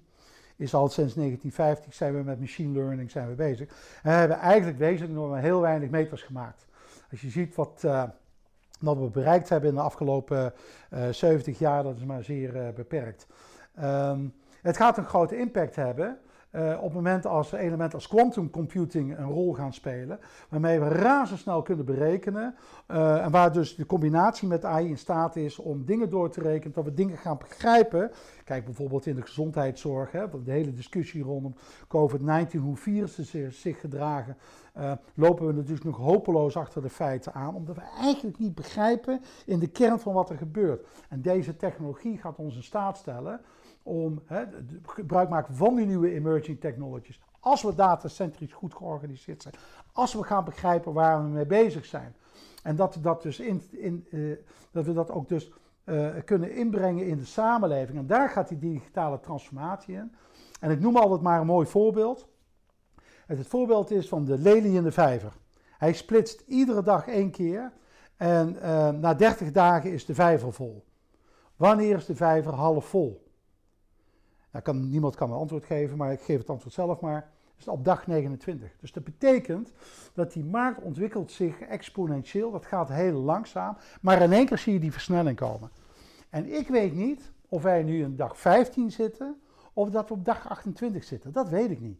is 0.55 0.73
al 0.73 0.89
sinds 0.89 1.13
1950 1.13 1.93
zijn 1.93 2.15
we 2.17 2.23
met 2.23 2.39
machine 2.39 2.73
learning 2.79 3.11
zijn 3.11 3.27
we 3.29 3.35
bezig. 3.35 3.67
En 4.03 4.11
we 4.11 4.19
hebben 4.23 4.37
eigenlijk 4.37 4.77
wezenlijk 4.77 5.13
nog 5.13 5.29
maar 5.29 5.41
heel 5.41 5.61
weinig 5.61 5.89
meters 5.89 6.21
gemaakt. 6.21 6.65
Als 7.11 7.21
je 7.21 7.29
ziet 7.29 7.55
wat, 7.55 7.87
wat 8.81 8.97
we 8.97 9.09
bereikt 9.09 9.49
hebben 9.49 9.69
in 9.69 9.75
de 9.75 9.81
afgelopen 9.81 10.53
uh, 10.93 11.07
eh, 11.07 11.13
70 11.13 11.59
jaar, 11.59 11.83
dat 11.83 11.97
is 11.97 12.05
maar 12.05 12.23
zeer 12.23 12.55
uh, 12.55 12.69
beperkt. 12.75 13.27
Um, 13.83 14.33
het 14.61 14.77
gaat 14.77 14.97
een 14.97 15.05
grote 15.05 15.37
impact 15.37 15.75
hebben. 15.75 16.19
Uh, 16.51 16.77
op 16.77 16.83
het 16.83 16.93
moment 16.93 17.25
als 17.25 17.51
elementen 17.51 17.97
als 17.97 18.07
quantum 18.07 18.49
computing 18.49 19.17
een 19.17 19.29
rol 19.29 19.53
gaan 19.53 19.73
spelen, 19.73 20.19
waarmee 20.49 20.79
we 20.79 20.87
razendsnel 20.87 21.61
kunnen 21.61 21.85
berekenen 21.85 22.55
uh, 22.87 23.25
en 23.25 23.31
waar 23.31 23.53
dus 23.53 23.75
de 23.75 23.85
combinatie 23.85 24.47
met 24.47 24.65
AI 24.65 24.87
in 24.87 24.97
staat 24.97 25.35
is 25.35 25.59
om 25.59 25.85
dingen 25.85 26.09
door 26.09 26.29
te 26.29 26.41
rekenen, 26.41 26.73
dat 26.73 26.83
we 26.83 26.93
dingen 26.93 27.17
gaan 27.17 27.37
begrijpen. 27.37 28.11
Kijk 28.43 28.65
bijvoorbeeld 28.65 29.05
in 29.05 29.15
de 29.15 29.21
gezondheidszorg, 29.21 30.11
hè, 30.11 30.43
de 30.43 30.51
hele 30.51 30.73
discussie 30.73 31.23
rondom 31.23 31.55
COVID-19, 31.87 32.57
hoe 32.59 32.77
virussen 32.77 33.53
zich, 33.53 33.79
gedragen, 33.79 34.37
uh, 34.77 34.91
lopen 35.13 35.47
we 35.47 35.53
natuurlijk 35.53 35.85
nog 35.85 35.97
hopeloos 35.97 36.57
achter 36.57 36.81
de 36.81 36.89
feiten 36.89 37.33
aan, 37.33 37.55
omdat 37.55 37.75
we 37.75 37.83
eigenlijk 38.01 38.37
niet 38.37 38.55
begrijpen 38.55 39.21
in 39.45 39.59
de 39.59 39.67
kern 39.67 39.99
van 39.99 40.13
wat 40.13 40.29
er 40.29 40.37
gebeurt. 40.37 40.87
En 41.09 41.21
deze 41.21 41.57
technologie 41.57 42.17
gaat 42.17 42.37
ons 42.37 42.55
in 42.55 42.63
staat 42.63 42.97
stellen 42.97 43.41
om 43.83 44.21
hè, 44.25 44.43
gebruik 44.85 45.29
maken 45.29 45.55
van 45.55 45.75
die 45.75 45.85
nieuwe 45.85 46.11
emerging 46.11 46.59
technologies. 46.59 47.19
Als 47.39 47.61
we 47.61 47.75
datacentrisch 47.75 48.53
goed 48.53 48.73
georganiseerd 48.73 49.41
zijn. 49.41 49.53
Als 49.93 50.13
we 50.13 50.23
gaan 50.23 50.43
begrijpen 50.43 50.93
waar 50.93 51.23
we 51.23 51.29
mee 51.29 51.45
bezig 51.45 51.85
zijn. 51.85 52.15
En 52.63 52.75
dat, 52.75 52.97
dat, 53.01 53.21
dus 53.21 53.39
in, 53.39 53.63
in, 53.71 54.07
uh, 54.11 54.37
dat 54.71 54.85
we 54.85 54.93
dat 54.93 55.11
ook 55.11 55.29
dus 55.29 55.51
uh, 55.85 56.09
kunnen 56.25 56.55
inbrengen 56.55 57.07
in 57.07 57.17
de 57.17 57.25
samenleving. 57.25 57.97
En 57.97 58.07
daar 58.07 58.29
gaat 58.29 58.47
die 58.47 58.57
digitale 58.57 59.19
transformatie 59.19 59.95
in. 59.95 60.15
En 60.59 60.71
ik 60.71 60.79
noem 60.79 60.97
altijd 60.97 61.21
maar 61.21 61.39
een 61.39 61.45
mooi 61.45 61.67
voorbeeld. 61.67 62.27
Het, 63.25 63.47
voorbeeld 63.47 63.91
is 63.91 64.07
van 64.07 64.25
de 64.25 64.37
lelie 64.37 64.73
in 64.73 64.83
de 64.83 64.91
vijver. 64.91 65.33
Hij 65.77 65.93
splitst 65.93 66.43
iedere 66.47 66.83
dag 66.83 67.07
één 67.07 67.31
keer. 67.31 67.71
En 68.17 68.55
uh, 68.55 68.89
na 68.89 69.13
30 69.13 69.51
dagen 69.51 69.91
is 69.91 70.05
de 70.05 70.13
vijver 70.13 70.53
vol. 70.53 70.85
Wanneer 71.55 71.97
is 71.97 72.05
de 72.05 72.15
vijver 72.15 72.53
half 72.53 72.85
vol? 72.85 73.30
Nou, 74.51 74.77
niemand 74.77 75.15
kan 75.15 75.31
een 75.31 75.37
antwoord 75.37 75.65
geven, 75.65 75.97
maar 75.97 76.11
ik 76.11 76.21
geef 76.21 76.37
het 76.37 76.49
antwoord 76.49 76.73
zelf 76.73 76.99
maar. 76.99 77.29
Is 77.57 77.67
op 77.67 77.85
dag 77.85 78.07
29. 78.07 78.71
Dus 78.79 78.91
dat 78.91 79.03
betekent 79.03 79.71
dat 80.13 80.33
die 80.33 80.43
markt 80.43 80.81
ontwikkelt 80.81 81.31
zich 81.31 81.59
exponentieel. 81.61 82.51
Dat 82.51 82.65
gaat 82.65 82.89
heel 82.89 83.21
langzaam. 83.21 83.77
Maar 84.01 84.21
in 84.21 84.31
één 84.31 84.45
keer 84.45 84.57
zie 84.57 84.73
je 84.73 84.79
die 84.79 84.91
versnelling 84.91 85.37
komen. 85.37 85.71
En 86.29 86.53
ik 86.53 86.67
weet 86.67 86.93
niet 86.93 87.31
of 87.49 87.61
wij 87.61 87.83
nu 87.83 88.03
in 88.03 88.15
dag 88.15 88.37
15 88.37 88.91
zitten 88.91 89.41
of 89.73 89.89
dat 89.89 90.07
we 90.07 90.13
op 90.13 90.25
dag 90.25 90.49
28 90.49 91.03
zitten. 91.03 91.31
Dat 91.31 91.49
weet 91.49 91.71
ik 91.71 91.79
niet. 91.79 91.99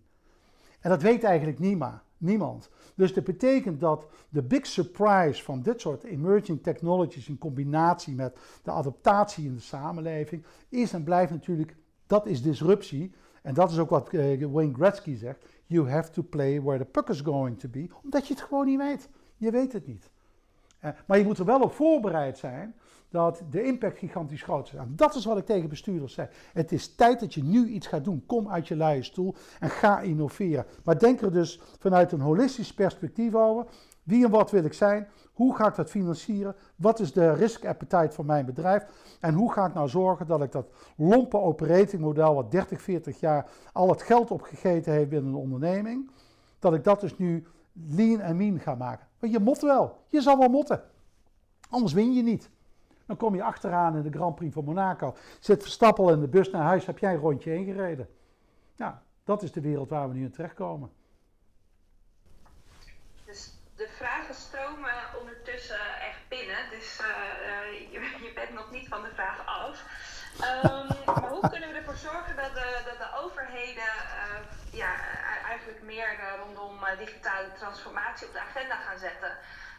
En 0.80 0.90
dat 0.90 1.02
weet 1.02 1.24
eigenlijk 1.24 1.60
niemand. 1.60 2.02
niemand. 2.18 2.70
Dus 2.96 3.14
dat 3.14 3.24
betekent 3.24 3.80
dat 3.80 4.08
de 4.30 4.44
big 4.44 4.66
surprise 4.66 5.44
van 5.44 5.62
dit 5.62 5.82
soort 5.82 6.04
emerging 6.04 6.64
technologies 6.64 7.28
in 7.28 7.38
combinatie 7.38 8.16
met 8.16 8.38
de 8.64 8.72
adaptatie 8.72 9.46
in 9.46 9.54
de 9.54 9.62
samenleving 9.62 10.46
is 10.70 10.94
en 10.94 11.04
blijft 11.04 11.32
natuurlijk 11.32 11.76
dat 12.12 12.26
is 12.26 12.42
disruptie. 12.42 13.12
En 13.42 13.54
dat 13.54 13.72
is 13.72 13.80
ook 13.80 13.90
wat 13.90 14.14
uh, 14.14 14.46
Wayne 14.52 14.74
Gretzky 14.74 15.16
zegt. 15.16 15.46
You 15.66 15.90
have 15.90 16.12
to 16.12 16.24
play 16.24 16.62
where 16.62 16.80
the 16.80 16.86
puck 16.86 17.10
is 17.10 17.22
going 17.22 17.60
to 17.60 17.70
be. 17.70 17.88
Omdat 18.04 18.28
je 18.28 18.34
het 18.34 18.44
gewoon 18.44 18.66
niet 18.66 18.78
weet. 18.78 19.10
Je 19.38 19.52
weet 19.52 19.74
het 19.74 19.88
niet. 19.88 20.10
Uh, 20.84 20.92
maar 21.06 21.18
je 21.18 21.24
moet 21.24 21.38
er 21.38 21.46
wel 21.46 21.62
op 21.62 21.74
voorbereid 21.74 22.38
zijn 22.38 22.76
dat 23.10 23.42
de 23.50 23.64
impact 23.64 23.98
gigantisch 23.98 24.42
groot 24.42 24.68
is. 24.68 24.74
En 24.74 24.94
dat 24.96 25.16
is 25.16 25.26
wat 25.26 25.38
ik 25.38 25.46
tegen 25.46 25.70
bestuurders 25.70 26.14
zeg. 26.14 26.30
Het 26.54 26.72
is 26.72 26.96
tijd 26.96 27.20
dat 27.20 27.34
je 27.34 27.44
nu 27.44 27.68
iets 27.68 27.88
gaat 27.88 28.04
doen. 28.04 28.24
Kom 28.26 28.50
uit 28.50 28.68
je 28.68 28.76
luie 28.76 29.04
stoel 29.04 29.36
en 29.60 29.70
ga 29.70 30.00
innoveren. 30.00 30.66
Maar 30.84 31.00
denk 31.00 31.22
er 31.22 31.32
dus 31.32 31.62
vanuit 31.80 32.12
een 32.12 32.22
holistisch 32.22 32.74
perspectief 32.74 33.36
over. 33.36 33.66
Wie 34.04 34.26
en 34.26 34.32
wat 34.32 34.52
wil 34.52 34.64
ik 34.64 34.74
zijn? 34.74 35.08
Hoe 35.32 35.56
ga 35.56 35.68
ik 35.68 35.76
dat 35.76 35.90
financieren? 35.90 36.56
Wat 36.76 37.00
is 37.00 37.14
de 37.14 37.34
risk 37.34 37.66
appetite 37.66 38.12
van 38.12 38.26
mijn 38.26 38.46
bedrijf? 38.46 38.86
En 39.20 39.34
hoe 39.34 39.52
ga 39.52 39.66
ik 39.66 39.74
nou 39.74 39.90
zorgen 39.90 40.28
dat 40.28 40.44
ik 40.44 40.52
dat 40.52 40.70
lompe 40.98 41.38
operating 41.38 42.02
model, 42.02 42.36
wat 42.36 42.52
30, 42.52 42.82
40 42.82 43.20
jaar 43.20 43.50
al 43.74 43.90
het 43.90 44.02
geld 44.02 44.32
opgegeten 44.32 44.94
heeft 44.94 45.10
binnen 45.10 45.32
een 45.32 45.40
onderneming, 45.40 46.12
dat 46.60 46.74
ik 46.74 46.84
dat 46.84 47.02
dus 47.02 47.18
nu 47.18 47.48
lean 47.74 48.20
en 48.20 48.38
mean 48.38 48.60
ga 48.60 48.76
maken? 48.76 49.08
Want 49.20 49.34
je 49.34 49.40
mot 49.40 49.62
wel. 49.62 49.98
Je 50.08 50.22
zal 50.22 50.38
wel 50.38 50.50
motten. 50.50 50.84
Anders 51.70 51.94
win 51.94 52.14
je 52.14 52.24
niet. 52.24 52.50
Dan 53.06 53.18
kom 53.18 53.36
je 53.36 53.44
achteraan 53.44 53.96
in 53.96 54.04
de 54.04 54.18
Grand 54.18 54.36
Prix 54.36 54.54
van 54.54 54.64
Monaco. 54.64 55.16
Zit 55.40 55.62
Verstappen 55.62 56.14
in 56.14 56.20
de 56.20 56.28
bus 56.28 56.50
naar 56.50 56.64
huis, 56.64 56.86
heb 56.86 56.98
jij 56.98 57.14
een 57.14 57.20
rondje 57.20 57.56
ingereden. 57.56 58.10
Nou, 58.76 58.94
dat 59.24 59.44
is 59.44 59.52
de 59.52 59.62
wereld 59.62 59.90
waar 59.90 60.08
we 60.08 60.14
nu 60.14 60.24
in 60.24 60.32
terechtkomen. 60.32 60.92
Dus 63.26 63.54
de 63.76 63.88
vragen 63.88 64.36
stromen 64.36 64.94
ondertussen 65.20 66.00
echt 66.10 66.22
binnen. 66.30 66.70
Dus 66.70 67.00
uh, 67.02 67.08
je, 67.92 68.00
je, 68.26 68.32
bent 68.36 68.54
niet 68.72 68.88
van 68.88 69.02
de 69.02 69.14
vragen 69.14 69.46
af. 69.46 69.76
Um, 70.66 70.88
maar 71.22 71.32
hoe 71.36 71.50
kunnen 71.50 71.70
we 71.70 71.76
ervoor 71.76 72.02
zorgen 72.10 72.36
dat 72.36 72.54
de, 72.60 72.70
dat 72.90 72.98
de 73.04 73.10
overheden 73.24 73.92
uh, 74.20 74.40
ja, 74.82 74.92
eigenlijk 75.52 75.82
meer 75.84 76.10
rondom 76.44 76.74
digitale 76.98 77.50
transformatie 77.60 78.28
op 78.28 78.34
de 78.34 78.46
agenda 78.50 78.76
gaan 78.76 79.00
zetten? 79.00 79.32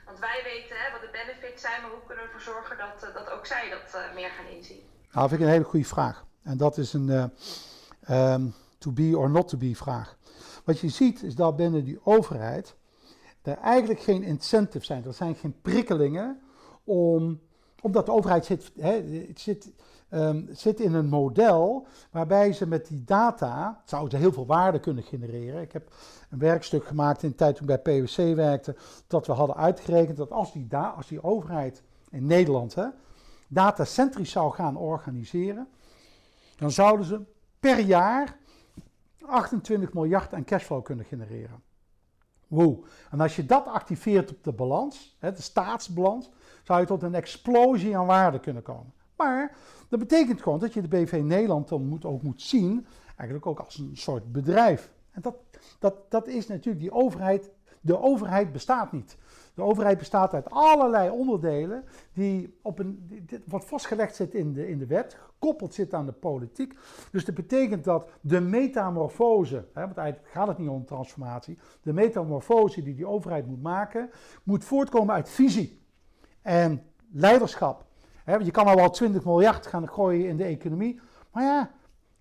Want 0.06 0.18
wij 0.18 0.40
weten 0.44 0.76
hè, 0.82 0.86
wat 0.92 1.00
de 1.00 1.12
benefits 1.20 1.62
zijn, 1.62 1.82
maar 1.82 1.90
hoe 1.90 2.06
kunnen 2.06 2.24
we 2.24 2.30
ervoor 2.30 2.52
zorgen 2.54 2.76
dat, 2.84 3.14
dat 3.14 3.30
ook 3.30 3.46
zij 3.46 3.64
dat 3.70 4.14
meer 4.14 4.30
gaan 4.30 4.46
inzien? 4.56 4.82
Nou, 5.12 5.28
vind 5.28 5.40
ik 5.40 5.46
een 5.46 5.52
hele 5.52 5.72
goede 5.72 5.86
vraag. 5.86 6.24
En 6.42 6.56
dat 6.56 6.78
is 6.78 6.92
een 6.92 7.32
um, 8.10 8.54
to 8.78 8.92
be 8.92 9.12
or 9.16 9.30
not 9.30 9.48
to 9.48 9.58
be 9.58 9.76
vraag. 9.76 10.16
Wat 10.64 10.80
je 10.80 10.88
ziet 10.88 11.22
is 11.22 11.34
dat 11.34 11.56
binnen 11.56 11.84
die 11.84 12.00
overheid 12.04 12.76
er 13.42 13.58
eigenlijk 13.58 14.00
geen 14.00 14.22
incentives 14.22 14.86
zijn. 14.86 15.04
Er 15.04 15.14
zijn 15.14 15.34
geen 15.34 15.60
prikkelingen 15.62 16.42
om, 16.84 17.40
omdat 17.82 18.06
de 18.06 18.12
overheid 18.12 18.44
zit, 18.44 18.72
hè, 18.78 19.04
zit, 19.34 19.72
um, 20.10 20.48
zit 20.52 20.80
in 20.80 20.94
een 20.94 21.08
model 21.08 21.86
waarbij 22.10 22.52
ze 22.52 22.66
met 22.66 22.86
die 22.86 23.04
data, 23.04 23.82
zou 23.84 24.10
ze 24.10 24.16
heel 24.16 24.32
veel 24.32 24.46
waarde 24.46 24.80
kunnen 24.80 25.02
genereren. 25.02 25.62
Ik 25.62 25.72
heb 25.72 25.92
een 26.30 26.38
werkstuk 26.38 26.84
gemaakt 26.84 27.22
in 27.22 27.28
de 27.28 27.34
tijd 27.34 27.56
toen 27.56 27.68
ik 27.68 27.82
bij 27.82 28.00
PwC 28.00 28.34
werkte, 28.36 28.76
dat 29.06 29.26
we 29.26 29.32
hadden 29.32 29.56
uitgerekend 29.56 30.16
dat 30.16 30.30
als 30.30 30.52
die, 30.52 30.76
als 30.76 31.08
die 31.08 31.22
overheid 31.22 31.82
in 32.10 32.26
Nederland 32.26 32.74
hè, 32.74 32.86
datacentrisch 33.48 34.30
zou 34.30 34.52
gaan 34.52 34.76
organiseren, 34.76 35.68
dan 36.56 36.70
zouden 36.70 37.06
ze 37.06 37.20
per 37.60 37.78
jaar 37.80 38.36
28 39.20 39.92
miljard 39.92 40.34
aan 40.34 40.44
cashflow 40.44 40.84
kunnen 40.84 41.04
genereren. 41.04 41.62
Wow. 42.48 42.84
En 43.10 43.20
als 43.20 43.36
je 43.36 43.46
dat 43.46 43.66
activeert 43.66 44.30
op 44.30 44.44
de 44.44 44.52
balans, 44.52 45.16
hè, 45.18 45.32
de 45.32 45.42
staatsbalans, 45.42 46.30
zou 46.62 46.80
je 46.80 46.86
tot 46.86 47.02
een 47.02 47.14
explosie 47.14 47.96
aan 47.96 48.06
waarde 48.06 48.40
kunnen 48.40 48.62
komen. 48.62 48.92
Maar 49.16 49.56
dat 49.88 49.98
betekent 49.98 50.42
gewoon 50.42 50.58
dat 50.58 50.72
je 50.72 50.82
de 50.82 50.88
BV 50.88 51.20
Nederland 51.24 51.68
dan 51.68 51.86
moet, 51.86 52.04
ook 52.04 52.22
moet 52.22 52.42
zien, 52.42 52.86
eigenlijk 53.16 53.46
ook 53.46 53.58
als 53.58 53.78
een 53.78 53.96
soort 53.96 54.32
bedrijf. 54.32 54.92
En 55.10 55.22
dat, 55.22 55.34
dat, 55.78 56.10
dat 56.10 56.28
is 56.28 56.46
natuurlijk 56.46 56.80
die 56.80 56.92
overheid. 56.92 57.50
De 57.80 58.00
overheid 58.00 58.52
bestaat 58.52 58.92
niet. 58.92 59.16
De 59.54 59.62
overheid 59.62 59.98
bestaat 59.98 60.34
uit 60.34 60.50
allerlei 60.50 61.10
onderdelen 61.10 61.84
die 62.12 62.58
op 62.62 62.78
een, 62.78 63.26
wat 63.46 63.64
vastgelegd 63.64 64.16
zit 64.16 64.34
in 64.34 64.52
de, 64.52 64.68
in 64.68 64.78
de 64.78 64.86
wet, 64.86 65.14
gekoppeld 65.14 65.74
zit 65.74 65.94
aan 65.94 66.06
de 66.06 66.12
politiek. 66.12 66.74
Dus 67.10 67.24
dat 67.24 67.34
betekent 67.34 67.84
dat 67.84 68.10
de 68.20 68.40
metamorfose, 68.40 69.64
hè, 69.72 69.80
want 69.80 69.96
eigenlijk 69.96 70.32
gaat 70.32 70.48
het 70.48 70.58
niet 70.58 70.68
om 70.68 70.84
transformatie, 70.84 71.58
de 71.82 71.92
metamorfose 71.92 72.82
die 72.82 72.94
die 72.94 73.06
overheid 73.06 73.46
moet 73.46 73.62
maken, 73.62 74.10
moet 74.42 74.64
voortkomen 74.64 75.14
uit 75.14 75.28
visie 75.28 75.81
en 76.42 76.86
leiderschap. 77.12 77.84
Je 78.42 78.50
kan 78.50 78.66
al 78.66 78.76
wel 78.76 78.90
20 78.90 79.24
miljard 79.24 79.66
gaan 79.66 79.88
gooien 79.88 80.28
in 80.28 80.36
de 80.36 80.44
economie, 80.44 81.00
maar 81.30 81.42
ja, 81.42 81.70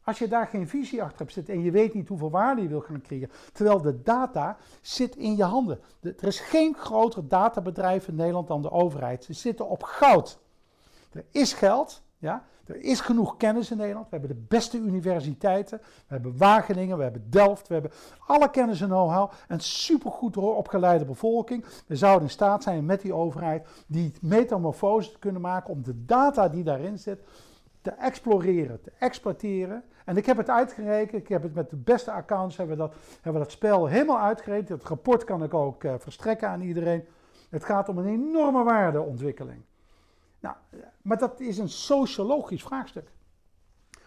als 0.03 0.19
je 0.19 0.27
daar 0.27 0.47
geen 0.47 0.67
visie 0.67 1.03
achter 1.03 1.19
hebt 1.19 1.33
zitten 1.33 1.53
en 1.53 1.63
je 1.63 1.71
weet 1.71 1.93
niet 1.93 2.07
hoeveel 2.07 2.29
waarde 2.29 2.61
je 2.61 2.67
wil 2.67 2.81
gaan 2.81 3.01
creëren, 3.01 3.31
terwijl 3.53 3.81
de 3.81 4.01
data 4.01 4.57
zit 4.81 5.15
in 5.15 5.35
je 5.35 5.43
handen. 5.43 5.79
er 6.01 6.27
is 6.27 6.39
geen 6.39 6.75
groter 6.75 7.27
databedrijf 7.27 8.07
in 8.07 8.15
Nederland 8.15 8.47
dan 8.47 8.61
de 8.61 8.71
overheid. 8.71 9.23
Ze 9.23 9.33
zitten 9.33 9.69
op 9.69 9.83
goud. 9.83 10.39
Er 11.11 11.25
is 11.31 11.53
geld, 11.53 12.01
Ja? 12.21 12.43
Er 12.65 12.81
is 12.81 12.99
genoeg 12.99 13.37
kennis 13.37 13.71
in 13.71 13.77
Nederland. 13.77 14.09
We 14.09 14.17
hebben 14.17 14.37
de 14.37 14.45
beste 14.47 14.77
universiteiten. 14.77 15.77
We 15.77 16.13
hebben 16.13 16.37
Wageningen, 16.37 16.97
we 16.97 17.03
hebben 17.03 17.29
Delft, 17.29 17.67
we 17.67 17.73
hebben 17.73 17.91
alle 18.27 18.49
kennis 18.49 18.81
en 18.81 18.87
know-how. 18.87 19.31
Een 19.47 19.59
supergoed 19.59 20.37
opgeleide 20.37 21.05
bevolking. 21.05 21.65
We 21.87 21.95
zouden 21.95 22.23
in 22.23 22.29
staat 22.29 22.63
zijn 22.63 22.85
met 22.85 23.01
die 23.01 23.13
overheid 23.13 23.67
die 23.87 24.13
metamorfose 24.21 25.11
te 25.11 25.19
kunnen 25.19 25.41
maken 25.41 25.73
om 25.73 25.83
de 25.83 26.05
data 26.05 26.49
die 26.49 26.63
daarin 26.63 26.99
zit 26.99 27.19
te 27.81 27.91
exploreren, 27.91 28.81
te 28.81 28.91
exploiteren. 28.99 29.83
En 30.05 30.17
ik 30.17 30.25
heb 30.25 30.37
het 30.37 30.49
uitgerekend, 30.49 31.21
ik 31.21 31.27
heb 31.27 31.43
het 31.43 31.53
met 31.53 31.69
de 31.69 31.75
beste 31.75 32.11
accounts, 32.11 32.57
hebben 32.57 32.77
we 32.77 32.81
dat, 32.81 32.93
hebben 33.13 33.41
we 33.41 33.47
dat 33.47 33.51
spel 33.51 33.85
helemaal 33.85 34.19
uitgerekend. 34.19 34.69
Het 34.69 34.83
rapport 34.83 35.23
kan 35.23 35.43
ik 35.43 35.53
ook 35.53 35.83
uh, 35.83 35.93
verstrekken 35.97 36.49
aan 36.49 36.61
iedereen. 36.61 37.03
Het 37.49 37.63
gaat 37.63 37.89
om 37.89 37.97
een 37.97 38.07
enorme 38.07 38.63
waardeontwikkeling. 38.63 39.61
Nou, 40.41 40.55
maar 41.01 41.17
dat 41.17 41.39
is 41.39 41.57
een 41.57 41.69
sociologisch 41.69 42.63
vraagstuk. 42.63 43.11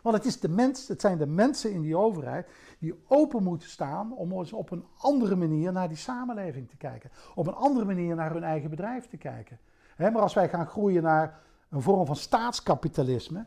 Want 0.02 0.16
het, 0.16 0.24
is 0.24 0.40
de 0.40 0.48
mens, 0.48 0.88
het 0.88 1.00
zijn 1.00 1.18
de 1.18 1.26
mensen 1.26 1.72
in 1.72 1.80
die 1.80 1.96
overheid 1.96 2.48
die 2.78 3.04
open 3.08 3.42
moeten 3.42 3.68
staan 3.68 4.12
om 4.12 4.32
eens 4.32 4.52
op 4.52 4.70
een 4.70 4.84
andere 4.96 5.36
manier 5.36 5.72
naar 5.72 5.88
die 5.88 5.96
samenleving 5.96 6.68
te 6.68 6.76
kijken. 6.76 7.10
Op 7.34 7.46
een 7.46 7.54
andere 7.54 7.84
manier 7.84 8.14
naar 8.14 8.32
hun 8.32 8.44
eigen 8.44 8.70
bedrijf 8.70 9.06
te 9.06 9.16
kijken. 9.16 9.58
maar 9.96 10.18
als 10.18 10.34
wij 10.34 10.48
gaan 10.48 10.66
groeien 10.66 11.02
naar 11.02 11.40
een 11.68 11.82
vorm 11.82 12.06
van 12.06 12.16
staatskapitalisme, 12.16 13.44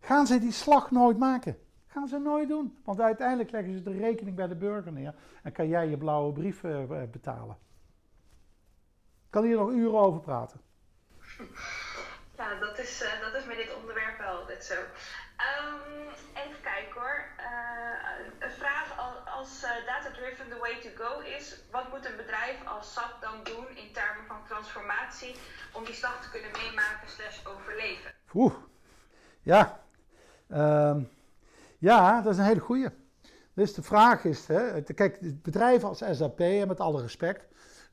gaan 0.00 0.26
ze 0.26 0.38
die 0.38 0.52
slag 0.52 0.90
nooit 0.90 1.18
maken. 1.18 1.56
Gaan 1.86 2.08
ze 2.08 2.18
nooit 2.18 2.48
doen. 2.48 2.76
Want 2.84 3.00
uiteindelijk 3.00 3.50
leggen 3.50 3.72
ze 3.72 3.82
de 3.82 3.98
rekening 3.98 4.36
bij 4.36 4.46
de 4.46 4.56
burger 4.56 4.92
neer 4.92 5.14
en 5.42 5.52
kan 5.52 5.68
jij 5.68 5.88
je 5.88 5.96
blauwe 5.96 6.32
brief 6.32 6.62
uh, 6.62 6.82
betalen. 7.10 7.56
Ik 9.24 9.30
kan 9.30 9.44
hier 9.44 9.56
nog 9.56 9.70
uren 9.70 9.98
over 9.98 10.20
praten. 10.20 10.60
Ja, 12.36 12.54
dat 12.54 12.78
is, 12.78 13.02
uh, 13.02 13.20
dat 13.20 13.34
is 13.34 13.44
met 13.44 13.56
dit 13.56 13.74
onderwerp 13.74 14.18
wel 14.18 14.38
altijd 14.38 14.64
zo. 14.64 14.74
Um, 14.74 16.08
even 16.34 16.60
kijken 16.62 17.00
hoor. 17.00 17.24
Uh, 17.38 18.18
een 18.38 18.50
vraag 18.50 18.98
als 19.38 19.64
uh, 19.64 19.70
data-driven 19.86 20.48
the 20.48 20.58
way 20.58 20.80
to 20.80 21.04
go 21.04 21.20
is: 21.20 21.56
wat 21.70 21.88
moet 21.92 22.06
een 22.06 22.16
bedrijf 22.16 22.66
als 22.66 22.92
SAP 22.92 23.20
dan 23.20 23.44
doen 23.44 23.66
in 23.76 23.92
termen 23.92 24.24
van 24.26 24.44
transformatie 24.48 25.36
om 25.72 25.84
die 25.84 25.94
slag 25.94 26.22
te 26.22 26.30
kunnen 26.30 26.50
meemaken 26.52 27.08
slash 27.08 27.46
overleven? 27.46 28.12
Oeh, 28.34 28.54
ja. 29.42 29.80
Um, 30.52 31.10
ja, 31.78 32.20
dat 32.20 32.32
is 32.32 32.38
een 32.38 32.44
hele 32.44 32.60
goeie. 32.60 32.88
Dus 33.54 33.74
de 33.74 33.82
vraag 33.82 34.24
is, 34.24 34.46
hè, 34.46 34.82
kijk, 34.82 35.18
bedrijven 35.42 35.88
als 35.88 36.02
SAP, 36.10 36.40
en 36.40 36.68
met 36.68 36.80
alle 36.80 37.02
respect, 37.02 37.44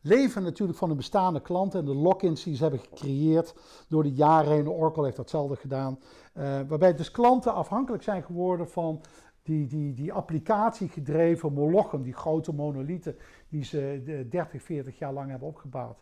leven 0.03 0.43
natuurlijk 0.43 0.77
van 0.77 0.87
hun 0.87 0.97
bestaande 0.97 1.41
klanten 1.41 1.79
en 1.79 1.85
de 1.85 1.95
lock-ins 1.95 2.43
die 2.43 2.55
ze 2.55 2.61
hebben 2.61 2.79
gecreëerd 2.79 3.55
door 3.87 4.03
de 4.03 4.13
jaren 4.13 4.51
heen. 4.51 4.69
Oracle 4.69 5.03
heeft 5.03 5.17
datzelfde 5.17 5.55
gedaan. 5.55 5.99
Uh, 6.37 6.59
waarbij 6.67 6.95
dus 6.95 7.11
klanten 7.11 7.53
afhankelijk 7.53 8.03
zijn 8.03 8.23
geworden 8.23 8.69
van 8.69 9.01
die, 9.43 9.67
die, 9.67 9.93
die 9.93 10.13
applicatiegedreven 10.13 11.53
molochen, 11.53 12.01
die 12.01 12.13
grote 12.13 12.53
monolithen 12.53 13.15
die 13.49 13.63
ze 13.63 14.25
30, 14.29 14.61
40 14.63 14.97
jaar 14.97 15.13
lang 15.13 15.29
hebben 15.29 15.47
opgebouwd. 15.47 15.97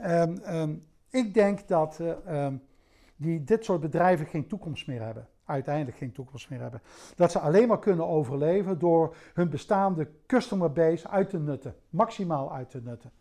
Um, 0.00 0.42
um, 0.48 0.86
ik 1.10 1.34
denk 1.34 1.68
dat 1.68 1.98
uh, 2.00 2.44
um, 2.44 2.62
die, 3.16 3.44
dit 3.44 3.64
soort 3.64 3.80
bedrijven 3.80 4.26
geen 4.26 4.46
toekomst 4.46 4.86
meer 4.86 5.02
hebben 5.02 5.26
uiteindelijk 5.44 5.96
geen 5.96 6.12
toekomst 6.12 6.50
meer 6.50 6.60
hebben. 6.60 6.82
Dat 7.16 7.30
ze 7.30 7.38
alleen 7.38 7.68
maar 7.68 7.78
kunnen 7.78 8.06
overleven 8.06 8.78
door 8.78 9.16
hun 9.34 9.50
bestaande 9.50 10.08
customer 10.26 10.72
base 10.72 11.08
uit 11.08 11.30
te 11.30 11.38
nutten, 11.38 11.74
maximaal 11.90 12.52
uit 12.52 12.70
te 12.70 12.80
nutten. 12.82 13.12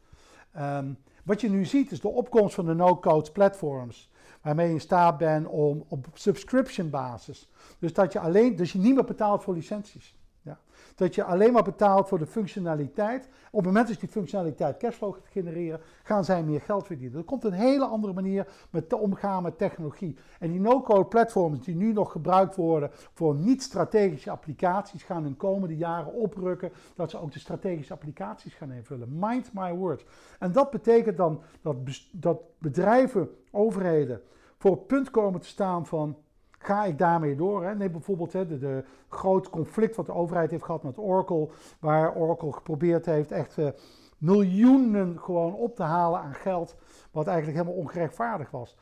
Um, 0.58 0.98
wat 1.24 1.42
je 1.42 1.50
nu 1.50 1.66
ziet 1.66 1.92
is 1.92 2.02
de 2.02 2.08
opkomst 2.08 2.56
van 2.56 2.66
de 2.66 2.74
no-code 2.74 3.32
platforms, 3.32 4.10
waarmee 4.42 4.68
je 4.68 4.74
in 4.74 4.82
staat 4.82 5.18
bent 5.18 5.48
om 5.48 5.86
op 5.88 6.08
subscription 6.14 6.90
basis, 6.90 7.50
dus 7.80 7.94
dat 7.94 8.14
je 8.14 8.20
alleen, 8.20 8.56
dus 8.56 8.72
je 8.72 8.80
niet 8.80 8.96
meer 8.96 9.04
betaalt 9.04 9.44
voor 9.44 9.54
licenties. 9.54 10.16
Dat 11.02 11.16
je 11.16 11.24
alleen 11.24 11.54
maar 11.54 11.64
betaalt 11.64 12.08
voor 12.08 12.18
de 12.18 12.26
functionaliteit. 12.26 13.30
Op 13.52 13.58
het 13.58 13.66
moment 13.66 13.88
dat 13.88 14.00
die 14.00 14.10
functionaliteit 14.10 14.78
cashflow 14.78 15.14
gaat 15.14 15.28
genereren, 15.28 15.80
gaan 16.04 16.26
zij 16.26 16.44
meer 16.44 16.62
geld 16.62 16.86
verdienen. 16.86 17.18
Er 17.18 17.24
komt 17.24 17.44
een 17.44 17.52
hele 17.52 17.86
andere 17.86 18.14
manier 18.14 18.48
met 18.70 18.90
te 18.90 18.98
omgaan 18.98 19.44
met 19.44 19.58
technologie. 19.58 20.18
En 20.40 20.52
die 20.52 20.60
no-code 20.60 21.06
platforms 21.06 21.66
die 21.66 21.76
nu 21.76 21.94
nog 21.94 22.12
gebruikt 22.12 22.56
worden 22.56 22.90
voor 23.14 23.36
niet-strategische 23.36 24.32
applicaties, 24.32 25.04
gaan 25.04 25.24
in 25.24 25.32
de 25.32 25.38
komende 25.38 25.78
jaren 25.78 26.14
oprukken 26.14 26.72
dat 26.96 27.10
ze 27.10 27.20
ook 27.20 27.32
de 27.32 27.40
strategische 27.40 27.94
applicaties 27.94 28.54
gaan 28.54 28.72
invullen. 28.72 29.20
Mind 29.20 29.54
my 29.54 29.74
words. 29.74 30.06
En 30.40 30.52
dat 30.52 30.72
betekent 30.72 31.18
dan 31.18 31.42
dat, 31.62 31.76
dat 32.12 32.42
bedrijven, 32.58 33.30
overheden 33.52 34.22
voor 34.58 34.72
het 34.72 34.88
punt 34.88 35.12
komen 35.12 35.42
te 35.42 35.48
staan 35.48 35.86
van 35.86 36.18
Ga 36.62 36.86
ik 36.86 36.98
daarmee 36.98 37.36
door? 37.36 37.64
Hè? 37.64 37.76
Neem 37.76 37.92
bijvoorbeeld 37.92 38.34
hè, 38.34 38.60
de, 38.60 38.84
groot 39.10 39.50
conflict 39.50 39.96
wat 39.96 40.06
de 40.06 40.14
overheid 40.14 40.52
heeft 40.52 40.64
gehad 40.64 40.84
met 40.84 40.98
Oracle, 40.98 41.50
waar 41.80 42.16
Oracle 42.16 42.54
geprobeerd 42.54 43.06
heeft 43.06 43.32
echt 43.32 43.58
uh, 43.58 43.68
miljoenen 44.18 45.20
gewoon 45.20 45.54
op 45.54 45.76
te 45.76 45.84
halen 45.84 46.20
aan 46.20 46.34
geld, 46.34 46.76
wat 47.12 47.28
eigenlijk 47.28 47.58
helemaal 47.58 47.82
ongerechtvaardigd 47.82 48.52
was. 48.52 48.78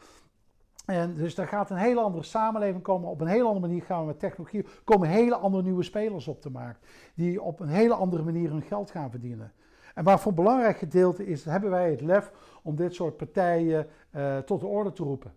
En 0.85 1.15
dus 1.15 1.35
daar 1.35 1.47
gaat 1.47 1.69
een 1.69 1.77
hele 1.77 1.99
andere 1.99 2.23
samenleving 2.23 2.84
komen. 2.84 3.10
Op 3.10 3.22
een 3.22 3.27
hele 3.27 3.43
andere 3.43 3.68
manier 3.68 3.84
gaan 3.84 3.99
we 3.99 4.06
met 4.06 4.19
technologie. 4.19 4.65
komen 4.84 5.07
hele 5.07 5.35
andere 5.35 5.64
nieuwe 5.64 5.84
spelers 5.84 6.27
op 6.27 6.41
de 6.41 6.49
markt. 6.49 6.85
Die 7.15 7.41
op 7.41 7.60
een 7.60 7.68
hele 7.68 7.93
andere 7.93 8.23
manier 8.23 8.49
hun 8.49 8.61
geld 8.61 8.91
gaan 8.91 9.10
verdienen. 9.10 9.51
En 9.93 10.03
waarvoor 10.03 10.31
een 10.31 10.38
belangrijk 10.38 10.77
gedeelte 10.77 11.26
is, 11.26 11.45
hebben 11.45 11.69
wij 11.69 11.91
het 11.91 12.01
lef 12.01 12.31
om 12.64 12.76
dit 12.76 12.93
soort 12.93 13.18
partijen 13.18 13.88
uh, 14.11 14.38
tot 14.38 14.60
de 14.60 14.68
orde 14.68 14.91
te 14.91 15.03
roepen. 15.03 15.34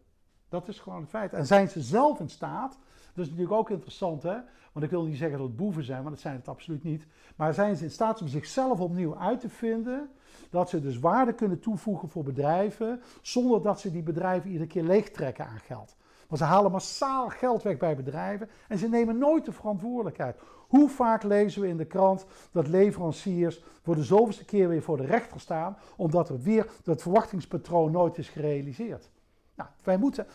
Dat 0.53 0.69
is 0.69 0.79
gewoon 0.79 1.01
het 1.01 1.09
feit. 1.09 1.33
En 1.33 1.47
zijn 1.47 1.69
ze 1.69 1.81
zelf 1.81 2.21
in 2.21 2.29
staat, 2.29 2.79
dat 3.15 3.25
is 3.25 3.31
natuurlijk 3.31 3.59
ook 3.59 3.71
interessant, 3.71 4.23
hè? 4.23 4.37
want 4.73 4.85
ik 4.85 4.91
wil 4.91 5.05
niet 5.05 5.17
zeggen 5.17 5.39
dat 5.39 5.47
het 5.47 5.57
boeven 5.57 5.85
zijn, 5.85 6.03
want 6.03 6.11
dat 6.11 6.21
zijn 6.21 6.35
het 6.35 6.49
absoluut 6.49 6.83
niet. 6.83 7.07
Maar 7.37 7.55
zijn 7.55 7.77
ze 7.77 7.85
in 7.85 7.91
staat 7.91 8.21
om 8.21 8.29
zichzelf 8.29 8.81
opnieuw 8.81 9.17
uit 9.17 9.41
te 9.41 9.49
vinden, 9.49 10.11
dat 10.51 10.69
ze 10.69 10.81
dus 10.81 10.99
waarde 10.99 11.33
kunnen 11.33 11.61
toevoegen 11.61 12.09
voor 12.09 12.23
bedrijven, 12.23 13.01
zonder 13.23 13.63
dat 13.63 13.81
ze 13.81 13.91
die 13.91 14.03
bedrijven 14.03 14.51
iedere 14.51 14.69
keer 14.69 14.83
leegtrekken 14.83 15.47
aan 15.47 15.61
geld. 15.61 15.97
Want 16.29 16.41
ze 16.41 16.45
halen 16.45 16.71
massaal 16.71 17.29
geld 17.29 17.63
weg 17.63 17.77
bij 17.77 17.97
bedrijven 17.97 18.49
en 18.69 18.79
ze 18.79 18.89
nemen 18.89 19.19
nooit 19.19 19.45
de 19.45 19.53
verantwoordelijkheid. 19.53 20.37
Hoe 20.69 20.89
vaak 20.89 21.23
lezen 21.23 21.61
we 21.61 21.69
in 21.69 21.77
de 21.77 21.85
krant 21.85 22.27
dat 22.51 22.69
leveranciers 22.69 23.63
voor 23.83 23.95
de 23.95 24.05
zoveelste 24.05 24.45
keer 24.45 24.69
weer 24.69 24.83
voor 24.83 24.97
de 24.97 25.07
rechter 25.07 25.41
staan, 25.41 25.77
omdat 25.97 26.29
er 26.29 26.41
weer 26.41 26.71
dat 26.83 27.03
verwachtingspatroon 27.03 27.91
nooit 27.91 28.19
is 28.19 28.29
gerealiseerd? 28.29 29.11
Nou, 29.55 29.69
wij 29.83 29.99
moeten, 29.99 30.27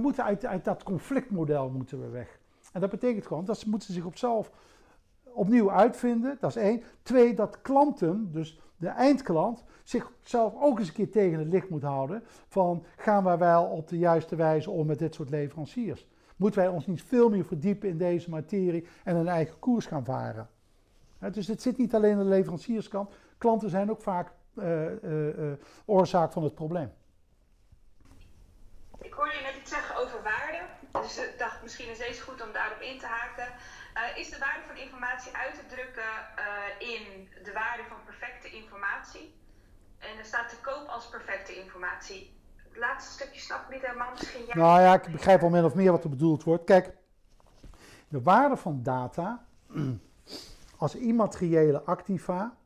moeten 0.00 0.24
uit, 0.24 0.46
uit 0.46 0.64
dat 0.64 0.82
conflictmodel 0.82 1.70
moeten 1.70 2.00
we 2.00 2.08
weg. 2.08 2.38
En 2.72 2.80
dat 2.80 2.90
betekent 2.90 3.26
gewoon 3.26 3.44
dat 3.44 3.58
ze 3.58 3.68
moeten 3.68 3.92
zich 3.94 4.04
op 4.04 4.16
zelf 4.16 4.50
opnieuw 5.22 5.70
uitvinden. 5.70 6.36
Dat 6.40 6.50
is 6.50 6.56
één. 6.56 6.82
Twee, 7.02 7.34
dat 7.34 7.60
klanten, 7.62 8.32
dus 8.32 8.60
de 8.76 8.88
eindklant, 8.88 9.64
zichzelf 9.82 10.54
ook 10.60 10.78
eens 10.78 10.88
een 10.88 10.94
keer 10.94 11.10
tegen 11.10 11.38
het 11.38 11.48
licht 11.48 11.68
moet 11.68 11.82
houden. 11.82 12.22
Van 12.48 12.84
gaan 12.96 13.24
wij 13.24 13.38
wel 13.38 13.64
op 13.64 13.88
de 13.88 13.98
juiste 13.98 14.36
wijze 14.36 14.70
om 14.70 14.86
met 14.86 14.98
dit 14.98 15.14
soort 15.14 15.30
leveranciers? 15.30 16.08
Moeten 16.36 16.60
wij 16.60 16.68
ons 16.68 16.86
niet 16.86 17.02
veel 17.02 17.30
meer 17.30 17.44
verdiepen 17.44 17.88
in 17.88 17.98
deze 17.98 18.30
materie 18.30 18.86
en 19.04 19.16
een 19.16 19.28
eigen 19.28 19.58
koers 19.58 19.86
gaan 19.86 20.04
varen? 20.04 20.48
dus 21.32 21.46
het 21.46 21.62
zit 21.62 21.78
niet 21.78 21.94
alleen 21.94 22.12
aan 22.12 22.22
de 22.22 22.24
leverancierskant. 22.24 23.10
Klanten 23.38 23.70
zijn 23.70 23.90
ook 23.90 24.00
vaak 24.00 24.32
uh, 24.54 24.64
uh, 25.02 25.38
uh, 25.38 25.52
oorzaak 25.84 26.32
van 26.32 26.42
het 26.42 26.54
probleem. 26.54 26.90
Ik 29.00 29.12
hoorde 29.12 29.34
je 29.34 29.42
net 29.42 29.56
iets 29.60 29.70
zeggen 29.70 29.96
over 29.96 30.22
waarde. 30.22 30.60
Dus 30.92 31.18
ik 31.18 31.38
dacht, 31.38 31.62
misschien 31.62 31.90
is 31.90 31.98
deze 31.98 32.22
goed 32.22 32.42
om 32.42 32.52
daarop 32.52 32.80
in 32.80 32.98
te 32.98 33.06
haken. 33.06 33.48
Uh, 33.94 34.16
is 34.16 34.30
de 34.30 34.38
waarde 34.38 34.62
van 34.66 34.76
informatie 34.76 35.36
uit 35.36 35.54
te 35.54 35.66
drukken 35.66 36.12
uh, 36.38 36.88
in 36.92 37.28
de 37.42 37.52
waarde 37.52 37.82
van 37.88 37.96
perfecte 38.04 38.50
informatie? 38.50 39.34
En 39.98 40.18
er 40.18 40.24
staat 40.24 40.48
te 40.48 40.60
koop 40.60 40.88
als 40.88 41.08
perfecte 41.08 41.56
informatie. 41.62 42.36
Het 42.68 42.76
laatste 42.76 43.12
stukje 43.12 43.40
snap 43.40 43.62
ik 43.62 43.74
niet 43.74 43.86
helemaal. 43.86 44.10
Misschien 44.10 44.44
jij... 44.44 44.54
Nou 44.54 44.80
ja, 44.80 44.94
ik 44.94 45.12
begrijp 45.12 45.42
al 45.42 45.48
min 45.48 45.64
of 45.64 45.74
meer 45.74 45.90
wat 45.90 46.04
er 46.04 46.10
bedoeld 46.10 46.44
wordt. 46.44 46.64
Kijk, 46.64 46.90
de 48.08 48.22
waarde 48.22 48.56
van 48.56 48.82
data 48.82 49.46
als 50.78 50.94
immateriële 50.94 51.82
activa 51.82 52.56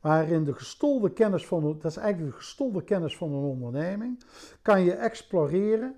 waarin 0.00 0.44
de 0.44 0.54
gestolde 0.54 1.10
kennis 1.10 1.46
van, 1.46 1.62
dat 1.62 1.84
is 1.84 1.96
eigenlijk 1.96 2.32
de 2.32 2.38
gestolde 2.38 2.82
kennis 2.82 3.16
van 3.16 3.32
een 3.32 3.42
onderneming, 3.42 4.22
kan 4.62 4.82
je 4.82 4.92
exploreren 4.92 5.94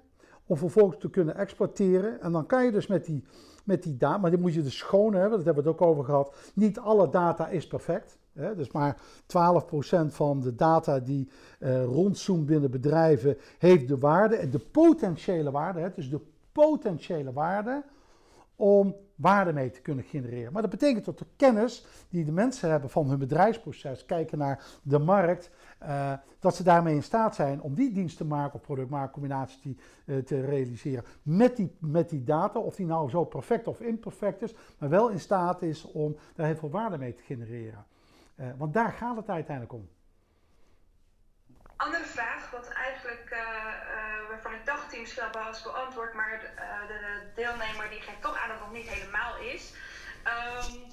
om 0.47 0.57
vervolgens 0.57 1.01
te 1.01 1.11
kunnen 1.11 1.37
exploiteren. 1.37 2.21
En 2.21 2.33
dan 2.33 2.47
kan 2.47 2.65
je 2.65 2.71
dus 2.71 2.87
met 2.87 3.05
die, 3.05 3.25
met 3.65 3.83
die 3.83 3.97
data, 3.97 4.19
maar 4.19 4.31
die 4.31 4.41
moet 4.41 4.55
je 4.55 4.63
dus 4.63 4.77
schoon 4.77 5.15
hebben, 5.15 5.37
dat 5.37 5.45
hebben 5.45 5.65
we 5.65 5.71
het 5.71 5.81
ook 5.81 5.89
over 5.89 6.05
gehad. 6.05 6.37
Niet 6.55 6.79
alle 6.79 7.11
data 7.11 7.49
is 7.49 7.67
perfect. 7.67 8.19
Hè, 8.33 8.55
dus 8.55 8.71
maar 8.71 8.97
12% 8.97 10.07
van 10.07 10.41
de 10.41 10.55
data 10.55 11.01
die 11.01 11.29
uh, 11.61 11.85
rondzoomt 11.85 12.47
binnen 12.47 12.71
bedrijven 12.71 13.37
heeft 13.59 13.89
de 13.89 13.99
waarde, 13.99 14.49
de 14.49 14.59
potentiële 14.59 15.51
waarde, 15.51 15.81
hè, 15.81 15.93
dus 15.95 16.11
de 16.11 16.21
potentiële 16.53 17.33
waarde 17.33 17.83
om 18.63 18.97
waarde 19.15 19.53
mee 19.53 19.71
te 19.71 19.81
kunnen 19.81 20.05
genereren. 20.05 20.53
Maar 20.53 20.63
dat 20.63 20.71
betekent 20.71 21.05
dat 21.05 21.19
de 21.19 21.27
kennis 21.37 21.87
die 22.09 22.25
de 22.25 22.33
mensen 22.33 22.71
hebben 22.71 22.91
van 22.91 23.09
hun 23.09 23.19
bedrijfsproces, 23.19 24.05
kijken 24.05 24.39
naar 24.39 24.65
de 24.83 24.99
markt 24.99 25.51
uh, 25.83 26.13
dat 26.39 26.57
ze 26.57 26.63
daarmee 26.63 26.95
in 26.95 27.03
staat 27.03 27.35
zijn 27.35 27.61
om 27.61 27.75
die 27.75 27.93
dienst 27.93 28.17
te 28.17 28.25
maken 28.25 28.55
of 28.55 28.61
productmaakcombinatie 28.61 29.79
uh, 30.07 30.19
te 30.19 30.41
realiseren 30.41 31.05
met 31.23 31.57
die, 31.57 31.77
met 31.79 32.11
die 32.11 32.25
data, 32.25 32.59
of 32.59 32.75
die 32.75 32.87
nou 32.87 33.11
zo 33.11 33.25
perfect 33.25 33.67
of 33.67 33.81
imperfect 33.81 34.43
is, 34.43 34.55
maar 34.79 34.89
wel 34.89 35.09
in 35.09 35.21
staat 35.21 35.63
is 35.63 35.85
om 35.85 36.17
daar 36.35 36.47
heel 36.47 36.57
veel 36.57 36.71
waarde 36.71 36.99
mee 36.99 37.15
te 37.15 37.23
genereren. 37.23 37.87
Uh, 38.37 38.47
want 38.57 38.75
daar 38.75 38.93
gaat 38.93 39.17
het 39.17 39.29
uiteindelijk 39.29 39.75
om. 39.75 39.89
Andere 41.77 42.05
vraag, 42.05 42.51
wat 42.51 42.69
eigenlijk, 42.69 43.31
die 44.91 45.01
misschien 45.01 45.23
al 45.23 45.43
was 45.43 45.63
beantwoord, 45.63 46.15
maar 46.15 46.41
de, 46.41 46.49
de, 46.87 47.33
deelnemer 47.35 47.91
die 47.91 48.01
geeft 48.01 48.23
toch 48.23 48.37
aan 48.37 48.49
dat 48.49 48.59
het 48.59 48.67
nog 48.67 48.77
niet 48.77 48.89
helemaal 48.89 49.37
is. 49.37 49.73
Um, 50.25 50.93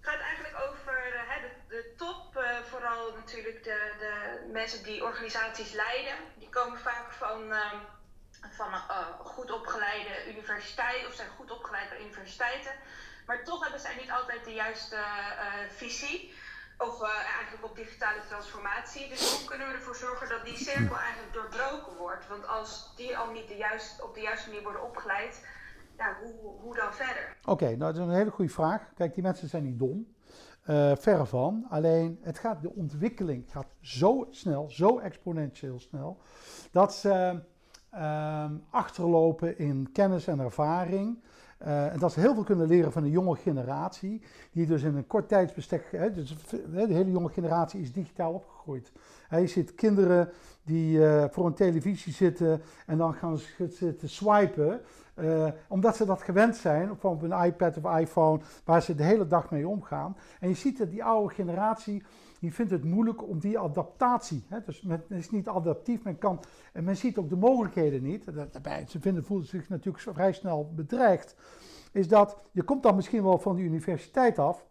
gaat 0.00 0.20
eigenlijk 0.20 0.54
over 0.68 1.14
uh, 1.14 1.42
de, 1.42 1.50
de, 1.68 1.94
top, 1.96 2.36
uh, 2.36 2.58
vooral 2.70 3.12
natuurlijk 3.14 3.64
de, 3.64 3.92
de 3.98 4.46
mensen 4.52 4.82
die 4.82 5.04
organisaties 5.04 5.72
leiden. 5.72 6.14
Die 6.34 6.48
komen 6.48 6.78
vaak 6.78 7.12
van, 7.12 7.52
uh, 7.52 7.72
van 8.50 8.72
goed 9.18 9.50
opgeleide 9.50 10.28
universiteiten 10.28 11.08
of 11.08 11.14
zijn 11.14 11.28
goed 11.28 11.50
opgeleid 11.50 12.00
universiteiten. 12.00 12.72
Maar 13.26 13.44
toch 13.44 13.62
hebben 13.62 13.80
zij 13.80 13.94
niet 13.94 14.10
altijd 14.10 14.44
de 14.44 14.54
juiste 14.54 14.98
visie. 15.76 16.34
Of 16.78 17.02
eigenlijk 17.02 17.64
op 17.64 17.76
digitale 17.76 18.20
transformatie. 18.28 19.08
Dus 19.08 19.38
hoe 19.38 19.48
kunnen 19.48 19.68
we 19.68 19.74
ervoor 19.74 19.96
zorgen 19.96 20.28
dat 20.28 20.44
die 20.44 20.56
cirkel 20.56 20.96
eigenlijk 20.96 21.32
doorbroken 21.32 21.96
wordt? 21.96 22.28
Want 22.28 22.46
als 22.48 22.92
die 22.96 23.16
al 23.16 23.32
niet 23.32 23.48
de 23.48 23.56
juist, 23.56 24.02
op 24.02 24.14
de 24.14 24.20
juiste 24.20 24.48
manier 24.48 24.62
worden 24.62 24.84
opgeleid, 24.84 25.44
ja, 25.96 26.16
hoe, 26.22 26.60
hoe 26.60 26.74
dan 26.74 26.92
verder? 26.92 27.36
Oké, 27.44 27.64
nou 27.64 27.78
dat 27.78 27.94
is 27.94 28.00
een 28.00 28.10
hele 28.10 28.30
goede 28.30 28.52
vraag. 28.52 28.92
Kijk, 28.94 29.14
die 29.14 29.22
mensen 29.22 29.48
zijn 29.48 29.64
niet 29.64 29.78
dom. 29.78 30.14
Uh, 30.66 30.92
verre 30.96 31.26
van. 31.26 31.66
Alleen 31.70 32.18
het 32.22 32.38
gaat, 32.38 32.62
de 32.62 32.74
ontwikkeling 32.74 33.44
gaat 33.50 33.66
zo 33.80 34.26
snel, 34.30 34.70
zo 34.70 34.98
exponentieel 34.98 35.80
snel, 35.80 36.20
dat 36.70 36.94
ze 36.94 37.40
uh, 37.94 38.50
achterlopen 38.70 39.58
in 39.58 39.92
kennis 39.92 40.26
en 40.26 40.40
ervaring. 40.40 41.22
Uh, 41.62 41.92
en 41.92 41.98
dat 41.98 42.12
ze 42.12 42.20
heel 42.20 42.34
veel 42.34 42.44
kunnen 42.44 42.66
leren 42.66 42.92
van 42.92 43.02
de 43.02 43.10
jonge 43.10 43.36
generatie, 43.36 44.22
die 44.52 44.66
dus 44.66 44.82
in 44.82 44.96
een 44.96 45.06
kort 45.06 45.28
tijdsbestek, 45.28 45.88
hè, 45.90 46.12
dus 46.12 46.36
de 46.50 46.86
hele 46.86 47.10
jonge 47.10 47.28
generatie 47.28 47.80
is 47.80 47.92
digitaal 47.92 48.32
opgegroeid. 48.32 48.92
je 49.30 49.46
ziet 49.46 49.74
kinderen 49.74 50.28
die 50.62 50.98
uh, 50.98 51.24
voor 51.30 51.46
een 51.46 51.54
televisie 51.54 52.12
zitten 52.12 52.62
en 52.86 52.98
dan 52.98 53.14
gaan 53.14 53.38
ze 53.38 53.68
zitten 53.70 54.08
swipen. 54.08 54.80
Uh, 55.20 55.46
omdat 55.68 55.96
ze 55.96 56.04
dat 56.04 56.22
gewend 56.22 56.56
zijn, 56.56 56.90
op 56.90 57.22
een 57.22 57.44
iPad 57.44 57.76
of 57.76 57.98
iPhone, 57.98 58.40
waar 58.64 58.82
ze 58.82 58.94
de 58.94 59.02
hele 59.02 59.26
dag 59.26 59.50
mee 59.50 59.68
omgaan. 59.68 60.16
En 60.40 60.48
je 60.48 60.54
ziet 60.54 60.78
dat 60.78 60.90
die 60.90 61.04
oude 61.04 61.34
generatie, 61.34 62.02
die 62.46 62.54
vindt 62.54 62.70
het 62.70 62.84
moeilijk 62.84 63.28
om 63.28 63.38
die 63.38 63.58
adaptatie. 63.58 64.44
Hè, 64.48 64.58
dus 64.64 64.82
men 64.82 65.04
is 65.08 65.30
niet 65.30 65.48
adaptief, 65.48 66.02
men 66.02 66.18
kan, 66.18 66.40
en 66.72 66.84
men 66.84 66.96
ziet 66.96 67.18
ook 67.18 67.28
de 67.28 67.36
mogelijkheden 67.36 68.02
niet. 68.02 68.34
Daarbij, 68.52 68.84
ze 68.88 69.00
vinden, 69.00 69.24
voelen 69.24 69.46
zich 69.46 69.68
natuurlijk 69.68 70.04
vrij 70.14 70.32
snel 70.32 70.72
bedreigd. 70.74 71.36
Is 71.92 72.08
dat, 72.08 72.36
je 72.52 72.62
komt 72.62 72.82
dan 72.82 72.96
misschien 72.96 73.22
wel 73.22 73.38
van 73.38 73.56
de 73.56 73.62
universiteit 73.62 74.38
af, 74.38 74.66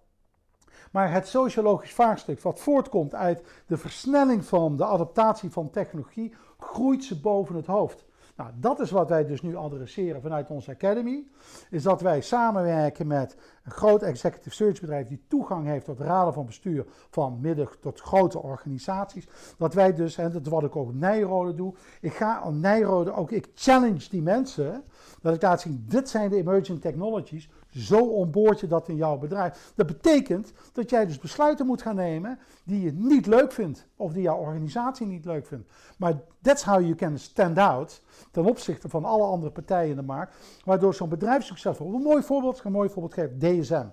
maar 0.92 1.12
het 1.12 1.28
sociologisch 1.28 1.94
vraagstuk 1.94 2.42
wat 2.42 2.60
voortkomt 2.60 3.16
uit 3.16 3.64
de 3.68 3.78
versnelling 3.78 4.46
van 4.46 4.78
de 4.78 4.86
adaptatie 4.86 5.50
van 5.50 5.70
technologie, 5.70 6.34
groeit 6.58 7.04
ze 7.04 7.20
boven 7.20 7.56
het 7.56 7.66
hoofd. 7.66 8.05
Nou, 8.36 8.52
dat 8.56 8.80
is 8.80 8.92
wat 8.92 9.10
wij 9.10 9.26
dus 9.26 9.42
nu 9.42 9.56
adresseren 9.56 10.22
vanuit 10.22 10.50
onze 10.50 10.72
Academy. 10.72 11.24
Is 11.70 11.84
dat 11.84 12.02
wij 12.02 12.22
samenwerken 12.22 13.08
met 13.08 13.38
een 13.64 13.72
groot 13.72 14.02
executive 14.02 14.56
search 14.56 14.80
bedrijf 14.80 15.08
die 15.08 15.24
toegang 15.28 15.66
heeft 15.66 15.86
tot 15.86 16.00
raden 16.00 16.34
van 16.34 16.46
bestuur 16.46 16.86
van 17.10 17.40
midden 17.42 17.70
tot 17.80 18.00
grote 18.00 18.42
organisaties. 18.42 19.28
Dat 19.58 19.74
wij 19.74 19.94
dus, 19.94 20.18
en 20.18 20.32
dat 20.32 20.46
is 20.46 20.52
wat 20.52 20.64
ik 20.64 20.76
ook 20.76 20.94
Nijrode 20.94 21.56
doe, 21.56 21.74
ik 22.02 22.14
ga 22.14 22.42
aan 22.42 22.60
Nijrode 22.60 23.14
ook, 23.14 23.32
ik 23.32 23.48
challenge 23.56 24.10
die 24.10 24.22
mensen, 24.22 24.84
dat 25.22 25.36
ik 25.36 25.42
laat 25.42 25.62
zien, 25.62 25.86
dit 25.88 26.10
zijn 26.10 26.30
de 26.30 26.36
emerging 26.36 26.82
technologies, 26.82 27.50
zo 27.76 28.00
onboord 28.00 28.60
je 28.60 28.68
dat 28.68 28.90
in 28.90 28.96
jouw 28.96 29.18
bedrijf. 29.18 29.72
Dat 29.76 29.86
betekent 29.86 30.54
dat 30.74 30.90
jij 30.90 31.06
dus 31.06 31.20
besluiten 31.20 31.66
moet 31.66 31.82
gaan 31.82 31.96
nemen 31.96 32.40
die 32.64 32.82
je 32.82 32.92
niet 32.94 33.26
leuk 33.26 33.52
vindt. 33.52 33.88
Of 33.96 34.14
die 34.14 34.22
jouw 34.22 34.38
organisatie 34.38 35.08
niet 35.08 35.26
leuk 35.26 35.48
vindt. 35.48 35.70
Maar 35.98 36.22
that's 36.42 36.64
how 36.64 36.82
you 36.82 36.96
can 36.96 37.18
stand 37.18 37.58
out 37.58 38.02
ten 38.32 38.46
opzichte 38.46 38.90
van 38.90 39.06
alle 39.06 39.24
andere 39.24 39.52
partijen 39.52 39.90
in 39.90 39.96
de 39.96 40.02
markt. 40.02 40.36
Waardoor 40.66 40.94
zo'n 40.94 41.10
bedrijf 41.10 41.44
succesvol 41.44 41.86
wordt. 41.86 42.04
Een 42.04 42.12
mooi 42.12 42.24
voorbeeld, 42.24 42.58
ik 42.58 42.64
een 42.64 42.72
mooi 42.72 42.90
voorbeeld 42.90 43.14
geven. 43.14 43.40
DSM. 43.40 43.86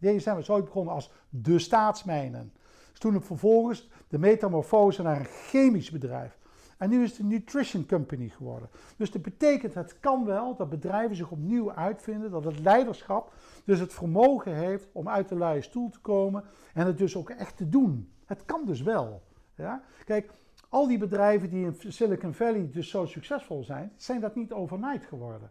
DSM 0.00 0.36
is 0.38 0.50
ooit 0.50 0.64
begonnen 0.64 0.94
als 0.94 1.10
de 1.28 1.58
staatsmijnen. 1.58 2.52
Dus 2.90 2.98
toen 2.98 3.14
het 3.14 3.24
vervolgens 3.24 3.88
de 4.08 4.18
metamorfose 4.18 5.02
naar 5.02 5.18
een 5.18 5.24
chemisch 5.24 5.90
bedrijf. 5.90 6.38
En 6.80 6.90
nu 6.90 7.02
is 7.02 7.10
het 7.10 7.18
een 7.18 7.26
nutrition 7.26 7.86
company 7.86 8.28
geworden. 8.28 8.68
Dus 8.96 9.10
dat 9.10 9.22
betekent, 9.22 9.74
het 9.74 10.00
kan 10.00 10.24
wel 10.24 10.56
dat 10.56 10.68
bedrijven 10.68 11.16
zich 11.16 11.30
opnieuw 11.30 11.72
uitvinden, 11.72 12.30
dat 12.30 12.44
het 12.44 12.58
leiderschap 12.58 13.32
dus 13.64 13.78
het 13.78 13.92
vermogen 13.92 14.54
heeft 14.54 14.88
om 14.92 15.08
uit 15.08 15.28
de 15.28 15.34
luie 15.34 15.62
stoel 15.62 15.90
te 15.90 15.98
komen 15.98 16.44
en 16.74 16.86
het 16.86 16.98
dus 16.98 17.16
ook 17.16 17.30
echt 17.30 17.56
te 17.56 17.68
doen. 17.68 18.12
Het 18.26 18.44
kan 18.44 18.64
dus 18.66 18.82
wel. 18.82 19.22
Ja? 19.54 19.82
Kijk, 20.04 20.30
al 20.68 20.86
die 20.86 20.98
bedrijven 20.98 21.50
die 21.50 21.64
in 21.64 21.76
Silicon 21.92 22.34
Valley 22.34 22.70
dus 22.72 22.90
zo 22.90 23.06
succesvol 23.06 23.64
zijn, 23.64 23.92
zijn 23.96 24.20
dat 24.20 24.34
niet 24.34 24.52
overnight 24.52 25.04
geworden. 25.04 25.50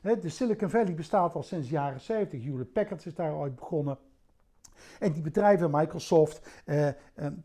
De 0.00 0.28
Silicon 0.28 0.70
Valley 0.70 0.94
bestaat 0.94 1.34
al 1.34 1.42
sinds 1.42 1.68
de 1.68 1.74
jaren 1.74 2.00
70. 2.00 2.42
Hewlett 2.42 2.72
Packard 2.72 3.06
is 3.06 3.14
daar 3.14 3.34
ooit 3.34 3.56
begonnen. 3.56 3.98
En 4.98 5.12
die 5.12 5.22
bedrijven, 5.22 5.70
Microsoft, 5.70 6.48
eh, 6.64 6.88
eh, 6.88 6.94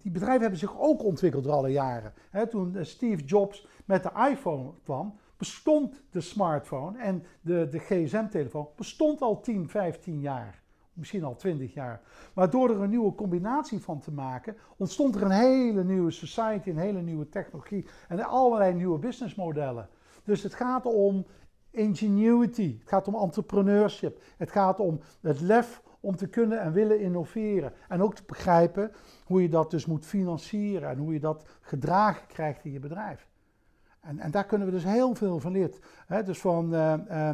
die 0.02 0.12
bedrijven 0.12 0.42
hebben 0.42 0.60
zich 0.60 0.80
ook 0.80 1.04
ontwikkeld 1.04 1.44
door 1.44 1.54
alle 1.54 1.72
jaren. 1.72 2.14
toen 2.50 2.76
eh, 2.76 2.84
Steve 2.84 3.24
Jobs 3.24 3.68
met 3.86 4.04
de 4.04 4.12
iPhone 4.30 4.72
kwam, 4.84 5.18
bestond 5.38 6.04
de 6.12 6.22
smartphone 6.22 7.00
en 7.00 7.24
de, 7.42 7.68
de 7.68 7.80
gsm-telefoon 7.80 8.68
bestond 8.76 9.22
al 9.22 9.40
10, 9.40 9.70
15 9.70 10.20
jaar. 10.20 10.62
Misschien 10.94 11.24
al 11.24 11.36
20 11.36 11.74
jaar. 11.74 12.02
Maar 12.34 12.50
door 12.50 12.70
er 12.70 12.82
een 12.82 12.90
nieuwe 12.90 13.16
combinatie 13.16 13.82
van 13.82 14.00
te 14.00 14.12
maken, 14.12 14.56
ontstond 14.78 15.16
er 15.16 15.22
een 15.22 15.32
hele 15.32 15.84
nieuwe 15.84 16.12
society, 16.12 16.70
een 16.70 16.78
hele 16.78 17.02
nieuwe 17.02 17.30
technologie 17.30 17.86
en 18.08 18.24
allerlei 18.24 18.74
nieuwe 18.74 19.00
businessmodellen. 19.00 19.90
Dus 20.24 20.44
het 20.44 20.54
gaat 20.54 20.86
om 20.86 21.26
ingenuity, 21.72 22.78
het 22.80 22.90
gaat 22.90 23.08
om 23.08 23.16
entrepreneurship, 23.16 24.22
het 24.38 24.52
gaat 24.52 24.80
om 24.80 25.00
het 25.22 25.42
lef 25.42 25.82
om 26.02 26.16
te 26.16 26.28
kunnen 26.28 26.62
en 26.62 26.72
willen 26.72 27.00
innoveren. 27.00 27.74
En 27.88 28.02
ook 28.02 28.16
te 28.16 28.24
begrijpen 28.26 28.92
hoe 29.26 29.42
je 29.42 29.50
dat 29.50 29.72
dus 29.72 29.86
moet 29.86 30.06
financieren 30.06 30.90
en 30.90 30.98
hoe 30.98 31.14
je 31.14 31.20
dat 31.20 31.46
gedragen 31.62 32.28
krijgt 32.28 32.66
in 32.66 32.72
je 32.72 32.80
bedrijf. 32.80 33.28
En, 34.00 34.20
en 34.20 34.32
daar 34.32 34.46
kunnen 34.46 34.68
we 34.68 34.74
dus 34.74 34.84
heel 34.84 35.16
veel 35.16 35.40
van 35.40 35.52
leren. 35.52 36.26
dus 36.26 36.40
van, 36.40 36.74
uh, 36.74 36.94
uh, 37.10 37.30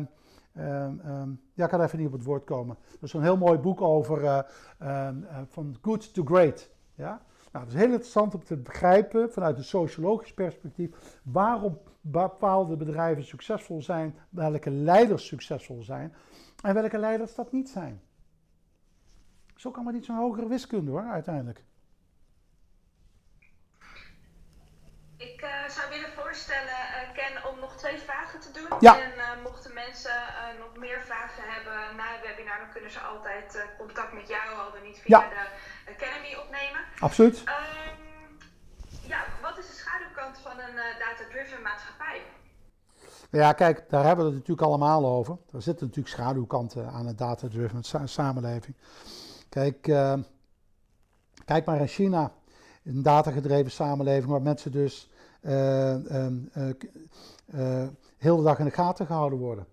uh, 0.58 1.22
ja, 1.54 1.64
ik 1.64 1.70
kan 1.70 1.82
even 1.82 1.98
niet 1.98 2.08
op 2.08 2.14
het 2.14 2.24
woord 2.24 2.44
komen. 2.44 2.78
Dat 2.92 3.04
is 3.04 3.14
een 3.14 3.22
heel 3.22 3.38
mooi 3.38 3.58
boek 3.58 3.82
over 3.82 4.24
eh, 4.24 4.40
ehm, 4.80 5.24
eh, 5.24 5.38
van 5.48 5.78
good 5.82 6.14
to 6.14 6.24
great. 6.24 6.70
Ja? 6.96 7.22
Nou, 7.52 7.66
het 7.66 7.74
is 7.74 7.80
heel 7.80 7.92
interessant 7.92 8.34
om 8.34 8.44
te 8.44 8.58
begrijpen 8.58 9.32
vanuit 9.32 9.58
een 9.58 9.64
sociologisch 9.64 10.34
perspectief 10.34 11.20
waarom 11.24 11.80
bepaalde 12.02 12.76
bedrijven 12.76 13.24
succesvol 13.24 13.82
zijn, 13.82 14.16
welke 14.30 14.72
leiders 14.72 15.28
succesvol 15.28 15.84
zijn 15.84 16.14
en 16.64 16.74
welke 16.74 16.98
leiders 16.98 17.36
dat 17.36 17.52
niet 17.52 17.70
zijn 17.70 18.02
is 19.58 19.66
ook 19.66 19.76
allemaal 19.76 19.94
niet 19.94 20.06
zo'n 20.06 20.16
hogere 20.16 20.48
wiskunde 20.48 20.92
hoor, 20.92 21.08
uiteindelijk. 21.12 21.64
Ik 25.18 25.42
uh, 25.42 25.68
zou 25.70 25.90
willen 25.90 26.12
voorstellen, 26.12 26.80
uh, 26.98 27.14
Ken, 27.14 27.52
om 27.52 27.60
nog 27.60 27.78
twee 27.78 27.98
vragen 27.98 28.40
te 28.40 28.52
doen. 28.52 28.78
Ja. 28.80 29.02
En 29.02 29.12
uh, 29.18 29.44
mochten 29.44 29.74
mensen 29.74 30.20
nog 30.60 30.78
meer 30.78 31.02
vragen 31.02 31.44
hebben 31.54 31.96
na 31.96 32.06
het 32.14 32.22
webinar, 32.28 32.58
dan 32.58 32.72
kunnen 32.72 32.92
ze 32.92 33.00
altijd 33.00 33.68
contact 33.78 34.14
met 34.14 34.28
jou, 34.28 34.56
al 34.58 34.72
dan 34.72 34.84
niet 34.84 35.00
via 35.00 35.20
de 35.20 35.44
Academy 35.92 36.36
opnemen. 36.44 36.82
Absoluut. 37.00 37.38
Um, 37.40 38.38
ja, 39.08 39.24
wat 39.42 39.58
is 39.58 39.68
de 39.68 39.74
schaduwkant 39.74 40.38
van 40.40 40.60
een 40.60 40.76
data-driven 40.76 41.62
maatschappij? 41.62 42.22
Ja, 43.32 43.54
kijk, 43.54 43.90
daar 43.90 44.04
hebben 44.04 44.26
we 44.26 44.32
het 44.32 44.40
natuurlijk 44.40 44.68
allemaal 44.68 45.06
over. 45.06 45.38
Er 45.54 45.62
zitten 45.62 45.88
natuurlijk 45.88 46.16
schaduwkanten 46.16 46.90
aan 46.90 47.08
een 47.08 47.16
data-driven 47.16 47.84
samenleving. 48.08 48.76
Kijk, 49.50 49.88
uh, 49.88 50.14
kijk 51.46 51.66
maar 51.66 51.80
in 51.80 51.88
China, 51.88 52.34
een 52.84 53.02
datagedreven 53.02 53.72
samenleving 53.72 54.32
waar 54.32 54.42
mensen 54.42 54.72
dus 54.72 55.12
uh, 55.42 55.96
heel 58.18 58.38
de 58.38 58.44
dag 58.44 58.60
in 58.60 58.66
de 58.66 58.72
gaten 58.72 59.06
gehouden 59.06 59.40
worden. 59.40 59.68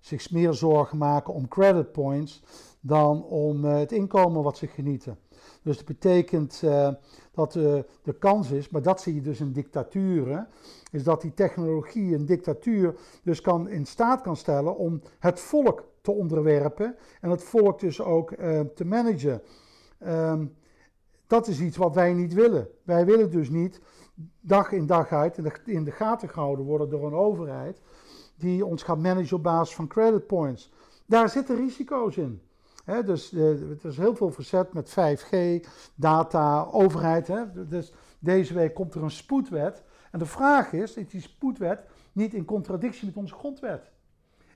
zich 0.00 0.30
meer 0.30 0.54
zorgen 0.54 0.98
maken 0.98 1.34
om 1.34 1.48
credit 1.48 1.92
points 1.92 2.42
dan 2.80 3.24
om 3.24 3.64
het 3.64 3.92
inkomen 3.92 4.42
wat 4.42 4.56
ze 4.56 4.66
genieten. 4.66 5.18
Dus 5.62 5.76
dat 5.76 5.86
betekent 5.86 6.62
dat 7.32 7.52
de 7.52 8.16
kans 8.18 8.50
is, 8.50 8.68
maar 8.68 8.82
dat 8.82 9.00
zie 9.00 9.14
je 9.14 9.20
dus 9.20 9.40
in 9.40 9.52
dictaturen, 9.52 10.48
is 10.90 11.04
dat 11.04 11.20
die 11.20 11.34
technologie 11.34 12.14
een 12.14 12.26
dictatuur 12.26 12.94
dus 13.22 13.40
kan, 13.40 13.68
in 13.68 13.86
staat 13.86 14.20
kan 14.20 14.36
stellen 14.36 14.76
om 14.76 15.02
het 15.18 15.40
volk 15.40 15.84
te 16.06 16.12
onderwerpen 16.12 16.96
en 17.20 17.30
het 17.30 17.42
volk 17.42 17.80
dus 17.80 18.02
ook 18.02 18.30
uh, 18.30 18.60
te 18.60 18.84
managen. 18.84 19.42
Um, 20.06 20.56
dat 21.26 21.46
is 21.46 21.60
iets 21.60 21.76
wat 21.76 21.94
wij 21.94 22.12
niet 22.12 22.34
willen. 22.34 22.68
Wij 22.82 23.04
willen 23.04 23.30
dus 23.30 23.50
niet 23.50 23.80
dag 24.40 24.72
in 24.72 24.86
dag 24.86 25.12
uit 25.12 25.38
in 25.64 25.84
de, 25.84 25.90
gaten 25.90 26.28
gehouden 26.28 26.64
worden 26.64 26.90
door 26.90 27.06
een 27.06 27.14
overheid 27.14 27.80
die 28.36 28.64
ons 28.64 28.82
gaat 28.82 28.98
managen 28.98 29.36
op 29.36 29.42
basis 29.42 29.74
van 29.74 29.86
credit 29.86 30.26
points. 30.26 30.72
Daar 31.06 31.28
zitten 31.28 31.56
risico's 31.56 32.16
in. 32.16 32.42
dus 33.04 33.32
uh, 33.32 33.60
er 33.60 33.86
is 33.86 33.96
heel 33.96 34.16
veel 34.16 34.30
verzet 34.30 34.72
met 34.72 34.90
5G, 34.90 35.36
data, 35.94 36.68
overheid. 36.70 37.30
Dus 37.68 37.92
deze 38.18 38.54
week 38.54 38.74
komt 38.74 38.94
er 38.94 39.02
een 39.02 39.10
spoedwet. 39.10 39.82
En 40.10 40.18
de 40.18 40.26
vraag 40.26 40.72
is, 40.72 40.94
is 40.94 41.08
die 41.08 41.20
spoedwet 41.20 41.84
niet 42.12 42.34
in 42.34 42.44
contradictie 42.44 43.06
met 43.06 43.16
onze 43.16 43.34
grondwet? 43.34 43.90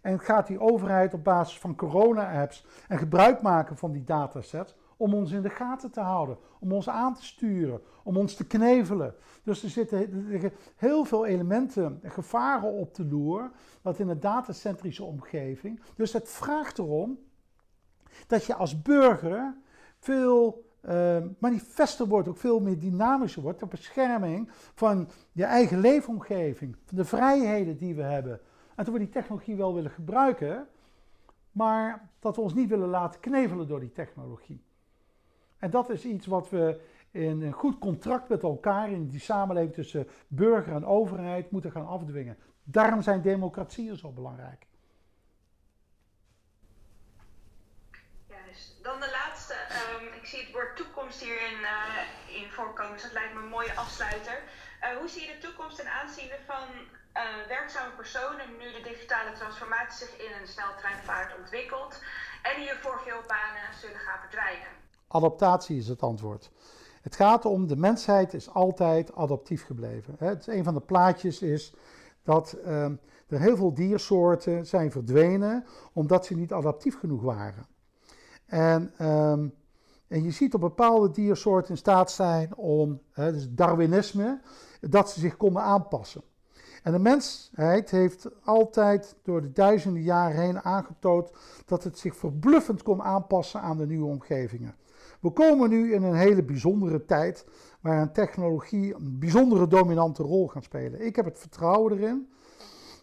En 0.00 0.20
gaat 0.20 0.46
die 0.46 0.60
overheid 0.60 1.14
op 1.14 1.24
basis 1.24 1.58
van 1.58 1.76
corona-apps 1.76 2.66
en 2.88 2.98
gebruik 2.98 3.42
maken 3.42 3.76
van 3.76 3.92
die 3.92 4.04
datasets 4.04 4.74
om 4.96 5.14
ons 5.14 5.32
in 5.32 5.42
de 5.42 5.50
gaten 5.50 5.90
te 5.90 6.00
houden, 6.00 6.38
om 6.58 6.72
ons 6.72 6.88
aan 6.88 7.14
te 7.14 7.24
sturen, 7.24 7.80
om 8.02 8.16
ons 8.16 8.34
te 8.34 8.46
knevelen. 8.46 9.14
Dus 9.42 9.62
er 9.62 9.70
zitten 9.70 10.52
heel 10.76 11.04
veel 11.04 11.26
elementen, 11.26 12.00
gevaren 12.02 12.72
op 12.72 12.94
de 12.94 13.04
loer, 13.04 13.50
wat 13.82 13.98
in 13.98 14.08
een 14.08 14.20
datacentrische 14.20 15.04
omgeving. 15.04 15.80
Dus 15.96 16.12
het 16.12 16.28
vraagt 16.28 16.78
erom 16.78 17.18
dat 18.26 18.44
je 18.44 18.54
als 18.54 18.82
burger 18.82 19.56
veel 19.98 20.68
uh, 20.88 21.16
manifester 21.38 22.06
wordt, 22.06 22.28
ook 22.28 22.36
veel 22.36 22.60
meer 22.60 22.78
dynamischer 22.78 23.42
wordt, 23.42 23.58
ter 23.58 23.68
bescherming 23.68 24.50
van 24.74 25.10
je 25.32 25.44
eigen 25.44 25.80
leefomgeving, 25.80 26.76
van 26.84 26.96
de 26.96 27.04
vrijheden 27.04 27.76
die 27.76 27.94
we 27.94 28.02
hebben. 28.02 28.40
En 28.80 28.86
dat 28.86 28.94
we 28.94 29.00
die 29.00 29.08
technologie 29.08 29.56
wel 29.56 29.74
willen 29.74 29.90
gebruiken, 29.90 30.68
maar 31.52 32.08
dat 32.18 32.36
we 32.36 32.42
ons 32.42 32.54
niet 32.54 32.68
willen 32.68 32.88
laten 32.88 33.20
knevelen 33.20 33.68
door 33.68 33.80
die 33.80 33.92
technologie. 33.92 34.64
En 35.58 35.70
dat 35.70 35.90
is 35.90 36.04
iets 36.04 36.26
wat 36.26 36.50
we 36.50 36.80
in 37.10 37.42
een 37.42 37.52
goed 37.52 37.78
contract 37.78 38.28
met 38.28 38.42
elkaar 38.42 38.90
in 38.90 39.08
die 39.08 39.20
samenleving 39.20 39.74
tussen 39.74 40.08
burger 40.28 40.74
en 40.74 40.84
overheid 40.84 41.50
moeten 41.50 41.70
gaan 41.70 41.86
afdwingen. 41.86 42.38
Daarom 42.62 43.02
zijn 43.02 43.22
democratieën 43.22 43.96
zo 43.96 44.10
belangrijk. 44.10 44.66
Juist. 48.26 48.82
Dan 48.82 49.00
de 49.00 49.10
laatste. 49.10 49.54
Um, 49.54 50.12
ik 50.12 50.26
zie 50.26 50.40
het 50.40 50.52
woord 50.52 50.76
toekomst 50.76 51.20
hierin 51.20 51.60
uh, 51.60 52.42
in 52.42 52.50
voorkomen, 52.50 52.92
dus 52.92 53.02
dat 53.02 53.12
lijkt 53.12 53.34
me 53.34 53.40
een 53.40 53.48
mooie 53.48 53.74
afsluiter. 53.74 54.42
Uh, 54.82 54.98
hoe 54.98 55.08
zie 55.08 55.26
je 55.26 55.32
de 55.32 55.46
toekomst 55.46 55.76
ten 55.76 55.92
aanzien 55.92 56.30
van 56.46 56.68
uh, 57.14 57.22
werkzame 57.48 57.94
personen 57.96 58.46
nu 58.58 58.72
de 58.72 58.88
digitale 58.90 59.32
transformatie 59.32 60.06
zich 60.06 60.16
in 60.16 60.32
een 60.40 60.48
sneltreinvaart 60.48 61.38
ontwikkelt 61.38 62.02
en 62.42 62.60
hiervoor 62.62 63.00
veel 63.04 63.22
banen 63.26 63.66
zullen 63.80 63.98
gaan 63.98 64.20
verdwijnen? 64.20 64.68
Adaptatie 65.08 65.78
is 65.78 65.88
het 65.88 66.02
antwoord. 66.02 66.50
Het 67.02 67.16
gaat 67.16 67.44
om, 67.44 67.66
de 67.66 67.76
mensheid 67.76 68.34
is 68.34 68.50
altijd 68.50 69.14
adaptief 69.14 69.66
gebleven. 69.66 70.14
Het, 70.18 70.46
een 70.46 70.64
van 70.64 70.74
de 70.74 70.80
plaatjes 70.80 71.42
is 71.42 71.74
dat 72.22 72.52
ehm, 72.52 72.94
er 73.28 73.40
heel 73.40 73.56
veel 73.56 73.74
diersoorten 73.74 74.66
zijn 74.66 74.90
verdwenen 74.90 75.66
omdat 75.92 76.26
ze 76.26 76.34
niet 76.34 76.52
adaptief 76.52 76.98
genoeg 76.98 77.22
waren. 77.22 77.66
En, 78.46 78.92
ehm, 78.96 79.48
en 80.08 80.22
je 80.22 80.30
ziet 80.30 80.54
op 80.54 80.60
bepaalde 80.60 81.10
diersoorten 81.10 81.70
in 81.70 81.76
staat 81.76 82.10
zijn 82.10 82.56
om, 82.56 83.00
hè, 83.12 83.32
dus 83.32 83.48
Darwinisme, 83.50 84.40
dat 84.80 85.10
ze 85.10 85.20
zich 85.20 85.36
konden 85.36 85.62
aanpassen. 85.62 86.22
En 86.82 86.92
de 86.92 86.98
mensheid 86.98 87.90
heeft 87.90 88.28
altijd 88.44 89.16
door 89.22 89.42
de 89.42 89.52
duizenden 89.52 90.02
jaren 90.02 90.40
heen 90.40 90.60
aangetoond 90.60 91.30
dat 91.66 91.84
het 91.84 91.98
zich 91.98 92.16
verbluffend 92.16 92.82
kon 92.82 93.02
aanpassen 93.02 93.60
aan 93.60 93.76
de 93.76 93.86
nieuwe 93.86 94.06
omgevingen. 94.06 94.74
We 95.20 95.30
komen 95.30 95.70
nu 95.70 95.94
in 95.94 96.02
een 96.02 96.14
hele 96.14 96.42
bijzondere 96.42 97.04
tijd 97.04 97.46
waar 97.80 98.12
technologie 98.12 98.94
een 98.94 99.18
bijzondere 99.18 99.66
dominante 99.66 100.22
rol 100.22 100.48
gaat 100.48 100.64
spelen. 100.64 101.06
Ik 101.06 101.16
heb 101.16 101.24
het 101.24 101.38
vertrouwen 101.38 101.92
erin 101.92 102.28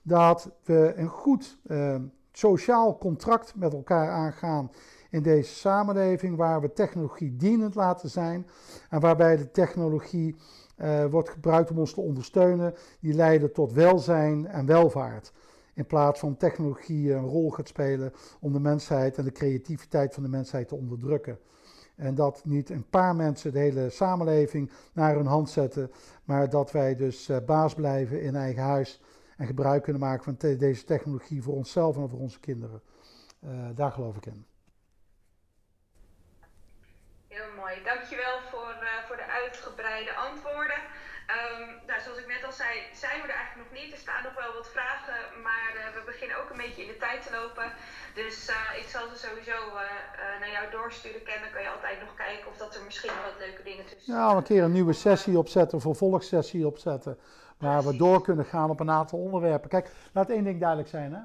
dat 0.04 0.50
we 0.64 0.94
een 0.96 1.08
goed 1.08 1.58
uh, 1.68 1.96
sociaal 2.32 2.98
contract 2.98 3.56
met 3.56 3.74
elkaar 3.74 4.10
aangaan 4.10 4.72
in 5.10 5.22
deze 5.22 5.54
samenleving, 5.54 6.36
waar 6.36 6.62
we 6.62 6.74
technologie 6.74 7.36
dienend 7.36 7.76
laten 7.76 8.10
zijn 8.10 8.48
en 8.90 9.00
waarbij 9.00 9.38
de 9.38 9.52
technologie 9.52 10.36
uh, 10.78 11.06
wordt 11.06 11.30
gebruikt 11.30 11.72
om 11.72 11.80
ons 11.80 11.94
te 11.94 12.02
ondersteunen, 12.02 12.74
die 13.00 13.14
leiden 13.14 13.54
tot 13.54 13.74
welzijn 13.74 14.48
en 14.48 14.66
welvaart. 14.66 15.34
In 15.74 15.86
plaats 15.86 16.20
van 16.20 16.38
technologie 16.38 17.14
een 17.14 17.26
rol 17.26 17.52
gaat 17.52 17.68
spelen 17.68 18.14
om 18.40 18.54
de 18.54 18.60
mensheid 18.60 19.18
en 19.18 19.24
de 19.24 19.32
creativiteit 19.32 20.14
van 20.14 20.24
de 20.24 20.30
mensheid 20.30 20.68
te 20.68 20.76
onderdrukken. 20.76 21.40
En 21.96 22.16
dat 22.16 22.42
niet 22.46 22.70
een 22.70 22.90
paar 22.90 23.16
mensen 23.16 23.52
de 23.52 23.60
hele 23.60 23.90
samenleving 23.90 24.72
naar 24.94 25.16
hun 25.16 25.26
hand 25.26 25.50
zetten, 25.50 25.92
maar 26.24 26.50
dat 26.50 26.72
wij 26.72 26.96
dus 26.96 27.30
uh, 27.30 27.38
baas 27.46 27.74
blijven 27.74 28.22
in 28.22 28.36
eigen 28.36 28.64
huis 28.64 29.02
en 29.38 29.46
gebruik 29.46 29.84
kunnen 29.84 30.02
maken 30.02 30.24
van 30.24 30.58
deze 30.58 30.84
technologie 30.84 31.44
voor 31.44 31.56
onszelf 31.56 31.98
en 31.98 32.10
voor 32.10 32.20
onze 32.20 32.40
kinderen. 32.40 32.82
Uh, 33.44 33.50
daar 33.76 33.92
geloof 33.92 34.16
ik 34.16 34.26
in. 34.26 34.46
Heel 37.38 37.60
mooi. 37.64 37.76
Dankjewel 37.92 38.38
voor, 38.52 38.74
uh, 38.82 38.90
voor 39.08 39.20
de 39.24 39.30
uitgebreide 39.42 40.14
antwoorden. 40.28 40.80
Um, 41.38 41.64
nou, 41.88 41.98
zoals 42.04 42.20
ik 42.24 42.30
net 42.34 42.44
al 42.48 42.56
zei, 42.64 42.74
zijn 43.04 43.18
we 43.22 43.28
er 43.28 43.40
eigenlijk 43.40 43.64
nog 43.66 43.74
niet. 43.80 43.92
Er 43.94 44.06
staan 44.06 44.24
nog 44.28 44.36
wel 44.42 44.54
wat 44.60 44.70
vragen, 44.78 45.20
maar 45.48 45.72
uh, 45.76 45.82
we 45.98 46.02
beginnen 46.12 46.38
ook 46.40 46.50
een 46.50 46.64
beetje 46.66 46.84
in 46.86 46.92
de 46.94 47.02
tijd 47.06 47.20
te 47.26 47.32
lopen. 47.40 47.68
Dus 48.22 48.38
uh, 48.50 48.82
ik 48.82 48.88
zal 48.94 49.04
ze 49.12 49.18
sowieso 49.26 49.58
naar 50.42 50.54
jou 50.58 50.66
doorsturen. 50.78 51.24
Ken, 51.28 51.42
dan 51.44 51.54
kan 51.54 51.64
je 51.66 51.76
altijd 51.76 52.00
nog 52.06 52.14
kijken 52.26 52.48
of 52.52 52.58
dat 52.64 52.76
er 52.76 52.84
misschien 52.90 53.18
wat 53.28 53.42
leuke 53.46 53.64
dingen 53.70 53.86
tussen 53.86 54.14
Ja, 54.14 54.26
een 54.30 54.50
keer 54.52 54.64
een 54.64 54.78
nieuwe 54.80 54.98
sessie 55.08 55.38
opzetten, 55.44 55.76
een 55.76 55.90
vervolgsessie 55.90 56.68
opzetten. 56.72 57.14
Waar 57.66 57.84
we 57.84 57.98
door 58.04 58.22
kunnen 58.22 58.46
gaan 58.54 58.70
op 58.70 58.80
een 58.80 58.98
aantal 59.00 59.20
onderwerpen. 59.20 59.70
Kijk, 59.70 59.88
laat 60.14 60.30
één 60.30 60.44
ding 60.44 60.60
duidelijk 60.60 60.90
zijn. 60.90 61.14
Hè? 61.14 61.22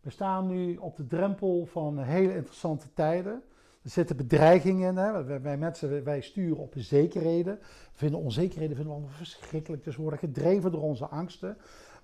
We 0.00 0.10
staan 0.10 0.46
nu 0.46 0.76
op 0.76 0.96
de 0.96 1.06
drempel 1.06 1.68
van 1.72 1.98
hele 1.98 2.34
interessante 2.34 2.92
tijden. 2.92 3.42
Er 3.82 3.90
zitten 3.90 4.16
bedreigingen 4.16 4.88
in. 4.88 4.96
Hè? 4.96 5.40
Wij, 5.40 5.56
mensen, 5.56 6.04
wij 6.04 6.20
sturen 6.20 6.58
op 6.58 6.74
zekerheden. 6.76 7.58
Vinden 7.92 8.20
onzekerheden 8.20 8.76
vinden 8.76 8.94
we 8.94 9.08
verschrikkelijk. 9.08 9.84
Dus 9.84 9.96
we 9.96 10.02
worden 10.02 10.20
gedreven 10.20 10.72
door 10.72 10.82
onze 10.82 11.06
angsten. 11.06 11.56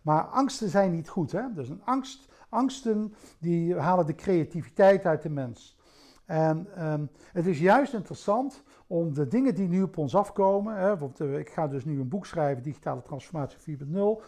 Maar 0.02 0.22
angsten 0.22 0.68
zijn 0.68 0.92
niet 0.92 1.08
goed. 1.08 1.32
Hè? 1.32 1.42
Dus 1.54 1.68
een 1.68 1.82
angst, 1.84 2.28
angsten 2.48 3.14
die 3.38 3.74
halen 3.74 4.06
de 4.06 4.14
creativiteit 4.14 5.04
uit 5.04 5.22
de 5.22 5.30
mens. 5.30 5.76
En 6.24 6.86
um, 6.86 7.10
het 7.32 7.46
is 7.46 7.58
juist 7.58 7.92
interessant 7.92 8.62
om 8.88 9.14
de 9.14 9.26
dingen 9.26 9.54
die 9.54 9.68
nu 9.68 9.82
op 9.82 9.96
ons 9.98 10.14
afkomen. 10.14 10.76
Hè, 10.76 10.94
uh, 11.22 11.38
ik 11.38 11.50
ga 11.50 11.68
dus 11.68 11.84
nu 11.84 12.00
een 12.00 12.08
boek 12.08 12.26
schrijven, 12.26 12.62
Digitale 12.62 13.02
Transformatie 13.02 13.78
4.0. 13.78 14.22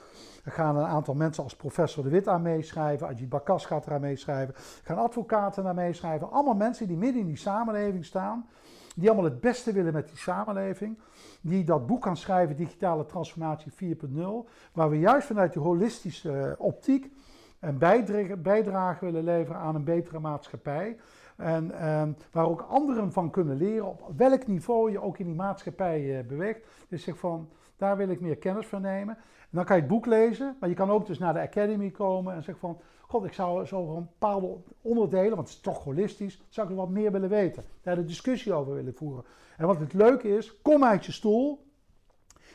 Er 0.45 0.53
gaan 0.53 0.77
een 0.77 0.87
aantal 0.87 1.15
mensen 1.15 1.43
als 1.43 1.57
professor 1.57 2.05
De 2.05 2.11
Wit 2.11 2.29
aan 2.29 2.43
meeschrijven. 2.43 3.07
Ajit 3.07 3.29
Bakas 3.29 3.67
gaat 3.67 3.87
eraan 3.87 4.01
meeschrijven. 4.01 4.55
Er 4.55 4.81
gaan 4.83 4.99
advocaten 4.99 5.67
aan 5.67 5.75
meeschrijven. 5.75 6.31
Allemaal 6.31 6.55
mensen 6.55 6.87
die 6.87 6.97
midden 6.97 7.21
in 7.21 7.27
die 7.27 7.37
samenleving 7.37 8.05
staan. 8.05 8.49
Die 8.97 9.09
allemaal 9.09 9.31
het 9.31 9.41
beste 9.41 9.73
willen 9.73 9.93
met 9.93 10.09
die 10.09 10.17
samenleving. 10.17 10.99
Die 11.41 11.65
dat 11.65 11.87
boek 11.87 12.05
gaan 12.05 12.17
schrijven, 12.17 12.57
Digitale 12.57 13.07
Transformatie 13.07 13.73
4.0. 13.73 14.21
Waar 14.73 14.91
we 14.91 14.99
juist 14.99 15.27
vanuit 15.27 15.53
die 15.53 15.63
holistische 15.63 16.31
uh, 16.31 16.53
optiek 16.59 17.11
een 17.61 17.79
bijdrage 18.43 19.05
willen 19.05 19.25
leveren 19.25 19.61
aan 19.61 19.75
een 19.75 19.85
betere 19.85 20.19
maatschappij. 20.19 20.97
En 21.41 21.71
ehm, 21.71 22.13
waar 22.33 22.47
ook 22.47 22.67
anderen 22.69 23.13
van 23.13 23.31
kunnen 23.31 23.57
leren 23.57 23.87
op 23.87 24.13
welk 24.17 24.47
niveau 24.47 24.91
je 24.91 25.03
ook 25.03 25.19
in 25.19 25.27
die 25.27 25.35
maatschappij 25.35 26.01
uh, 26.01 26.27
beweegt. 26.27 26.67
Dus 26.89 27.03
zeg 27.03 27.19
van, 27.19 27.49
daar 27.77 27.97
wil 27.97 28.09
ik 28.09 28.21
meer 28.21 28.37
kennis 28.37 28.67
van 28.67 28.83
nemen. 28.83 29.17
En 29.17 29.57
dan 29.57 29.65
kan 29.65 29.77
je 29.77 29.83
het 29.83 29.91
boek 29.91 30.07
lezen, 30.07 30.57
maar 30.61 30.69
je 30.69 30.75
kan 30.75 30.91
ook 30.91 31.07
dus 31.07 31.19
naar 31.19 31.33
de 31.33 31.41
academy 31.41 31.91
komen 31.91 32.35
en 32.35 32.43
zeggen 32.43 32.61
van, 32.69 32.81
god, 33.01 33.25
ik 33.25 33.33
zou 33.33 33.67
zo 33.67 33.97
een 33.97 34.09
bepaalde 34.19 34.57
onderdelen, 34.81 35.37
want 35.37 35.49
het 35.49 35.57
is 35.57 35.61
toch 35.61 35.85
holistisch, 35.85 36.43
zou 36.49 36.67
ik 36.67 36.73
er 36.73 36.79
wat 36.79 36.89
meer 36.89 37.13
willen 37.13 37.29
weten. 37.29 37.65
Daar 37.83 37.97
de 37.97 38.05
discussie 38.05 38.53
over 38.53 38.75
willen 38.75 38.95
voeren. 38.95 39.25
En 39.57 39.67
wat 39.67 39.79
het 39.79 39.93
leuke 39.93 40.37
is, 40.37 40.61
kom 40.63 40.85
uit 40.85 41.07
je 41.07 41.13
stoel, 41.13 41.67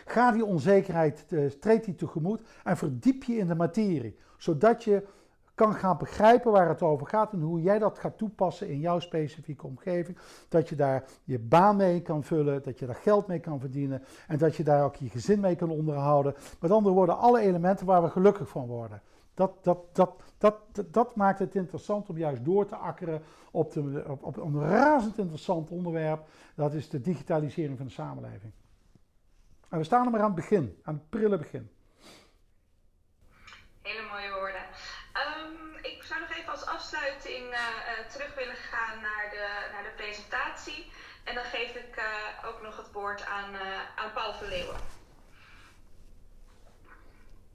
ga 0.06 0.32
die 0.32 0.46
onzekerheid, 0.46 1.26
uh, 1.30 1.50
treed 1.50 1.86
die 1.86 1.96
tegemoet 1.96 2.42
en 2.64 2.78
verdiep 2.78 3.24
je 3.24 3.36
in 3.36 3.48
de 3.48 3.56
materie. 3.56 4.18
Zodat 4.38 4.84
je 4.84 5.08
kan 5.56 5.74
gaan 5.74 5.98
begrijpen 5.98 6.52
waar 6.52 6.70
het 6.70 6.82
over 6.82 7.08
gaat 7.08 7.34
en 7.34 7.42
hoe 7.42 7.62
jij 7.62 7.80
dat 7.80 8.00
gaat 8.00 8.18
toepassen 8.18 8.70
in 8.70 8.80
jouw 8.80 9.00
specifieke 9.00 9.68
omgeving. 9.68 10.18
Dat 10.50 10.70
je 10.70 10.76
daar 10.76 11.04
je 11.24 11.40
baan 11.40 11.76
mee 11.76 12.02
kan 12.02 12.24
vullen, 12.24 12.64
dat 12.64 12.80
je 12.80 12.86
daar 12.86 12.96
geld 12.96 13.28
mee 13.28 13.40
kan 13.40 13.60
verdienen 13.60 14.04
en 14.28 14.38
dat 14.38 14.56
je 14.56 14.64
daar 14.64 14.84
ook 14.84 14.96
je 14.96 15.10
gezin 15.10 15.40
mee 15.40 15.56
kan 15.56 15.70
onderhouden. 15.70 16.36
Met 16.60 16.72
andere 16.72 16.96
woorden, 16.96 17.18
alle 17.18 17.40
elementen 17.40 17.86
waar 17.86 18.04
we 18.04 18.10
gelukkig 18.10 18.50
van 18.50 18.66
worden. 18.66 19.02
Dat, 19.34 19.64
dat, 19.64 19.96
dat, 19.96 20.22
dat, 20.38 20.56
dat, 20.86 21.16
maakt 21.16 21.40
het 21.40 21.56
interessant 21.56 22.10
om 22.10 22.18
juist 22.18 22.46
door 22.46 22.66
te 22.66 22.76
akkeren 22.76 23.22
op, 23.52 23.74
de, 23.74 24.04
op, 24.22 24.38
een 24.38 24.62
razend 24.62 25.18
interessant 25.18 25.70
onderwerp. 25.70 26.28
Dat 26.56 26.74
is 26.74 26.90
de 26.90 27.02
digitalisering 27.02 27.78
van 27.78 27.86
de 27.86 27.92
samenleving. 27.92 28.52
En 29.70 29.78
we 29.78 29.84
staan 29.84 30.06
er 30.06 30.12
maar 30.12 30.20
aan 30.20 30.26
het 30.26 30.36
begin, 30.36 30.80
aan 30.84 30.94
het 30.94 31.10
prille 31.10 31.38
begin. 31.38 31.70
Hele 33.82 34.02
mooie. 34.12 34.26
Um, 35.16 35.76
ik 35.82 36.04
zou 36.04 36.20
nog 36.20 36.30
even 36.38 36.52
als 36.52 36.66
afsluiting 36.86 37.54
uh, 37.54 37.60
uh, 37.60 38.10
terug 38.10 38.36
willen 38.36 38.56
gaan 38.56 39.02
naar 39.02 39.30
de, 39.30 39.70
naar 39.72 39.84
de 39.84 39.96
presentatie. 39.96 40.92
En 41.24 41.36
dan 41.36 41.44
geef 41.44 41.76
ik 41.76 42.00
ook 42.46 42.62
nog 42.62 42.78
het 42.78 42.92
woord 42.92 43.26
aan, 43.26 43.56
aan 43.96 44.14
Paul 44.14 44.34
van 44.34 44.48
Leeuwen. 44.48 44.80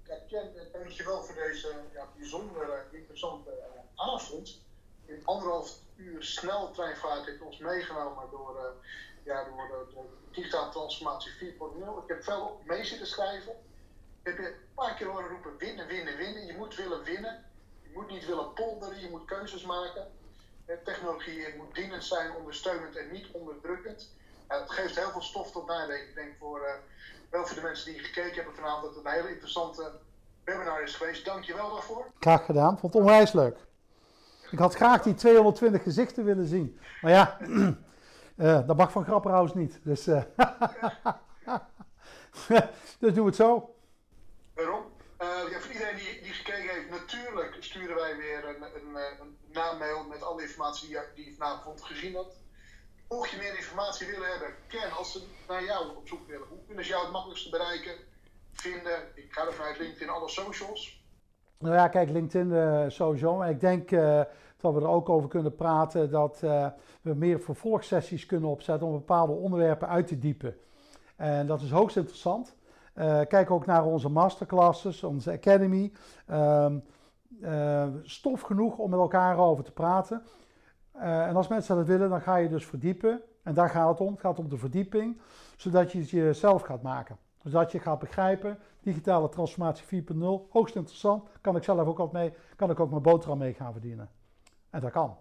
Ja, 0.07 0.15
Ken, 0.29 0.53
dankjewel 0.73 1.23
voor 1.23 1.35
deze 1.35 1.75
ja, 1.93 2.09
bijzonder 2.17 2.85
interessante 2.91 3.51
avond. 3.95 4.63
In 5.07 5.23
anderhalf 5.25 5.73
uur 5.97 6.25
snel 6.25 6.71
treinvaart 6.71 7.27
heeft 7.27 7.41
ons 7.41 7.59
meegenomen 7.59 8.31
door, 8.31 8.75
ja, 9.23 9.45
door 9.45 9.69
de, 9.69 9.95
de 9.95 10.31
digitale 10.31 10.71
transformatie 10.71 11.33
4.0. 11.33 12.03
Ik 12.03 12.09
heb 12.09 12.23
veel 12.23 12.61
mee 12.65 12.85
zitten 12.85 13.07
schrijven. 13.07 13.53
Ik 14.23 14.27
heb 14.27 14.39
je 14.39 14.47
een 14.47 14.75
paar 14.75 14.95
keer 14.95 15.07
horen 15.07 15.29
roepen: 15.29 15.57
winnen, 15.57 15.87
winnen, 15.87 16.17
winnen. 16.17 16.47
Je 16.47 16.57
moet 16.57 16.75
willen 16.75 17.03
winnen. 17.03 17.50
Je 17.91 17.97
moet 17.97 18.11
niet 18.11 18.27
willen 18.27 18.53
polderen, 18.53 19.01
je 19.01 19.11
moet 19.11 19.25
keuzes 19.25 19.65
maken. 19.65 20.07
Technologie 20.85 21.55
moet 21.57 21.75
dienend 21.75 22.05
zijn, 22.05 22.37
ondersteunend 22.37 22.97
en 22.97 23.13
niet 23.13 23.31
onderdrukkend. 23.33 24.15
het 24.47 24.71
geeft 24.71 24.97
heel 24.97 25.11
veel 25.11 25.23
stof 25.23 25.51
tot 25.51 25.67
nadenken. 25.67 26.09
Ik 26.09 26.15
denk 26.15 26.37
voor, 26.39 26.61
uh, 26.61 26.73
wel 27.31 27.47
voor 27.47 27.57
de 27.57 27.63
mensen 27.63 27.93
die 27.93 28.03
gekeken 28.03 28.35
hebben 28.35 28.55
vanavond 28.55 28.83
dat 28.83 28.95
het 28.95 29.05
een 29.05 29.13
hele 29.13 29.31
interessante 29.31 29.93
webinar 30.45 30.83
is 30.83 30.95
geweest. 30.95 31.25
Dank 31.25 31.45
je 31.45 31.55
wel 31.55 31.71
daarvoor. 31.71 32.07
Graag 32.19 32.45
gedaan, 32.45 32.79
vond 32.79 32.93
het 32.93 33.03
onwijs 33.03 33.33
leuk. 33.33 33.57
Ik 34.51 34.59
had 34.59 34.75
graag 34.75 35.03
die 35.03 35.15
220 35.15 35.83
gezichten 35.83 36.25
willen 36.25 36.47
zien. 36.47 36.79
Maar 37.01 37.11
ja, 37.11 37.39
uh, 37.41 37.73
dat 38.67 38.77
mag 38.77 38.93
van 38.93 39.05
Grapperhaus 39.05 39.55
niet. 39.55 39.81
Dus, 39.83 40.09
uh, 40.09 40.23
dus 42.99 43.15
doen 43.15 43.15
we 43.15 43.25
het 43.25 43.37
zo. 43.37 43.75
Waarom? 44.55 44.83
Uh, 45.23 45.51
ja, 45.51 45.59
voor 45.61 45.73
iedereen 45.73 45.97
die, 45.97 46.23
die 46.23 46.33
gekeken 46.33 46.75
heeft, 46.75 46.91
natuurlijk 46.91 47.57
sturen 47.61 47.97
wij 47.97 48.17
weer 48.17 48.49
een, 48.49 48.63
een, 48.63 48.95
een 49.21 49.37
namail 49.53 50.05
met 50.05 50.23
alle 50.23 50.43
informatie 50.43 50.89
die 50.89 50.97
je, 50.97 51.05
die 51.15 51.35
vanavond 51.39 51.83
gezien 51.83 52.15
hebt. 52.15 52.35
Mocht 53.09 53.31
je 53.31 53.37
meer 53.37 53.57
informatie 53.57 54.07
willen 54.07 54.31
hebben, 54.31 54.49
ken 54.67 54.93
als 54.93 55.13
ze 55.13 55.23
naar 55.49 55.65
jou 55.65 55.97
op 55.97 56.09
zoek 56.09 56.27
willen. 56.27 56.47
Hoe 56.49 56.59
kunnen 56.67 56.85
ze 56.85 56.91
jou 56.91 57.03
het 57.03 57.13
makkelijkste 57.13 57.51
bereiken, 57.51 57.93
vinden? 58.53 58.99
Ik 59.15 59.33
ga 59.33 59.47
er 59.47 59.53
vanuit 59.53 59.79
LinkedIn, 59.79 60.09
alle 60.09 60.29
socials. 60.29 61.05
Nou 61.59 61.75
ja, 61.75 61.89
kijk, 61.89 62.11
LinkedIn 62.11 62.51
uh, 62.51 62.85
sowieso. 62.89 63.41
En 63.41 63.51
ik 63.51 63.61
denk 63.61 63.91
dat 64.61 64.75
we 64.75 64.81
er 64.81 64.89
ook 64.89 65.09
over 65.09 65.29
kunnen 65.29 65.55
praten 65.55 66.11
dat 66.11 66.41
we 67.01 67.15
meer 67.15 67.41
vervolgsessies 67.41 68.27
kunnen 68.27 68.49
opzetten 68.49 68.87
om 68.87 68.93
bepaalde 68.93 69.33
onderwerpen 69.33 69.89
uit 69.89 70.07
te 70.07 70.19
diepen. 70.19 70.57
En 71.17 71.47
dat 71.47 71.61
is 71.61 71.71
hoogst 71.71 71.97
interessant. 71.97 72.55
Uh, 73.01 73.21
kijk 73.29 73.51
ook 73.51 73.67
naar 73.67 73.85
onze 73.85 74.09
masterclasses, 74.09 75.03
onze 75.03 75.33
academy. 75.33 75.93
Uh, 76.31 76.67
uh, 77.41 77.87
stof 78.03 78.41
genoeg 78.41 78.79
om 78.79 78.91
met 78.91 78.99
elkaar 78.99 79.39
over 79.39 79.65
te 79.65 79.73
praten. 79.73 80.23
Uh, 80.97 81.27
en 81.27 81.37
als 81.37 81.49
mensen 81.49 81.77
dat 81.77 81.87
willen, 81.87 82.11
dan 82.11 82.21
ga 82.21 82.37
je 82.37 82.49
dus 82.49 82.67
verdiepen. 82.67 83.23
En 83.43 83.55
daar 83.55 83.71
gaat 83.71 83.89
het 83.89 84.01
om. 84.01 84.13
Het 84.13 84.21
gaat 84.21 84.39
om 84.39 84.49
de 84.49 84.57
verdieping, 84.57 85.21
zodat 85.57 85.93
je 85.93 85.99
het 85.99 86.11
jezelf 86.11 86.63
gaat 86.63 86.83
maken. 86.83 87.19
Zodat 87.43 87.73
je 87.73 87.79
gaat 87.79 87.99
begrijpen, 87.99 88.59
digitale 88.81 89.29
transformatie 89.29 90.05
4.0, 90.05 90.51
hoogst 90.51 90.75
interessant. 90.75 91.29
Kan 91.41 91.57
ik 91.57 91.65
zelf 91.65 91.87
ook 91.87 91.99
wat 91.99 92.13
mee, 92.13 92.35
kan 92.57 92.71
ik 92.71 92.81
ook 92.81 92.91
mijn 92.91 93.03
boterham 93.03 93.39
mee 93.39 93.55
gaan 93.55 93.73
verdienen. 93.73 94.11
En 94.71 94.81
dat 94.81 94.91
kan. 94.91 95.17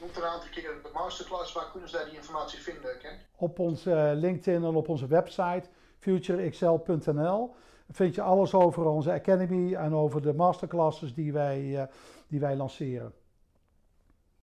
Noemt 0.00 0.16
er 0.16 0.22
een 0.22 0.28
aantal 0.28 0.50
keer 0.50 0.70
de 0.82 0.90
masterclass, 0.92 1.52
waar 1.52 1.70
kunnen 1.70 1.88
ze 1.88 1.96
daar 1.96 2.04
die 2.04 2.14
informatie 2.14 2.58
vinden, 2.58 2.98
Ken? 2.98 3.18
Op 3.36 3.58
onze 3.58 4.12
LinkedIn 4.14 4.64
en 4.64 4.74
op 4.74 4.88
onze 4.88 5.06
website 5.06 5.68
futureexcel.nl 6.06 7.54
vind 7.90 8.14
je 8.14 8.22
alles 8.22 8.54
over 8.54 8.84
onze 8.84 9.12
Academy 9.12 9.74
en 9.74 9.94
over 9.94 10.22
de 10.22 10.34
masterclasses 10.34 11.14
die 11.14 11.32
wij, 11.32 11.60
uh, 11.62 11.82
die 12.28 12.40
wij 12.40 12.56
lanceren. 12.56 13.12